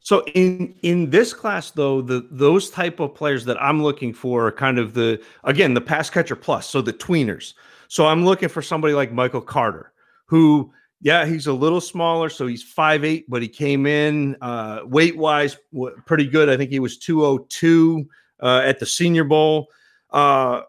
So 0.00 0.24
in 0.34 0.74
in 0.82 1.10
this 1.10 1.34
class 1.34 1.70
though, 1.70 2.00
the 2.00 2.26
those 2.30 2.70
type 2.70 3.00
of 3.00 3.14
players 3.14 3.44
that 3.44 3.62
I'm 3.62 3.82
looking 3.82 4.14
for 4.14 4.46
are 4.46 4.52
kind 4.52 4.78
of 4.78 4.94
the 4.94 5.22
again 5.44 5.74
the 5.74 5.80
pass 5.80 6.08
catcher 6.08 6.36
plus, 6.36 6.66
so 6.68 6.80
the 6.80 6.92
tweeners. 6.92 7.54
So 7.88 8.06
I'm 8.06 8.24
looking 8.24 8.48
for 8.48 8.62
somebody 8.62 8.94
like 8.94 9.12
Michael 9.12 9.42
Carter, 9.42 9.92
who 10.26 10.72
yeah, 11.02 11.24
he's 11.24 11.46
a 11.46 11.52
little 11.52 11.80
smaller, 11.80 12.28
so 12.28 12.46
he's 12.46 12.62
five 12.62 13.04
eight, 13.04 13.28
but 13.28 13.42
he 13.42 13.48
came 13.48 13.86
in 13.86 14.36
uh, 14.40 14.80
weight 14.84 15.16
wise 15.16 15.58
pretty 16.06 16.26
good. 16.26 16.48
I 16.48 16.56
think 16.56 16.70
he 16.70 16.78
was 16.78 16.98
202 16.98 18.08
uh, 18.42 18.62
at 18.64 18.78
the 18.78 18.86
Senior 18.86 19.24
Bowl. 19.24 19.68
Uh, 20.10 20.62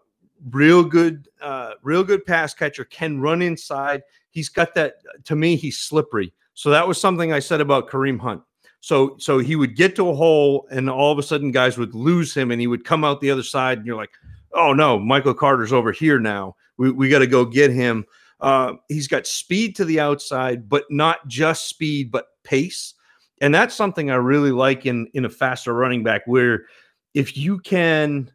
real 0.49 0.83
good, 0.83 1.27
uh, 1.41 1.73
real 1.83 2.03
good 2.03 2.25
pass 2.25 2.53
catcher. 2.53 2.85
Can 2.85 3.19
run 3.19 3.41
inside. 3.41 4.03
He's 4.31 4.49
got 4.49 4.73
that. 4.75 4.95
To 5.25 5.35
me, 5.35 5.55
he's 5.55 5.79
slippery. 5.79 6.33
So 6.53 6.69
that 6.69 6.87
was 6.87 6.99
something 6.99 7.31
I 7.31 7.39
said 7.39 7.61
about 7.61 7.89
Kareem 7.89 8.19
Hunt. 8.19 8.41
So 8.79 9.15
so 9.19 9.37
he 9.37 9.55
would 9.55 9.75
get 9.75 9.95
to 9.97 10.09
a 10.09 10.15
hole, 10.15 10.67
and 10.71 10.89
all 10.89 11.11
of 11.11 11.19
a 11.19 11.23
sudden, 11.23 11.51
guys 11.51 11.77
would 11.77 11.93
lose 11.93 12.33
him, 12.33 12.51
and 12.51 12.59
he 12.59 12.67
would 12.67 12.83
come 12.83 13.03
out 13.03 13.21
the 13.21 13.31
other 13.31 13.43
side, 13.43 13.77
and 13.77 13.85
you're 13.85 13.95
like, 13.95 14.11
oh 14.53 14.73
no, 14.73 14.97
Michael 14.97 15.33
Carter's 15.33 15.73
over 15.73 15.91
here 15.91 16.19
now. 16.19 16.55
We 16.77 16.91
we 16.91 17.09
got 17.09 17.19
to 17.19 17.27
go 17.27 17.45
get 17.45 17.71
him. 17.71 18.05
Uh, 18.39 18.73
he's 18.87 19.07
got 19.07 19.27
speed 19.27 19.75
to 19.75 19.85
the 19.85 19.99
outside, 19.99 20.67
but 20.67 20.85
not 20.89 21.27
just 21.27 21.69
speed, 21.69 22.11
but 22.11 22.25
pace. 22.43 22.95
And 23.39 23.53
that's 23.53 23.75
something 23.75 24.09
I 24.09 24.15
really 24.15 24.51
like 24.51 24.85
in 24.85 25.07
in 25.13 25.25
a 25.25 25.29
faster 25.29 25.73
running 25.73 26.03
back, 26.03 26.23
where 26.25 26.65
if 27.13 27.37
you 27.37 27.59
can 27.59 28.31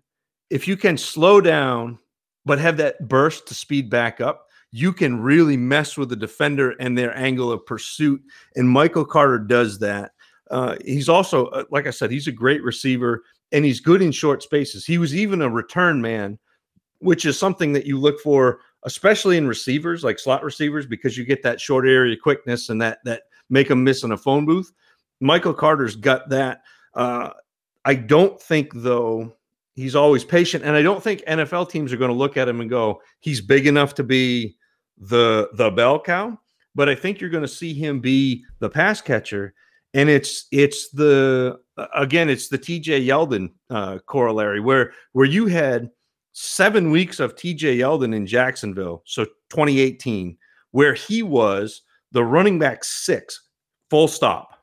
if 0.50 0.68
you 0.68 0.76
can 0.76 0.96
slow 0.96 1.40
down 1.40 1.98
but 2.44 2.60
have 2.60 2.76
that 2.76 3.08
burst 3.08 3.48
to 3.48 3.54
speed 3.54 3.90
back 3.90 4.20
up, 4.20 4.45
you 4.76 4.92
can 4.92 5.18
really 5.18 5.56
mess 5.56 5.96
with 5.96 6.10
the 6.10 6.16
defender 6.16 6.72
and 6.80 6.98
their 6.98 7.16
angle 7.16 7.50
of 7.50 7.64
pursuit. 7.64 8.22
And 8.56 8.68
Michael 8.68 9.06
Carter 9.06 9.38
does 9.38 9.78
that. 9.78 10.12
Uh, 10.50 10.76
he's 10.84 11.08
also, 11.08 11.46
uh, 11.46 11.64
like 11.70 11.86
I 11.86 11.90
said, 11.90 12.10
he's 12.10 12.26
a 12.26 12.32
great 12.32 12.62
receiver 12.62 13.22
and 13.52 13.64
he's 13.64 13.80
good 13.80 14.02
in 14.02 14.12
short 14.12 14.42
spaces. 14.42 14.84
He 14.84 14.98
was 14.98 15.14
even 15.14 15.40
a 15.40 15.48
return 15.48 16.02
man, 16.02 16.38
which 16.98 17.24
is 17.24 17.38
something 17.38 17.72
that 17.72 17.86
you 17.86 17.98
look 17.98 18.20
for, 18.20 18.60
especially 18.82 19.38
in 19.38 19.48
receivers 19.48 20.04
like 20.04 20.18
slot 20.18 20.44
receivers, 20.44 20.84
because 20.84 21.16
you 21.16 21.24
get 21.24 21.42
that 21.42 21.58
short 21.58 21.86
area 21.86 22.14
quickness 22.14 22.68
and 22.68 22.80
that 22.82 22.98
that 23.06 23.22
make 23.48 23.68
them 23.68 23.82
miss 23.82 24.02
in 24.02 24.12
a 24.12 24.16
phone 24.16 24.44
booth. 24.44 24.70
Michael 25.20 25.54
Carter's 25.54 25.96
got 25.96 26.28
that. 26.28 26.60
Uh, 26.92 27.30
I 27.86 27.94
don't 27.94 28.38
think 28.38 28.72
though 28.74 29.34
he's 29.74 29.96
always 29.96 30.22
patient, 30.22 30.64
and 30.64 30.76
I 30.76 30.82
don't 30.82 31.02
think 31.02 31.22
NFL 31.22 31.70
teams 31.70 31.94
are 31.94 31.98
going 31.98 32.10
to 32.10 32.16
look 32.16 32.36
at 32.36 32.46
him 32.46 32.60
and 32.60 32.68
go, 32.68 33.00
"He's 33.20 33.40
big 33.40 33.66
enough 33.66 33.94
to 33.94 34.04
be 34.04 34.58
the 34.98 35.50
the 35.54 35.70
bell 35.70 36.00
cow." 36.00 36.38
But 36.74 36.88
I 36.88 36.94
think 36.94 37.20
you're 37.20 37.30
going 37.30 37.42
to 37.42 37.48
see 37.48 37.72
him 37.72 38.00
be 38.00 38.44
the 38.58 38.68
pass 38.68 39.00
catcher, 39.00 39.54
and 39.94 40.08
it's 40.08 40.46
it's 40.52 40.90
the 40.90 41.58
again 41.94 42.28
it's 42.28 42.48
the 42.48 42.58
TJ 42.58 43.06
Yeldon 43.06 43.52
uh, 43.70 43.98
corollary 44.06 44.60
where 44.60 44.92
where 45.12 45.26
you 45.26 45.46
had 45.46 45.90
seven 46.32 46.90
weeks 46.90 47.18
of 47.18 47.34
TJ 47.34 47.78
Yeldon 47.78 48.14
in 48.14 48.26
Jacksonville, 48.26 49.02
so 49.06 49.24
2018, 49.24 50.36
where 50.72 50.92
he 50.92 51.22
was 51.22 51.80
the 52.12 52.22
running 52.22 52.58
back 52.58 52.84
six, 52.84 53.48
full 53.88 54.06
stop 54.06 54.62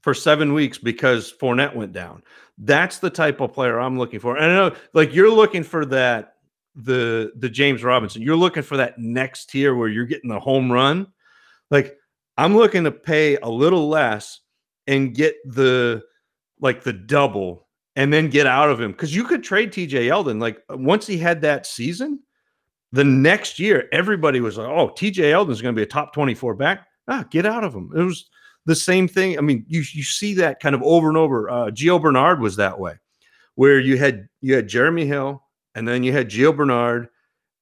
for 0.00 0.14
seven 0.14 0.54
weeks 0.54 0.78
because 0.78 1.32
Fournette 1.40 1.74
went 1.74 1.92
down. 1.92 2.22
That's 2.56 2.98
the 2.98 3.10
type 3.10 3.40
of 3.40 3.52
player 3.52 3.78
I'm 3.78 3.98
looking 3.98 4.18
for. 4.18 4.36
And 4.36 4.46
I 4.46 4.54
know, 4.54 4.76
like 4.94 5.14
you're 5.14 5.30
looking 5.30 5.62
for 5.62 5.84
that 5.86 6.33
the 6.74 7.32
the 7.36 7.48
James 7.48 7.84
Robinson. 7.84 8.22
You're 8.22 8.36
looking 8.36 8.62
for 8.62 8.76
that 8.76 8.98
next 8.98 9.50
tier 9.50 9.74
where 9.74 9.88
you're 9.88 10.06
getting 10.06 10.30
the 10.30 10.40
home 10.40 10.70
run. 10.70 11.06
Like 11.70 11.96
I'm 12.36 12.56
looking 12.56 12.84
to 12.84 12.92
pay 12.92 13.36
a 13.36 13.48
little 13.48 13.88
less 13.88 14.40
and 14.86 15.14
get 15.14 15.36
the 15.44 16.02
like 16.60 16.82
the 16.82 16.92
double 16.92 17.68
and 17.96 18.12
then 18.12 18.28
get 18.28 18.46
out 18.46 18.70
of 18.70 18.80
him 18.80 18.92
because 18.92 19.14
you 19.14 19.24
could 19.24 19.44
trade 19.44 19.72
TJ 19.72 20.08
Yeldon. 20.08 20.40
Like 20.40 20.60
once 20.70 21.06
he 21.06 21.16
had 21.16 21.40
that 21.42 21.66
season, 21.66 22.20
the 22.92 23.04
next 23.04 23.58
year 23.58 23.88
everybody 23.92 24.40
was 24.40 24.56
like, 24.56 24.68
"Oh, 24.68 24.88
TJ 24.88 25.16
Yeldon 25.16 25.50
is 25.50 25.62
going 25.62 25.74
to 25.74 25.78
be 25.78 25.84
a 25.84 25.86
top 25.86 26.12
24 26.12 26.54
back." 26.54 26.86
Ah, 27.06 27.24
get 27.30 27.46
out 27.46 27.64
of 27.64 27.74
him. 27.74 27.90
It 27.94 28.02
was 28.02 28.28
the 28.66 28.74
same 28.74 29.06
thing. 29.06 29.38
I 29.38 29.42
mean, 29.42 29.64
you 29.68 29.82
you 29.92 30.02
see 30.02 30.34
that 30.34 30.60
kind 30.60 30.74
of 30.74 30.82
over 30.82 31.08
and 31.08 31.16
over. 31.16 31.50
Uh, 31.50 31.66
Gio 31.66 32.00
Bernard 32.00 32.40
was 32.40 32.56
that 32.56 32.78
way, 32.78 32.94
where 33.54 33.78
you 33.78 33.96
had 33.96 34.28
you 34.40 34.54
had 34.54 34.68
Jeremy 34.68 35.06
Hill, 35.06 35.43
and 35.74 35.86
then 35.86 36.02
you 36.02 36.12
had 36.12 36.30
Gio 36.30 36.56
Bernard, 36.56 37.08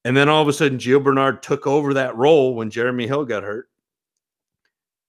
and 0.05 0.15
then 0.15 0.29
all 0.29 0.41
of 0.41 0.47
a 0.47 0.53
sudden 0.53 0.77
Gio 0.77 1.03
Bernard 1.03 1.41
took 1.41 1.65
over 1.65 1.93
that 1.93 2.15
role 2.15 2.55
when 2.55 2.69
Jeremy 2.69 3.07
Hill 3.07 3.25
got 3.25 3.43
hurt, 3.43 3.69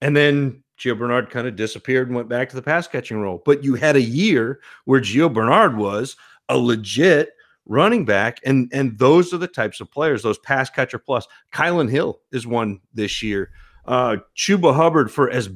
and 0.01 0.17
then 0.17 0.63
Gio 0.79 0.99
Bernard 0.99 1.31
kind 1.31 1.47
of 1.47 1.57
disappeared 1.57 2.09
and 2.09 2.17
went 2.17 2.29
back 2.29 2.49
to 2.51 2.57
the 2.57 2.63
pass 2.63 2.87
catching 2.87 3.21
role. 3.21 3.43
But 3.45 3.63
you 3.63 3.75
had 3.75 3.97
a 3.97 4.03
year 4.03 4.61
where 4.85 5.01
Gio 5.01 5.33
Bernard 5.33 5.77
was 5.77 6.17
a 6.49 6.57
legit 6.57 7.31
running 7.67 8.05
back, 8.05 8.41
and 8.45 8.71
and 8.73 8.99
those 8.99 9.33
are 9.33 9.39
the 9.39 9.49
types 9.49 9.81
of 9.81 9.91
players, 9.91 10.23
those 10.23 10.39
pass 10.39 10.71
catcher 10.71 10.99
plus. 10.99 11.27
Kylin 11.53 11.91
Hill 11.91 12.21
is 12.33 12.47
one 12.47 12.81
this 12.93 13.23
year. 13.23 13.51
Uh, 13.87 14.17
Chuba 14.37 14.75
Hubbard 14.75 15.11
for 15.11 15.31
as 15.31 15.51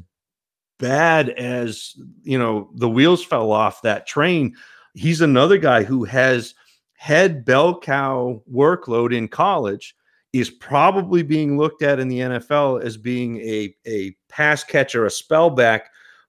bad 0.78 1.30
as 1.30 1.94
you 2.22 2.38
know 2.38 2.70
the 2.74 2.88
wheels 2.88 3.24
fell 3.24 3.50
off 3.50 3.82
that 3.82 4.06
train 4.06 4.54
he's 4.94 5.20
another 5.20 5.58
guy 5.58 5.82
who 5.82 6.04
has 6.04 6.54
had 6.98 7.44
bell 7.44 7.78
cow 7.78 8.42
workload 8.52 9.16
in 9.16 9.28
college 9.28 9.94
is 10.32 10.50
probably 10.50 11.22
being 11.22 11.56
looked 11.56 11.80
at 11.80 12.00
in 12.00 12.08
the 12.08 12.18
NFL 12.18 12.82
as 12.82 12.96
being 12.96 13.38
a 13.38 13.74
a 13.86 14.14
pass 14.28 14.64
catcher 14.64 15.06
a 15.06 15.08
spellback 15.08 15.82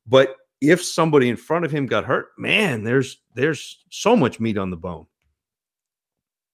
but 0.07 0.35
if 0.61 0.83
somebody 0.83 1.27
in 1.27 1.35
front 1.35 1.65
of 1.65 1.71
him 1.71 1.87
got 1.87 2.05
hurt 2.05 2.27
man 2.37 2.83
there's 2.83 3.21
there's 3.33 3.83
so 3.89 4.15
much 4.15 4.39
meat 4.39 4.57
on 4.57 4.69
the 4.69 4.77
bone 4.77 5.07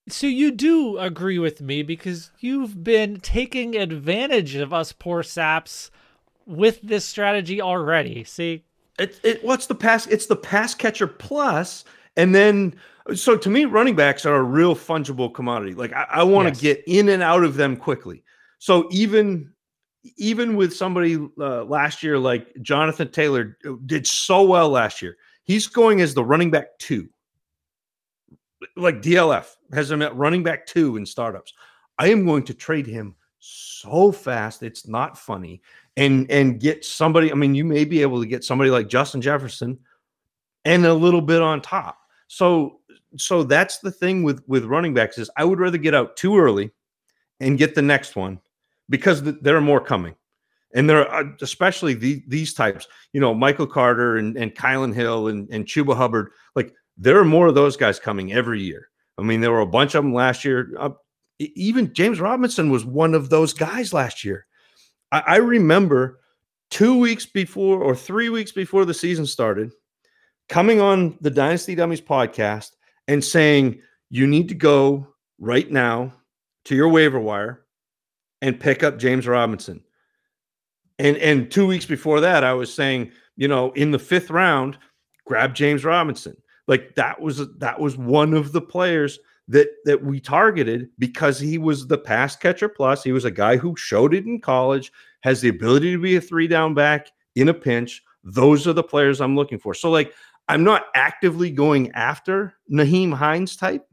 so 0.07 0.27
you 0.27 0.51
do 0.51 0.97
agree 0.97 1.39
with 1.39 1.61
me 1.61 1.81
because 1.83 2.31
you've 2.39 2.83
been 2.83 3.19
taking 3.19 3.75
advantage 3.75 4.55
of 4.55 4.71
us 4.71 4.91
poor 4.91 5.23
saps 5.23 5.91
with 6.45 6.79
this 6.81 7.05
strategy 7.05 7.61
already. 7.61 8.23
See, 8.23 8.63
it, 8.99 9.19
it 9.23 9.43
what's 9.43 9.65
the 9.65 9.75
pass? 9.75 10.07
It's 10.07 10.27
the 10.27 10.35
pass 10.35 10.75
catcher 10.75 11.07
plus, 11.07 11.85
and 12.17 12.33
then 12.33 12.75
so 13.13 13.37
to 13.37 13.49
me, 13.49 13.65
running 13.65 13.95
backs 13.95 14.25
are 14.25 14.35
a 14.35 14.43
real 14.43 14.75
fungible 14.75 15.31
commodity. 15.31 15.73
Like 15.73 15.93
I, 15.93 16.07
I 16.09 16.23
want 16.23 16.47
to 16.47 16.53
yes. 16.53 16.61
get 16.61 16.83
in 16.87 17.09
and 17.09 17.21
out 17.21 17.43
of 17.43 17.55
them 17.55 17.77
quickly. 17.77 18.23
So 18.57 18.87
even 18.91 19.51
even 20.17 20.55
with 20.55 20.75
somebody 20.75 21.15
uh, 21.39 21.63
last 21.65 22.03
year 22.03 22.17
like 22.17 22.47
Jonathan 22.61 23.11
Taylor 23.11 23.57
uh, 23.65 23.73
did 23.85 24.07
so 24.07 24.43
well 24.43 24.69
last 24.69 25.01
year, 25.01 25.17
he's 25.43 25.67
going 25.67 26.01
as 26.01 26.13
the 26.13 26.23
running 26.23 26.51
back 26.51 26.77
two. 26.79 27.09
Like 28.75 29.01
DLF 29.01 29.55
has 29.73 29.91
him 29.91 30.01
at 30.01 30.15
running 30.15 30.43
back 30.43 30.65
two 30.65 30.97
in 30.97 31.05
startups. 31.05 31.53
I 31.97 32.09
am 32.09 32.25
going 32.25 32.43
to 32.45 32.53
trade 32.53 32.87
him 32.87 33.15
so 33.39 34.11
fast. 34.11 34.63
It's 34.63 34.87
not 34.87 35.17
funny 35.17 35.61
and 35.95 36.29
and 36.31 36.59
get 36.59 36.83
somebody. 36.83 37.31
I 37.31 37.35
mean, 37.35 37.53
you 37.53 37.65
may 37.65 37.85
be 37.85 38.01
able 38.01 38.19
to 38.19 38.27
get 38.27 38.43
somebody 38.43 38.71
like 38.71 38.87
Justin 38.87 39.21
Jefferson 39.21 39.77
and 40.65 40.85
a 40.85 40.93
little 40.93 41.21
bit 41.21 41.43
on 41.43 41.61
top. 41.61 41.99
So 42.27 42.79
so 43.17 43.43
that's 43.43 43.79
the 43.79 43.91
thing 43.91 44.23
with 44.23 44.43
with 44.47 44.65
running 44.65 44.93
backs 44.93 45.17
is 45.17 45.29
I 45.37 45.45
would 45.45 45.59
rather 45.59 45.77
get 45.77 45.93
out 45.93 46.17
too 46.17 46.37
early 46.37 46.71
and 47.39 47.57
get 47.57 47.75
the 47.75 47.81
next 47.81 48.15
one 48.15 48.39
because 48.89 49.21
th- 49.21 49.37
there 49.41 49.55
are 49.55 49.61
more 49.61 49.81
coming. 49.81 50.15
And 50.73 50.89
there 50.89 51.07
are 51.07 51.33
especially 51.41 51.93
the, 51.93 52.21
these 52.27 52.53
types, 52.53 52.87
you 53.13 53.21
know, 53.21 53.33
Michael 53.33 53.67
Carter 53.67 54.17
and, 54.17 54.35
and 54.35 54.53
Kylin 54.53 54.93
Hill 54.93 55.29
and, 55.29 55.47
and 55.49 55.65
Chuba 55.65 55.95
Hubbard. 55.95 56.31
Like 56.55 56.73
there 56.97 57.17
are 57.17 57.25
more 57.25 57.47
of 57.47 57.55
those 57.55 57.77
guys 57.77 57.99
coming 57.99 58.33
every 58.33 58.61
year. 58.61 58.89
I 59.17 59.21
mean, 59.21 59.39
there 59.39 59.51
were 59.51 59.61
a 59.61 59.65
bunch 59.65 59.95
of 59.95 60.03
them 60.03 60.13
last 60.13 60.43
year. 60.43 60.73
Uh, 60.77 60.89
even 61.39 61.93
James 61.93 62.19
Robinson 62.19 62.69
was 62.69 62.85
one 62.85 63.13
of 63.13 63.29
those 63.29 63.53
guys 63.53 63.93
last 63.93 64.23
year. 64.23 64.45
I, 65.11 65.19
I 65.19 65.35
remember 65.37 66.19
two 66.69 66.97
weeks 66.97 67.25
before 67.25 67.81
or 67.81 67.95
three 67.95 68.29
weeks 68.29 68.51
before 68.51 68.85
the 68.85 68.93
season 68.93 69.25
started, 69.25 69.71
coming 70.49 70.81
on 70.81 71.17
the 71.21 71.31
Dynasty 71.31 71.75
Dummies 71.75 72.01
podcast 72.01 72.71
and 73.07 73.23
saying, 73.23 73.81
you 74.09 74.27
need 74.27 74.49
to 74.49 74.55
go 74.55 75.07
right 75.39 75.69
now 75.69 76.13
to 76.65 76.75
your 76.75 76.89
waiver 76.89 77.19
wire 77.19 77.65
and 78.41 78.59
pick 78.59 78.83
up 78.83 78.97
James 78.97 79.27
Robinson. 79.27 79.83
And 80.97 81.17
and 81.17 81.51
two 81.51 81.67
weeks 81.67 81.85
before 81.85 82.21
that, 82.21 82.43
I 82.43 82.53
was 82.53 82.73
saying, 82.73 83.11
you 83.35 83.47
know, 83.47 83.71
in 83.73 83.91
the 83.91 83.99
fifth 83.99 84.29
round, 84.29 84.77
grab 85.25 85.53
James 85.53 85.83
Robinson. 85.83 86.37
Like 86.67 86.95
that 86.95 87.21
was 87.21 87.41
that 87.57 87.79
was 87.79 87.97
one 87.97 88.33
of 88.33 88.51
the 88.51 88.61
players 88.61 89.19
that 89.47 89.67
that 89.85 90.03
we 90.03 90.19
targeted 90.19 90.89
because 90.97 91.39
he 91.39 91.57
was 91.57 91.87
the 91.87 91.97
pass 91.97 92.35
catcher 92.35 92.69
plus. 92.69 93.03
He 93.03 93.11
was 93.11 93.25
a 93.25 93.31
guy 93.31 93.57
who 93.57 93.75
showed 93.75 94.13
it 94.13 94.25
in 94.25 94.39
college, 94.39 94.91
has 95.21 95.41
the 95.41 95.49
ability 95.49 95.91
to 95.91 95.99
be 95.99 96.15
a 96.15 96.21
three 96.21 96.47
down 96.47 96.73
back 96.73 97.11
in 97.35 97.49
a 97.49 97.53
pinch. 97.53 98.01
Those 98.23 98.67
are 98.67 98.73
the 98.73 98.83
players 98.83 99.21
I'm 99.21 99.35
looking 99.35 99.59
for. 99.59 99.73
So, 99.75 99.91
like, 99.91 100.13
I'm 100.47 100.63
not 100.63 100.85
actively 100.93 101.49
going 101.49 101.91
after 101.91 102.53
Nyheim 102.71 103.13
Hines 103.13 103.55
type. 103.55 103.87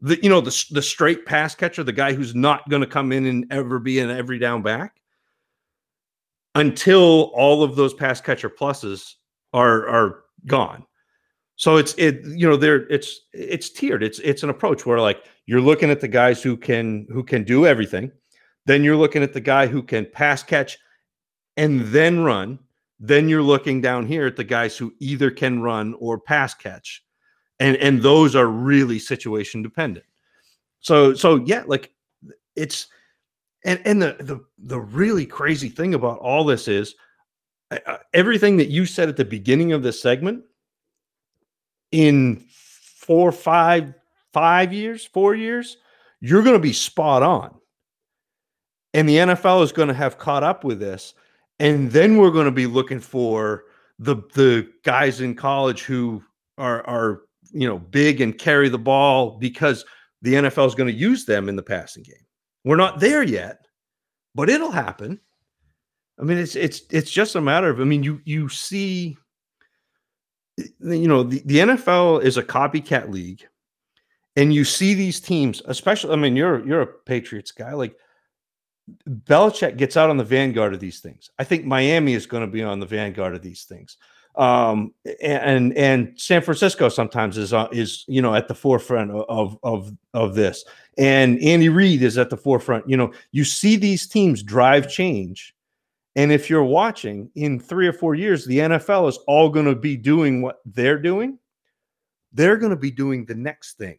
The 0.00 0.18
you 0.22 0.28
know 0.28 0.40
the 0.40 0.64
the 0.70 0.82
straight 0.82 1.26
pass 1.26 1.54
catcher, 1.54 1.82
the 1.82 1.92
guy 1.92 2.12
who's 2.12 2.34
not 2.34 2.68
going 2.68 2.82
to 2.82 2.88
come 2.88 3.12
in 3.12 3.26
and 3.26 3.46
ever 3.50 3.78
be 3.78 3.98
an 3.98 4.10
every 4.10 4.38
down 4.38 4.62
back 4.62 5.00
until 6.54 7.30
all 7.34 7.62
of 7.62 7.76
those 7.76 7.94
pass 7.94 8.20
catcher 8.20 8.50
pluses 8.50 9.14
are 9.52 9.88
are 9.88 10.24
gone. 10.46 10.84
So 11.56 11.76
it's 11.76 11.94
it 11.94 12.20
you 12.24 12.48
know 12.48 12.56
there 12.56 12.86
it's 12.88 13.20
it's 13.32 13.70
tiered. 13.70 14.02
It's 14.02 14.18
it's 14.20 14.42
an 14.42 14.50
approach 14.50 14.84
where 14.84 15.00
like 15.00 15.24
you're 15.46 15.60
looking 15.60 15.90
at 15.90 16.00
the 16.00 16.08
guys 16.08 16.42
who 16.42 16.56
can 16.56 17.06
who 17.10 17.22
can 17.22 17.44
do 17.44 17.66
everything. 17.66 18.12
Then 18.66 18.84
you're 18.84 18.96
looking 18.96 19.22
at 19.22 19.32
the 19.32 19.40
guy 19.40 19.66
who 19.66 19.82
can 19.82 20.06
pass 20.12 20.42
catch 20.42 20.76
and 21.56 21.80
then 21.86 22.20
run. 22.20 22.58
Then 22.98 23.28
you're 23.28 23.42
looking 23.42 23.80
down 23.80 24.06
here 24.06 24.26
at 24.26 24.36
the 24.36 24.44
guys 24.44 24.76
who 24.76 24.94
either 25.00 25.30
can 25.30 25.60
run 25.60 25.94
or 25.98 26.18
pass 26.18 26.54
catch. 26.54 27.02
And 27.60 27.76
and 27.76 28.02
those 28.02 28.36
are 28.36 28.46
really 28.46 28.98
situation 28.98 29.62
dependent. 29.62 30.06
So 30.80 31.14
so 31.14 31.36
yeah, 31.44 31.64
like 31.66 31.92
it's 32.54 32.88
and 33.64 33.80
and 33.84 34.00
the 34.00 34.16
the 34.20 34.40
the 34.58 34.80
really 34.80 35.26
crazy 35.26 35.68
thing 35.68 35.94
about 35.94 36.18
all 36.18 36.44
this 36.44 36.68
is 36.68 36.94
uh, 37.70 37.98
everything 38.14 38.56
that 38.58 38.68
you 38.68 38.86
said 38.86 39.08
at 39.08 39.16
the 39.16 39.24
beginning 39.24 39.72
of 39.72 39.82
this 39.82 40.00
segment 40.00 40.44
in 41.92 42.44
four, 42.48 43.32
five, 43.32 43.94
five 44.32 44.72
years, 44.72 45.04
four 45.04 45.34
years, 45.34 45.76
you're 46.20 46.42
going 46.42 46.54
to 46.56 46.60
be 46.60 46.72
spot 46.72 47.22
on. 47.22 47.54
And 48.94 49.08
the 49.08 49.16
NFL 49.16 49.62
is 49.62 49.72
going 49.72 49.88
to 49.88 49.94
have 49.94 50.18
caught 50.18 50.42
up 50.42 50.64
with 50.64 50.78
this. 50.78 51.14
And 51.58 51.90
then 51.90 52.18
we're 52.18 52.30
going 52.30 52.46
to 52.46 52.50
be 52.50 52.66
looking 52.66 53.00
for 53.00 53.64
the 53.98 54.16
the 54.34 54.70
guys 54.84 55.20
in 55.20 55.34
college 55.34 55.82
who 55.82 56.22
are 56.58 56.86
are 56.86 57.22
you 57.52 57.66
know 57.66 57.78
big 57.78 58.20
and 58.20 58.36
carry 58.36 58.68
the 58.68 58.78
ball 58.78 59.38
because 59.38 59.84
the 60.22 60.34
NFL 60.34 60.66
is 60.66 60.74
going 60.74 60.92
to 60.92 60.98
use 60.98 61.24
them 61.24 61.48
in 61.48 61.56
the 61.56 61.62
passing 61.62 62.02
game. 62.02 62.14
We're 62.64 62.76
not 62.76 63.00
there 63.00 63.22
yet, 63.22 63.66
but 64.34 64.50
it'll 64.50 64.70
happen. 64.70 65.20
I 66.18 66.24
mean, 66.24 66.38
it's 66.38 66.56
it's 66.56 66.82
it's 66.90 67.10
just 67.10 67.36
a 67.36 67.40
matter 67.40 67.70
of 67.70 67.80
I 67.80 67.84
mean, 67.84 68.02
you 68.02 68.20
you 68.24 68.48
see 68.48 69.16
you 70.80 71.08
know, 71.08 71.22
the, 71.22 71.42
the 71.44 71.58
NFL 71.58 72.22
is 72.22 72.36
a 72.36 72.42
copycat 72.42 73.10
league, 73.10 73.46
and 74.36 74.54
you 74.54 74.64
see 74.64 74.94
these 74.94 75.20
teams, 75.20 75.62
especially. 75.66 76.12
I 76.12 76.16
mean, 76.16 76.36
you're 76.36 76.66
you're 76.66 76.82
a 76.82 76.86
Patriots 76.86 77.52
guy. 77.52 77.74
Like 77.74 77.96
Belichick 79.08 79.76
gets 79.76 79.96
out 79.96 80.10
on 80.10 80.16
the 80.16 80.24
vanguard 80.24 80.74
of 80.74 80.80
these 80.80 81.00
things. 81.00 81.30
I 81.38 81.44
think 81.44 81.64
Miami 81.64 82.14
is 82.14 82.26
going 82.26 82.42
to 82.42 82.50
be 82.50 82.62
on 82.62 82.78
the 82.80 82.86
vanguard 82.86 83.34
of 83.34 83.42
these 83.42 83.64
things. 83.64 83.96
Um, 84.36 84.92
and 85.22 85.76
and 85.76 86.12
San 86.20 86.42
Francisco 86.42 86.90
sometimes 86.90 87.38
is 87.38 87.54
uh, 87.54 87.68
is 87.72 88.04
you 88.06 88.20
know 88.20 88.34
at 88.34 88.48
the 88.48 88.54
forefront 88.54 89.10
of 89.10 89.58
of 89.62 89.90
of 90.12 90.34
this. 90.34 90.64
And 90.98 91.42
Andy 91.42 91.68
Reid 91.68 92.02
is 92.02 92.18
at 92.18 92.30
the 92.30 92.36
forefront. 92.36 92.88
You 92.88 92.96
know, 92.96 93.12
you 93.32 93.44
see 93.44 93.76
these 93.76 94.06
teams 94.06 94.42
drive 94.42 94.90
change 94.90 95.54
and 96.16 96.32
if 96.32 96.48
you're 96.48 96.64
watching 96.64 97.30
in 97.34 97.60
three 97.60 97.86
or 97.86 97.92
four 97.92 98.14
years, 98.14 98.46
the 98.46 98.58
NFL 98.58 99.10
is 99.10 99.18
all 99.26 99.50
going 99.50 99.66
to 99.66 99.76
be 99.76 99.98
doing 99.98 100.40
what 100.40 100.60
they're 100.64 100.98
doing. 100.98 101.38
They're 102.32 102.56
going 102.56 102.70
to 102.70 102.76
be 102.76 102.90
doing 102.90 103.26
the 103.26 103.34
next 103.34 103.76
thing. 103.76 103.98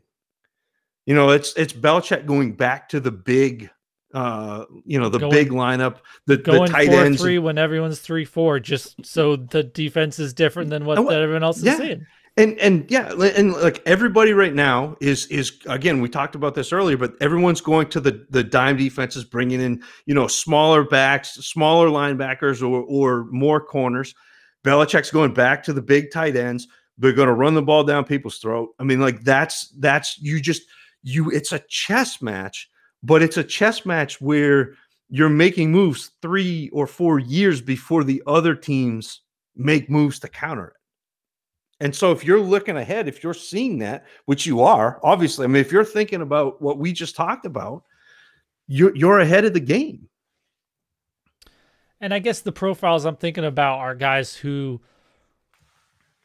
You 1.05 1.13
know, 1.13 1.29
it's 1.29 1.53
it's 1.55 1.71
Belichick 1.71 2.25
going 2.25 2.53
back 2.53 2.89
to 2.89 2.99
the 2.99 3.11
big, 3.11 3.69
uh, 4.13 4.65
you 4.85 4.99
know, 4.99 5.09
the 5.09 5.19
going, 5.19 5.31
big 5.31 5.49
lineup, 5.49 5.97
the, 6.25 6.37
the 6.37 6.65
tight 6.67 6.87
four, 6.87 7.03
ends, 7.03 7.21
three 7.21 7.39
when 7.39 7.57
everyone's 7.57 7.99
three 7.99 8.25
four, 8.25 8.59
just 8.59 9.05
so 9.05 9.35
the 9.35 9.63
defense 9.63 10.19
is 10.19 10.33
different 10.33 10.69
than 10.69 10.85
what, 10.85 11.03
what 11.03 11.13
everyone 11.13 11.43
else 11.43 11.57
is 11.57 11.65
yeah. 11.65 11.77
seeing. 11.77 12.05
And 12.37 12.57
and 12.59 12.85
yeah 12.89 13.11
and 13.13 13.53
like 13.53 13.81
everybody 13.87 14.31
right 14.31 14.53
now 14.53 14.95
is 15.01 15.25
is 15.27 15.59
again 15.65 16.01
we 16.01 16.07
talked 16.07 16.35
about 16.35 16.53
this 16.53 16.71
earlier 16.71 16.95
but 16.95 17.15
everyone's 17.19 17.61
going 17.61 17.89
to 17.89 17.99
the 17.99 18.27
the 18.29 18.43
dime 18.43 18.77
defenses 18.77 19.23
bringing 19.23 19.59
in 19.59 19.81
you 20.05 20.13
know 20.13 20.27
smaller 20.27 20.83
backs 20.83 21.31
smaller 21.47 21.87
linebackers 21.87 22.61
or 22.61 22.83
or 22.83 23.25
more 23.31 23.59
corners. 23.59 24.13
Belichick's 24.63 25.09
going 25.09 25.33
back 25.33 25.63
to 25.63 25.73
the 25.73 25.81
big 25.81 26.11
tight 26.11 26.35
ends. 26.35 26.67
They're 26.99 27.13
going 27.13 27.27
to 27.27 27.33
run 27.33 27.55
the 27.55 27.61
ball 27.63 27.83
down 27.83 28.05
people's 28.05 28.37
throat. 28.37 28.69
I 28.79 28.83
mean 28.83 29.01
like 29.01 29.23
that's 29.23 29.69
that's 29.79 30.19
you 30.19 30.39
just 30.39 30.61
you 31.01 31.31
it's 31.31 31.53
a 31.53 31.63
chess 31.67 32.21
match 32.21 32.69
but 33.03 33.21
it's 33.21 33.37
a 33.37 33.43
chess 33.43 33.85
match 33.85 34.19
where 34.21 34.73
you're 35.09 35.29
making 35.29 35.71
moves 35.71 36.11
3 36.21 36.69
or 36.73 36.87
4 36.87 37.19
years 37.19 37.61
before 37.61 38.03
the 38.03 38.21
other 38.27 38.55
teams 38.55 39.21
make 39.55 39.89
moves 39.89 40.19
to 40.19 40.27
counter 40.27 40.67
it 40.67 40.77
and 41.79 41.95
so 41.95 42.11
if 42.11 42.23
you're 42.23 42.39
looking 42.39 42.77
ahead, 42.77 43.07
if 43.07 43.23
you're 43.23 43.35
seeing 43.35 43.79
that, 43.79 44.05
which 44.25 44.45
you 44.45 44.61
are, 44.61 44.99
obviously, 45.03 45.43
I 45.43 45.47
mean, 45.47 45.61
if 45.61 45.71
you're 45.71 45.85
thinking 45.85 46.21
about 46.21 46.61
what 46.61 46.79
we 46.79 46.91
just 46.91 47.15
talked 47.15 47.45
about, 47.45 47.83
you're 48.67 48.95
you're 48.95 49.19
ahead 49.19 49.45
of 49.45 49.53
the 49.53 49.59
game. 49.59 50.09
And 52.01 52.13
I 52.13 52.19
guess 52.19 52.41
the 52.41 52.51
profiles 52.51 53.05
I'm 53.05 53.15
thinking 53.15 53.45
about 53.45 53.79
are 53.79 53.95
guys 53.95 54.35
who 54.35 54.81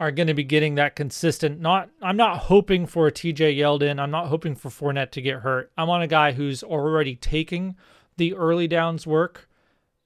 are 0.02 0.10
going 0.10 0.26
to 0.26 0.34
be 0.34 0.42
getting 0.42 0.74
that 0.74 0.96
consistent. 0.96 1.60
Not 1.60 1.88
I'm 2.02 2.16
not 2.16 2.38
hoping 2.38 2.86
for 2.86 3.06
a 3.06 3.12
TJ 3.12 3.56
Yeldon. 3.56 4.00
I'm 4.00 4.10
not 4.10 4.26
hoping 4.26 4.56
for 4.56 4.68
Fournette 4.68 5.12
to 5.12 5.22
get 5.22 5.40
hurt. 5.40 5.70
I 5.78 5.84
want 5.84 6.02
a 6.02 6.08
guy 6.08 6.32
who's 6.32 6.64
already 6.64 7.14
taking 7.14 7.76
the 8.16 8.34
early 8.34 8.66
downs 8.66 9.06
work 9.06 9.48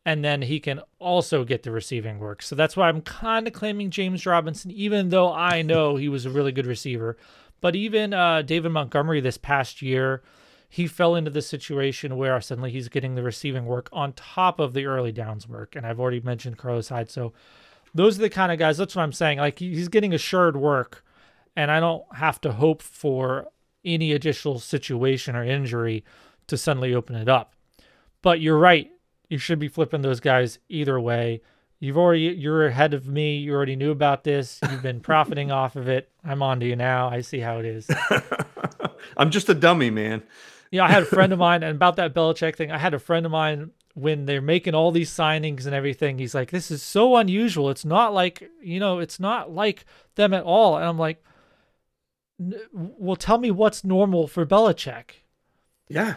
and 0.05 0.23
then 0.23 0.43
he 0.43 0.61
can 0.61 0.81
also 0.99 1.45
get 1.45 1.63
the 1.63 1.71
receiving 1.71 2.19
work. 2.19 2.43
So 2.43 2.55
that's 2.55 2.77
why 2.77 2.89
I'm 2.89 3.01
kind 3.01 3.47
of 3.47 3.55
claiming 3.55 3.91
James 3.91 4.27
Robinson, 4.27 4.71
even 4.71 5.09
though 5.09 5.33
I 5.33 5.63
know 5.63 5.97
he 5.97 6.11
was 6.11 6.27
a 6.27 6.31
really 6.31 6.53
good 6.53 6.67
receiver. 6.67 7.17
But 7.63 7.75
even 7.75 8.13
uh, 8.13 8.43
David 8.43 8.69
Montgomery 8.69 9.21
this 9.21 9.39
past 9.39 9.81
year, 9.81 10.23
he 10.69 10.87
fell 10.87 11.15
into 11.15 11.31
the 11.31 11.41
situation 11.41 12.17
where 12.17 12.39
suddenly 12.43 12.71
he's 12.71 12.89
getting 12.89 13.15
the 13.15 13.23
receiving 13.23 13.65
work 13.65 13.89
on 13.93 14.13
top 14.13 14.61
of 14.61 14.75
the 14.75 14.85
early 14.85 15.11
downs 15.11 15.49
work. 15.49 15.75
And 15.75 15.87
I've 15.87 15.99
already 15.99 16.21
mentioned 16.21 16.59
Carlos 16.59 16.91
Hyde. 16.91 17.11
So 17.11 17.33
those 17.97 18.19
are 18.19 18.23
the 18.23 18.31
kind 18.31 18.53
of 18.53 18.59
guys. 18.59 18.79
That's 18.79 18.97
what 18.97 19.03
I'm 19.03 19.13
saying. 19.13 19.39
Like 19.39 19.59
he's 19.59 19.89
getting 19.89 20.15
assured 20.15 20.57
work, 20.57 21.05
and 21.55 21.71
I 21.71 21.81
don't 21.81 22.05
have 22.15 22.41
to 22.43 22.53
hope 22.53 22.83
for 22.83 23.49
any 23.85 24.13
additional 24.13 24.59
situation 24.59 25.37
or 25.37 25.45
injury 25.45 26.05
to 26.49 26.57
suddenly 26.57 26.95
open 26.95 27.17
it 27.17 27.29
up. 27.29 27.55
But 28.23 28.41
you're 28.41 28.59
right 28.59 28.91
you 29.29 29.39
should 29.39 29.59
be 29.59 29.69
flipping 29.69 30.03
those 30.03 30.21
guys 30.21 30.59
either 30.69 31.01
way. 31.01 31.43
You've 31.79 31.99
already 31.99 32.23
you're 32.23 32.67
ahead 32.67 32.95
of 32.95 33.07
me. 33.07 33.37
You 33.37 33.55
already 33.55 33.77
knew 33.77 33.91
about 33.91 34.25
this. 34.25 34.61
You've 34.71 34.83
been 34.83 35.01
profiting 35.03 35.51
off 35.51 35.77
of 35.77 35.89
it. 35.89 36.11
I'm 36.25 36.43
on 36.43 36.61
to 36.61 36.67
you 36.67 36.77
now. 36.77 37.09
I 37.09 37.21
see 37.21 37.41
how 37.41 37.59
it 37.59 37.67
is. 37.67 37.91
I'm 39.17 39.31
just 39.31 39.49
a 39.49 39.55
dummy, 39.55 39.91
man. 39.91 40.23
Yeah, 40.71 40.85
I 40.85 40.91
had 40.91 41.05
a 41.05 41.07
friend 41.07 41.33
of 41.33 41.39
mine, 41.39 41.63
and 41.63 41.77
about 41.77 41.97
that 41.97 42.13
Belichick 42.13 42.57
thing, 42.57 42.73
I 42.73 42.79
had 42.79 42.93
a 42.93 42.99
friend 42.99 43.25
of 43.25 43.33
mine 43.33 43.71
when 43.97 44.27
they're 44.27 44.43
making 44.43 44.75
all 44.75 44.93
these 44.93 45.11
signings 45.11 45.65
and 45.65 45.75
everything. 45.75 46.19
He's 46.19 46.35
like, 46.35 46.51
"This 46.51 46.71
is 46.71 46.83
so 46.83 47.17
unusual. 47.17 47.71
It's 47.71 47.85
not 47.85 48.13
like 48.13 48.49
you 48.63 48.79
know, 48.79 48.99
it's 48.99 49.19
not 49.19 49.51
like 49.51 49.87
them 50.17 50.35
at 50.35 50.45
all." 50.45 50.77
And 50.77 50.85
I'm 50.85 50.99
like, 50.99 51.25
"Well, 52.73 53.17
tell 53.17 53.39
me 53.39 53.51
what's 53.51 53.85
normal 53.85 54.29
for 54.29 54.45
Belichick." 54.45 55.23
Yeah, 55.89 56.17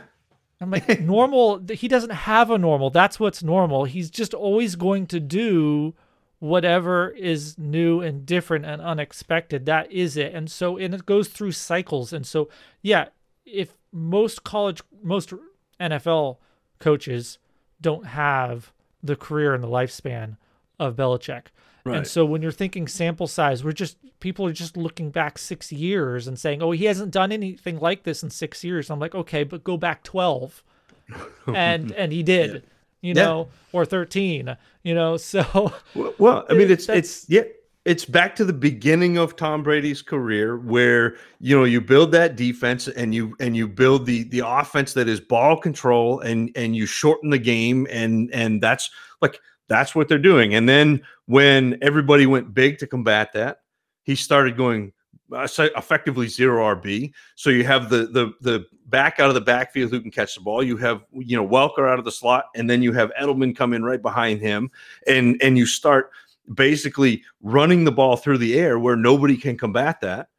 I'm 0.60 0.72
like, 0.72 1.00
normal, 1.02 1.64
he 1.70 1.88
doesn't 1.88 2.12
have 2.12 2.52
a 2.52 2.58
normal. 2.58 2.90
That's 2.90 3.20
what's 3.20 3.42
normal. 3.42 3.86
He's 3.86 4.10
just 4.10 4.34
always 4.34 4.76
going 4.76 5.08
to 5.08 5.20
do 5.20 5.96
whatever 6.40 7.10
is 7.12 7.58
new 7.58 8.02
and 8.02 8.26
different 8.26 8.66
and 8.66 8.82
unexpected. 8.82 9.66
That 9.66 9.92
is 9.92 10.18
it. 10.18 10.34
And 10.34 10.52
so, 10.52 10.78
and 10.78 10.94
it 10.94 11.06
goes 11.06 11.30
through 11.30 11.54
cycles. 11.54 12.12
And 12.12 12.26
so, 12.26 12.50
yeah, 12.82 13.08
if 13.46 13.78
most 13.92 14.44
college, 14.44 14.82
most 15.02 15.34
NFL 15.80 16.38
coaches 16.80 17.40
don't 17.82 18.06
have 18.08 18.72
the 19.02 19.16
career 19.16 19.54
and 19.54 19.64
the 19.64 19.68
lifespan 19.68 20.38
of 20.80 20.96
Belichick, 20.96 21.48
Right. 21.90 21.98
And 21.98 22.08
so 22.08 22.26
when 22.26 22.42
you're 22.42 22.52
thinking 22.52 22.88
sample 22.88 23.28
size, 23.28 23.64
we're 23.64 23.72
just 23.72 23.98
people 24.20 24.46
are 24.46 24.54
just 24.54 24.76
looking 24.76 25.12
back 25.12 25.38
six 25.38 25.72
years 25.72 26.28
and 26.28 26.38
saying, 26.38 26.62
"Oh, 26.62 26.72
he 26.72 26.86
hasn't 26.86 27.12
done 27.12 27.32
anything 27.32 27.80
like 27.80 28.04
this 28.04 28.22
in 28.22 28.30
six 28.30 28.64
years." 28.64 28.90
I'm 28.90 29.00
like, 29.00 29.16
okay, 29.16 29.44
but 29.44 29.64
go 29.64 29.78
back 29.78 30.04
twelve, 30.04 30.64
and 31.48 31.92
and 31.94 32.12
he 32.12 32.22
did, 32.22 32.54
yeah. 32.54 32.60
you 33.02 33.14
know, 33.14 33.50
yeah. 33.50 33.80
or 33.80 33.86
thirteen, 33.86 34.58
you 34.84 34.94
know. 34.94 35.18
So 35.30 35.74
well, 35.96 36.14
well 36.18 36.46
I 36.50 36.54
mean, 36.54 36.70
it's 36.70 36.90
it's 36.90 37.30
yeah, 37.30 37.44
it's 37.90 38.06
back 38.06 38.36
to 38.36 38.46
the 38.46 38.54
beginning 38.54 39.18
of 39.18 39.36
Tom 39.36 39.64
Brady's 39.64 40.04
career 40.04 40.60
where 40.60 41.16
you 41.40 41.58
know 41.58 41.64
you 41.64 41.82
build 41.82 42.12
that 42.12 42.36
defense 42.36 42.88
and 42.88 43.16
you 43.16 43.36
and 43.40 43.58
you 43.58 43.68
build 43.68 44.06
the 44.06 44.26
the 44.26 44.44
offense 44.46 44.94
that 44.94 45.08
is 45.08 45.20
ball 45.20 45.58
control 45.58 46.20
and 46.20 46.52
and 46.56 46.76
you 46.76 46.86
shorten 46.86 47.32
the 47.32 47.40
game 47.40 47.88
and 47.90 48.32
and 48.32 48.62
that's 48.62 48.92
like 49.22 49.40
that's 49.70 49.96
what 49.96 50.08
they're 50.08 50.20
doing. 50.20 50.54
And 50.54 50.70
then 50.70 51.02
when 51.26 51.80
everybody 51.82 52.28
went 52.28 52.54
big 52.54 52.78
to 52.78 52.86
combat 52.86 53.34
that, 53.34 53.62
he 54.04 54.14
started 54.16 54.56
going 54.56 54.94
uh, 55.32 55.48
effectively 55.76 56.28
zero 56.28 56.76
RB. 56.76 57.12
So 57.34 57.50
you 57.50 57.64
have 57.64 57.90
the 57.90 58.06
the 58.06 58.34
the 58.42 58.66
back 58.86 59.20
out 59.20 59.30
of 59.30 59.34
the 59.34 59.42
backfield 59.42 59.90
who 59.90 60.00
can 60.00 60.12
catch 60.12 60.36
the 60.36 60.42
ball. 60.42 60.62
You 60.62 60.78
have 60.78 61.02
you 61.12 61.36
know 61.36 61.48
Welker 61.48 61.92
out 61.92 61.98
of 61.98 62.06
the 62.06 62.12
slot, 62.12 62.46
and 62.56 62.70
then 62.70 62.84
you 62.84 62.94
have 62.94 63.12
Edelman 63.20 63.56
come 63.56 63.74
in 63.74 63.84
right 63.84 64.02
behind 64.02 64.42
him, 64.42 64.70
and 65.08 65.42
and 65.42 65.58
you 65.58 65.66
start 65.66 66.12
basically 66.54 67.24
running 67.42 67.84
the 67.84 67.92
ball 67.92 68.16
through 68.16 68.38
the 68.40 68.58
air 68.60 68.80
where 68.80 68.96
nobody 68.96 69.38
can 69.38 69.58
combat 69.58 70.02
that. 70.02 70.30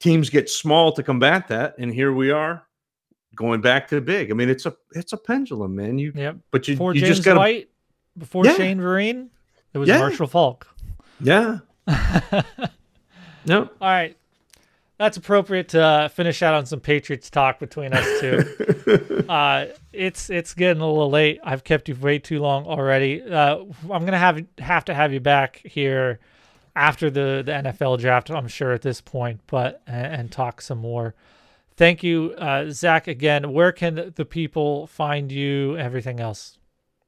Teams 0.00 0.30
get 0.30 0.48
small 0.48 0.92
to 0.92 1.02
combat 1.02 1.48
that, 1.48 1.74
and 1.78 1.92
here 1.92 2.12
we 2.12 2.30
are 2.30 2.64
going 3.34 3.60
back 3.60 3.88
to 3.88 4.00
big. 4.00 4.30
I 4.30 4.34
mean, 4.34 4.48
it's 4.48 4.66
a 4.66 4.74
it's 4.92 5.12
a 5.12 5.16
pendulum, 5.16 5.74
man. 5.74 5.98
You 5.98 6.12
yep. 6.14 6.36
But 6.50 6.68
you 6.68 6.74
before 6.74 6.94
you 6.94 7.00
James 7.00 7.16
just 7.16 7.24
got 7.24 7.36
White, 7.36 7.68
before 8.16 8.44
Yeah. 8.44 8.54
Shane 8.54 8.78
Vereen, 8.78 9.28
it 9.74 9.78
was 9.78 9.88
Yeah. 9.88 9.98
Marshall 9.98 10.26
Faulk. 10.28 10.66
yeah 11.20 11.58
no. 13.46 13.62
All 13.62 13.68
right. 13.80 14.16
That's 14.98 15.16
appropriate 15.16 15.68
to 15.70 15.80
uh, 15.80 16.08
finish 16.08 16.42
out 16.42 16.54
on 16.54 16.66
some 16.66 16.80
Patriots 16.80 17.30
talk 17.30 17.60
between 17.60 17.92
us 17.92 18.20
two. 18.20 19.24
uh, 19.28 19.66
it's 19.92 20.28
it's 20.28 20.54
getting 20.54 20.82
a 20.82 20.86
little 20.86 21.08
late. 21.08 21.38
I've 21.44 21.62
kept 21.62 21.88
you 21.88 21.94
way 21.94 22.18
too 22.18 22.40
long 22.40 22.66
already. 22.66 23.22
Uh, 23.22 23.58
I'm 23.84 24.04
gonna 24.04 24.18
have 24.18 24.44
have 24.58 24.84
to 24.86 24.94
have 24.94 25.12
you 25.12 25.20
back 25.20 25.62
here 25.64 26.18
after 26.74 27.10
the 27.10 27.42
the 27.46 27.52
NFL 27.52 28.00
draft. 28.00 28.28
I'm 28.28 28.48
sure 28.48 28.72
at 28.72 28.82
this 28.82 29.00
point, 29.00 29.40
but 29.46 29.82
and, 29.86 30.14
and 30.14 30.32
talk 30.32 30.60
some 30.60 30.78
more. 30.78 31.14
Thank 31.76 32.02
you, 32.02 32.34
uh, 32.36 32.70
Zach. 32.70 33.06
Again, 33.06 33.52
where 33.52 33.70
can 33.70 34.12
the 34.16 34.24
people 34.24 34.88
find 34.88 35.30
you? 35.30 35.76
Everything 35.76 36.18
else. 36.18 36.57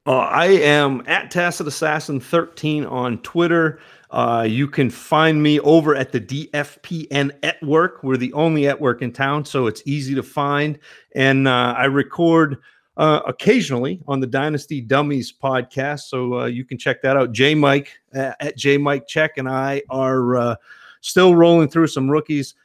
Uh, 0.07 0.17
I 0.17 0.45
am 0.47 1.03
at 1.05 1.29
Tacit 1.29 1.67
Assassin 1.67 2.19
13 2.19 2.85
on 2.85 3.19
Twitter. 3.19 3.79
Uh, 4.09 4.47
you 4.49 4.67
can 4.67 4.89
find 4.89 5.41
me 5.41 5.59
over 5.59 5.95
at 5.95 6.11
the 6.11 6.19
DFPN 6.19 7.31
at 7.43 7.61
work. 7.61 8.01
We're 8.01 8.17
the 8.17 8.33
only 8.33 8.67
at 8.67 8.81
work 8.81 9.03
in 9.03 9.11
town, 9.11 9.45
so 9.45 9.67
it's 9.67 9.83
easy 9.85 10.15
to 10.15 10.23
find. 10.23 10.79
And 11.13 11.47
uh, 11.47 11.75
I 11.77 11.85
record 11.85 12.57
uh, 12.97 13.21
occasionally 13.27 14.01
on 14.07 14.19
the 14.19 14.25
Dynasty 14.25 14.81
Dummies 14.81 15.31
podcast, 15.31 16.01
so 16.01 16.39
uh, 16.39 16.45
you 16.45 16.65
can 16.65 16.79
check 16.79 17.03
that 17.03 17.15
out. 17.15 17.31
J 17.31 17.53
Mike 17.53 17.91
uh, 18.15 18.33
at 18.39 18.57
J 18.57 18.79
Mike 18.79 19.07
Check 19.07 19.37
and 19.37 19.47
I 19.47 19.83
are 19.91 20.57
still 21.01 21.35
rolling 21.35 21.69
through 21.69 21.87
some 21.87 22.09
rookies 22.09 22.55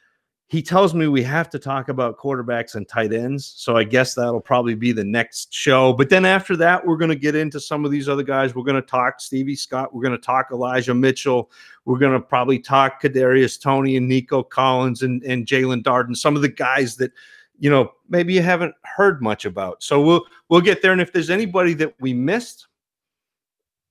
he 0.49 0.61
tells 0.61 0.93
me 0.93 1.07
we 1.07 1.23
have 1.23 1.49
to 1.49 1.59
talk 1.59 1.89
about 1.89 2.17
quarterbacks 2.17 2.75
and 2.75 2.87
tight 2.87 3.11
ends. 3.11 3.53
So 3.57 3.75
I 3.75 3.83
guess 3.83 4.13
that'll 4.13 4.39
probably 4.39 4.75
be 4.75 4.93
the 4.93 5.03
next 5.03 5.53
show. 5.53 5.91
But 5.91 6.09
then 6.09 6.23
after 6.23 6.55
that, 6.55 6.85
we're 6.85 6.95
going 6.95 7.09
to 7.09 7.17
get 7.17 7.35
into 7.35 7.59
some 7.59 7.83
of 7.83 7.91
these 7.91 8.07
other 8.07 8.23
guys. 8.23 8.55
We're 8.55 8.63
going 8.63 8.81
to 8.81 8.87
talk 8.87 9.19
Stevie 9.19 9.57
Scott. 9.57 9.93
We're 9.93 10.03
going 10.03 10.17
to 10.17 10.25
talk 10.25 10.47
Elijah 10.51 10.93
Mitchell. 10.93 11.51
We're 11.83 11.99
going 11.99 12.13
to 12.13 12.21
probably 12.21 12.59
talk 12.59 13.01
Kadarius 13.01 13.61
Toney 13.61 13.97
and 13.97 14.07
Nico 14.07 14.41
Collins 14.41 15.01
and, 15.01 15.21
and 15.23 15.45
Jaelon 15.45 15.83
Darden, 15.83 16.15
some 16.15 16.37
of 16.37 16.41
the 16.41 16.49
guys 16.49 16.95
that, 16.95 17.11
you 17.59 17.69
know, 17.69 17.91
maybe 18.07 18.33
you 18.33 18.41
haven't 18.41 18.73
heard 18.85 19.21
much 19.21 19.43
about. 19.43 19.83
So 19.83 20.01
we'll 20.01 20.25
we'll 20.47 20.61
get 20.61 20.81
there. 20.81 20.93
And 20.93 21.01
if 21.01 21.11
there's 21.11 21.29
anybody 21.29 21.73
that 21.73 21.93
we 21.99 22.13
missed, 22.13 22.67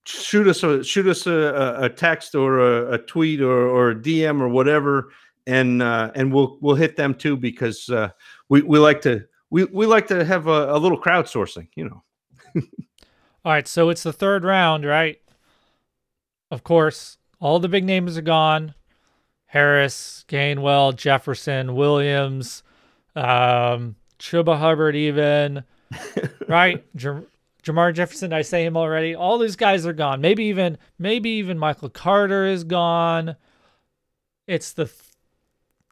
shoot 0.06 0.48
us 0.48 0.62
a 0.62 0.82
shoot 0.82 1.06
us 1.06 1.26
a, 1.26 1.76
a 1.80 1.90
text 1.90 2.34
or 2.34 2.60
a, 2.60 2.94
a 2.94 2.98
tweet 2.98 3.42
or, 3.42 3.68
or 3.68 3.90
a 3.90 3.94
DM 3.94 4.40
or 4.40 4.48
whatever 4.48 5.10
and 5.46 5.82
uh, 5.82 6.10
and 6.14 6.32
we'll 6.32 6.58
we'll 6.60 6.74
hit 6.74 6.96
them 6.96 7.14
too 7.14 7.36
because 7.36 7.88
uh, 7.88 8.10
we 8.48 8.62
we 8.62 8.78
like 8.78 9.00
to 9.02 9.24
we 9.50 9.64
we 9.64 9.86
like 9.86 10.08
to 10.08 10.24
have 10.24 10.46
a, 10.46 10.74
a 10.74 10.78
little 10.78 11.00
crowdsourcing, 11.00 11.68
you 11.74 11.88
know. 11.88 12.02
All 13.44 13.52
right, 13.52 13.68
so 13.68 13.90
it's 13.90 14.02
the 14.02 14.12
third 14.12 14.44
round, 14.44 14.84
right? 14.84 15.20
Of 16.50 16.64
course, 16.64 17.18
all 17.40 17.60
the 17.60 17.68
big 17.68 17.84
names 17.84 18.18
are 18.18 18.22
gone. 18.22 18.74
Harris, 19.46 20.24
Gainwell, 20.28 20.94
Jefferson, 20.96 21.76
Williams, 21.76 22.64
um, 23.14 23.94
Chuba 24.18 24.58
Hubbard, 24.58 24.96
even 24.96 25.62
right? 26.48 26.84
Jam- 26.96 27.26
Jermar 27.62 27.94
Jefferson, 27.94 28.32
I 28.32 28.42
say 28.42 28.64
him 28.64 28.76
already. 28.76 29.14
All 29.14 29.38
these 29.38 29.56
guys 29.56 29.86
are 29.86 29.92
gone. 29.92 30.20
Maybe 30.20 30.44
even 30.44 30.78
maybe 30.98 31.30
even 31.30 31.58
Michael 31.58 31.88
Carter 31.88 32.46
is 32.46 32.64
gone. 32.64 33.36
It's 34.46 34.72
the 34.72 34.84
th- 34.84 35.00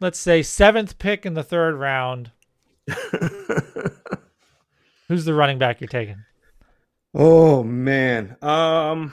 let's 0.01 0.19
say 0.19 0.43
seventh 0.43 0.99
pick 0.99 1.25
in 1.27 1.35
the 1.35 1.43
third 1.43 1.75
round. 1.75 2.31
Who's 5.09 5.25
the 5.25 5.35
running 5.35 5.59
back 5.59 5.81
you're 5.81 5.89
taking? 5.89 6.25
oh 7.15 7.62
man, 7.62 8.37
um, 8.43 9.12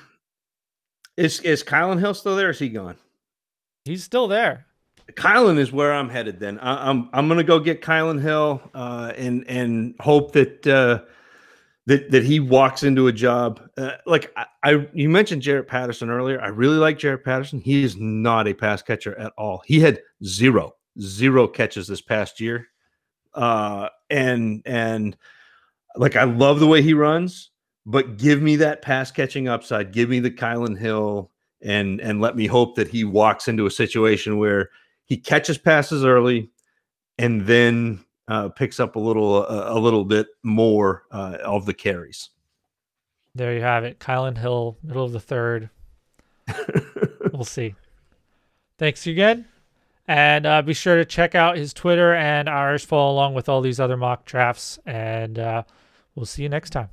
is 1.18 1.40
is 1.42 1.64
Kylin 1.64 2.00
Hill 2.00 2.14
still 2.14 2.36
there? 2.36 2.48
Or 2.48 2.52
is 2.52 2.60
he 2.60 2.70
gone? 2.70 2.96
He's 3.86 4.04
still 4.04 4.28
there. 4.28 4.66
Kylin 5.14 5.58
is 5.58 5.72
where 5.72 5.94
I'm 5.94 6.10
headed. 6.10 6.40
Then 6.40 6.60
I, 6.60 6.90
I'm 6.90 7.10
I'm 7.14 7.28
gonna 7.28 7.44
go 7.44 7.60
get 7.60 7.82
Kylin 7.82 8.22
Hill 8.22 8.62
uh, 8.74 9.14
and 9.16 9.48
and 9.48 9.96
hope 10.00 10.32
that 10.34 10.68
uh, 10.68 11.02
that 11.88 12.12
that 12.12 12.24
he 12.24 12.40
walks 12.40 12.84
into 12.84 13.08
a 13.08 13.12
job 13.12 13.62
uh, 13.78 13.94
like 14.06 14.32
I, 14.36 14.46
I 14.64 14.88
you 14.94 15.10
mentioned 15.10 15.42
Jaret 15.42 15.68
Patterson 15.68 16.10
earlier. 16.10 16.40
I 16.42 16.48
really 16.48 16.78
like 16.78 17.00
Jaret 17.00 17.24
Patterson. 17.24 17.60
He 17.60 17.84
is 17.84 17.98
not 17.98 18.48
a 18.48 18.54
pass 18.54 18.82
catcher 18.82 19.18
at 19.18 19.34
all. 19.38 19.64
He 19.66 19.80
had 19.80 20.02
zero 20.24 20.76
zero 21.00 21.48
catches 21.48 21.88
this 21.88 22.02
past 22.02 22.40
year, 22.40 22.68
uh, 23.34 23.90
and 24.10 24.62
and 24.66 25.18
like 25.96 26.16
I 26.16 26.24
love 26.24 26.60
the 26.60 26.68
way 26.68 26.82
he 26.82 26.94
runs. 26.94 27.50
But 27.86 28.18
give 28.18 28.42
me 28.44 28.58
that 28.58 28.84
pass 28.84 29.10
catching 29.10 29.48
upside. 29.48 29.92
Give 29.92 30.08
me 30.08 30.20
the 30.20 30.30
Kylin 30.30 30.78
Hill, 30.78 31.32
and 31.62 32.00
and 32.00 32.22
let 32.22 32.36
me 32.36 32.46
hope 32.46 32.76
that 32.76 32.90
he 32.90 33.04
walks 33.04 33.48
into 33.48 33.66
a 33.66 33.72
situation 33.72 34.38
where 34.38 34.70
he 35.06 35.18
catches 35.18 35.58
passes 35.58 36.06
early, 36.06 36.52
and 37.18 37.48
then 37.48 38.06
uh, 38.32 38.48
picks 38.48 38.80
up 38.80 38.96
a 38.96 39.00
little 39.00 39.44
a, 39.44 39.78
a 39.78 39.80
little 39.80 40.06
bit 40.06 40.28
more 40.42 41.04
uh, 41.12 41.38
of 41.44 41.66
the 41.66 41.74
carries. 41.74 42.30
There 43.36 43.54
you 43.54 43.62
have 43.62 43.84
it. 43.84 44.00
Kylin 44.00 44.38
Hill, 44.38 44.78
middle 44.82 45.04
of 45.04 45.12
the 45.12 45.20
third. 45.20 45.70
we'll 47.34 47.44
see. 47.44 47.76
Thanks 48.78 49.06
again. 49.06 49.48
And 50.08 50.46
uh, 50.46 50.62
be 50.62 50.74
sure 50.74 50.96
to 50.96 51.06
check 51.06 51.36
out 51.36 51.58
his 51.58 51.74
Twitter 51.74 52.14
and 52.14 52.48
ours. 52.48 52.86
Follow 52.86 53.12
along 53.12 53.34
with 53.34 53.50
all 53.50 53.60
these 53.60 53.82
other 53.82 53.98
mock 53.98 54.26
drafts. 54.26 54.80
And 54.86 55.38
uh, 55.38 55.64
we'll 56.16 56.26
see 56.26 56.44
you 56.44 56.50
next 56.50 56.70
time. 56.72 56.90